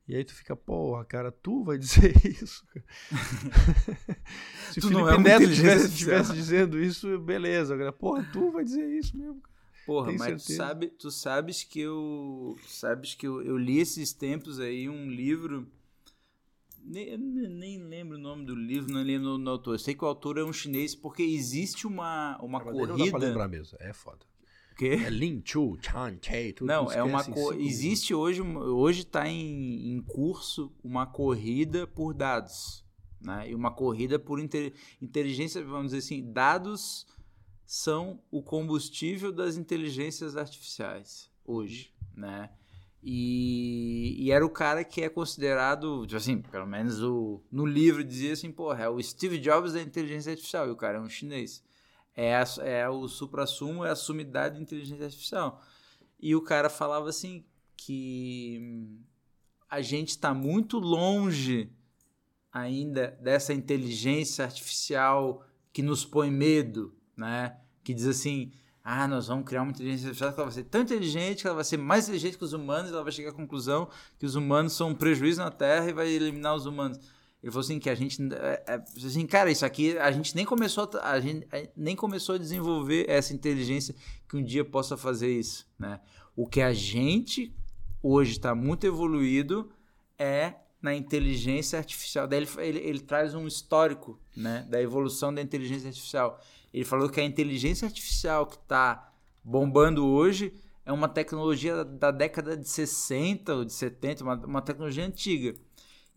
E 0.06 0.14
aí 0.14 0.22
tu 0.22 0.34
fica, 0.34 0.54
porra, 0.54 1.04
cara, 1.04 1.32
tu 1.32 1.64
vai 1.64 1.78
dizer 1.78 2.14
isso. 2.26 2.66
Se 4.72 4.80
o 4.80 4.82
Felipe 4.82 5.08
é 5.08 5.18
Neto 5.18 5.50
tivesse, 5.94 6.34
dizendo 6.34 6.78
isso, 6.78 7.18
beleza. 7.18 7.74
Agora, 7.74 7.92
porra, 7.92 8.28
tu 8.32 8.50
vai 8.50 8.64
dizer 8.64 8.86
isso 8.86 9.16
mesmo. 9.16 9.42
Porra, 9.86 10.08
Tem 10.08 10.18
mas 10.18 10.44
tu, 10.44 10.52
sabe, 10.52 10.88
tu 10.88 11.10
sabes 11.10 11.62
que 11.62 11.80
eu. 11.80 12.56
Sabes 12.66 13.14
que 13.14 13.26
eu, 13.26 13.42
eu 13.42 13.56
li 13.56 13.78
esses 13.78 14.12
tempos 14.12 14.58
aí 14.58 14.88
um 14.88 15.08
livro. 15.08 15.66
Nem, 16.84 17.08
eu 17.08 17.18
nem 17.18 17.78
lembro 17.82 18.16
o 18.16 18.20
nome 18.20 18.44
do 18.44 18.54
livro, 18.54 18.92
não 18.92 19.02
lembro 19.02 19.36
o 19.38 19.48
autor. 19.48 19.74
Eu 19.74 19.78
sei 19.78 19.94
que 19.94 20.04
o 20.04 20.08
autor 20.08 20.38
é 20.38 20.44
um 20.44 20.52
chinês, 20.52 20.94
porque 20.94 21.22
existe 21.22 21.86
uma, 21.86 22.38
uma 22.42 22.62
Mas 22.62 22.76
Não 22.76 22.86
dá 22.86 22.96
pra 22.96 22.96
corrida. 22.96 23.26
lembrar 23.26 23.48
mesmo, 23.48 23.76
é 23.80 23.92
foda. 23.92 24.24
É 24.80 25.08
Lin 25.08 25.40
Chu, 25.44 25.78
Chan, 25.80 26.18
Chei, 26.20 26.52
tudo 26.52 26.66
Não, 26.66 26.90
é 26.90 27.00
uma 27.02 27.22
co... 27.24 27.52
existe 27.52 28.12
hoje 28.12 28.42
hoje 28.42 29.02
está 29.02 29.28
em, 29.28 29.92
em 29.94 30.02
curso 30.02 30.72
uma 30.82 31.06
corrida 31.06 31.86
por 31.86 32.12
dados, 32.12 32.84
né? 33.20 33.48
E 33.48 33.54
uma 33.54 33.70
corrida 33.70 34.18
por 34.18 34.40
inte- 34.40 34.72
inteligência, 35.00 35.64
vamos 35.64 35.92
dizer 35.92 35.98
assim, 35.98 36.32
dados 36.32 37.06
são 37.64 38.20
o 38.32 38.42
combustível 38.42 39.30
das 39.32 39.56
inteligências 39.56 40.36
artificiais 40.36 41.30
hoje, 41.44 41.94
né? 42.12 42.50
E, 43.06 44.16
e 44.18 44.30
era 44.32 44.44
o 44.46 44.48
cara 44.48 44.82
que 44.82 45.02
é 45.02 45.10
considerado, 45.10 46.06
tipo 46.06 46.16
assim, 46.16 46.40
pelo 46.40 46.66
menos 46.66 47.02
o, 47.02 47.42
no 47.52 47.66
livro 47.66 48.02
dizia 48.02 48.32
assim, 48.32 48.50
porra, 48.50 48.84
é 48.84 48.88
o 48.88 49.02
Steve 49.02 49.38
Jobs 49.38 49.74
da 49.74 49.82
inteligência 49.82 50.30
artificial, 50.32 50.66
e 50.66 50.70
o 50.70 50.76
cara 50.76 50.96
é 50.96 51.00
um 51.00 51.08
chinês. 51.08 51.62
É, 52.16 52.34
a- 52.34 52.44
é 52.62 52.88
o 52.88 53.06
supra-sumo, 53.06 53.84
é 53.84 53.90
a 53.90 53.96
sumidade 53.96 54.54
da 54.56 54.62
inteligência 54.62 55.04
artificial. 55.04 55.60
E 56.18 56.34
o 56.34 56.40
cara 56.40 56.70
falava 56.70 57.10
assim 57.10 57.44
que 57.76 58.58
hum, 58.62 59.00
a 59.68 59.82
gente 59.82 60.10
está 60.10 60.32
muito 60.32 60.78
longe 60.78 61.70
ainda 62.50 63.18
dessa 63.20 63.52
inteligência 63.52 64.46
artificial 64.46 65.44
que 65.74 65.82
nos 65.82 66.06
põe 66.06 66.30
medo, 66.30 66.94
né? 67.14 67.58
Que 67.82 67.92
diz 67.92 68.06
assim, 68.06 68.52
ah, 68.86 69.08
nós 69.08 69.28
vamos 69.28 69.46
criar 69.46 69.62
uma 69.62 69.70
inteligência 69.70 70.08
artificial 70.08 70.34
que 70.34 70.40
ela 70.40 70.50
vai 70.50 70.54
ser 70.54 70.64
tão 70.64 70.82
inteligente 70.82 71.40
que 71.40 71.46
ela 71.46 71.56
vai 71.56 71.64
ser 71.64 71.78
mais 71.78 72.04
inteligente 72.04 72.36
que 72.36 72.44
os 72.44 72.52
humanos, 72.52 72.92
ela 72.92 73.02
vai 73.02 73.10
chegar 73.10 73.30
à 73.30 73.32
conclusão 73.32 73.88
que 74.18 74.26
os 74.26 74.34
humanos 74.34 74.74
são 74.74 74.90
um 74.90 74.94
prejuízo 74.94 75.40
na 75.40 75.50
Terra 75.50 75.88
e 75.88 75.92
vai 75.94 76.06
eliminar 76.10 76.54
os 76.54 76.66
humanos. 76.66 76.98
Ele 77.42 77.50
falou 77.50 77.64
assim 77.64 77.78
que 77.78 77.88
a 77.88 77.94
gente, 77.94 78.22
é, 78.34 78.62
é, 78.66 78.84
assim, 79.06 79.26
cara, 79.26 79.50
isso 79.50 79.64
aqui 79.64 79.96
a 79.96 80.12
gente 80.12 80.36
nem 80.36 80.44
começou 80.44 80.90
a, 81.00 81.12
a 81.12 81.20
gente 81.20 81.48
nem 81.74 81.96
começou 81.96 82.34
a 82.34 82.38
desenvolver 82.38 83.06
essa 83.08 83.32
inteligência 83.32 83.94
que 84.28 84.36
um 84.36 84.44
dia 84.44 84.64
possa 84.64 84.98
fazer 84.98 85.32
isso, 85.32 85.66
né? 85.78 85.98
O 86.36 86.46
que 86.46 86.60
a 86.60 86.74
gente 86.74 87.54
hoje 88.02 88.32
está 88.32 88.54
muito 88.54 88.86
evoluído 88.86 89.70
é 90.18 90.54
na 90.80 90.94
inteligência 90.94 91.78
artificial. 91.78 92.26
Daí 92.26 92.40
ele, 92.40 92.50
ele, 92.58 92.78
ele 92.80 93.00
traz 93.00 93.34
um 93.34 93.46
histórico 93.46 94.20
né, 94.36 94.66
da 94.68 94.80
evolução 94.82 95.32
da 95.32 95.40
inteligência 95.40 95.88
artificial. 95.88 96.38
Ele 96.74 96.84
falou 96.84 97.08
que 97.08 97.20
a 97.20 97.24
inteligência 97.24 97.86
artificial 97.86 98.46
que 98.46 98.56
está 98.56 99.12
bombando 99.44 100.04
hoje 100.04 100.52
é 100.84 100.92
uma 100.92 101.08
tecnologia 101.08 101.84
da 101.84 102.10
década 102.10 102.56
de 102.56 102.68
60 102.68 103.54
ou 103.54 103.64
de 103.64 103.72
70, 103.72 104.24
uma, 104.24 104.34
uma 104.44 104.60
tecnologia 104.60 105.06
antiga. 105.06 105.54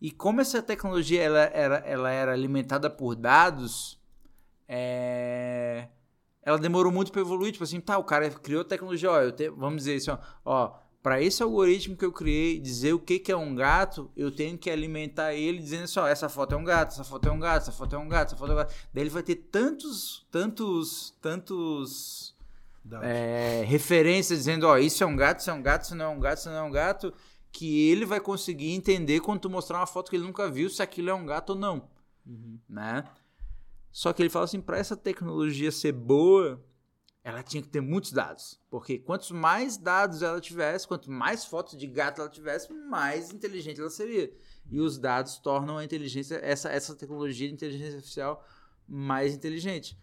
E 0.00 0.10
como 0.10 0.40
essa 0.40 0.60
tecnologia 0.60 1.22
ela 1.22 1.38
era, 1.38 1.76
ela 1.86 2.10
era 2.10 2.32
alimentada 2.32 2.90
por 2.90 3.14
dados, 3.14 4.00
é... 4.66 5.86
ela 6.42 6.58
demorou 6.58 6.90
muito 6.90 7.12
para 7.12 7.20
evoluir. 7.20 7.52
Tipo 7.52 7.62
assim, 7.62 7.80
tá, 7.80 7.96
o 7.96 8.02
cara 8.02 8.28
criou 8.28 8.64
tecnologia, 8.64 9.12
ó, 9.12 9.30
te... 9.30 9.48
vamos 9.50 9.84
dizer 9.84 9.94
assim, 9.94 10.10
ó, 10.10 10.18
ó 10.44 10.87
para 11.02 11.22
esse 11.22 11.42
algoritmo 11.42 11.96
que 11.96 12.04
eu 12.04 12.12
criei 12.12 12.58
dizer 12.58 12.92
o 12.92 12.98
que, 12.98 13.18
que 13.18 13.30
é 13.30 13.36
um 13.36 13.54
gato, 13.54 14.10
eu 14.16 14.30
tenho 14.30 14.58
que 14.58 14.68
alimentar 14.68 15.34
ele 15.34 15.58
dizendo 15.58 15.84
assim, 15.84 16.00
ó, 16.00 16.06
essa 16.06 16.28
foto 16.28 16.54
é 16.54 16.58
um 16.58 16.64
gato, 16.64 16.92
essa 16.92 17.04
foto 17.04 17.28
é 17.28 17.32
um 17.32 17.38
gato, 17.38 17.62
essa 17.62 17.72
foto 17.72 17.96
é 17.96 17.98
um 17.98 18.08
gato, 18.08 18.28
essa 18.28 18.36
foto 18.36 18.50
é 18.50 18.54
um 18.54 18.58
gato. 18.58 18.74
Daí 18.92 19.02
ele 19.04 19.10
vai 19.10 19.22
ter 19.22 19.36
tantos, 19.36 20.26
tantos, 20.30 21.16
tantos 21.20 22.34
é, 23.02 23.64
referências 23.66 24.40
dizendo, 24.40 24.66
ó, 24.66 24.76
isso 24.76 25.02
é 25.04 25.06
um 25.06 25.16
gato, 25.16 25.40
isso 25.40 25.50
é 25.50 25.54
um 25.54 25.62
gato, 25.62 25.84
isso 25.84 25.94
não 25.94 26.04
é 26.04 26.08
um 26.08 26.20
gato, 26.20 26.38
isso 26.38 26.50
não 26.50 26.56
é 26.56 26.62
um 26.62 26.70
gato, 26.70 27.14
que 27.52 27.88
ele 27.90 28.04
vai 28.04 28.20
conseguir 28.20 28.72
entender 28.72 29.20
quando 29.20 29.40
tu 29.40 29.50
mostrar 29.50 29.78
uma 29.78 29.86
foto 29.86 30.10
que 30.10 30.16
ele 30.16 30.26
nunca 30.26 30.50
viu 30.50 30.68
se 30.68 30.82
aquilo 30.82 31.10
é 31.10 31.14
um 31.14 31.24
gato 31.24 31.50
ou 31.50 31.56
não, 31.56 31.88
uhum. 32.26 32.58
né? 32.68 33.04
Só 33.90 34.12
que 34.12 34.22
ele 34.22 34.30
fala 34.30 34.44
assim, 34.44 34.60
para 34.60 34.78
essa 34.78 34.96
tecnologia 34.96 35.72
ser 35.72 35.92
boa, 35.92 36.62
ela 37.28 37.42
tinha 37.42 37.62
que 37.62 37.68
ter 37.68 37.82
muitos 37.82 38.10
dados. 38.10 38.58
Porque 38.70 38.98
quantos 38.98 39.30
mais 39.30 39.76
dados 39.76 40.22
ela 40.22 40.40
tivesse, 40.40 40.88
quanto 40.88 41.10
mais 41.10 41.44
fotos 41.44 41.76
de 41.76 41.86
gato 41.86 42.22
ela 42.22 42.30
tivesse, 42.30 42.72
mais 42.72 43.30
inteligente 43.30 43.78
ela 43.78 43.90
seria. 43.90 44.32
E 44.70 44.80
os 44.80 44.96
dados 44.96 45.36
tornam 45.36 45.76
a 45.76 45.84
inteligência, 45.84 46.40
essa, 46.42 46.70
essa 46.70 46.94
tecnologia 46.96 47.46
de 47.46 47.52
inteligência 47.52 47.96
artificial 47.96 48.42
mais 48.88 49.34
inteligente. 49.34 49.98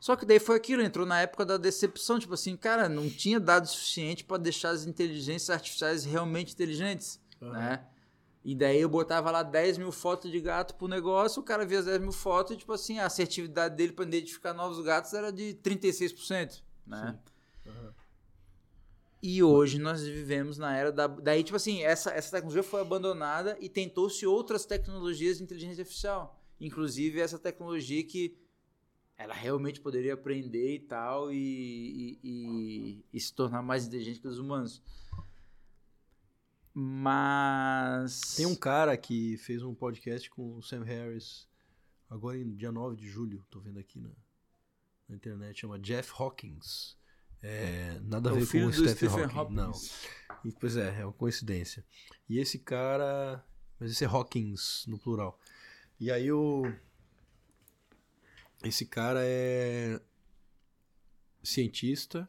Só 0.00 0.16
que 0.16 0.24
daí 0.24 0.38
foi 0.38 0.56
aquilo, 0.56 0.80
entrou 0.80 1.04
na 1.04 1.20
época 1.20 1.44
da 1.44 1.58
decepção, 1.58 2.18
tipo 2.18 2.32
assim, 2.32 2.56
cara, 2.56 2.88
não 2.88 3.08
tinha 3.10 3.38
dados 3.38 3.72
suficiente 3.72 4.24
para 4.24 4.38
deixar 4.38 4.70
as 4.70 4.86
inteligências 4.86 5.50
artificiais 5.50 6.06
realmente 6.06 6.54
inteligentes, 6.54 7.20
uhum. 7.42 7.52
né? 7.52 7.86
E 8.44 8.54
daí 8.54 8.80
eu 8.80 8.88
botava 8.90 9.30
lá 9.30 9.42
10 9.42 9.78
mil 9.78 9.90
fotos 9.90 10.30
de 10.30 10.38
gato 10.38 10.74
pro 10.74 10.86
negócio, 10.86 11.40
o 11.40 11.44
cara 11.44 11.64
via 11.64 11.78
as 11.78 11.86
10 11.86 12.00
mil 12.00 12.12
fotos 12.12 12.54
e, 12.54 12.58
tipo 12.58 12.72
assim, 12.72 12.98
a 12.98 13.06
assertividade 13.06 13.74
dele 13.74 13.92
para 13.92 14.04
identificar 14.04 14.52
novos 14.52 14.84
gatos 14.84 15.14
era 15.14 15.32
de 15.32 15.54
36%, 15.62 16.62
né? 16.86 17.18
Uhum. 17.64 17.90
E 19.22 19.42
hoje 19.42 19.78
nós 19.78 20.02
vivemos 20.02 20.58
na 20.58 20.76
era 20.76 20.92
da. 20.92 21.06
Daí, 21.06 21.42
tipo 21.42 21.56
assim, 21.56 21.82
essa, 21.82 22.10
essa 22.10 22.32
tecnologia 22.32 22.62
foi 22.62 22.82
abandonada 22.82 23.56
e 23.58 23.70
tentou-se 23.70 24.26
outras 24.26 24.66
tecnologias 24.66 25.38
de 25.38 25.44
inteligência 25.44 25.80
artificial. 25.80 26.38
Inclusive 26.60 27.20
essa 27.20 27.38
tecnologia 27.38 28.04
que 28.04 28.36
ela 29.16 29.32
realmente 29.32 29.80
poderia 29.80 30.12
aprender 30.12 30.74
e 30.74 30.80
tal 30.80 31.32
e, 31.32 31.38
e, 31.38 32.18
e, 32.22 33.04
e 33.14 33.20
se 33.20 33.32
tornar 33.32 33.62
mais 33.62 33.86
inteligente 33.86 34.20
que 34.20 34.28
os 34.28 34.38
humanos. 34.38 34.82
Mas. 36.74 38.34
Tem 38.36 38.46
um 38.46 38.56
cara 38.56 38.96
que 38.96 39.36
fez 39.38 39.62
um 39.62 39.72
podcast 39.72 40.28
com 40.28 40.56
o 40.56 40.62
Sam 40.62 40.82
Harris, 40.82 41.46
agora 42.10 42.36
em 42.36 42.52
dia 42.56 42.72
9 42.72 42.96
de 42.96 43.08
julho, 43.08 43.46
tô 43.48 43.60
vendo 43.60 43.78
aqui 43.78 44.00
na, 44.00 44.10
na 45.08 45.14
internet, 45.14 45.60
chama 45.60 45.78
Jeff 45.78 46.12
Hawkins. 46.18 46.96
É, 47.40 48.00
nada 48.02 48.30
a 48.30 48.32
é 48.32 48.40
ver 48.40 48.50
com 48.50 48.66
o 48.66 48.72
Stephen, 48.72 48.94
Stephen 48.94 49.24
Hawking. 49.24 49.54
Não. 49.54 49.72
E, 50.44 50.50
pois 50.50 50.76
é, 50.76 51.00
é 51.00 51.04
uma 51.04 51.12
coincidência. 51.12 51.84
E 52.28 52.38
esse 52.38 52.58
cara. 52.58 53.44
Mas 53.78 53.92
esse 53.92 54.04
é 54.04 54.06
Hawkins 54.08 54.84
no 54.88 54.98
plural. 54.98 55.38
E 56.00 56.10
aí 56.10 56.32
o. 56.32 56.62
Esse 58.64 58.86
cara 58.86 59.20
é 59.22 60.00
cientista, 61.42 62.26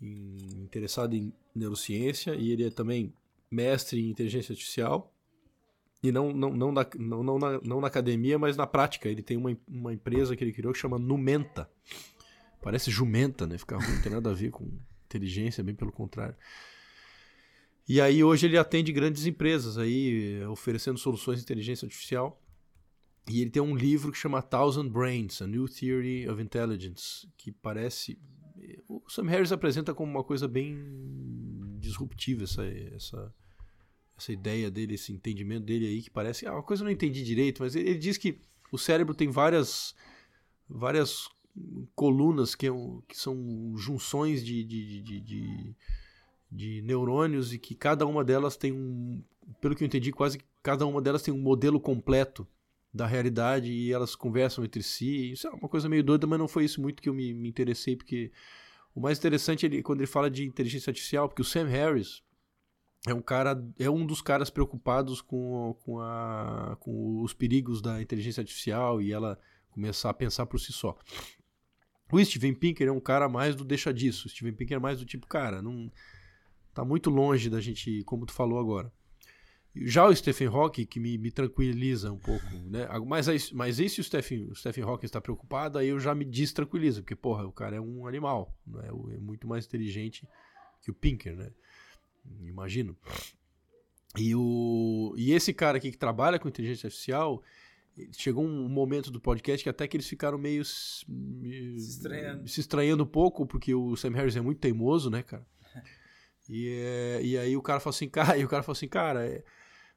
interessado 0.00 1.14
em 1.14 1.32
neurociência, 1.52 2.36
e 2.36 2.52
ele 2.52 2.64
é 2.66 2.70
também 2.70 3.12
mestre 3.50 4.00
em 4.00 4.10
inteligência 4.10 4.52
artificial. 4.52 5.12
E 6.02 6.12
não, 6.12 6.32
não, 6.32 6.50
não, 6.54 6.72
na, 6.72 6.86
não, 6.96 7.22
não, 7.22 7.38
na, 7.38 7.60
não 7.62 7.80
na 7.80 7.86
academia, 7.86 8.38
mas 8.38 8.56
na 8.56 8.66
prática. 8.66 9.08
Ele 9.08 9.22
tem 9.22 9.36
uma, 9.36 9.56
uma 9.66 9.92
empresa 9.92 10.36
que 10.36 10.44
ele 10.44 10.52
criou 10.52 10.72
que 10.72 10.78
chama 10.78 10.98
Numenta. 10.98 11.70
Parece 12.60 12.90
jumenta, 12.90 13.46
né? 13.46 13.56
Fica 13.56 13.76
ruim, 13.76 13.94
não 13.94 14.02
tem 14.02 14.12
nada 14.12 14.30
a 14.30 14.34
ver 14.34 14.50
com 14.50 14.70
inteligência, 15.06 15.64
bem 15.64 15.74
pelo 15.74 15.92
contrário. 15.92 16.36
E 17.88 18.00
aí 18.00 18.24
hoje 18.24 18.46
ele 18.46 18.56
atende 18.56 18.92
grandes 18.92 19.26
empresas 19.26 19.76
aí, 19.76 20.42
oferecendo 20.46 20.98
soluções 20.98 21.38
de 21.38 21.44
inteligência 21.44 21.86
artificial. 21.86 22.40
E 23.30 23.40
ele 23.40 23.50
tem 23.50 23.62
um 23.62 23.74
livro 23.74 24.12
que 24.12 24.18
chama 24.18 24.42
Thousand 24.42 24.88
Brains, 24.88 25.40
A 25.40 25.46
New 25.46 25.66
Theory 25.66 26.28
of 26.28 26.42
Intelligence, 26.42 27.26
que 27.36 27.50
parece 27.50 28.18
o 28.88 29.02
Sam 29.08 29.28
Harris 29.28 29.52
apresenta 29.52 29.94
como 29.94 30.10
uma 30.10 30.24
coisa 30.24 30.46
bem 30.46 30.74
disruptiva 31.84 32.44
essa, 32.44 32.64
essa, 32.66 33.34
essa 34.16 34.32
ideia 34.32 34.70
dele, 34.70 34.94
esse 34.94 35.12
entendimento 35.12 35.64
dele 35.64 35.86
aí, 35.86 36.02
que 36.02 36.10
parece. 36.10 36.46
Ah, 36.46 36.54
uma 36.54 36.62
coisa 36.62 36.82
eu 36.82 36.84
não 36.84 36.92
entendi 36.92 37.22
direito, 37.22 37.62
mas 37.62 37.76
ele, 37.76 37.90
ele 37.90 37.98
diz 37.98 38.16
que 38.16 38.38
o 38.72 38.78
cérebro 38.78 39.14
tem 39.14 39.28
várias, 39.28 39.94
várias 40.68 41.28
colunas 41.94 42.54
que, 42.54 42.66
é 42.66 42.72
um, 42.72 43.00
que 43.06 43.16
são 43.16 43.74
junções 43.76 44.44
de, 44.44 44.64
de, 44.64 45.02
de, 45.02 45.20
de, 45.20 45.76
de 46.50 46.82
neurônios 46.82 47.52
e 47.52 47.58
que 47.58 47.74
cada 47.74 48.06
uma 48.06 48.24
delas 48.24 48.56
tem 48.56 48.72
um. 48.72 49.22
Pelo 49.60 49.74
que 49.74 49.84
eu 49.84 49.86
entendi, 49.86 50.10
quase 50.10 50.40
cada 50.62 50.86
uma 50.86 51.00
delas 51.00 51.22
tem 51.22 51.32
um 51.32 51.38
modelo 51.38 51.78
completo 51.78 52.46
da 52.92 53.06
realidade 53.06 53.70
e 53.70 53.92
elas 53.92 54.14
conversam 54.14 54.64
entre 54.64 54.82
si. 54.82 55.32
Isso 55.32 55.46
é 55.46 55.50
uma 55.50 55.68
coisa 55.68 55.88
meio 55.88 56.02
doida, 56.02 56.26
mas 56.26 56.38
não 56.38 56.48
foi 56.48 56.64
isso 56.64 56.80
muito 56.80 57.02
que 57.02 57.08
eu 57.08 57.14
me, 57.14 57.34
me 57.34 57.48
interessei, 57.48 57.96
porque 57.96 58.32
o 58.94 59.00
mais 59.00 59.18
interessante 59.18 59.66
é 59.66 59.82
quando 59.82 60.00
ele 60.00 60.06
fala 60.06 60.30
de 60.30 60.46
inteligência 60.46 60.90
artificial, 60.90 61.28
porque 61.28 61.42
o 61.42 61.44
Sam 61.44 61.66
Harris 61.66 62.22
é 63.06 63.12
um 63.12 63.20
cara, 63.20 63.62
é 63.78 63.90
um 63.90 64.06
dos 64.06 64.22
caras 64.22 64.48
preocupados 64.48 65.20
com, 65.20 65.76
com, 65.84 66.00
a, 66.00 66.76
com 66.80 67.20
os 67.20 67.34
perigos 67.34 67.82
da 67.82 68.00
inteligência 68.00 68.40
artificial 68.40 69.02
e 69.02 69.12
ela 69.12 69.38
começar 69.70 70.10
a 70.10 70.14
pensar 70.14 70.46
por 70.46 70.58
si 70.58 70.72
só. 70.72 70.96
O 72.10 72.24
Steven 72.24 72.54
Pinker 72.54 72.86
é 72.86 72.92
um 72.92 73.00
cara 73.00 73.28
mais 73.28 73.56
do 73.56 73.64
deixa 73.64 73.92
disso. 73.92 74.26
O 74.26 74.30
Steven 74.30 74.54
Pinker 74.54 74.76
é 74.76 74.80
mais 74.80 75.00
do 75.00 75.04
tipo, 75.04 75.26
cara, 75.26 75.60
não 75.60 75.90
tá 76.72 76.84
muito 76.84 77.10
longe 77.10 77.50
da 77.50 77.60
gente, 77.60 78.02
como 78.04 78.24
tu 78.24 78.32
falou 78.32 78.58
agora. 78.58 78.92
Já 79.76 80.06
o 80.06 80.14
Stephen 80.14 80.48
Hawking, 80.48 80.84
que 80.84 81.00
me, 81.00 81.18
me 81.18 81.30
tranquiliza 81.32 82.12
um 82.12 82.18
pouco, 82.18 82.46
né? 82.66 82.86
Mas, 83.06 83.50
mas 83.50 83.80
esse 83.80 84.00
o 84.00 84.04
Stephen, 84.04 84.50
o 84.50 84.54
Stephen 84.54 84.84
Hawking 84.84 85.06
está 85.06 85.20
preocupado, 85.20 85.78
aí 85.78 85.88
eu 85.88 85.98
já 85.98 86.14
me 86.14 86.24
destranquilizo, 86.24 87.02
porque, 87.02 87.16
porra, 87.16 87.44
o 87.44 87.52
cara 87.52 87.76
é 87.76 87.80
um 87.80 88.06
animal, 88.06 88.56
né? 88.66 88.88
é 88.88 89.18
muito 89.18 89.48
mais 89.48 89.66
inteligente 89.66 90.28
que 90.80 90.90
o 90.90 90.94
Pinker, 90.94 91.36
né? 91.36 91.50
Imagino. 92.42 92.96
E, 94.16 94.34
o, 94.34 95.12
e 95.16 95.32
esse 95.32 95.52
cara 95.52 95.78
aqui 95.78 95.90
que 95.90 95.98
trabalha 95.98 96.38
com 96.38 96.48
inteligência 96.48 96.86
artificial, 96.86 97.42
chegou 98.12 98.44
um 98.44 98.68
momento 98.68 99.10
do 99.10 99.20
podcast 99.20 99.62
que 99.62 99.68
até 99.68 99.86
que 99.86 99.96
eles 99.96 100.08
ficaram 100.08 100.38
meio 100.38 100.64
se 100.64 101.04
estranhando, 101.76 102.48
se 102.48 102.60
estranhando 102.60 103.02
um 103.04 103.06
pouco, 103.06 103.46
porque 103.46 103.74
o 103.74 103.96
Sam 103.96 104.12
Harris 104.12 104.36
é 104.36 104.40
muito 104.40 104.60
teimoso, 104.60 105.10
né, 105.10 105.22
cara? 105.22 105.46
E, 106.46 106.68
é, 106.68 107.20
e 107.22 107.38
aí 107.38 107.56
o 107.56 107.62
cara 107.62 107.80
falou 107.80 107.94
assim, 107.94 108.06
cara, 108.10 108.36
e 108.36 108.44
o 108.44 108.48
cara 108.48 108.62
falou 108.62 108.76
assim, 108.76 108.86
cara, 108.86 109.26
é, 109.26 109.42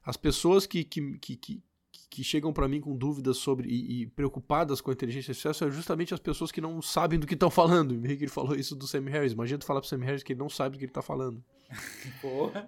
as 0.04 0.16
pessoas 0.16 0.66
que, 0.66 0.84
que, 0.84 1.18
que, 1.18 1.36
que, 1.36 1.62
que 2.10 2.24
chegam 2.24 2.52
para 2.52 2.68
mim 2.68 2.80
com 2.80 2.96
dúvidas 2.96 3.36
sobre 3.36 3.68
e, 3.68 4.02
e, 4.02 4.06
preocupadas 4.06 4.80
com 4.80 4.90
a 4.90 4.94
inteligência 4.94 5.30
artificial 5.30 5.54
são 5.54 5.70
justamente 5.70 6.14
as 6.14 6.20
pessoas 6.20 6.50
que 6.50 6.60
não 6.60 6.80
sabem 6.80 7.18
do 7.18 7.26
que 7.26 7.34
estão 7.34 7.50
falando. 7.50 7.94
E 8.08 8.16
que 8.16 8.24
ele 8.24 8.30
falou 8.30 8.54
isso 8.54 8.74
do 8.74 8.86
Sam 8.86 9.04
Harris. 9.04 9.32
Imagina 9.32 9.58
tu 9.58 9.66
falar 9.66 9.80
pro 9.80 9.88
Sam 9.88 10.04
Harris 10.04 10.22
que 10.22 10.32
ele 10.32 10.40
não 10.40 10.48
sabe 10.48 10.76
do 10.76 10.78
que 10.78 10.84
ele 10.84 10.92
tá 10.92 11.02
falando. 11.02 11.42
Porra. 12.20 12.66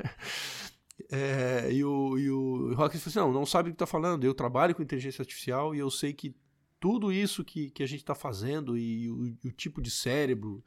é, 1.10 1.72
e 1.72 1.84
o, 1.84 2.18
e 2.18 2.30
o 2.30 2.74
Hawkins 2.76 3.02
falou 3.02 3.10
assim: 3.10 3.18
não, 3.18 3.32
não 3.32 3.46
sabe 3.46 3.70
o 3.70 3.72
que 3.72 3.78
tá 3.78 3.86
falando. 3.86 4.24
Eu 4.24 4.34
trabalho 4.34 4.74
com 4.74 4.82
inteligência 4.82 5.22
artificial 5.22 5.74
e 5.74 5.78
eu 5.78 5.90
sei 5.90 6.12
que 6.12 6.34
tudo 6.78 7.12
isso 7.12 7.44
que, 7.44 7.70
que 7.70 7.82
a 7.82 7.86
gente 7.86 8.00
está 8.00 8.14
fazendo 8.14 8.78
e 8.78 9.10
o, 9.10 9.36
o 9.44 9.52
tipo 9.52 9.82
de 9.82 9.90
cérebro 9.90 10.62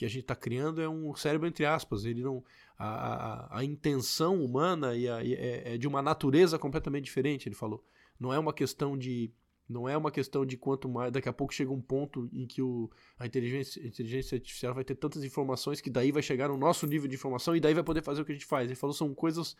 que 0.00 0.06
a 0.06 0.08
gente 0.08 0.22
está 0.22 0.34
criando 0.34 0.80
é 0.80 0.88
um 0.88 1.14
cérebro 1.14 1.46
entre 1.46 1.66
aspas. 1.66 2.06
Ele 2.06 2.22
não 2.22 2.42
a, 2.78 2.88
a, 2.88 3.58
a 3.58 3.64
intenção 3.64 4.42
humana 4.42 4.96
e 4.96 5.06
a, 5.06 5.22
é, 5.22 5.74
é, 5.74 5.78
de 5.78 5.86
uma 5.86 6.00
natureza 6.00 6.58
completamente 6.58 7.04
diferente. 7.04 7.46
Ele 7.46 7.54
falou. 7.54 7.84
Não 8.18 8.32
é 8.32 8.38
uma 8.38 8.54
questão 8.54 8.96
de 8.96 9.30
não 9.68 9.86
é 9.86 9.96
uma 9.96 10.10
questão 10.10 10.44
de 10.44 10.56
quanto 10.56 10.88
mais 10.88 11.12
daqui 11.12 11.28
a 11.28 11.32
pouco 11.34 11.52
chega 11.52 11.70
um 11.70 11.82
ponto 11.82 12.28
em 12.32 12.46
que 12.46 12.60
o, 12.62 12.90
a 13.18 13.26
inteligência, 13.26 13.80
a 13.82 13.86
inteligência 13.86 14.36
artificial 14.36 14.74
vai 14.74 14.84
ter 14.84 14.94
tantas 14.96 15.22
informações 15.22 15.82
que 15.82 15.90
daí 15.90 16.10
vai 16.10 16.22
chegar 16.22 16.48
no 16.48 16.56
nosso 16.56 16.86
nível 16.86 17.06
de 17.06 17.14
informação 17.14 17.54
e 17.54 17.60
daí 17.60 17.74
vai 17.74 17.84
poder 17.84 18.02
fazer 18.02 18.22
o 18.22 18.24
que 18.24 18.32
a 18.32 18.34
gente 18.34 18.46
faz. 18.46 18.68
Ele 18.68 18.74
falou 18.74 18.94
são 18.94 19.14
coisas 19.14 19.54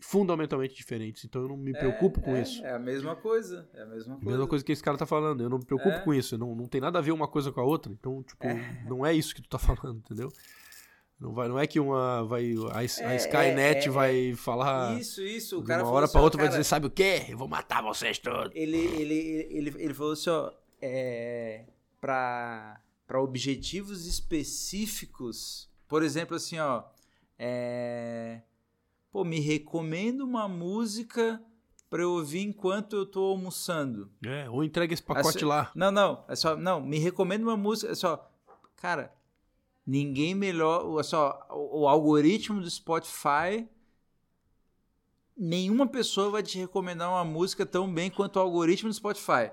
fundamentalmente 0.00 0.74
diferentes. 0.74 1.24
Então 1.24 1.42
eu 1.42 1.48
não 1.48 1.56
me 1.56 1.72
preocupo 1.72 2.20
é, 2.20 2.22
com 2.22 2.36
é, 2.36 2.42
isso. 2.42 2.64
É 2.64 2.72
a 2.72 2.78
mesma 2.78 3.16
coisa. 3.16 3.68
É 3.74 3.82
a 3.82 3.86
mesma 3.86 4.14
coisa. 4.14 4.28
A 4.28 4.32
mesma 4.32 4.46
coisa 4.46 4.64
que 4.64 4.72
esse 4.72 4.82
cara 4.82 4.96
tá 4.96 5.06
falando. 5.06 5.42
Eu 5.42 5.50
não 5.50 5.58
me 5.58 5.64
preocupo 5.64 5.96
é. 5.96 6.00
com 6.00 6.14
isso. 6.14 6.36
Não, 6.36 6.54
não 6.54 6.66
tem 6.66 6.80
nada 6.80 6.98
a 6.98 7.02
ver 7.02 7.12
uma 7.12 7.28
coisa 7.28 7.52
com 7.52 7.60
a 7.60 7.64
outra. 7.64 7.92
Então, 7.92 8.22
tipo, 8.22 8.46
é. 8.46 8.84
não 8.88 9.04
é 9.04 9.12
isso 9.12 9.34
que 9.34 9.42
tu 9.42 9.48
tá 9.48 9.58
falando, 9.60 9.98
entendeu? 9.98 10.30
Não, 11.18 11.32
vai, 11.32 11.48
não 11.48 11.58
é 11.58 11.66
que 11.66 11.80
uma 11.80 12.24
vai 12.24 12.54
a, 12.72 12.78
a 12.78 12.82
É, 12.82 13.16
Skynet 13.16 13.86
é, 13.86 13.86
é, 13.86 13.90
vai 13.90 14.34
falar 14.34 15.00
Isso, 15.00 15.22
isso. 15.22 15.58
O 15.58 15.62
de 15.62 15.66
cara 15.66 15.80
uma 15.80 15.86
falou 15.86 15.96
hora 15.96 16.04
assim, 16.04 16.12
pra 16.12 16.20
ó, 16.20 16.24
outra 16.24 16.38
vai 16.38 16.48
cara, 16.48 16.58
dizer, 16.58 16.68
sabe 16.68 16.86
o 16.86 16.90
quê? 16.90 17.24
Eu 17.28 17.38
vou 17.38 17.48
matar 17.48 17.82
vocês 17.82 18.18
todos. 18.18 18.52
ele, 18.54 18.76
ele, 18.76 19.48
ele, 19.50 19.74
ele 19.78 19.94
falou 19.94 20.12
assim, 20.12 20.28
ó, 20.28 20.52
é, 20.80 21.64
para 22.00 22.80
para 23.06 23.22
objetivos 23.22 24.06
específicos, 24.06 25.70
por 25.86 26.02
exemplo, 26.02 26.36
assim, 26.36 26.58
ó, 26.58 26.82
é, 27.38 28.40
pô, 29.16 29.24
me 29.24 29.40
recomenda 29.40 30.22
uma 30.22 30.46
música 30.46 31.42
pra 31.88 32.02
eu 32.02 32.10
ouvir 32.10 32.40
enquanto 32.40 32.94
eu 32.94 33.06
tô 33.06 33.22
almoçando. 33.24 34.10
É, 34.22 34.46
ou 34.50 34.62
entrega 34.62 34.92
esse 34.92 35.02
pacote 35.02 35.42
lá. 35.42 35.72
Não, 35.74 35.90
não, 35.90 36.22
é 36.28 36.36
só, 36.36 36.54
não, 36.54 36.82
me 36.82 36.98
recomenda 36.98 37.42
uma 37.42 37.56
música, 37.56 37.90
é 37.90 37.94
só, 37.94 38.30
cara, 38.76 39.10
ninguém 39.86 40.34
melhor, 40.34 41.00
é 41.00 41.02
só, 41.02 41.48
o, 41.48 41.80
o 41.80 41.88
algoritmo 41.88 42.60
do 42.60 42.70
Spotify, 42.70 43.66
nenhuma 45.34 45.86
pessoa 45.86 46.28
vai 46.28 46.42
te 46.42 46.58
recomendar 46.58 47.08
uma 47.08 47.24
música 47.24 47.64
tão 47.64 47.90
bem 47.90 48.10
quanto 48.10 48.36
o 48.36 48.40
algoritmo 48.40 48.90
do 48.90 48.94
Spotify. 48.94 49.50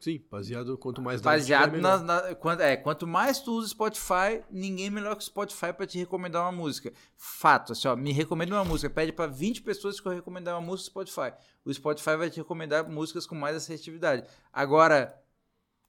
Sim, 0.00 0.22
baseado 0.30 0.76
quanto 0.76 1.00
mais 1.00 1.20
dados 1.20 1.40
Baseado 1.40 1.70
tiver, 1.70 1.80
na, 1.80 2.34
quanto, 2.34 2.60
é, 2.60 2.76
quanto 2.76 3.06
mais 3.06 3.40
tu 3.40 3.52
usa 3.52 3.68
Spotify, 3.68 4.42
ninguém 4.50 4.90
melhor 4.90 5.16
que 5.16 5.22
o 5.22 5.24
Spotify 5.24 5.72
pra 5.72 5.86
te 5.86 5.98
recomendar 5.98 6.42
uma 6.42 6.52
música. 6.52 6.92
Fato, 7.16 7.72
assim, 7.72 7.88
ó, 7.88 7.96
me 7.96 8.12
recomenda 8.12 8.54
uma 8.54 8.64
música, 8.64 8.90
pede 8.90 9.12
pra 9.12 9.26
20 9.26 9.62
pessoas 9.62 9.98
que 9.98 10.06
eu 10.06 10.12
recomendar 10.12 10.54
uma 10.54 10.66
música 10.66 11.00
no 11.00 11.06
Spotify. 11.06 11.34
O 11.64 11.72
Spotify 11.72 12.16
vai 12.16 12.28
te 12.28 12.36
recomendar 12.36 12.88
músicas 12.88 13.26
com 13.26 13.34
mais 13.34 13.56
assertividade. 13.56 14.26
Agora, 14.52 15.18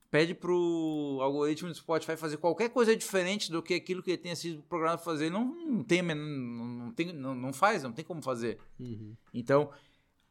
pede 0.10 0.34
pro 0.34 1.19
algoritmo 1.22 1.68
do 1.68 1.76
Spotify 1.76 2.15
fazer 2.15 2.38
qualquer 2.38 2.69
coisa 2.69 2.95
diferente 2.95 3.52
do 3.52 3.61
que 3.61 3.73
aquilo 3.73 4.02
que 4.02 4.11
ele 4.11 4.18
tenha 4.18 4.36
sido 4.38 4.64
programado 4.64 5.02
fazer, 5.02 5.30
não, 5.30 5.44
não 5.44 5.84
tem, 5.84 6.02
não, 6.02 6.15
não 6.15 6.91
tem, 6.94 7.11
não, 7.11 7.36
não 7.36 7.52
faz, 7.52 7.84
não 7.84 7.91
tem 7.91 8.06
como 8.06 8.22
fazer. 8.22 8.57
Uhum. 8.80 9.14
Então, 9.34 9.69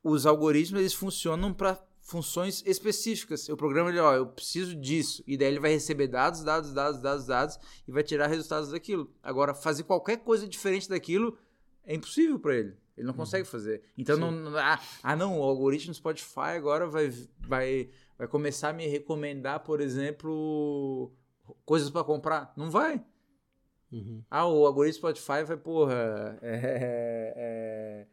os 0.02 0.24
algoritmos 0.24 0.80
eles 0.80 0.94
funcionam 0.94 1.52
para 1.52 1.78
funções 2.04 2.62
específicas. 2.66 3.48
O 3.48 3.56
programa 3.56 3.88
ele, 3.88 3.98
ó, 3.98 4.12
eu 4.14 4.26
preciso 4.26 4.76
disso, 4.76 5.24
e 5.26 5.36
daí 5.38 5.48
ele 5.48 5.58
vai 5.58 5.70
receber 5.72 6.06
dados, 6.06 6.44
dados, 6.44 6.72
dados, 6.72 7.00
dados, 7.00 7.26
dados 7.26 7.58
e 7.88 7.90
vai 7.90 8.02
tirar 8.02 8.26
resultados 8.26 8.70
daquilo. 8.70 9.10
Agora, 9.22 9.54
fazer 9.54 9.84
qualquer 9.84 10.18
coisa 10.18 10.46
diferente 10.46 10.88
daquilo 10.88 11.36
é 11.84 11.94
impossível 11.94 12.38
para 12.38 12.54
ele. 12.54 12.76
Ele 12.96 13.06
não 13.06 13.14
consegue 13.14 13.44
fazer. 13.46 13.82
Então, 13.98 14.16
não, 14.16 14.30
não- 14.30 14.56
ah, 14.58 14.78
ah, 15.02 15.16
não, 15.16 15.40
o 15.40 15.42
algoritmo 15.42 15.92
do 15.92 15.96
Spotify 15.96 16.54
agora 16.56 16.86
vai, 16.86 17.08
vai, 17.40 17.90
vai 18.16 18.28
começar 18.28 18.68
a 18.68 18.72
me 18.72 18.86
recomendar, 18.86 19.60
por 19.60 19.80
exemplo, 19.80 21.10
coisas 21.64 21.90
para 21.90 22.04
comprar. 22.04 22.52
Não 22.56 22.70
vai. 22.70 23.02
Uhum. 23.90 24.22
Ah, 24.30 24.46
o 24.46 24.64
algoritmo 24.66 24.98
Spotify 24.98 25.42
vai, 25.44 25.56
porra, 25.56 26.38
é, 26.42 27.34
é, 27.36 28.06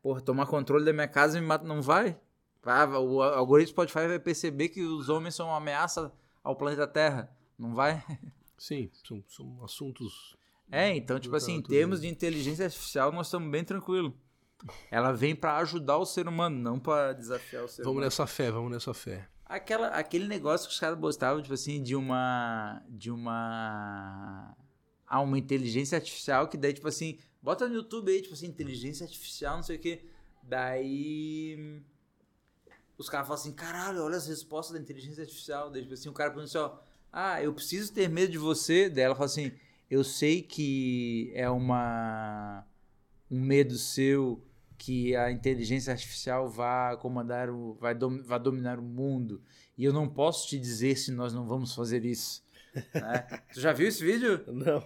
porra, 0.00 0.20
tomar 0.20 0.46
controle 0.46 0.84
da 0.84 0.92
minha 0.92 1.08
casa 1.08 1.36
e 1.36 1.40
me 1.40 1.46
mata. 1.46 1.64
Não 1.66 1.82
vai. 1.82 2.18
O 2.64 3.22
algoritmo 3.22 3.72
Spotify 3.72 4.06
vai 4.06 4.18
perceber 4.18 4.68
que 4.68 4.82
os 4.82 5.08
homens 5.08 5.34
são 5.34 5.48
uma 5.48 5.56
ameaça 5.56 6.12
ao 6.42 6.54
planeta 6.54 6.86
Terra. 6.86 7.34
Não 7.58 7.74
vai? 7.74 8.02
Sim, 8.56 8.90
são, 9.06 9.22
são 9.28 9.64
assuntos. 9.64 10.36
É, 10.70 10.94
então, 10.94 11.18
tipo 11.18 11.34
assim, 11.34 11.54
em 11.56 11.62
termos 11.62 12.00
de 12.00 12.08
inteligência 12.08 12.64
artificial, 12.64 13.10
nós 13.12 13.26
estamos 13.26 13.50
bem 13.50 13.64
tranquilos. 13.64 14.12
Ela 14.90 15.12
vem 15.12 15.34
pra 15.34 15.56
ajudar 15.58 15.98
o 15.98 16.06
ser 16.06 16.28
humano, 16.28 16.56
não 16.56 16.78
pra 16.78 17.12
desafiar 17.12 17.64
o 17.64 17.68
ser 17.68 17.82
Vamos 17.82 17.96
humano. 17.96 18.06
nessa 18.06 18.26
fé, 18.26 18.50
vamos 18.50 18.70
nessa 18.70 18.94
fé. 18.94 19.28
Aquela, 19.44 19.88
aquele 19.88 20.26
negócio 20.28 20.68
que 20.68 20.72
os 20.72 20.80
caras 20.80 20.98
gostavam, 20.98 21.42
tipo 21.42 21.52
assim, 21.52 21.82
de 21.82 21.96
uma. 21.96 22.80
De 22.88 23.10
uma. 23.10 24.56
Ah, 25.06 25.20
uma 25.20 25.36
inteligência 25.38 25.96
artificial 25.98 26.48
que 26.48 26.56
daí, 26.56 26.72
tipo 26.72 26.88
assim, 26.88 27.18
bota 27.42 27.68
no 27.68 27.74
YouTube 27.74 28.10
aí, 28.10 28.22
tipo 28.22 28.32
assim, 28.32 28.46
inteligência 28.46 29.04
artificial, 29.04 29.56
não 29.56 29.62
sei 29.62 29.76
o 29.76 29.80
quê. 29.80 30.06
Daí. 30.42 31.82
Os 33.02 33.08
caras 33.08 33.26
falam 33.26 33.40
assim, 33.40 33.52
caralho, 33.52 34.04
olha 34.04 34.16
as 34.16 34.28
respostas 34.28 34.76
da 34.76 34.80
inteligência 34.80 35.22
artificial. 35.22 35.70
Daí, 35.70 35.82
tipo 35.82 35.94
assim, 35.94 36.08
o 36.08 36.12
cara 36.12 36.30
pergunta 36.30 36.48
assim, 36.48 36.58
ó, 36.58 36.78
ah, 37.12 37.42
eu 37.42 37.52
preciso 37.52 37.92
ter 37.92 38.08
medo 38.08 38.30
de 38.30 38.38
você. 38.38 38.88
Daí 38.88 39.04
ela 39.04 39.14
fala 39.16 39.26
assim, 39.26 39.50
eu 39.90 40.04
sei 40.04 40.40
que 40.40 41.32
é 41.34 41.50
uma. 41.50 42.64
um 43.28 43.40
medo 43.40 43.76
seu 43.76 44.40
que 44.78 45.14
a 45.16 45.30
inteligência 45.30 45.92
artificial 45.92 46.48
vá 46.48 46.96
comandar 46.96 47.50
o 47.50 47.74
vai, 47.74 47.94
dom, 47.94 48.22
vá 48.22 48.38
dominar 48.38 48.78
o 48.78 48.82
mundo 48.82 49.40
e 49.78 49.84
eu 49.84 49.92
não 49.92 50.08
posso 50.08 50.48
te 50.48 50.58
dizer 50.58 50.96
se 50.96 51.12
nós 51.12 51.32
não 51.32 51.46
vamos 51.46 51.72
fazer 51.72 52.04
isso 52.04 52.42
né? 52.92 53.42
tu 53.54 53.60
já 53.60 53.72
viu 53.72 53.86
esse 53.86 54.04
vídeo 54.04 54.42
Não. 54.48 54.82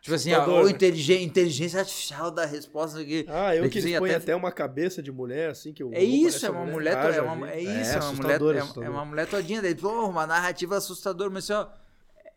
Tipo 0.00 0.14
assim 0.14 0.32
ó, 0.32 0.36
Assustador, 0.36 0.62
o 0.62 0.66
né? 0.66 0.70
inteligen- 0.72 1.22
inteligência 1.24 1.80
artificial 1.80 2.30
da 2.30 2.44
resposta 2.46 3.00
aqui 3.00 3.24
Ah, 3.28 3.54
eu 3.54 3.68
que 3.68 3.78
assim, 3.78 3.94
até- 3.94 4.14
até... 4.14 4.36
uma 4.36 4.50
cabeça 4.50 5.02
de 5.02 5.12
mulher, 5.12 5.50
assim, 5.50 5.72
que 5.72 5.84
o 5.84 5.92
é 5.92 6.00
robô 6.00 6.06
isso 6.06 6.22
parece 6.40 6.46
é 6.46 6.50
uma 6.50 6.66
mulher 6.66 6.96
Ah, 6.96 7.14
é, 7.14 7.20
uma, 7.22 7.50
é 7.50 7.60
isso 7.60 7.90
é, 7.92 8.00
uma 8.00 8.12
mulher 8.12 8.40
é, 8.40 8.84
é 8.86 8.88
uma 8.90 9.04
mulher 9.04 9.26
todinha 9.26 9.60
daí 9.62 9.74
pô, 9.74 10.06
uma 10.06 10.26
narrativa 10.26 10.76
assustadora 10.76 11.28
mas 11.30 11.50
assim, 11.50 11.52
ó 11.52 11.80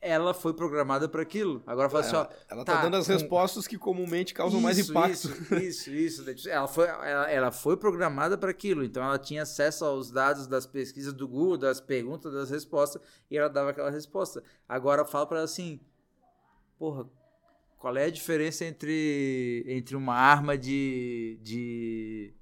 ela 0.06 0.34
foi 0.34 0.54
programada 0.54 1.08
para 1.08 1.22
aquilo 1.22 1.64
agora 1.66 1.90
fala 1.90 2.04
assim 2.04 2.16
ó 2.18 2.28
Ela, 2.50 2.66
tá, 2.66 2.76
tá, 2.76 2.82
dando 2.82 2.98
as 2.98 3.08
com- 3.08 3.14
respostas 3.14 3.66
que 3.66 3.78
comumente 3.78 4.34
causam 4.34 4.60
mais 4.60 4.78
Isso, 4.78 4.92
impacto. 4.92 5.30
Isso, 5.56 5.90
isso, 5.90 5.92
isso. 5.92 6.26
Daí, 6.26 6.36
Ela 6.48 6.68
foi, 6.68 6.88
ela, 6.90 7.32
ela 7.32 7.52
foi 7.54 7.78
programada 7.78 8.38
para 8.38 8.52
aquilo, 8.52 8.84
então 8.84 9.02
ela 9.02 9.18
tinha 9.18 9.44
acesso 9.44 9.86
aos 9.86 10.12
dados 10.12 10.46
das 10.46 10.66
pesquisas 10.66 11.14
do 11.14 11.26
Google, 11.26 11.56
das 11.58 11.80
perguntas, 11.80 12.34
das 12.34 12.50
respostas, 12.50 13.02
e 13.32 13.38
ela 13.38 13.48
dava 13.48 13.70
aquela 13.70 13.90
resposta. 13.90 14.44
Agora 14.68 15.06
fala 15.06 15.26
para 15.26 15.38
ela 15.38 15.46
assim, 15.46 15.80
porra, 16.78 17.06
qual 17.84 17.98
é 17.98 18.06
a 18.06 18.10
diferença 18.10 18.64
entre, 18.64 19.62
entre 19.68 19.94
uma 19.98 20.16
arma 20.16 20.58
de, 20.58 21.38
de 21.42 22.34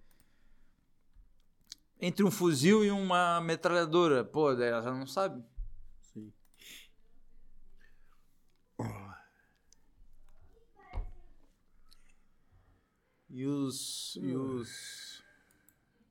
entre 1.99 2.23
um 2.23 2.30
fuzil 2.30 2.85
e 2.85 2.91
uma 2.91 3.41
metralhadora? 3.41 4.23
Pô, 4.23 4.51
ela 4.51 4.84
já 4.84 4.91
não 4.93 5.07
sabe. 5.07 5.43
Sim. 5.99 6.31
E 13.30 13.45
os 13.45 14.15
e 14.18 14.35
Hum. 14.35 14.55
os 14.59 15.22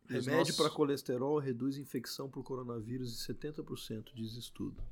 e 0.09 0.17
os 0.17 0.27
Remédio 0.27 0.39
nossos- 0.39 0.57
para 0.57 0.71
colesterol 0.71 1.39
reduz 1.39 1.77
infecção 1.79 2.29
por 2.29 2.43
coronavírus 2.43 3.13
em 3.13 3.17
70%, 3.33 4.13
diz 4.13 4.33
estudo. 4.35 4.83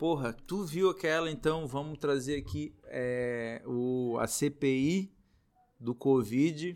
Porra, 0.00 0.32
tu 0.32 0.64
viu 0.64 0.88
aquela, 0.88 1.30
então 1.30 1.66
vamos 1.66 1.98
trazer 1.98 2.38
aqui 2.38 2.74
é, 2.86 3.60
o, 3.66 4.16
a 4.18 4.26
CPI 4.26 5.12
do 5.78 5.94
Covid, 5.94 6.74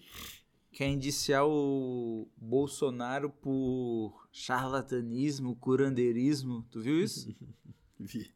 quer 0.71 0.89
indiciar 0.89 1.47
o 1.47 2.29
Bolsonaro 2.37 3.31
por 3.31 4.29
charlatanismo, 4.31 5.57
curandeirismo. 5.57 6.67
Tu 6.71 6.83
viu 6.83 7.03
isso? 7.03 7.35
Vi. 7.99 8.31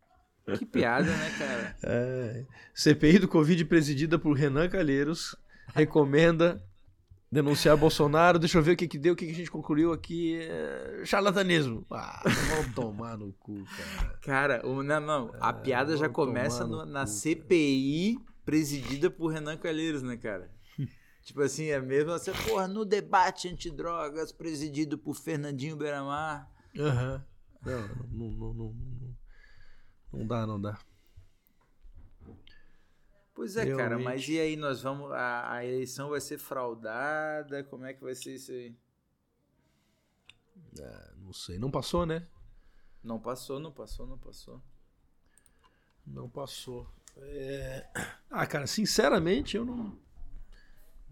que 0.58 0.64
piada, 0.64 1.14
né, 1.14 1.36
cara? 1.36 1.76
É. 1.82 2.46
CPI 2.72 3.18
do 3.18 3.28
Covid 3.28 3.62
presidida 3.66 4.18
por 4.18 4.32
Renan 4.32 4.70
Calheiros 4.70 5.36
recomenda 5.74 6.64
denunciar 7.30 7.76
Bolsonaro. 7.76 8.38
Deixa 8.38 8.58
eu 8.58 8.62
ver 8.62 8.72
o 8.72 8.76
que 8.76 8.88
que 8.88 8.98
deu, 8.98 9.12
o 9.12 9.16
que 9.16 9.26
que 9.26 9.32
a 9.32 9.34
gente 9.34 9.50
concluiu 9.50 9.92
aqui. 9.92 10.38
É, 10.40 11.02
Charlatanismo. 11.04 11.86
Ah, 11.90 12.22
vão 12.24 12.72
tomar 12.72 13.16
no 13.16 13.32
cu, 13.34 13.64
cara. 13.64 14.18
Cara, 14.20 14.62
não, 14.62 15.00
não, 15.00 15.30
a 15.40 15.52
piada 15.52 15.96
já 15.96 16.08
começa 16.08 16.66
no 16.66 16.78
na 16.78 16.84
cu, 16.84 16.92
cara. 16.92 17.06
CPI 17.06 18.18
presidida 18.44 19.10
por 19.10 19.32
Renan 19.32 19.56
Calheiros, 19.56 20.02
né, 20.02 20.16
cara? 20.16 20.50
tipo 21.22 21.42
assim, 21.42 21.66
é 21.66 21.80
mesmo 21.80 22.12
assim, 22.12 22.32
porra, 22.46 22.66
no 22.66 22.84
debate 22.84 23.48
antidrogas 23.48 24.32
presidido 24.32 24.96
por 24.96 25.14
Fernandinho 25.14 25.76
Beiramar. 25.76 26.50
Aham. 26.78 27.24
Não, 27.64 27.88
não, 28.12 28.30
não, 28.30 28.54
não, 28.54 28.54
não, 28.54 29.16
não 30.12 30.26
dá, 30.26 30.46
não 30.46 30.60
dá. 30.60 30.78
Pois 33.38 33.56
é, 33.56 33.64
cara, 33.66 33.76
Realmente. 33.96 34.04
mas 34.04 34.28
e 34.28 34.40
aí 34.40 34.56
nós 34.56 34.82
vamos. 34.82 35.12
A, 35.12 35.52
a 35.52 35.64
eleição 35.64 36.10
vai 36.10 36.20
ser 36.20 36.38
fraudada? 36.38 37.62
Como 37.62 37.84
é 37.84 37.94
que 37.94 38.02
vai 38.02 38.12
ser 38.12 38.34
isso 38.34 38.50
aí? 38.50 38.74
Não 41.18 41.32
sei. 41.32 41.56
Não 41.56 41.70
passou, 41.70 42.04
né? 42.04 42.26
Não 43.00 43.20
passou, 43.20 43.60
não 43.60 43.70
passou, 43.70 44.08
não 44.08 44.18
passou. 44.18 44.60
Não 46.04 46.28
passou. 46.28 46.88
É... 47.16 47.86
Ah, 48.28 48.44
cara, 48.44 48.66
sinceramente, 48.66 49.56
eu 49.56 49.64
não 49.64 49.96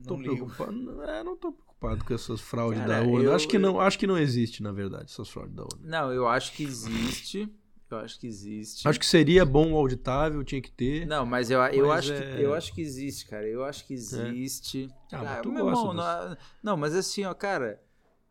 tô 0.05 0.15
Não 0.17 0.21
ligo. 0.23 0.35
preocupado. 0.47 1.03
É, 1.05 1.23
não 1.23 1.37
tô 1.37 1.53
preocupado 1.53 2.05
com 2.05 2.13
essas 2.13 2.41
fraudes 2.41 2.81
Cara, 2.81 3.03
da 3.05 3.09
urna. 3.09 3.25
eu- 3.27 3.35
acho 3.37 3.47
que 3.47 3.57
não, 3.59 3.79
acho 3.81 3.99
que 4.01 4.07
não 4.09 4.19
existe, 4.19 4.65
na 4.65 4.73
verdade, 4.73 5.05
essas 5.13 5.29
fraudes 5.29 5.55
da 5.55 5.63
urna. 5.63 5.79
Não, 5.83 6.13
eu 6.13 6.27
acho 6.27 6.53
que 6.55 6.65
existe. 6.65 7.49
Eu 7.91 7.99
acho 7.99 8.19
que 8.19 8.27
existe. 8.27 8.87
Acho 8.89 8.99
que 8.99 9.07
seria 9.07 9.45
bom 9.45 9.73
o 9.73 9.77
auditável, 9.77 10.43
tinha 10.43 10.61
que 10.61 10.71
ter. 10.73 11.07
Não, 11.07 11.25
mas 11.25 11.51
eu, 11.51 11.61
eu, 11.67 11.87
Mas 11.89 11.99
acho 11.99 12.13
é- 12.15 12.23
que, 12.35 12.41
eu 12.43 12.53
acho 12.55 12.73
que 12.75 12.81
existe, 12.81 13.27
cara. 13.27 13.47
Eu 13.47 13.65
acho 13.65 13.87
que 13.87 13.95
existe. 13.95 14.89
Ah, 15.13 15.19
mas 15.23 15.39
Ah, 15.39 15.43
tu 15.43 15.53
meu 15.53 15.65
gosta 15.67 15.89
irmão, 15.89 15.95
não, 15.95 16.37
não, 16.63 16.77
mas 16.77 16.95
assim, 16.95 17.25
ó, 17.25 17.33
cara. 17.33 17.81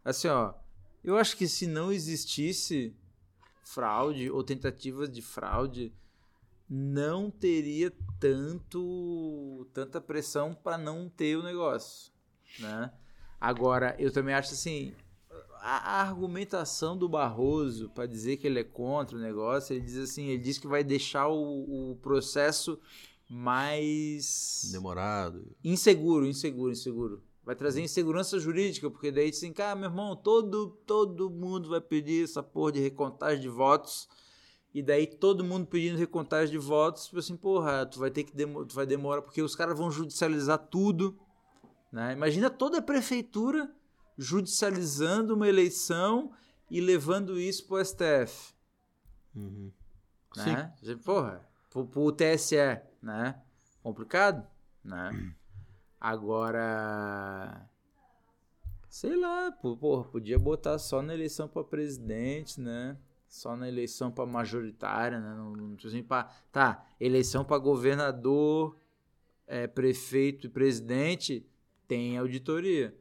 Assim, 0.04 0.28
ó. 0.28 0.54
Eu 1.04 1.18
acho 1.18 1.38
que 1.38 1.48
se 1.48 1.68
não 1.68 1.92
existisse 1.92 2.94
fraude 3.64 4.30
ou 4.30 4.44
tentativa 4.44 5.08
de 5.08 5.22
fraude, 5.22 5.94
não 6.70 7.30
teria 7.32 7.94
tanto 8.20 9.68
tanta 9.74 10.02
pressão 10.02 10.54
para 10.54 10.78
não 10.78 11.08
ter 11.08 11.38
o 11.38 11.44
negócio, 11.44 12.12
né? 12.60 12.92
Agora, 13.40 13.96
eu 14.00 14.12
também 14.12 14.34
acho 14.34 14.54
assim, 14.54 14.94
a, 15.66 16.02
argumentação 16.02 16.96
do 16.96 17.10
Barroso 17.10 17.90
para 17.90 18.06
dizer 18.06 18.38
que 18.38 18.46
ele 18.46 18.60
é 18.60 18.64
contra 18.64 19.18
o 19.18 19.20
negócio, 19.20 19.74
ele 19.74 19.84
diz 19.84 19.98
assim, 19.98 20.28
ele 20.28 20.44
diz 20.44 20.60
que 20.60 20.68
vai 20.68 20.84
deixar 20.84 21.28
o, 21.28 21.92
o 21.92 21.96
processo 21.96 22.80
mais 23.28 24.70
Demorado. 24.72 25.44
inseguro, 25.64 26.28
inseguro, 26.28 26.72
inseguro. 26.72 27.24
Vai 27.44 27.56
trazer 27.56 27.82
insegurança 27.82 28.40
jurídica, 28.40 28.90
porque 28.92 29.12
daí 29.12 29.30
assim, 29.30 29.52
cara, 29.52 29.76
meu 29.76 29.90
irmão, 29.90 30.16
todo, 30.16 30.70
todo 30.86 31.32
mundo 31.32 31.70
vai 31.70 31.82
pedir 31.82 32.24
essa 32.24 32.44
porra 32.44 32.74
de 32.74 32.80
recontagem 32.80 33.42
de 33.42 33.50
votos. 33.50 34.08
E 34.72 34.84
daí 34.84 35.08
todo 35.08 35.44
mundo 35.44 35.66
pedindo 35.66 35.98
recontagem 35.98 36.52
de 36.52 36.58
votos, 36.58 37.06
tipo 37.06 37.20
assim, 37.20 37.36
porra, 37.36 37.86
tu 37.86 37.98
vai 37.98 38.12
ter 38.12 38.24
que 38.24 38.36
demo, 38.36 38.66
tu 38.66 38.76
vai 38.76 38.86
demorar, 38.86 39.22
porque 39.22 39.42
os 39.42 39.56
caras 39.56 39.78
vão 39.78 39.90
judicializar 39.90 40.58
tudo. 40.58 41.18
Né? 41.92 42.14
Imagina 42.14 42.50
toda 42.50 42.80
a 42.80 42.82
prefeitura 42.82 43.74
judicializando 44.18 45.36
uma 45.36 45.48
eleição 45.48 46.32
e 46.70 46.80
levando 46.82 47.40
isso 47.40 47.68
pro 47.68 47.84
STF. 47.84 48.54
Uhum. 49.36 49.72
Né? 50.36 50.74
Porra, 51.04 51.48
pro, 51.70 51.86
pro 51.86 52.12
TSE, 52.12 52.56
né? 53.02 53.42
Complicado, 53.82 54.48
né? 54.84 55.34
Agora, 56.00 57.68
sei 58.90 59.16
lá, 59.16 59.52
porra, 59.52 60.04
podia 60.04 60.38
botar 60.38 60.78
só 60.78 61.02
na 61.02 61.14
eleição 61.14 61.48
para 61.48 61.64
presidente, 61.64 62.60
né? 62.60 62.98
Só 63.28 63.56
na 63.56 63.68
eleição 63.68 64.12
para 64.12 64.26
majoritária, 64.26 65.20
né? 65.20 65.36
Não, 65.36 65.52
não 65.52 65.76
tipo 65.76 65.88
assim, 65.88 66.04
pra, 66.04 66.26
tá, 66.52 66.86
eleição 67.00 67.44
para 67.44 67.58
governador, 67.58 68.78
é, 69.48 69.68
prefeito 69.68 70.48
e 70.48 70.50
presidente 70.50 71.46
tem 71.88 72.18
auditoria. 72.18 72.96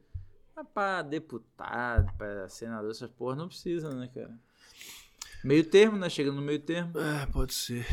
Mas 0.55 0.67
pra 0.73 1.01
deputado, 1.01 2.13
pra 2.17 2.47
senador, 2.47 2.91
essas 2.91 3.09
porra 3.11 3.35
não 3.35 3.47
precisa, 3.47 3.89
né, 3.93 4.09
cara? 4.13 4.37
Meio 5.43 5.63
termo, 5.69 5.97
né? 5.97 6.09
Chega 6.09 6.31
no 6.31 6.41
meio 6.41 6.59
termo. 6.59 6.97
É, 6.97 7.25
pode 7.27 7.53
ser. 7.53 7.85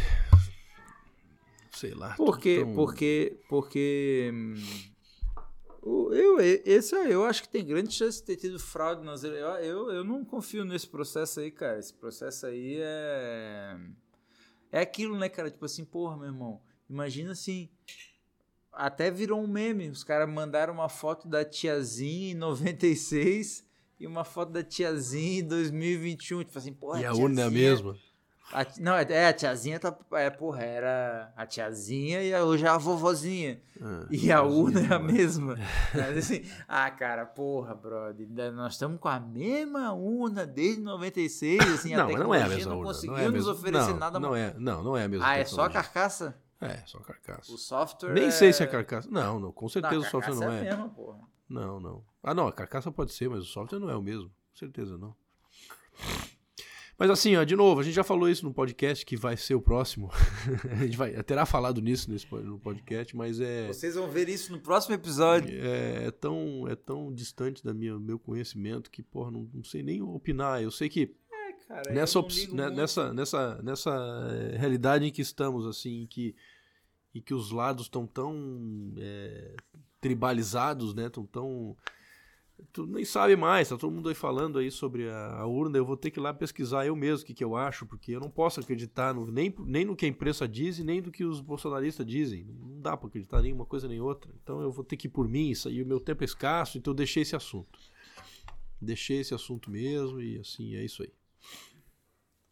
Sei 1.74 1.92
lá. 1.94 2.14
Porque, 2.16 2.60
tão- 2.60 2.74
porque, 2.74 3.40
porque 3.48 4.30
hum, 4.32 4.54
eu, 6.12 6.38
esse 6.40 6.94
aí, 6.94 7.10
eu 7.10 7.24
acho 7.24 7.42
que 7.42 7.48
tem 7.48 7.66
grande 7.66 7.92
chance 7.92 8.20
de 8.20 8.24
ter 8.26 8.36
tido 8.36 8.58
fraude 8.58 9.04
nas 9.04 9.24
eu, 9.24 9.32
eu, 9.34 9.90
eu 9.90 10.04
não 10.04 10.24
confio 10.24 10.64
nesse 10.64 10.86
processo 10.86 11.40
aí, 11.40 11.50
cara. 11.50 11.78
Esse 11.78 11.92
processo 11.92 12.46
aí 12.46 12.76
é 12.80 13.76
é 14.70 14.80
aquilo, 14.80 15.18
né, 15.18 15.28
cara? 15.28 15.50
Tipo 15.50 15.64
assim, 15.64 15.84
porra, 15.84 16.16
meu 16.16 16.26
irmão, 16.26 16.62
imagina 16.88 17.32
assim, 17.32 17.68
até 18.72 19.10
virou 19.10 19.40
um 19.42 19.46
meme. 19.46 19.88
Os 19.88 20.02
caras 20.04 20.28
mandaram 20.28 20.74
uma 20.74 20.88
foto 20.88 21.28
da 21.28 21.44
tiazinha 21.44 22.32
em 22.32 22.34
96 22.34 23.64
e 24.00 24.06
uma 24.06 24.24
foto 24.24 24.50
da 24.52 24.62
tiazinha 24.62 25.40
em 25.40 25.44
2021, 25.44 26.44
tipo 26.44 26.58
assim, 26.58 26.72
porra, 26.72 27.00
E 27.00 27.06
a 27.06 27.12
urna 27.12 27.42
é 27.42 27.44
a 27.44 27.50
mesma. 27.50 27.96
a 28.52 28.66
não, 28.80 28.94
é, 28.96 29.06
é, 29.08 29.26
a 29.28 29.32
tiazinha 29.32 29.78
tá. 29.78 29.96
É, 30.12 30.28
porra, 30.28 30.62
era 30.62 31.32
a 31.36 31.46
tiazinha 31.46 32.22
e 32.22 32.34
hoje 32.34 32.64
é 32.64 32.68
a 32.68 32.76
vovozinha. 32.76 33.60
Ah, 33.80 34.06
E 34.10 34.30
a 34.32 34.42
urna 34.42 34.80
é 34.80 34.92
a 34.94 34.98
mesma. 34.98 35.56
Mas 35.94 36.18
assim, 36.18 36.42
ah, 36.66 36.90
cara, 36.90 37.24
porra, 37.24 37.74
brother. 37.74 38.26
Nós 38.52 38.72
estamos 38.74 38.98
com 38.98 39.08
a 39.08 39.20
mesma 39.20 39.92
urna 39.92 40.44
desde 40.44 40.82
96. 40.82 41.60
Assim, 41.74 41.94
Não, 41.94 42.08
a 42.08 42.18
não 42.18 42.34
é 42.34 42.42
a 42.42 42.48
mesma 42.48 42.70
não 42.72 42.78
urna. 42.80 42.92
conseguiu 42.92 43.16
não 43.16 43.24
é 43.24 43.28
nos 43.30 43.46
oferecer 43.48 43.90
não, 43.92 43.98
nada 43.98 44.18
não 44.20 44.30
mais. 44.30 44.42
é, 44.42 44.54
não, 44.58 44.82
não 44.82 44.96
é 44.96 45.04
a 45.04 45.08
mesma 45.08 45.26
Ah, 45.26 45.36
é 45.38 45.44
só 45.44 45.62
a 45.64 45.70
carcaça? 45.70 46.36
É, 46.64 46.82
só 46.86 46.98
a 46.98 47.04
carcaça. 47.04 47.52
O 47.52 47.58
software. 47.58 48.12
Nem 48.12 48.24
é... 48.26 48.30
sei 48.30 48.52
se 48.52 48.62
é 48.62 48.66
carcaça. 48.66 49.08
Não, 49.10 49.38
não, 49.40 49.52
com 49.52 49.64
Não, 49.64 49.68
certeza 49.68 49.96
a 49.96 50.08
o 50.08 50.10
software 50.10 50.34
não 50.34 50.52
é. 50.52 50.56
é. 50.56 50.60
a 50.60 50.76
mesma, 50.76 50.88
porra. 50.88 51.20
Não, 51.48 51.80
não. 51.80 52.04
Ah, 52.22 52.34
não, 52.34 52.46
a 52.46 52.52
carcaça 52.52 52.90
pode 52.90 53.12
ser, 53.12 53.28
mas 53.28 53.40
o 53.40 53.44
software 53.44 53.78
não 53.78 53.90
é 53.90 53.96
o 53.96 54.02
mesmo. 54.02 54.28
Com 54.28 54.56
certeza 54.56 54.96
não. 54.96 55.14
Mas 56.98 57.10
assim, 57.10 57.34
ó, 57.36 57.42
de 57.42 57.56
novo, 57.56 57.80
a 57.80 57.82
gente 57.82 57.94
já 57.94 58.04
falou 58.04 58.28
isso 58.28 58.44
no 58.44 58.54
podcast 58.54 59.04
que 59.04 59.16
vai 59.16 59.36
ser 59.36 59.54
o 59.54 59.60
próximo. 59.60 60.10
a 60.70 60.84
gente 60.84 60.96
vai, 60.96 61.10
terá 61.24 61.44
falado 61.44 61.80
nisso 61.80 62.10
nesse, 62.10 62.32
no 62.32 62.58
podcast, 62.60 63.16
mas 63.16 63.40
é, 63.40 63.66
Vocês 63.66 63.94
vão 63.96 64.08
ver 64.08 64.28
isso 64.28 64.52
no 64.52 64.60
próximo 64.60 64.94
episódio. 64.94 65.50
é, 65.52 66.06
é 66.06 66.10
tão, 66.10 66.68
é 66.68 66.76
tão 66.76 67.12
distante 67.12 67.62
do 67.62 67.74
meu 67.74 68.18
conhecimento 68.18 68.90
que, 68.90 69.02
porra, 69.02 69.30
não, 69.30 69.48
não 69.52 69.64
sei 69.64 69.82
nem 69.82 70.00
opinar. 70.00 70.62
Eu 70.62 70.70
sei 70.70 70.88
que 70.88 71.12
É, 71.32 71.52
cara. 71.66 71.92
nessa, 71.92 72.20
não 72.20 72.54
né, 72.54 72.70
nessa, 72.70 73.12
nessa, 73.12 73.62
nessa 73.62 74.28
eh, 74.30 74.56
realidade 74.58 75.04
em 75.04 75.10
que 75.10 75.22
estamos, 75.22 75.66
assim, 75.66 76.06
que, 76.08 76.36
em 77.14 77.20
que 77.20 77.34
os 77.34 77.50
lados 77.50 77.84
estão 77.86 78.06
tão 78.06 78.92
eh, 78.96 79.54
tribalizados, 80.00 80.94
né? 80.94 81.06
Estão 81.06 81.26
tão. 81.26 81.76
Tu 82.72 82.86
nem 82.86 83.04
sabe 83.04 83.34
mais, 83.34 83.68
tá 83.70 83.76
todo 83.76 83.92
mundo 83.92 84.08
aí 84.08 84.14
falando 84.14 84.58
aí 84.58 84.70
sobre 84.70 85.08
a, 85.10 85.38
a 85.40 85.46
urna. 85.46 85.76
Eu 85.78 85.84
vou 85.84 85.96
ter 85.96 86.10
que 86.12 86.20
ir 86.20 86.22
lá 86.22 86.32
pesquisar 86.32 86.86
eu 86.86 86.94
mesmo 86.94 87.24
o 87.24 87.26
que, 87.26 87.34
que 87.34 87.42
eu 87.42 87.56
acho, 87.56 87.84
porque 87.86 88.12
eu 88.12 88.20
não 88.20 88.30
posso 88.30 88.60
acreditar 88.60 89.12
no- 89.12 89.26
nem, 89.32 89.52
nem 89.66 89.84
no 89.84 89.96
que 89.96 90.06
a 90.06 90.08
imprensa 90.08 90.46
diz 90.46 90.78
e 90.78 90.84
nem 90.84 91.02
do 91.02 91.10
que 91.10 91.24
os 91.24 91.40
bolsonaristas 91.40 92.06
dizem. 92.06 92.44
Não 92.44 92.80
dá 92.80 92.96
pra 92.96 93.08
acreditar 93.08 93.42
nem 93.42 93.52
uma 93.52 93.66
coisa 93.66 93.88
nem 93.88 94.00
outra. 94.00 94.32
Então 94.42 94.60
eu 94.62 94.70
vou 94.70 94.84
ter 94.84 94.96
que 94.96 95.08
ir 95.08 95.10
por 95.10 95.28
mim, 95.28 95.50
isso 95.50 95.66
aí, 95.68 95.82
o 95.82 95.86
meu 95.86 95.98
tempo 95.98 96.22
é 96.22 96.24
escasso, 96.24 96.78
então 96.78 96.92
eu 96.92 96.96
deixei 96.96 97.22
esse 97.22 97.34
assunto. 97.34 97.78
Deixei 98.80 99.18
esse 99.20 99.34
assunto 99.34 99.68
mesmo 99.70 100.20
e 100.20 100.38
assim, 100.38 100.74
é 100.76 100.84
isso 100.84 101.02
aí. 101.02 101.12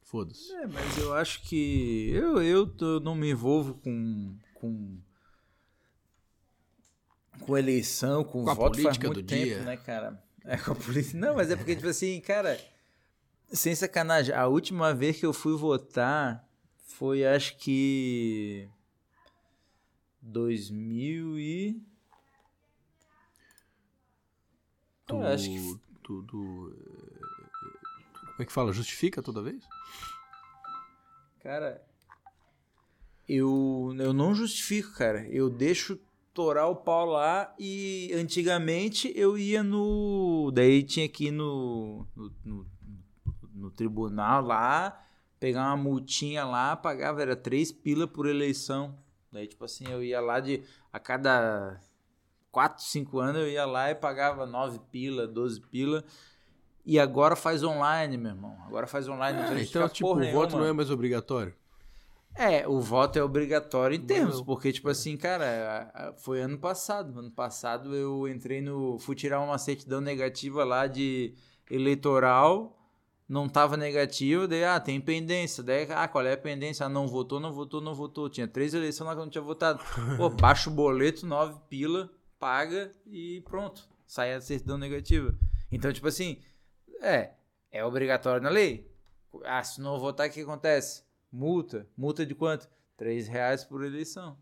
Foda-se. 0.03 0.53
É, 0.55 0.67
mas 0.67 0.99
eu 0.99 1.15
acho 1.15 1.43
que 1.49 2.11
eu, 2.13 2.43
eu 2.43 2.67
tô- 2.67 2.99
não 3.01 3.15
me 3.15 3.31
envolvo 3.31 3.75
com, 3.75 4.35
com 4.61 4.99
com 7.41 7.57
eleição, 7.57 8.23
com, 8.23 8.45
Com 8.45 8.55
voto 8.55 8.81
faz 8.83 8.99
muito 8.99 9.15
do 9.15 9.23
tempo, 9.23 9.45
dia. 9.45 9.63
né, 9.63 9.77
cara? 9.77 10.23
É 10.45 10.57
com 10.57 10.73
a 10.73 10.75
política. 10.75 11.19
Não, 11.19 11.35
mas 11.37 11.51
é 11.51 11.57
porque 11.57 11.75
tipo 11.75 11.89
assim, 11.89 12.21
cara, 12.21 12.61
sem 13.53 13.75
sacanagem, 13.75 14.35
a 14.35 14.47
última 14.47 14.93
vez 14.95 15.19
que 15.19 15.25
eu 15.27 15.33
fui 15.33 15.57
votar 15.57 16.47
foi 16.87 17.25
acho 17.27 17.57
que 17.57 18.69
2000 20.21 21.39
e 21.39 21.83
Tu, 25.07 25.17
Eu 25.17 25.27
acho 25.27 25.45
que 25.49 25.81
tu, 26.05 26.23
tu, 26.23 26.77
como 28.21 28.43
é 28.43 28.45
que 28.47 28.53
fala? 28.53 28.73
Justifica 28.73 29.21
toda 29.21 29.43
vez? 29.43 29.61
Cara, 31.43 31.83
eu, 33.33 33.95
eu 33.97 34.13
não 34.13 34.35
justifico, 34.35 34.93
cara. 34.93 35.25
Eu 35.29 35.49
deixo 35.49 35.97
torar 36.35 36.69
o 36.69 36.75
pau 36.75 37.07
lá 37.07 37.55
e 37.57 38.11
antigamente 38.13 39.13
eu 39.15 39.39
ia 39.39 39.63
no. 39.63 40.51
Daí 40.53 40.83
tinha 40.83 41.09
que 41.09 41.27
ir 41.27 41.31
no, 41.31 42.05
no, 42.17 42.33
no, 42.45 42.67
no 43.55 43.71
tribunal 43.71 44.43
lá, 44.43 45.01
pegar 45.39 45.67
uma 45.67 45.77
multinha 45.77 46.45
lá, 46.45 46.75
pagava, 46.75 47.23
era 47.23 47.37
três 47.37 47.71
pila 47.71 48.09
por 48.09 48.27
eleição. 48.27 48.99
Daí, 49.33 49.47
tipo 49.47 49.65
assim, 49.65 49.85
eu 49.89 50.03
ia 50.03 50.21
lá 50.21 50.41
de. 50.41 50.65
A 50.93 50.99
cada 50.99 51.81
4, 52.51 52.83
5 52.83 53.19
anos 53.21 53.43
eu 53.43 53.49
ia 53.49 53.65
lá 53.65 53.93
e 53.93 53.95
pagava 53.95 54.45
9 54.45 54.81
pila, 54.91 55.29
12 55.29 55.61
pila. 55.61 56.05
E 56.85 56.99
agora 56.99 57.37
faz 57.37 57.63
online, 57.63 58.17
meu 58.17 58.33
irmão. 58.33 58.57
Agora 58.67 58.89
faz 58.89 59.07
online. 59.09 59.39
É, 59.41 59.63
então, 59.63 59.89
tipo, 59.89 60.19
o 60.19 60.33
voto 60.33 60.57
não 60.57 60.65
é 60.65 60.73
mais 60.73 60.91
obrigatório. 60.91 61.55
É, 62.35 62.67
o 62.67 62.81
voto 62.81 63.19
é 63.19 63.23
obrigatório 63.23 63.97
em 63.97 64.01
termos, 64.01 64.39
Não. 64.39 64.45
porque, 64.45 64.73
tipo 64.73 64.89
assim, 64.89 65.17
cara, 65.17 66.15
foi 66.19 66.41
ano 66.41 66.59
passado. 66.59 67.19
Ano 67.19 67.31
passado 67.31 67.95
eu 67.95 68.29
entrei 68.29 68.61
no. 68.61 68.99
Fui 68.99 69.15
tirar 69.15 69.41
uma 69.41 69.59
certidão 69.59 70.01
negativa 70.01 70.65
lá 70.65 70.87
de 70.87 71.35
eleitoral, 71.71 72.77
não 73.29 73.49
tava 73.49 73.77
negativa, 73.77 74.49
daí, 74.49 74.65
ah, 74.65 74.81
tem 74.81 75.01
pendência. 75.01 75.63
Daí, 75.63 75.87
ah, 75.91 76.09
qual 76.09 76.25
é 76.27 76.33
a 76.33 76.37
pendência? 76.37 76.87
Ah, 76.87 76.89
não 76.89 77.07
votou, 77.07 77.39
não 77.39 77.53
votou, 77.53 77.81
não 77.81 77.95
votou. 77.95 78.29
Tinha 78.29 78.49
três 78.49 78.75
eleições 78.75 79.07
lá 79.07 79.15
que 79.15 79.21
eu 79.21 79.25
não 79.25 79.31
tinha 79.31 79.43
votado. 79.43 79.81
Pô, 80.17 80.29
baixa 80.31 80.71
o 80.71 80.73
boleto, 80.73 81.27
nove 81.27 81.61
pila, 81.69 82.11
paga 82.39 82.93
e 83.07 83.41
pronto. 83.43 83.89
Sai 84.07 84.35
a 84.35 84.41
certidão 84.41 84.79
negativa. 84.79 85.35
Então, 85.71 85.93
tipo 85.93 86.09
assim, 86.09 86.39
é, 87.01 87.31
é 87.71 87.85
obrigatório 87.85 88.43
na 88.43 88.51
lei. 88.51 88.91
Ah, 89.45 89.63
se 89.63 89.81
não 89.81 89.99
votar, 89.99 90.29
o 90.29 90.33
que 90.33 90.41
acontece? 90.41 91.05
Multa. 91.33 91.89
Multa 91.97 92.27
de 92.27 92.35
quanto? 92.35 92.69
Três 92.97 93.29
reais 93.29 93.65
por 93.65 93.85
eleição. 93.85 94.37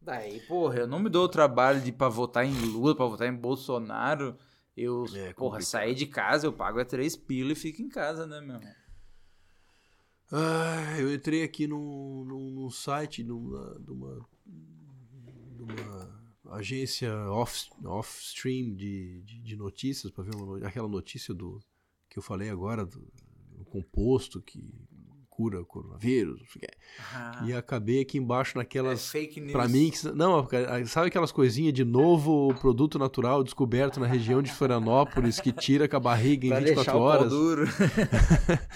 Daí, 0.00 0.40
porra, 0.40 0.80
eu 0.80 0.86
não 0.86 0.98
me 0.98 1.10
dou 1.10 1.24
o 1.24 1.28
trabalho 1.28 1.80
de 1.80 1.92
pra 1.92 2.08
votar 2.08 2.44
em 2.46 2.52
Lula, 2.52 2.96
pra 2.96 3.04
votar 3.04 3.28
em 3.28 3.36
Bolsonaro. 3.36 4.36
Eu, 4.76 5.04
É 5.14 5.32
porra, 5.34 5.60
sair 5.60 5.94
de 5.94 6.06
casa, 6.06 6.46
eu 6.46 6.52
pago 6.52 6.80
é 6.80 6.84
três 6.84 7.16
pila 7.16 7.52
e 7.52 7.56
fico 7.56 7.82
em 7.82 7.88
casa, 7.88 8.26
né, 8.26 8.40
meu? 8.40 8.60
Ah, 10.32 10.98
eu 10.98 11.12
entrei 11.12 11.42
aqui 11.42 11.66
num, 11.66 12.24
num, 12.24 12.50
num 12.50 12.70
site 12.70 13.22
de 13.22 13.32
uma, 13.32 13.78
de 13.80 13.90
uma, 13.90 14.28
de 14.46 15.62
uma 15.62 16.20
agência 16.52 17.12
off, 17.30 17.68
off-stream 17.84 18.74
de, 18.74 19.22
de, 19.22 19.40
de 19.40 19.56
notícias 19.56 20.10
para 20.12 20.24
ver 20.24 20.34
uma, 20.34 20.66
aquela 20.66 20.88
notícia 20.88 21.34
do 21.34 21.60
que 22.08 22.18
eu 22.18 22.22
falei 22.22 22.48
agora, 22.48 22.86
do, 22.86 23.06
do 23.56 23.64
composto 23.64 24.40
que 24.40 24.72
cura 25.40 25.64
coronavírus. 25.64 26.42
Ah, 27.14 27.42
E 27.46 27.52
acabei 27.54 28.02
aqui 28.02 28.18
embaixo 28.18 28.52
é 28.56 28.58
naquelas. 28.58 29.10
fake 29.10 29.40
news. 29.40 29.52
Pra 29.52 29.66
mim, 29.66 29.90
que- 29.90 30.12
não, 30.12 30.44
cara, 30.44 30.84
sabe 30.86 31.06
aquelas 31.08 31.32
coisinhas 31.32 31.72
de 31.72 31.82
novo 31.84 32.54
produto 32.60 32.98
natural 32.98 33.42
descoberto 33.42 33.98
na 33.98 34.06
região 34.06 34.42
de 34.42 34.52
Florianópolis 34.52 35.40
que 35.40 35.50
tira 35.50 35.88
com 35.88 35.96
a 35.96 36.00
barriga 36.00 36.46
em 36.46 36.50
Pra 36.50 36.58
24 36.60 36.74
deixar 36.84 36.96
o 36.96 36.98
pau 37.00 37.02
horas? 37.08 37.30
duro. 37.30 37.64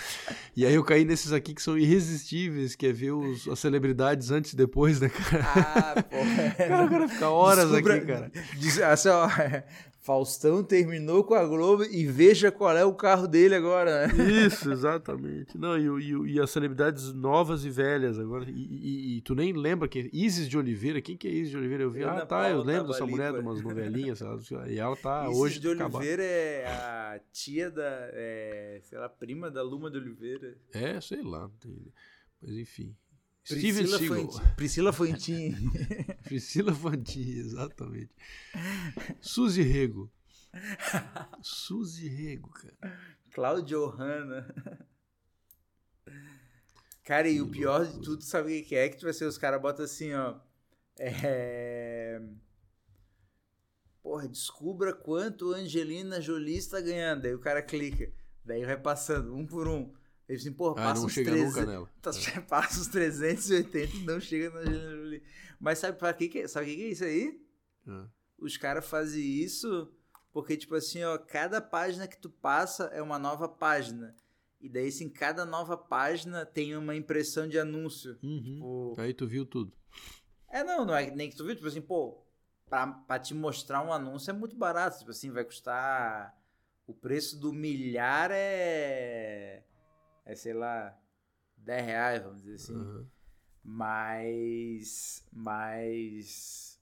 E 0.56 0.64
aí 0.64 0.72
eu 0.74 0.84
caí 0.84 1.04
nesses 1.04 1.32
aqui 1.32 1.52
que 1.52 1.60
são 1.60 1.76
irresistíveis, 1.76 2.76
que 2.76 2.86
é 2.86 2.92
ver 2.92 3.10
os- 3.10 3.48
as 3.48 3.58
celebridades 3.58 4.30
antes 4.30 4.52
e 4.52 4.56
depois, 4.56 5.00
né, 5.00 5.08
cara? 5.08 5.44
Ah, 5.44 6.02
porra. 6.02 6.50
Cara, 6.56 6.84
o 6.86 6.88
cara 6.90 7.08
fica 7.08 7.28
horas 7.28 7.68
Descubra- 7.70 7.94
aqui, 7.96 8.06
cara. 8.06 8.30
Diz, 8.56 8.80
assim, 8.80 9.08
ó, 9.08 9.28
Faustão 10.04 10.62
terminou 10.62 11.24
com 11.24 11.32
a 11.32 11.46
Globo 11.46 11.82
e 11.82 12.06
veja 12.06 12.52
qual 12.52 12.76
é 12.76 12.84
o 12.84 12.92
carro 12.92 13.26
dele 13.26 13.54
agora, 13.54 14.06
né? 14.06 14.14
Isso, 14.46 14.70
exatamente. 14.70 15.56
Não, 15.56 15.78
e, 15.78 16.10
e 16.10 16.34
e 16.34 16.40
as 16.40 16.50
celebridades 16.50 17.14
novas 17.14 17.64
e 17.64 17.70
velhas 17.70 18.18
agora. 18.18 18.44
E, 18.50 19.16
e- 19.16 19.20
tu 19.22 19.34
nem 19.34 19.54
lembra 19.54 19.88
que 19.88 20.10
Isis 20.12 20.46
de 20.46 20.58
Oliveira, 20.58 21.00
quem 21.00 21.16
que 21.16 21.26
é 21.26 21.30
Isis 21.30 21.48
de 21.48 21.56
Oliveira? 21.56 21.84
Eu 21.84 21.90
vi, 21.90 22.02
Ana 22.02 22.18
ah, 22.22 22.26
tá, 22.26 22.50
eu 22.50 22.62
lembro 22.62 22.88
dessa 22.88 23.06
mulher 23.06 23.32
de 23.32 23.38
umas 23.38 23.62
novelinhas, 23.62 24.20
e 24.68 24.78
ela 24.78 24.94
tá 24.94 25.26
Isis 25.26 25.38
hoje 25.40 25.58
de 25.58 25.70
acabada. 25.70 25.96
Oliveira 25.96 26.22
é 26.22 26.66
a 26.66 27.20
tia 27.32 27.70
da, 27.70 28.10
é, 28.12 28.80
sei 28.82 28.98
lá, 28.98 29.08
prima 29.08 29.50
da 29.50 29.62
Luma 29.62 29.90
de 29.90 29.96
Oliveira. 29.96 30.54
É, 30.74 31.00
sei 31.00 31.22
lá. 31.22 31.50
Mas 32.42 32.50
enfim. 32.58 32.94
Priscila 33.46 33.86
Steven 33.86 33.98
Seagal. 33.98 34.32
Fantin. 34.32 34.54
Priscila 34.56 34.92
Fantin. 34.92 35.70
Priscila 36.24 36.74
Fantin, 36.74 37.38
exatamente. 37.38 38.10
Suzy 39.20 39.62
Rego. 39.62 40.10
Suzy 41.42 42.08
Rego, 42.08 42.48
cara. 42.50 42.98
Cláudio 43.32 43.86
Hanna. 43.86 44.54
Cara, 47.04 47.28
e 47.28 47.42
o 47.42 47.50
pior 47.50 47.86
de 47.86 48.00
tudo, 48.00 48.22
sabe 48.22 48.60
o 48.60 48.64
que 48.64 48.74
é? 48.74 48.88
Que 48.88 48.96
tipo 48.96 49.10
assim, 49.10 49.26
os 49.26 49.36
caras 49.36 49.60
botam 49.60 49.84
assim, 49.84 50.14
ó. 50.14 50.36
É... 50.98 52.22
Porra, 54.02 54.26
descubra 54.26 54.94
quanto 54.94 55.52
Angelina 55.52 56.20
Jolie 56.20 56.56
está 56.56 56.80
ganhando. 56.80 57.26
Aí 57.26 57.34
o 57.34 57.40
cara 57.40 57.60
clica. 57.62 58.10
Daí 58.42 58.64
vai 58.64 58.78
passando, 58.78 59.34
um 59.34 59.46
por 59.46 59.68
um. 59.68 59.92
Aí 60.28 60.36
assim, 60.36 60.52
porra, 60.52 60.72
Ah, 60.80 60.84
passa 60.88 61.00
não 61.00 61.06
os 61.06 61.12
chega 61.12 61.30
300 61.30 61.54
nunca 61.54 61.66
nela. 61.70 61.90
Tá, 62.00 62.10
Passa 62.48 62.80
os 62.80 62.88
380 62.88 63.96
e 63.96 64.04
não 64.04 64.20
chega 64.20 64.50
na 64.50 64.60
Angelina 64.60 64.90
Jolie. 64.90 65.22
Mas 65.60 65.78
sabe 65.78 65.98
pra 65.98 66.12
que 66.14 66.28
que 66.28 66.38
é? 66.40 66.48
Sabe 66.48 66.66
o 66.66 66.68
que 66.70 66.76
que 66.76 66.82
é 66.84 66.88
isso 66.88 67.04
aí? 67.04 67.40
Ah. 67.86 68.06
Os 68.38 68.56
caras 68.56 68.86
fazem 68.86 69.22
isso 69.22 69.92
porque, 70.32 70.56
tipo 70.56 70.74
assim, 70.74 71.02
ó, 71.04 71.16
cada 71.16 71.60
página 71.60 72.08
que 72.08 72.18
tu 72.18 72.28
passa 72.28 72.84
é 72.86 73.00
uma 73.00 73.18
nova 73.18 73.48
página. 73.48 74.16
E 74.60 74.68
daí, 74.68 74.88
assim, 74.88 75.08
cada 75.08 75.44
nova 75.44 75.76
página 75.76 76.44
tem 76.46 76.74
uma 76.76 76.96
impressão 76.96 77.46
de 77.46 77.58
anúncio. 77.58 78.18
Uhum. 78.22 78.42
Tipo, 78.42 78.94
Aí 78.98 79.12
tu 79.14 79.26
viu 79.28 79.44
tudo. 79.46 79.72
é, 80.48 80.64
não, 80.64 80.84
não 80.86 80.96
é 80.96 81.10
nem 81.10 81.28
que 81.30 81.36
tu 81.36 81.44
viu, 81.44 81.54
tipo 81.54 81.68
assim, 81.68 81.82
pô, 81.82 82.24
pra, 82.66 82.86
pra 82.86 83.18
te 83.18 83.34
mostrar 83.34 83.82
um 83.82 83.92
anúncio 83.92 84.30
é 84.30 84.32
muito 84.32 84.56
barato. 84.56 84.98
Tipo 84.98 85.10
assim, 85.10 85.30
vai 85.30 85.44
custar. 85.44 86.34
O 86.86 86.92
preço 86.94 87.38
do 87.38 87.52
milhar 87.52 88.30
é. 88.32 89.62
É, 90.24 90.34
sei 90.34 90.52
lá, 90.52 90.98
10 91.56 91.86
reais, 91.86 92.22
vamos 92.22 92.42
dizer 92.42 92.54
assim. 92.54 92.74
Aham. 92.74 93.06
Mas. 93.64 95.24
Mas. 95.32 96.78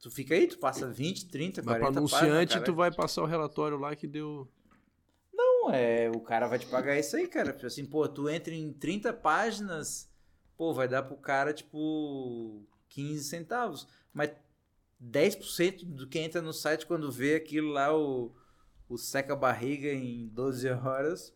Tu 0.00 0.10
fica 0.10 0.34
aí, 0.34 0.46
tu 0.46 0.58
passa 0.58 0.90
20, 0.90 1.28
30, 1.28 1.62
Mas 1.62 1.78
40 1.78 1.78
pra 1.78 2.00
páginas, 2.00 2.22
anunciante, 2.22 2.54
cara. 2.54 2.64
tu 2.64 2.74
vai 2.74 2.90
passar 2.90 3.22
o 3.22 3.26
relatório 3.26 3.76
lá 3.76 3.94
que 3.94 4.06
deu. 4.06 4.48
Não, 5.32 5.70
é, 5.70 6.10
o 6.10 6.20
cara 6.20 6.46
vai 6.46 6.58
te 6.58 6.66
pagar 6.66 6.98
isso 6.98 7.16
aí, 7.16 7.28
cara. 7.28 7.52
Tipo 7.52 7.66
assim, 7.66 7.84
pô, 7.84 8.08
tu 8.08 8.28
entra 8.28 8.54
em 8.54 8.72
30 8.72 9.12
páginas, 9.12 10.08
pô, 10.56 10.72
vai 10.72 10.88
dar 10.88 11.02
pro 11.02 11.16
cara, 11.16 11.52
tipo, 11.52 12.62
15 12.88 13.24
centavos. 13.24 13.86
Mas 14.12 14.30
10% 15.02 15.84
do 15.84 16.06
que 16.06 16.18
entra 16.18 16.40
no 16.40 16.52
site 16.52 16.86
quando 16.86 17.12
vê 17.12 17.34
aquilo 17.34 17.70
lá, 17.72 17.94
o, 17.94 18.34
o 18.88 18.96
seca 18.96 19.34
a 19.34 19.36
barriga 19.36 19.88
em 19.88 20.28
12 20.28 20.68
horas. 20.70 21.34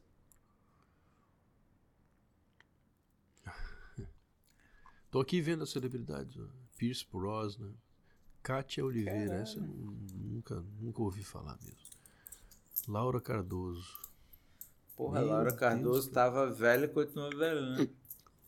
Tô 5.10 5.20
aqui 5.20 5.40
vendo 5.40 5.62
as 5.64 5.70
celebridades. 5.70 6.36
ó. 6.38 6.44
Pierce 6.78 7.04
Brosnan, 7.12 7.72
Kátia 8.42 8.84
Oliveira, 8.84 9.34
essa 9.36 9.58
eu 9.58 9.62
nu- 9.62 9.96
nunca, 10.14 10.64
nunca 10.80 11.02
ouvi 11.02 11.22
falar 11.22 11.58
mesmo. 11.62 11.78
Laura 12.88 13.20
Cardoso. 13.20 13.98
Porra, 14.96 15.20
Meu 15.20 15.28
Laura 15.28 15.48
Deus, 15.50 15.58
Cardoso 15.60 16.10
cara. 16.10 16.30
tava 16.30 16.50
velha 16.52 16.84
e 16.84 16.88
continua 16.88 17.30
velha, 17.30 17.60
né? 17.76 17.88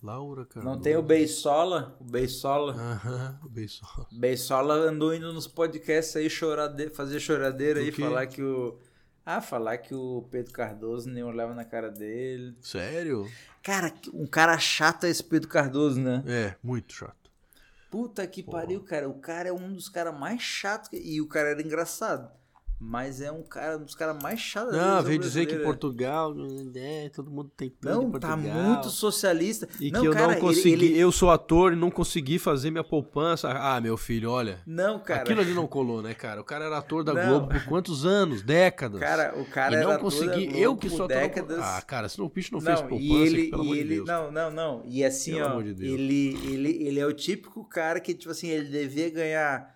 Laura 0.03 0.45
Cardoso. 0.47 0.75
Não 0.75 0.81
tem 0.81 0.97
o 0.97 1.03
Beisola? 1.03 1.97
O 2.01 2.05
Beisola. 2.05 2.75
Aham, 2.75 3.41
o 3.45 3.49
Beisola. 3.49 4.07
Beisola 4.11 4.75
andou 4.75 5.15
indo 5.15 5.33
nos 5.33 5.47
podcasts 5.47 6.17
aí 6.17 6.29
chorade... 6.31 6.89
fazer 6.91 7.21
choradeira 7.21 7.81
aí, 7.81 7.93
falar 7.93 8.27
que 8.27 8.43
o. 8.43 8.79
Ah, 9.25 9.41
falar 9.41 9.79
que 9.79 9.95
o 9.95 10.27
Pedro 10.31 10.53
Cardoso 10.53 11.09
nem 11.09 11.23
olhava 11.23 11.55
na 11.55 11.65
cara 11.65 11.91
dele. 11.91 12.57
Sério? 12.61 13.31
Cara, 13.63 13.93
um 14.13 14.27
cara 14.27 14.59
chato 14.59 15.05
é 15.05 15.11
esse 15.11 15.23
Pedro 15.23 15.49
Cardoso, 15.49 16.01
né? 16.01 16.25
É, 16.27 16.57
muito 16.63 16.93
chato. 16.93 17.31
Puta 17.91 18.27
que 18.27 18.43
Porra. 18.43 18.63
pariu, 18.63 18.83
cara. 18.83 19.09
O 19.09 19.21
cara 19.21 19.49
é 19.49 19.53
um 19.53 19.73
dos 19.73 19.89
caras 19.89 20.19
mais 20.19 20.43
chatos. 20.43 20.89
E 20.93 21.21
o 21.21 21.29
cara 21.29 21.51
era 21.51 21.63
engraçado. 21.63 22.31
Mas 22.85 23.21
é 23.21 23.31
um 23.31 23.43
cara 23.45 23.79
um 23.79 23.85
dos 23.85 23.95
caras 23.95 24.21
mais 24.21 24.41
chatos 24.41 24.77
Não, 24.77 25.01
veio 25.05 25.19
dizer 25.21 25.47
que. 25.47 25.57
Portugal, 25.61 26.35
é, 26.75 27.09
todo 27.11 27.31
mundo 27.31 27.49
tem 27.57 27.71
tudo 27.71 27.89
Não, 27.89 28.11
tá 28.19 28.37
muito 28.37 28.91
socialista. 28.91 29.69
E 29.81 29.91
não, 29.93 30.01
que 30.01 30.09
eu 30.09 30.13
cara, 30.13 30.27
não 30.27 30.33
ele- 30.33 30.41
consegui, 30.41 30.87
ele- 30.87 30.99
eu 30.99 31.13
sou 31.13 31.31
ator 31.31 31.73
e 31.73 31.77
não 31.77 31.91
consegui 31.93 32.41
fazer 32.41 32.73
minha 32.73 32.83
poupança. 32.83 33.49
Ah, 33.51 33.81
meu 33.81 33.97
filho, 33.97 34.31
olha. 34.31 34.61
Não, 34.67 34.99
cara. 34.99 35.21
Aquilo 35.23 35.41
ali 35.41 35.55
não 35.55 35.67
colou, 35.69 36.03
né, 36.03 36.13
cara? 36.13 36.41
O 36.41 36.45
cara 36.45 36.65
era 36.65 36.79
ator 36.79 37.05
da 37.05 37.15
Não. 37.15 37.29
Globo 37.29 37.49
por 37.49 37.65
quantos 37.67 38.05
anos? 38.05 38.43
Décadas. 38.43 38.99
Cara, 39.01 39.33
o 39.41 39.45
cara 39.47 39.75
e 39.77 39.77
não 39.77 39.83
era 39.91 39.95
ator 39.95 40.11
da 40.11 40.17
consegui. 40.27 40.47
Globo 40.47 40.59
Eu 40.59 40.77
que 40.77 40.89
sou 40.91 41.05
ator. 41.05 41.17
décadas. 41.17 41.59
Ah, 41.61 41.83
cara, 41.87 42.09
se 42.09 42.21
o 42.21 42.29
bicho 42.29 42.53
não 42.53 42.61
fez 42.61 42.81
Não, 42.81 42.89
poupança, 42.89 43.09
e 43.13 43.23
ele, 43.23 43.51
pelo 43.51 43.63
e 43.63 43.65
amor 43.67 43.75
de 43.75 43.81
ele 43.81 43.95
Deus. 43.95 44.09
não, 44.09 44.33
não, 44.33 44.51
não. 44.51 44.83
E 44.87 45.05
assim, 45.05 45.35
Pelo 45.35 45.45
ó, 45.47 45.51
amor 45.51 45.63
de 45.65 45.75
Deus. 45.75 45.93
ele, 45.93 46.37
ele, 46.53 46.85
ele 46.89 46.99
é 47.01 47.07
o 47.07 47.13
típico 47.13 47.65
cara 47.65 48.01
que, 48.01 48.13
tipo 48.13 48.31
assim, 48.33 48.49
ele 48.49 48.69
devia 48.69 49.09
ganhar 49.09 49.72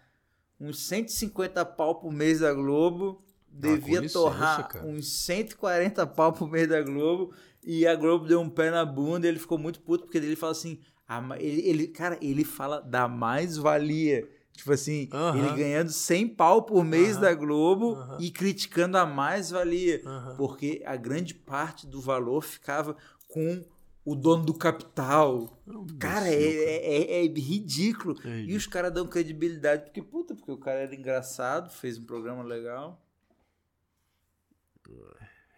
uns 0.60 0.78
150 0.86 1.64
pau 1.64 1.94
por 1.96 2.12
mês 2.12 2.40
da 2.40 2.52
Globo, 2.52 3.22
devia 3.48 3.98
Ah, 3.98 4.02
licença, 4.02 4.12
torrar 4.24 4.68
cara. 4.68 4.86
uns 4.86 5.08
140 5.24 6.06
pau 6.06 6.32
por 6.32 6.50
mês 6.50 6.68
da 6.68 6.82
Globo, 6.82 7.32
e 7.64 7.86
a 7.86 7.94
Globo 7.94 8.26
deu 8.26 8.40
um 8.40 8.48
pé 8.50 8.70
na 8.70 8.84
bunda, 8.84 9.26
e 9.26 9.30
ele 9.30 9.38
ficou 9.38 9.58
muito 9.58 9.80
puto, 9.80 10.04
porque 10.04 10.18
ele 10.18 10.36
fala 10.36 10.52
assim, 10.52 10.78
ah, 11.08 11.22
ele, 11.38 11.60
ele, 11.68 11.86
cara, 11.88 12.18
ele 12.20 12.44
fala 12.44 12.80
da 12.80 13.06
mais-valia. 13.08 14.28
Tipo 14.52 14.72
assim, 14.72 15.08
Aham. 15.12 15.38
ele 15.38 15.54
ganhando 15.56 15.90
100 15.90 16.28
pau 16.28 16.62
por 16.62 16.82
mês 16.82 17.12
Aham. 17.16 17.20
da 17.20 17.34
Globo 17.34 17.94
Aham. 17.94 18.16
e 18.18 18.30
criticando 18.30 18.96
a 18.96 19.04
mais-valia 19.04 20.00
porque 20.36 20.82
a 20.86 20.96
grande 20.96 21.34
parte 21.34 21.86
do 21.86 22.00
valor 22.00 22.42
ficava 22.42 22.96
com 23.28 23.62
o 24.06 24.14
dono 24.14 24.44
do 24.44 24.54
capital. 24.54 25.60
É 25.66 25.70
um 25.72 25.86
Cara, 25.98 26.28
é, 26.28 26.32
é, 26.34 26.86
é- 26.86 27.24
é 27.26 27.28
ridículo. 27.28 28.16
É 28.24 28.40
E 28.42 28.56
os 28.56 28.66
caras 28.66 28.92
dão 28.92 29.06
credibilidade 29.06 29.84
porque, 29.86 30.00
puta, 30.00 30.34
porque 30.34 30.52
o 30.52 30.56
cara 30.56 30.78
era 30.80 30.94
engraçado, 30.94 31.68
fez 31.70 31.98
um 31.98 32.04
programa 32.06 32.42
legal. 32.42 33.02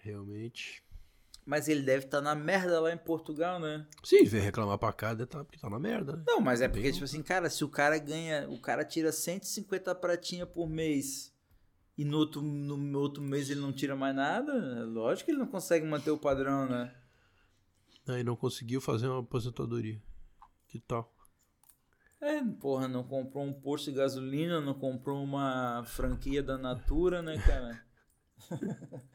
Realmente. 0.00 0.82
Mas 1.44 1.68
ele 1.68 1.82
deve 1.82 2.04
estar 2.06 2.20
na 2.20 2.34
merda 2.34 2.78
lá 2.80 2.92
em 2.92 2.96
Portugal, 2.98 3.58
né? 3.58 3.86
Sim, 4.04 4.24
vem 4.24 4.40
reclamar 4.40 4.78
pra 4.78 4.92
cá, 4.92 5.14
deve 5.14 5.26
tá, 5.30 5.44
porque 5.44 5.58
tá 5.58 5.68
na 5.70 5.78
merda, 5.78 6.16
né? 6.16 6.22
Não, 6.26 6.40
mas 6.40 6.60
é 6.60 6.68
porque, 6.68 6.82
Bem- 6.84 6.92
tipo 6.92 7.04
assim, 7.04 7.22
cara, 7.22 7.48
se 7.48 7.64
o 7.64 7.68
cara 7.68 7.98
ganha, 7.98 8.48
o 8.50 8.58
cara 8.58 8.84
tira 8.84 9.10
150 9.12 9.94
pratinha 9.94 10.46
por 10.46 10.68
mês 10.68 11.32
e 11.96 12.04
no 12.04 12.18
outro, 12.18 12.42
no 12.42 12.98
outro 12.98 13.22
mês 13.22 13.48
ele 13.50 13.60
não 13.60 13.72
tira 13.72 13.96
mais 13.96 14.14
nada, 14.14 14.52
é 14.52 14.82
lógico 14.84 15.26
que 15.26 15.30
ele 15.32 15.38
não 15.38 15.46
consegue 15.46 15.86
manter 15.86 16.10
o 16.10 16.18
padrão, 16.18 16.68
né? 16.68 16.94
Aí 18.08 18.24
não 18.24 18.34
conseguiu 18.36 18.80
fazer 18.80 19.06
uma 19.08 19.20
aposentadoria. 19.20 20.00
Que 20.66 20.78
tal? 20.78 21.14
É, 22.20 22.42
porra, 22.60 22.88
não 22.88 23.04
comprou 23.04 23.44
um 23.44 23.52
posto 23.52 23.90
de 23.90 23.96
gasolina, 23.96 24.60
não 24.60 24.74
comprou 24.74 25.22
uma 25.22 25.84
franquia 25.84 26.42
da 26.42 26.58
Natura, 26.58 27.22
né, 27.22 27.38
cara? 27.38 27.84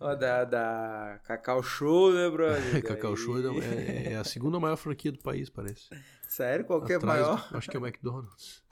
Ó, 0.00 0.14
da, 0.14 0.44
da 0.44 1.20
Cacau 1.24 1.62
Show, 1.62 2.12
né, 2.12 2.28
brother? 2.28 2.82
Cacau 2.84 3.14
Daí- 3.14 3.22
Show 3.22 3.62
é, 3.62 4.12
é 4.12 4.16
a 4.16 4.24
segunda 4.24 4.60
maior 4.60 4.76
franquia 4.76 5.12
do 5.12 5.18
país, 5.18 5.48
parece. 5.48 5.88
Sério? 6.28 6.66
Qual 6.66 6.84
que 6.84 6.92
é 6.92 6.98
maior? 6.98 7.48
acho 7.52 7.70
que 7.70 7.76
é 7.76 7.80
o 7.80 7.86
McDonald's. 7.86 8.62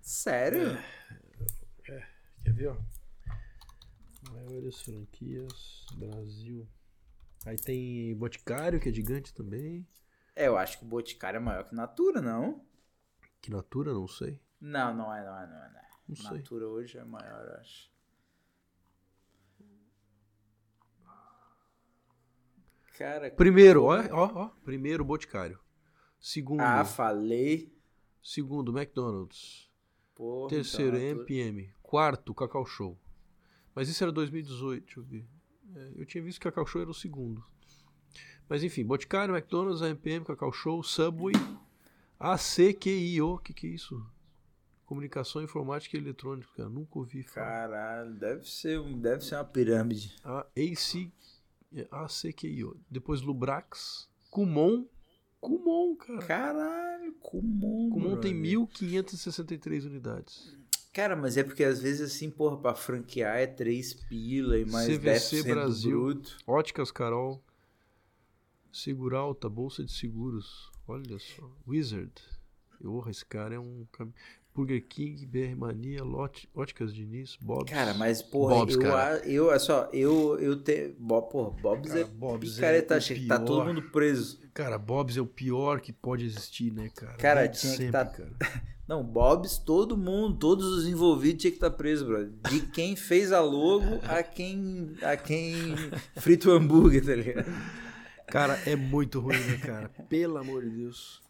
Sério? 0.00 0.76
Quer 1.84 2.52
ver, 2.52 2.68
ó? 2.68 2.76
Maiores 4.32 4.80
franquias, 4.80 5.84
Brasil. 5.94 6.66
Aí 7.44 7.56
tem 7.56 8.14
Boticário, 8.16 8.78
que 8.80 8.88
é 8.88 8.92
gigante 8.92 9.34
também. 9.34 9.86
É, 10.34 10.46
eu 10.46 10.56
acho 10.56 10.78
que 10.78 10.84
o 10.84 10.88
Boticário 10.88 11.38
é 11.38 11.40
maior 11.40 11.64
que 11.64 11.74
Natura, 11.74 12.20
não? 12.20 12.64
Que 13.40 13.50
Natura, 13.50 13.92
não 13.92 14.06
sei. 14.06 14.40
Não, 14.60 14.94
não 14.94 15.14
é, 15.14 15.24
não 15.24 15.38
é, 15.38 15.46
não 15.46 15.56
é. 15.56 15.70
Não 15.70 15.80
é. 15.80 15.88
Não 16.08 16.16
sei. 16.16 16.38
Natura 16.38 16.68
hoje 16.68 16.98
é 16.98 17.04
maior, 17.04 17.44
eu 17.44 17.54
acho. 17.56 17.90
Cara, 22.96 23.30
Primeiro, 23.30 23.84
ó, 23.84 23.96
ó, 24.10 24.30
ó. 24.34 24.48
Primeiro, 24.64 25.04
Boticário. 25.04 25.58
Segundo, 26.20 26.60
ah, 26.60 26.84
falei. 26.84 27.74
segundo, 28.22 28.70
McDonald's. 28.70 29.68
Porra, 30.14 30.50
Terceiro, 30.50 30.96
então, 30.96 31.22
MPM. 31.22 31.74
Quarto, 31.82 32.32
Cacau 32.32 32.64
Show. 32.64 32.96
Mas 33.74 33.88
isso 33.88 34.04
era 34.04 34.12
2018, 34.12 34.84
deixa 34.84 35.00
eu 35.00 35.04
ver. 35.04 35.26
É, 35.74 35.92
eu 35.96 36.06
tinha 36.06 36.22
visto 36.22 36.38
que 36.38 36.44
Cacau 36.44 36.66
Show 36.66 36.82
era 36.82 36.90
o 36.90 36.94
segundo. 36.94 37.44
Mas 38.48 38.62
enfim, 38.62 38.84
Boticário, 38.84 39.34
McDonald's, 39.34 39.82
AMPM, 39.82 40.24
Cacau 40.24 40.52
Show, 40.52 40.82
Subway, 40.82 41.34
ACQIO, 42.18 43.34
o 43.34 43.38
que 43.38 43.54
que 43.54 43.66
é 43.66 43.70
isso? 43.70 44.04
Comunicação 44.84 45.42
Informática 45.42 45.96
e 45.96 46.00
Eletrônica, 46.00 46.48
cara, 46.54 46.68
nunca 46.68 46.98
ouvi 46.98 47.22
falar. 47.22 47.46
Caralho, 47.46 48.14
deve 48.14 48.48
ser, 48.48 48.82
deve 48.96 49.24
ser 49.24 49.36
uma 49.36 49.44
pirâmide. 49.44 50.14
A 50.22 50.46
AC, 50.56 51.10
é, 51.74 51.88
ACQIO. 51.90 52.78
Depois 52.90 53.22
Lubrax, 53.22 54.08
Kumon, 54.30 54.86
Kumon, 55.42 55.96
cara. 55.96 56.26
Caralho, 56.26 57.12
comum. 57.14 57.90
Kumon 57.90 58.20
tem 58.20 58.32
brother. 58.32 58.58
1.563 58.68 59.86
unidades. 59.86 60.56
Cara, 60.92 61.16
mas 61.16 61.36
é 61.36 61.42
porque 61.42 61.64
às 61.64 61.80
vezes 61.80 62.00
assim, 62.14 62.30
porra, 62.30 62.56
pra 62.58 62.74
franquear 62.74 63.36
é 63.38 63.46
3 63.46 63.94
pila 63.94 64.58
e 64.58 64.64
mais 64.66 64.86
CVC 64.86 65.42
10% 65.42 65.44
Brasil. 65.48 66.00
bruto. 66.00 66.36
Óticas 66.46 66.90
Carol, 66.90 67.42
Seguralta, 68.72 69.48
Bolsa 69.48 69.84
de 69.84 69.92
Seguros. 69.92 70.70
Olha 70.86 71.18
só. 71.18 71.48
Wizard. 71.66 72.12
Porra, 72.82 73.10
esse 73.10 73.24
cara 73.24 73.54
é 73.54 73.58
um. 73.58 73.86
Burger 74.54 74.84
King, 74.86 75.24
BR 75.24 75.56
Mania, 75.56 76.04
Lot, 76.04 76.46
Óticas 76.54 76.92
Diniz, 76.92 77.38
Bob's. 77.40 77.72
Cara, 77.72 77.94
mas 77.94 78.20
porra, 78.20 78.56
Bob's, 78.56 78.74
eu, 78.74 78.80
cara. 78.82 79.14
a- 79.14 79.18
eu, 79.26 79.46
olha 79.46 79.58
só, 79.58 79.88
eu, 79.94 80.38
eu 80.38 80.62
te, 80.62 80.94
Bob, 80.98 81.30
porra, 81.30 81.50
Bob's 81.62 81.88
Cara, 81.88 82.00
é 82.00 82.04
Bob's 82.04 82.50
é 82.52 82.54
picareta, 82.56 82.98
o 82.98 83.00
que 83.00 83.26
tá 83.26 83.36
pior. 83.38 83.46
todo 83.46 83.64
mundo 83.64 83.82
preso. 83.90 84.38
Cara, 84.52 84.76
Bob's 84.76 85.16
é 85.16 85.22
o 85.22 85.26
pior 85.26 85.80
que 85.80 85.90
pode 85.90 86.26
existir, 86.26 86.70
né, 86.70 86.90
cara? 86.94 87.14
Cara, 87.16 87.46
Desde 87.46 87.60
tinha 87.62 87.72
que 87.72 87.76
sempre, 87.78 87.92
tá- 87.92 88.04
cara. 88.04 88.32
Não, 88.92 89.02
Bob's, 89.02 89.56
todo 89.56 89.96
mundo, 89.96 90.36
todos 90.36 90.66
os 90.66 90.86
envolvidos 90.86 91.40
tinha 91.40 91.50
que 91.50 91.56
estar 91.56 91.70
preso, 91.70 92.04
brother. 92.04 92.30
De 92.50 92.60
quem 92.60 92.94
fez 92.94 93.32
a 93.32 93.40
logo 93.40 93.98
a 94.06 94.22
quem, 94.22 94.94
a 95.00 95.16
quem 95.16 95.74
frita 96.18 96.50
o 96.50 96.52
hambúrguer, 96.52 97.02
tá 97.02 97.14
ligado? 97.14 97.46
Cara, 98.26 98.60
é 98.66 98.76
muito 98.76 99.18
ruim, 99.18 99.38
né, 99.38 99.56
cara? 99.56 99.88
Pelo 100.10 100.36
amor 100.36 100.62
de 100.62 100.68
Deus. 100.68 101.22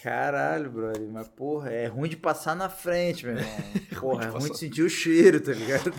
Caralho, 0.00 0.70
brother, 0.70 1.08
mas 1.10 1.26
porra, 1.26 1.70
é 1.72 1.88
ruim 1.88 2.08
de 2.08 2.16
passar 2.16 2.54
na 2.54 2.68
frente, 2.68 3.26
meu 3.26 3.36
irmão. 3.36 3.58
Porra, 3.98 4.26
é 4.26 4.28
ruim 4.28 4.52
de 4.52 4.58
sentir 4.58 4.82
o 4.82 4.88
cheiro, 4.88 5.40
tá 5.40 5.52
ligado? 5.52 5.92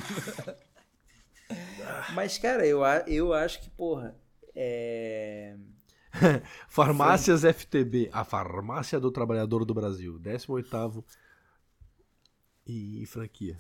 Mas, 2.14 2.38
cara, 2.38 2.66
eu, 2.66 2.82
eu 3.08 3.34
acho 3.34 3.62
que, 3.62 3.70
porra, 3.72 4.16
é. 4.56 5.58
Farmácias 6.70 7.44
FTB, 7.44 8.10
a 8.14 8.24
Farmácia 8.24 9.00
do 9.00 9.12
Trabalhador 9.12 9.66
do 9.66 9.74
Brasil, 9.74 10.20
18º 10.20 11.04
em, 12.66 13.02
em 13.02 13.06
franquia. 13.06 13.58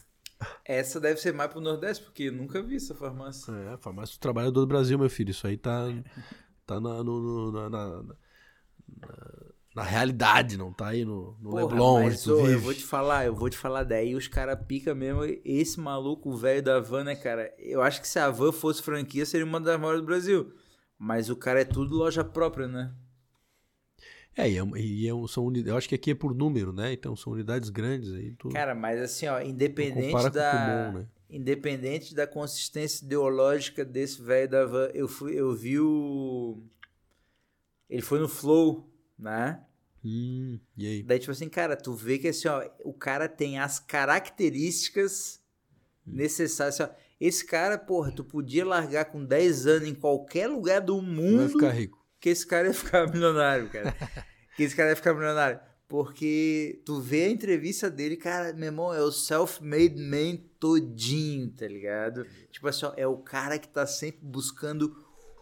Essa 0.65 0.99
deve 0.99 1.19
ser 1.19 1.33
mais 1.33 1.49
pro 1.51 1.61
Nordeste, 1.61 2.03
porque 2.03 2.29
nunca 2.29 2.61
vi 2.61 2.75
essa 2.75 2.93
farmácia. 2.93 3.51
É, 3.53 3.73
a 3.73 3.77
Farmácia 3.77 4.15
do 4.15 4.19
Trabalhador 4.19 4.61
do 4.61 4.67
Brasil, 4.67 4.99
meu 4.99 5.09
filho. 5.09 5.31
Isso 5.31 5.47
aí 5.47 5.57
tá, 5.57 5.85
tá 6.65 6.79
na, 6.79 7.03
no- 7.03 7.21
no- 7.21 7.51
na, 7.51 7.69
na, 7.69 8.03
na- 8.03 8.15
na 9.75 9.81
realidade, 9.83 10.55
não 10.55 10.71
tá 10.71 10.89
aí 10.89 11.03
no, 11.03 11.35
no 11.41 11.49
Porra, 11.49 11.63
Leblon, 11.63 12.03
mas 12.03 12.27
ô, 12.27 12.47
eu 12.47 12.59
vou 12.59 12.73
te 12.75 12.83
falar, 12.83 13.25
eu 13.25 13.33
vou 13.33 13.49
te 13.49 13.57
falar, 13.57 13.83
daí 13.83 14.13
os 14.15 14.27
caras 14.27 14.59
pica 14.67 14.93
mesmo. 14.93 15.21
Esse 15.43 15.79
maluco, 15.79 16.35
velho 16.35 16.61
da 16.61 16.79
van, 16.79 17.05
né, 17.05 17.15
cara? 17.15 17.51
Eu 17.57 17.81
acho 17.81 17.99
que 17.99 18.07
se 18.07 18.19
a 18.19 18.29
van 18.29 18.51
fosse 18.51 18.83
franquia, 18.83 19.25
seria 19.25 19.45
uma 19.45 19.59
das 19.59 19.79
maiores 19.79 20.01
do 20.01 20.05
Brasil. 20.05 20.53
Mas 21.05 21.29
o 21.29 21.35
cara 21.35 21.59
é 21.59 21.65
tudo 21.65 21.93
loja 21.97 22.23
própria, 22.23 22.65
né? 22.65 22.93
É, 24.37 24.49
e, 24.49 24.57
é, 24.57 24.61
e 24.79 25.07
é 25.07 25.13
um- 25.13 25.27
são 25.27 25.45
uni- 25.45 25.67
eu 25.67 25.75
acho 25.77 25.87
que 25.89 25.95
aqui 25.95 26.11
é 26.11 26.15
por 26.15 26.33
número, 26.33 26.71
né? 26.71 26.93
Então 26.93 27.13
são 27.13 27.33
unidades 27.33 27.69
grandes 27.69 28.13
aí. 28.13 28.31
Tu, 28.31 28.49
Cara, 28.49 28.73
mas 28.73 29.01
assim, 29.01 29.27
ó, 29.27 29.41
independente 29.41 30.29
da. 30.31 30.51
Kumon, 30.51 30.99
né? 30.99 31.07
Independente 31.29 32.15
da 32.15 32.25
consistência 32.25 33.03
ideológica 33.03 33.83
desse 33.83 34.21
velho 34.21 34.49
da 34.49 34.65
van, 34.65 34.89
eu, 34.93 35.09
fui, 35.09 35.33
eu 35.35 35.53
vi 35.53 35.77
o. 35.77 36.63
Ele 37.89 38.01
foi 38.01 38.19
no 38.19 38.29
Flow, 38.29 38.89
né? 39.19 39.61
Hum, 40.05 40.57
e 40.77 40.87
aí? 40.87 41.03
Daí, 41.03 41.19
tipo 41.19 41.31
assim, 41.31 41.49
cara, 41.49 41.75
tu 41.75 41.93
vê 41.93 42.17
que 42.17 42.29
assim, 42.29 42.47
ó, 42.47 42.63
o 42.83 42.93
cara 42.93 43.27
tem 43.27 43.59
as 43.59 43.79
características 43.79 45.41
necessárias. 46.05 46.79
Assim, 46.81 46.91
ó, 46.91 46.95
esse 47.25 47.45
cara, 47.45 47.77
porra, 47.77 48.11
tu 48.11 48.23
podia 48.23 48.65
largar 48.65 49.05
com 49.05 49.23
10 49.23 49.65
anos 49.67 49.87
em 49.87 49.95
qualquer 49.95 50.47
lugar 50.47 50.81
do 50.81 50.99
Vai 50.99 51.09
mundo 51.09 51.49
ficar 51.49 51.69
rico. 51.69 52.05
que 52.19 52.29
esse 52.29 52.45
cara 52.45 52.67
ia 52.67 52.73
ficar 52.73 53.09
milionário, 53.09 53.69
cara. 53.69 53.93
que 54.57 54.63
esse 54.63 54.75
cara 54.75 54.89
ia 54.89 54.95
ficar 54.95 55.13
milionário. 55.13 55.59
Porque 55.87 56.81
tu 56.85 56.99
vê 56.99 57.25
a 57.25 57.29
entrevista 57.29 57.89
dele, 57.89 58.17
cara, 58.17 58.51
meu 58.51 58.65
irmão, 58.65 58.93
é 58.93 59.01
o 59.01 59.11
self-made 59.11 59.95
man 60.01 60.37
todinho, 60.59 61.49
tá 61.51 61.65
ligado? 61.67 62.25
Tipo 62.51 62.67
assim, 62.67 62.85
ó, 62.87 62.93
é 62.97 63.07
o 63.07 63.17
cara 63.17 63.57
que 63.57 63.69
tá 63.69 63.85
sempre 63.85 64.19
buscando 64.25 64.93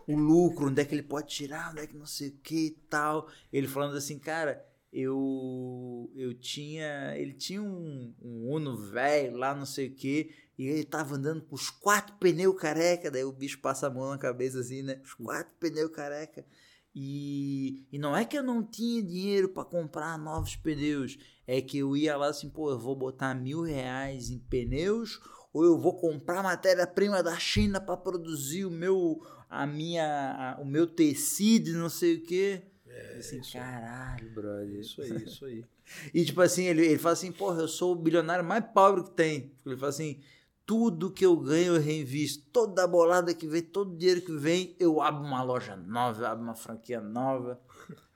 o 0.07 0.15
lucro, 0.15 0.67
onde 0.67 0.81
é 0.81 0.85
que 0.85 0.93
ele 0.93 1.03
pode 1.03 1.29
tirar, 1.29 1.71
onde 1.71 1.81
é 1.81 1.87
que 1.87 1.97
não 1.97 2.05
sei 2.05 2.29
o 2.29 2.37
que 2.43 2.67
e 2.67 2.71
tal. 2.89 3.27
Ele 3.51 3.67
falando 3.67 3.95
assim, 3.95 4.19
cara, 4.19 4.63
eu 4.93 6.11
eu 6.15 6.33
tinha, 6.33 7.15
ele 7.17 7.33
tinha 7.33 7.61
um, 7.61 8.13
um 8.21 8.51
Uno 8.51 8.77
velho 8.77 9.37
lá, 9.37 9.55
não 9.55 9.65
sei 9.65 9.87
o 9.87 9.95
que, 9.95 10.31
e 10.61 10.67
ele 10.67 10.83
tava 10.83 11.15
andando 11.15 11.41
com 11.41 11.55
os 11.55 11.69
quatro 11.69 12.15
pneus 12.17 12.55
careca, 12.59 13.09
daí 13.09 13.23
o 13.23 13.31
bicho 13.31 13.59
passa 13.59 13.87
a 13.87 13.89
mão 13.89 14.09
na 14.09 14.17
cabeça 14.17 14.59
assim, 14.59 14.83
né? 14.83 15.01
Os 15.03 15.13
quatro 15.15 15.51
pneus 15.59 15.89
careca. 15.91 16.45
E, 16.93 17.85
e 17.91 17.97
não 17.97 18.15
é 18.15 18.25
que 18.25 18.37
eu 18.37 18.43
não 18.43 18.61
tinha 18.63 19.01
dinheiro 19.01 19.49
para 19.49 19.63
comprar 19.63 20.17
novos 20.19 20.55
pneus, 20.57 21.17
é 21.47 21.61
que 21.61 21.77
eu 21.79 21.95
ia 21.97 22.17
lá 22.17 22.27
assim, 22.27 22.49
pô, 22.49 22.69
eu 22.69 22.77
vou 22.77 22.95
botar 22.95 23.33
mil 23.33 23.61
reais 23.61 24.29
em 24.29 24.37
pneus 24.37 25.19
ou 25.53 25.63
eu 25.63 25.79
vou 25.79 25.97
comprar 25.99 26.43
matéria-prima 26.43 27.23
da 27.23 27.37
China 27.39 27.79
para 27.81 27.97
produzir 27.97 28.65
o 28.65 28.69
meu, 28.71 29.19
a 29.49 29.65
minha, 29.65 30.55
a- 30.57 30.61
o 30.61 30.65
meu 30.65 30.85
tecido, 30.85 31.71
não 31.73 31.89
sei 31.89 32.17
o 32.17 32.23
quê. 32.23 32.61
É, 32.85 33.17
assim, 33.17 33.39
isso. 33.39 33.53
caralho, 33.53 34.29
brother. 34.29 34.79
Isso 34.79 35.01
aí, 35.01 35.23
isso 35.23 35.45
aí. 35.45 35.65
E 36.13 36.23
tipo 36.23 36.39
assim, 36.41 36.63
ele, 36.65 36.85
ele 36.85 36.97
fala 36.97 37.11
assim, 37.13 37.33
porra, 37.33 37.59
eu 37.61 37.67
sou 37.67 37.91
o 37.91 37.95
bilionário 37.97 38.45
mais 38.45 38.63
pobre 38.73 39.03
que 39.03 39.11
tem. 39.11 39.51
Ele 39.65 39.75
fala 39.75 39.89
assim, 39.89 40.21
tudo 40.65 41.11
que 41.11 41.25
eu 41.25 41.35
ganho 41.37 41.75
eu 41.75 41.81
reinvisto. 41.81 42.43
Toda 42.51 42.83
a 42.83 42.87
bolada 42.87 43.33
que 43.33 43.47
vem, 43.47 43.61
todo 43.61 43.97
dinheiro 43.97 44.21
que 44.21 44.31
vem, 44.31 44.75
eu 44.79 45.01
abro 45.01 45.23
uma 45.23 45.43
loja 45.43 45.75
nova, 45.75 46.21
eu 46.21 46.27
abro 46.27 46.43
uma 46.43 46.55
franquia 46.55 47.01
nova. 47.01 47.59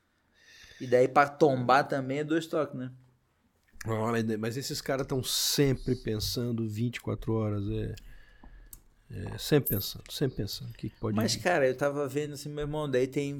E 0.79 0.85
daí 0.85 1.07
pra 1.07 1.25
tombar 1.25 1.87
também 1.87 2.19
é 2.19 2.23
dois 2.25 2.47
toques, 2.47 2.77
né? 2.77 2.91
Olha, 3.87 4.37
mas 4.37 4.57
esses 4.57 4.81
caras 4.81 5.03
estão 5.03 5.23
sempre 5.23 5.95
pensando 5.95 6.67
24 6.67 7.33
horas. 7.33 7.63
É, 7.69 7.95
é, 9.11 9.37
sempre 9.37 9.69
pensando, 9.69 10.03
sempre 10.11 10.37
pensando. 10.37 10.71
O 10.71 10.73
que, 10.73 10.89
que 10.89 10.99
pode 10.99 11.15
Mas, 11.15 11.35
vir. 11.35 11.41
cara, 11.41 11.67
eu 11.67 11.77
tava 11.77 12.07
vendo 12.07 12.33
assim, 12.33 12.49
meu 12.49 12.63
irmão, 12.63 12.89
daí 12.89 13.07
tem. 13.07 13.35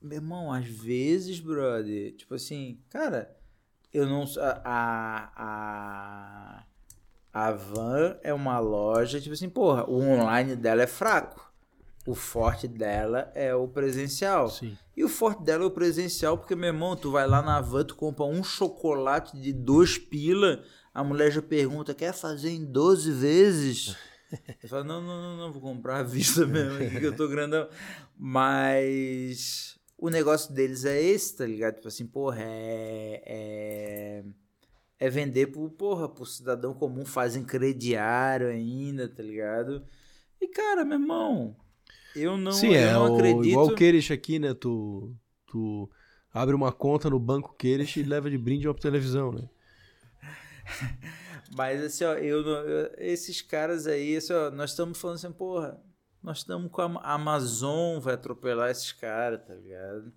Meu 0.00 0.16
irmão, 0.18 0.52
às 0.52 0.66
vezes, 0.66 1.40
brother, 1.40 2.14
tipo 2.14 2.34
assim, 2.34 2.80
cara, 2.88 3.36
eu 3.92 4.06
não. 4.06 4.24
A. 4.38 5.32
A. 5.36 6.66
A 7.32 7.50
Van 7.50 8.16
é 8.22 8.34
uma 8.34 8.58
loja, 8.58 9.20
tipo 9.20 9.32
assim, 9.32 9.48
porra, 9.48 9.88
o 9.88 9.98
online 10.00 10.54
dela 10.54 10.82
é 10.82 10.86
fraco. 10.86 11.50
O 12.06 12.14
forte 12.14 12.66
dela 12.66 13.30
é 13.34 13.54
o 13.54 13.68
presencial. 13.68 14.50
Sim. 14.50 14.76
E 14.96 15.04
o 15.04 15.08
forte 15.08 15.42
dela 15.42 15.64
é 15.64 15.66
o 15.66 15.70
presencial, 15.70 16.36
porque, 16.36 16.54
meu 16.54 16.68
irmão, 16.68 16.96
tu 16.96 17.10
vai 17.10 17.26
lá 17.26 17.40
na 17.40 17.60
van, 17.60 17.84
tu 17.84 17.94
compra 17.94 18.24
um 18.24 18.42
chocolate 18.42 19.36
de 19.40 19.52
dois 19.52 19.96
pila, 19.96 20.62
a 20.92 21.02
mulher 21.02 21.30
já 21.30 21.40
pergunta, 21.40 21.94
quer 21.94 22.12
fazer 22.12 22.50
em 22.50 22.64
12 22.64 23.12
vezes? 23.12 23.96
Eu 24.62 24.68
falo, 24.68 24.84
não, 24.84 25.00
não, 25.00 25.22
não, 25.22 25.36
não, 25.36 25.52
vou 25.52 25.62
comprar 25.62 25.98
à 25.98 26.02
vista 26.02 26.46
mesmo, 26.46 26.78
que 26.98 27.06
eu 27.06 27.14
tô 27.14 27.28
grandão. 27.28 27.68
Mas 28.16 29.78
o 29.96 30.08
negócio 30.10 30.52
deles 30.52 30.84
é 30.84 31.00
esse, 31.00 31.36
tá 31.36 31.46
ligado? 31.46 31.76
Tipo 31.76 31.88
assim, 31.88 32.06
porra, 32.06 32.40
é... 32.40 33.22
é... 33.24 34.24
É 35.02 35.10
vender 35.10 35.48
pro, 35.48 35.68
porra, 35.68 36.08
pro 36.08 36.24
cidadão 36.24 36.72
comum, 36.72 37.04
fazem 37.04 37.42
crediário 37.44 38.46
ainda, 38.46 39.08
tá 39.08 39.20
ligado? 39.20 39.84
E, 40.40 40.46
cara, 40.46 40.84
meu 40.84 40.96
irmão, 40.96 41.56
eu 42.14 42.36
não, 42.36 42.52
Sim, 42.52 42.68
eu 42.68 42.74
é 42.74 42.92
não 42.92 43.06
acredito... 43.06 43.44
igual 43.48 43.66
o 43.66 43.74
Queirish 43.74 44.12
aqui, 44.12 44.38
né? 44.38 44.54
Tu, 44.54 45.12
tu 45.44 45.90
abre 46.32 46.54
uma 46.54 46.70
conta 46.70 47.10
no 47.10 47.18
banco 47.18 47.52
Queirish 47.56 47.96
e 47.96 48.04
leva 48.04 48.30
de 48.30 48.38
brinde 48.38 48.68
uma 48.68 48.74
televisão, 48.74 49.32
né? 49.32 49.48
Mas 51.56 51.82
assim, 51.82 52.04
ó, 52.04 52.14
eu, 52.14 52.44
não- 52.44 52.64
eu- 52.64 52.94
esses 52.98 53.42
caras 53.42 53.88
aí, 53.88 54.16
assim, 54.16 54.32
ó, 54.32 54.52
nós 54.52 54.70
estamos 54.70 55.00
falando 55.00 55.16
assim, 55.16 55.32
porra, 55.32 55.82
nós 56.22 56.38
estamos 56.38 56.70
com 56.70 56.80
a 56.80 57.14
Amazon 57.14 57.98
vai 57.98 58.14
atropelar 58.14 58.70
esses 58.70 58.92
caras, 58.92 59.44
tá 59.44 59.54
ligado? 59.54 60.12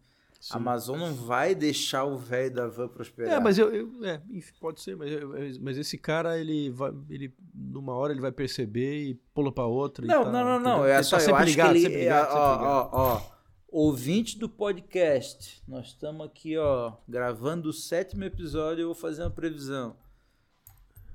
A 0.51 0.57
Amazon 0.57 0.99
não 0.99 1.13
vai 1.13 1.55
deixar 1.55 2.03
o 2.05 2.17
velho 2.17 2.53
da 2.53 2.67
van 2.67 2.87
prosperar. 2.87 3.33
É, 3.33 3.39
mas 3.39 3.57
eu, 3.57 3.73
eu- 3.73 4.05
é, 4.05 4.21
pode 4.59 4.79
ser, 4.81 4.95
mas, 4.95 5.11
eu- 5.11 5.33
mas 5.61 5.77
esse 5.77 5.97
cara, 5.97 6.37
ele 6.39 6.69
vai, 6.69 6.91
ele, 7.09 7.33
numa 7.53 7.93
hora 7.93 8.13
ele 8.13 8.21
vai 8.21 8.31
perceber 8.31 8.95
e 9.09 9.15
pula 9.33 9.51
pra 9.51 9.65
outra. 9.65 10.05
e 10.05 10.07
Não, 10.07 10.23
tá, 10.25 10.31
não, 10.31 10.43
não, 10.45 10.59
não. 10.59 10.85
É 10.85 11.01
só, 11.01 11.17
tá 11.17 11.23
eu 11.23 11.35
acho 11.35 11.45
ligado, 11.45 11.71
que 11.71 11.77
ele. 11.77 11.81
sempre 11.81 11.99
ligado, 11.99 12.27
ó, 12.27 12.31
sempre 12.31 12.65
ligado. 12.65 12.89
ó, 12.93 13.15
ó, 13.31 13.35
Ouvinte 13.67 14.37
do 14.39 14.47
podcast, 14.47 15.61
nós 15.67 15.87
estamos 15.87 16.25
aqui, 16.25 16.57
ó, 16.57 16.93
gravando 17.09 17.69
o 17.69 17.73
sétimo 17.73 18.23
episódio. 18.23 18.83
Eu 18.83 18.87
vou 18.87 18.95
fazer 18.95 19.23
uma 19.23 19.31
previsão. 19.31 19.97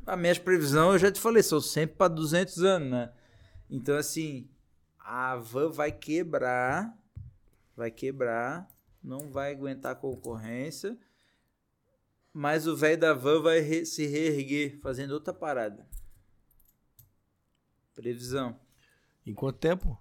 A 0.07 0.17
minha 0.17 0.35
previsão, 0.35 0.93
eu 0.93 0.99
já 0.99 1.11
te 1.11 1.21
falei, 1.21 1.43
são 1.43 1.61
sempre 1.61 1.97
para 1.97 2.09
200 2.09 2.63
anos, 2.65 2.91
né? 2.91 3.13
Então, 3.71 3.97
assim, 3.97 4.49
a 4.99 5.37
van 5.37 5.71
vai 5.71 5.93
quebrar, 5.93 6.93
vai 7.77 7.91
quebrar, 7.91 8.69
não 9.03 9.31
vai 9.31 9.53
aguentar 9.53 9.97
concorrência, 9.97 10.97
mas 12.33 12.67
o 12.67 12.77
velho 12.77 12.99
da 13.01 13.13
van 13.15 13.41
vai 13.43 13.61
re- 13.61 13.85
se 13.87 14.07
reerguer 14.07 14.79
fazendo 14.81 15.13
outra 15.13 15.33
parada. 15.35 15.87
Previsão. 17.95 18.59
Em 19.27 19.35
quanto 19.35 19.59
tempo? 19.59 19.99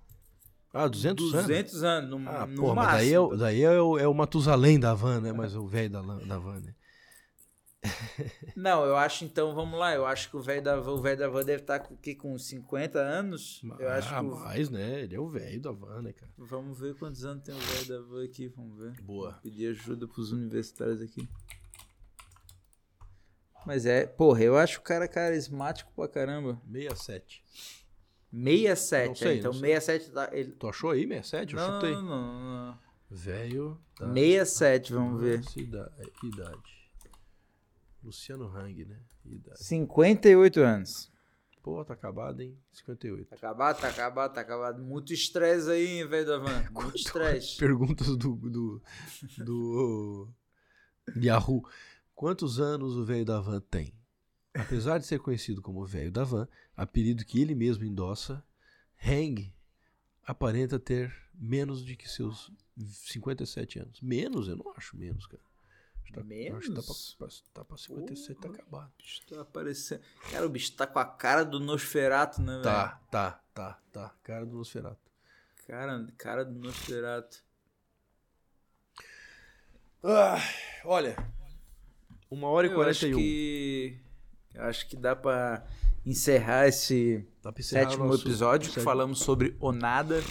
Ah, 0.74 0.88
200, 0.88 1.34
anos? 1.34 1.48
200 1.48 1.84
anos, 1.84 2.10
no, 2.22 2.30
Ah, 2.30 2.46
no 2.46 2.62
pô, 2.62 2.76
mas 2.76 2.88
daí, 2.92 3.14
é, 3.14 3.20
máximo. 3.20 3.34
o- 3.36 3.38
daí 3.38 3.62
é, 3.64 3.82
o, 3.82 3.98
é 3.98 4.08
o 4.08 4.14
Matusalém 4.14 4.80
da 4.80 4.94
van, 4.94 5.20
né? 5.20 5.34
Mas 5.34 5.56
o 5.56 5.68
velho 5.68 5.90
da, 5.90 6.02
da 6.02 6.38
van, 6.38 6.60
né? 6.60 6.76
Não, 8.56 8.84
eu 8.84 8.98
acho 8.98 9.24
então, 9.24 9.56
vamos 9.56 9.80
lá, 9.80 9.94
eu 9.96 10.06
acho 10.06 10.30
que 10.30 10.36
o 10.36 10.42
velho 10.42 10.62
da 10.62 10.78
van, 10.80 10.92
o 10.92 11.02
velho 11.02 11.18
da 11.18 11.30
van 11.30 11.44
deve 11.46 11.62
estar 11.64 11.80
com, 11.80 11.96
que, 11.96 12.14
com 12.14 12.38
50 12.38 13.00
anos. 13.00 13.62
Eu 13.80 13.90
acho 13.90 14.14
ah, 14.14 14.20
que 14.20 14.26
o- 14.26 14.36
mais, 14.36 14.70
né? 14.70 15.04
Ele 15.04 15.16
é 15.16 15.20
o 15.20 15.30
velho 15.30 15.62
da 15.62 15.72
van, 15.72 16.02
né, 16.02 16.12
cara? 16.12 16.32
Vamos 16.38 16.78
ver 16.80 16.94
quantos 16.96 17.24
anos 17.24 17.44
tem 17.44 17.56
o 17.56 17.58
velho 17.58 17.88
da 17.88 18.02
van 18.02 18.26
aqui, 18.26 18.48
vamos 18.50 18.78
ver. 18.78 18.92
Boa. 19.02 19.32
Vou 19.32 19.40
pedir 19.42 19.68
ajuda 19.70 20.08
pros 20.08 20.32
universitários 20.34 21.02
aqui. 21.02 21.28
Mas 23.66 23.86
é, 23.86 24.06
porra, 24.06 24.44
eu 24.44 24.58
acho 24.58 24.80
o 24.80 24.84
cara 24.84 25.08
carismático 25.08 25.92
pra 25.96 26.08
caramba. 26.08 26.60
67. 26.72 27.44
67, 28.32 29.08
Não 29.08 29.16
sei, 29.16 29.28
é, 29.32 29.36
então 29.40 29.52
não 29.54 29.60
sei. 29.60 29.70
67 29.80 30.12
tá. 30.12 30.30
Ele... 30.32 30.52
Tu 30.52 30.68
achou 30.68 30.92
aí 30.92 31.08
67? 31.08 31.54
Eu 31.56 31.60
Não, 31.60 31.74
chutei. 31.74 31.94
não, 31.94 32.02
não, 32.04 32.68
não. 32.68 32.80
Velho 33.10 33.82
da 34.00 34.06
67, 34.14 34.94
vamos 34.94 35.22
ver. 35.22 35.40
É, 35.40 36.26
idade. 36.28 36.79
Luciano 38.04 38.46
Hang, 38.46 38.86
né? 38.86 39.00
Idade. 39.26 39.64
58 39.64 40.62
anos. 40.62 41.12
Pô, 41.62 41.84
tá 41.84 41.94
acabado, 41.94 42.42
hein? 42.42 42.58
58. 42.72 43.30
Tá 43.30 43.36
acabado, 43.36 43.82
tá 43.82 43.90
acabado, 43.90 44.34
tá 44.34 44.42
acabado. 44.42 44.82
Muito 44.82 45.14
estresse 45.14 45.70
aí, 45.70 46.00
hein, 46.00 46.08
velho 46.08 46.26
da 46.26 46.38
van. 46.38 46.64
Muito 46.72 46.96
estresse. 46.96 47.58
Perguntas 47.58 48.16
do, 48.16 48.36
do, 48.36 48.82
do 49.38 50.30
Yahoo. 51.22 51.64
Quantos 52.16 52.60
anos 52.60 52.96
o 52.96 53.04
velho 53.04 53.26
da 53.26 53.40
van 53.40 53.60
tem? 53.60 53.94
Apesar 54.54 54.98
de 54.98 55.06
ser 55.06 55.20
conhecido 55.20 55.62
como 55.62 55.86
velho 55.86 56.12
da 56.12 56.24
van, 56.24 56.48
apelido 56.76 57.26
que 57.26 57.42
ele 57.42 57.54
mesmo 57.54 57.84
endossa, 57.84 58.44
Hang 59.06 59.54
aparenta 60.26 60.80
ter 60.80 61.14
menos 61.34 61.84
de 61.84 61.96
que 61.96 62.10
seus 62.10 62.52
57 62.78 63.80
anos. 63.80 64.02
Menos? 64.02 64.48
Eu 64.48 64.56
não 64.56 64.74
acho 64.76 64.98
menos, 64.98 65.26
cara. 65.26 65.44
Tá- 66.14 66.22
Acho 66.22 66.28
que 66.30 66.36
tá 66.36 66.72
Menos? 66.82 67.16
pra, 67.18 67.28
pra, 67.28 67.36
tá 67.54 67.66
pra 67.66 67.78
57, 67.78 68.40
tá 68.42 68.48
acabado. 68.50 68.92
Bicho 68.98 69.22
tá 69.28 69.42
aparecendo. 69.42 70.02
Cara, 70.32 70.46
o 70.46 70.50
bicho 70.50 70.76
tá 70.76 70.88
com 70.88 71.00
a 71.00 71.06
cara 71.06 71.44
do 71.46 71.60
Nosferato, 71.60 72.42
né, 72.42 72.54
velho? 72.54 72.64
Tá, 72.64 73.00
tá, 73.12 73.32
tá, 73.54 73.80
tá. 73.92 74.16
Cara 74.24 74.46
do 74.46 74.58
Nosferatu. 74.58 75.00
Cara, 75.68 76.08
cara 76.18 76.44
do 76.46 76.60
Nosferato. 76.60 77.44
Ah, 80.04 80.38
olha, 80.86 81.16
uma 82.32 82.48
hora 82.48 82.68
e 82.68 82.72
Eu 82.72 82.82
acho 82.82 83.02
41. 83.02 83.18
que. 83.18 84.00
Acho 84.56 84.88
que 84.88 84.96
dá 84.96 85.16
pra 85.16 85.66
encerrar 86.06 86.68
esse 86.68 87.28
pra 87.42 87.52
encerrar 87.58 87.90
sétimo 87.90 88.06
nosso- 88.06 88.24
episódio 88.24 88.72
que 88.72 88.80
falamos 88.80 89.20
sobre 89.20 89.56
o 89.60 89.72
nada. 89.72 90.22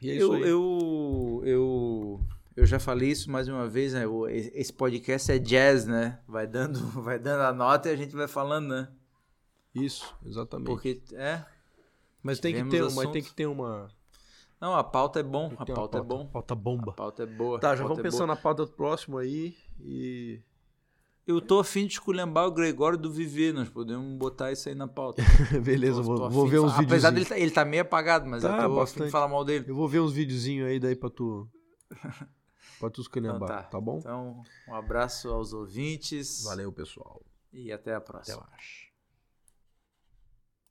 E 0.00 0.10
é 0.10 0.14
isso 0.14 0.24
Eu, 0.26 0.32
aí. 0.34 0.42
eu, 0.42 1.42
eu, 1.44 2.20
eu 2.56 2.64
já 2.66 2.78
falei 2.80 3.10
isso 3.10 3.30
mais 3.30 3.46
uma 3.48 3.68
vez, 3.68 3.92
né? 3.92 4.02
Esse 4.54 4.72
podcast 4.72 5.30
é 5.30 5.38
jazz, 5.38 5.86
né? 5.86 6.18
Vai 6.26 6.46
dando, 6.46 6.78
vai 7.02 7.18
dando 7.18 7.42
a 7.42 7.52
nota 7.52 7.88
e 7.90 7.92
a 7.92 7.96
gente 7.96 8.16
vai 8.16 8.26
falando, 8.26 8.68
né? 8.68 8.88
Isso, 9.74 10.16
exatamente. 10.24 10.66
Porque, 10.66 11.02
é. 11.12 11.44
mas 12.22 12.40
tem 12.40 12.54
que 12.54 12.64
ter, 12.64 12.80
mas 12.82 12.92
assuntos. 12.92 13.12
tem 13.12 13.22
que 13.22 13.34
ter 13.34 13.46
uma, 13.46 13.88
Não, 14.58 14.74
a 14.74 14.82
pauta 14.82 15.20
é 15.20 15.22
bom. 15.22 15.52
A 15.58 15.64
uma 15.64 15.66
pauta 15.66 15.98
é 15.98 16.02
bom. 16.02 16.26
Pauta 16.26 16.54
A 16.54 16.56
bomba. 16.56 16.92
pauta 16.92 17.22
é 17.24 17.26
boa. 17.26 17.60
Tá, 17.60 17.72
a 17.72 17.76
já 17.76 17.82
pauta 17.82 17.88
vamos 17.94 17.98
é 17.98 18.02
pensando 18.02 18.26
boa. 18.26 18.34
na 18.34 18.36
pauta 18.36 18.64
do 18.64 18.72
próximo 18.72 19.18
aí 19.18 19.54
e 19.78 20.40
Eu 21.26 21.42
tô 21.42 21.58
afim 21.58 21.86
de 21.86 21.92
esculhambar 21.92 22.46
o 22.46 22.52
Gregório 22.52 22.96
do 22.96 23.12
Viver. 23.12 23.52
Nós 23.52 23.68
podemos 23.68 24.16
botar 24.16 24.50
isso 24.50 24.66
aí 24.70 24.74
na 24.74 24.88
pauta. 24.88 25.22
beleza, 25.62 26.00
vou, 26.00 26.30
vou 26.30 26.44
afim 26.44 26.50
ver 26.52 26.60
uns 26.60 26.72
vídeos. 26.72 26.90
Apesar 26.92 27.10
dele 27.10 27.26
tá, 27.26 27.38
ele 27.38 27.50
tá 27.50 27.64
meio 27.66 27.82
apagado, 27.82 28.26
mas 28.26 28.42
Tá, 28.42 28.48
eu 28.48 28.56
tô 28.56 28.62
afim 28.62 28.74
bastante. 28.76 29.04
de 29.04 29.10
falar 29.10 29.28
mal 29.28 29.44
dele. 29.44 29.66
Eu 29.68 29.74
vou 29.74 29.86
ver 29.86 30.00
uns 30.00 30.12
videozinhos 30.14 30.66
aí 30.68 30.80
daí 30.80 30.96
pra 30.96 31.10
tu 31.10 31.46
pra 32.78 32.90
tu 32.90 33.00
Então 33.00 33.02
esculhambar, 33.02 33.48
tá. 33.48 33.62
tá 33.64 33.80
bom? 33.80 33.98
Então, 33.98 34.42
um 34.68 34.74
abraço 34.74 35.28
aos 35.30 35.52
ouvintes. 35.52 36.42
Valeu, 36.44 36.72
pessoal. 36.72 37.22
E 37.52 37.72
até 37.72 37.94
a 37.94 37.98
Até 37.98 38.06
próxima. 38.06 38.46
mais. 38.50 38.85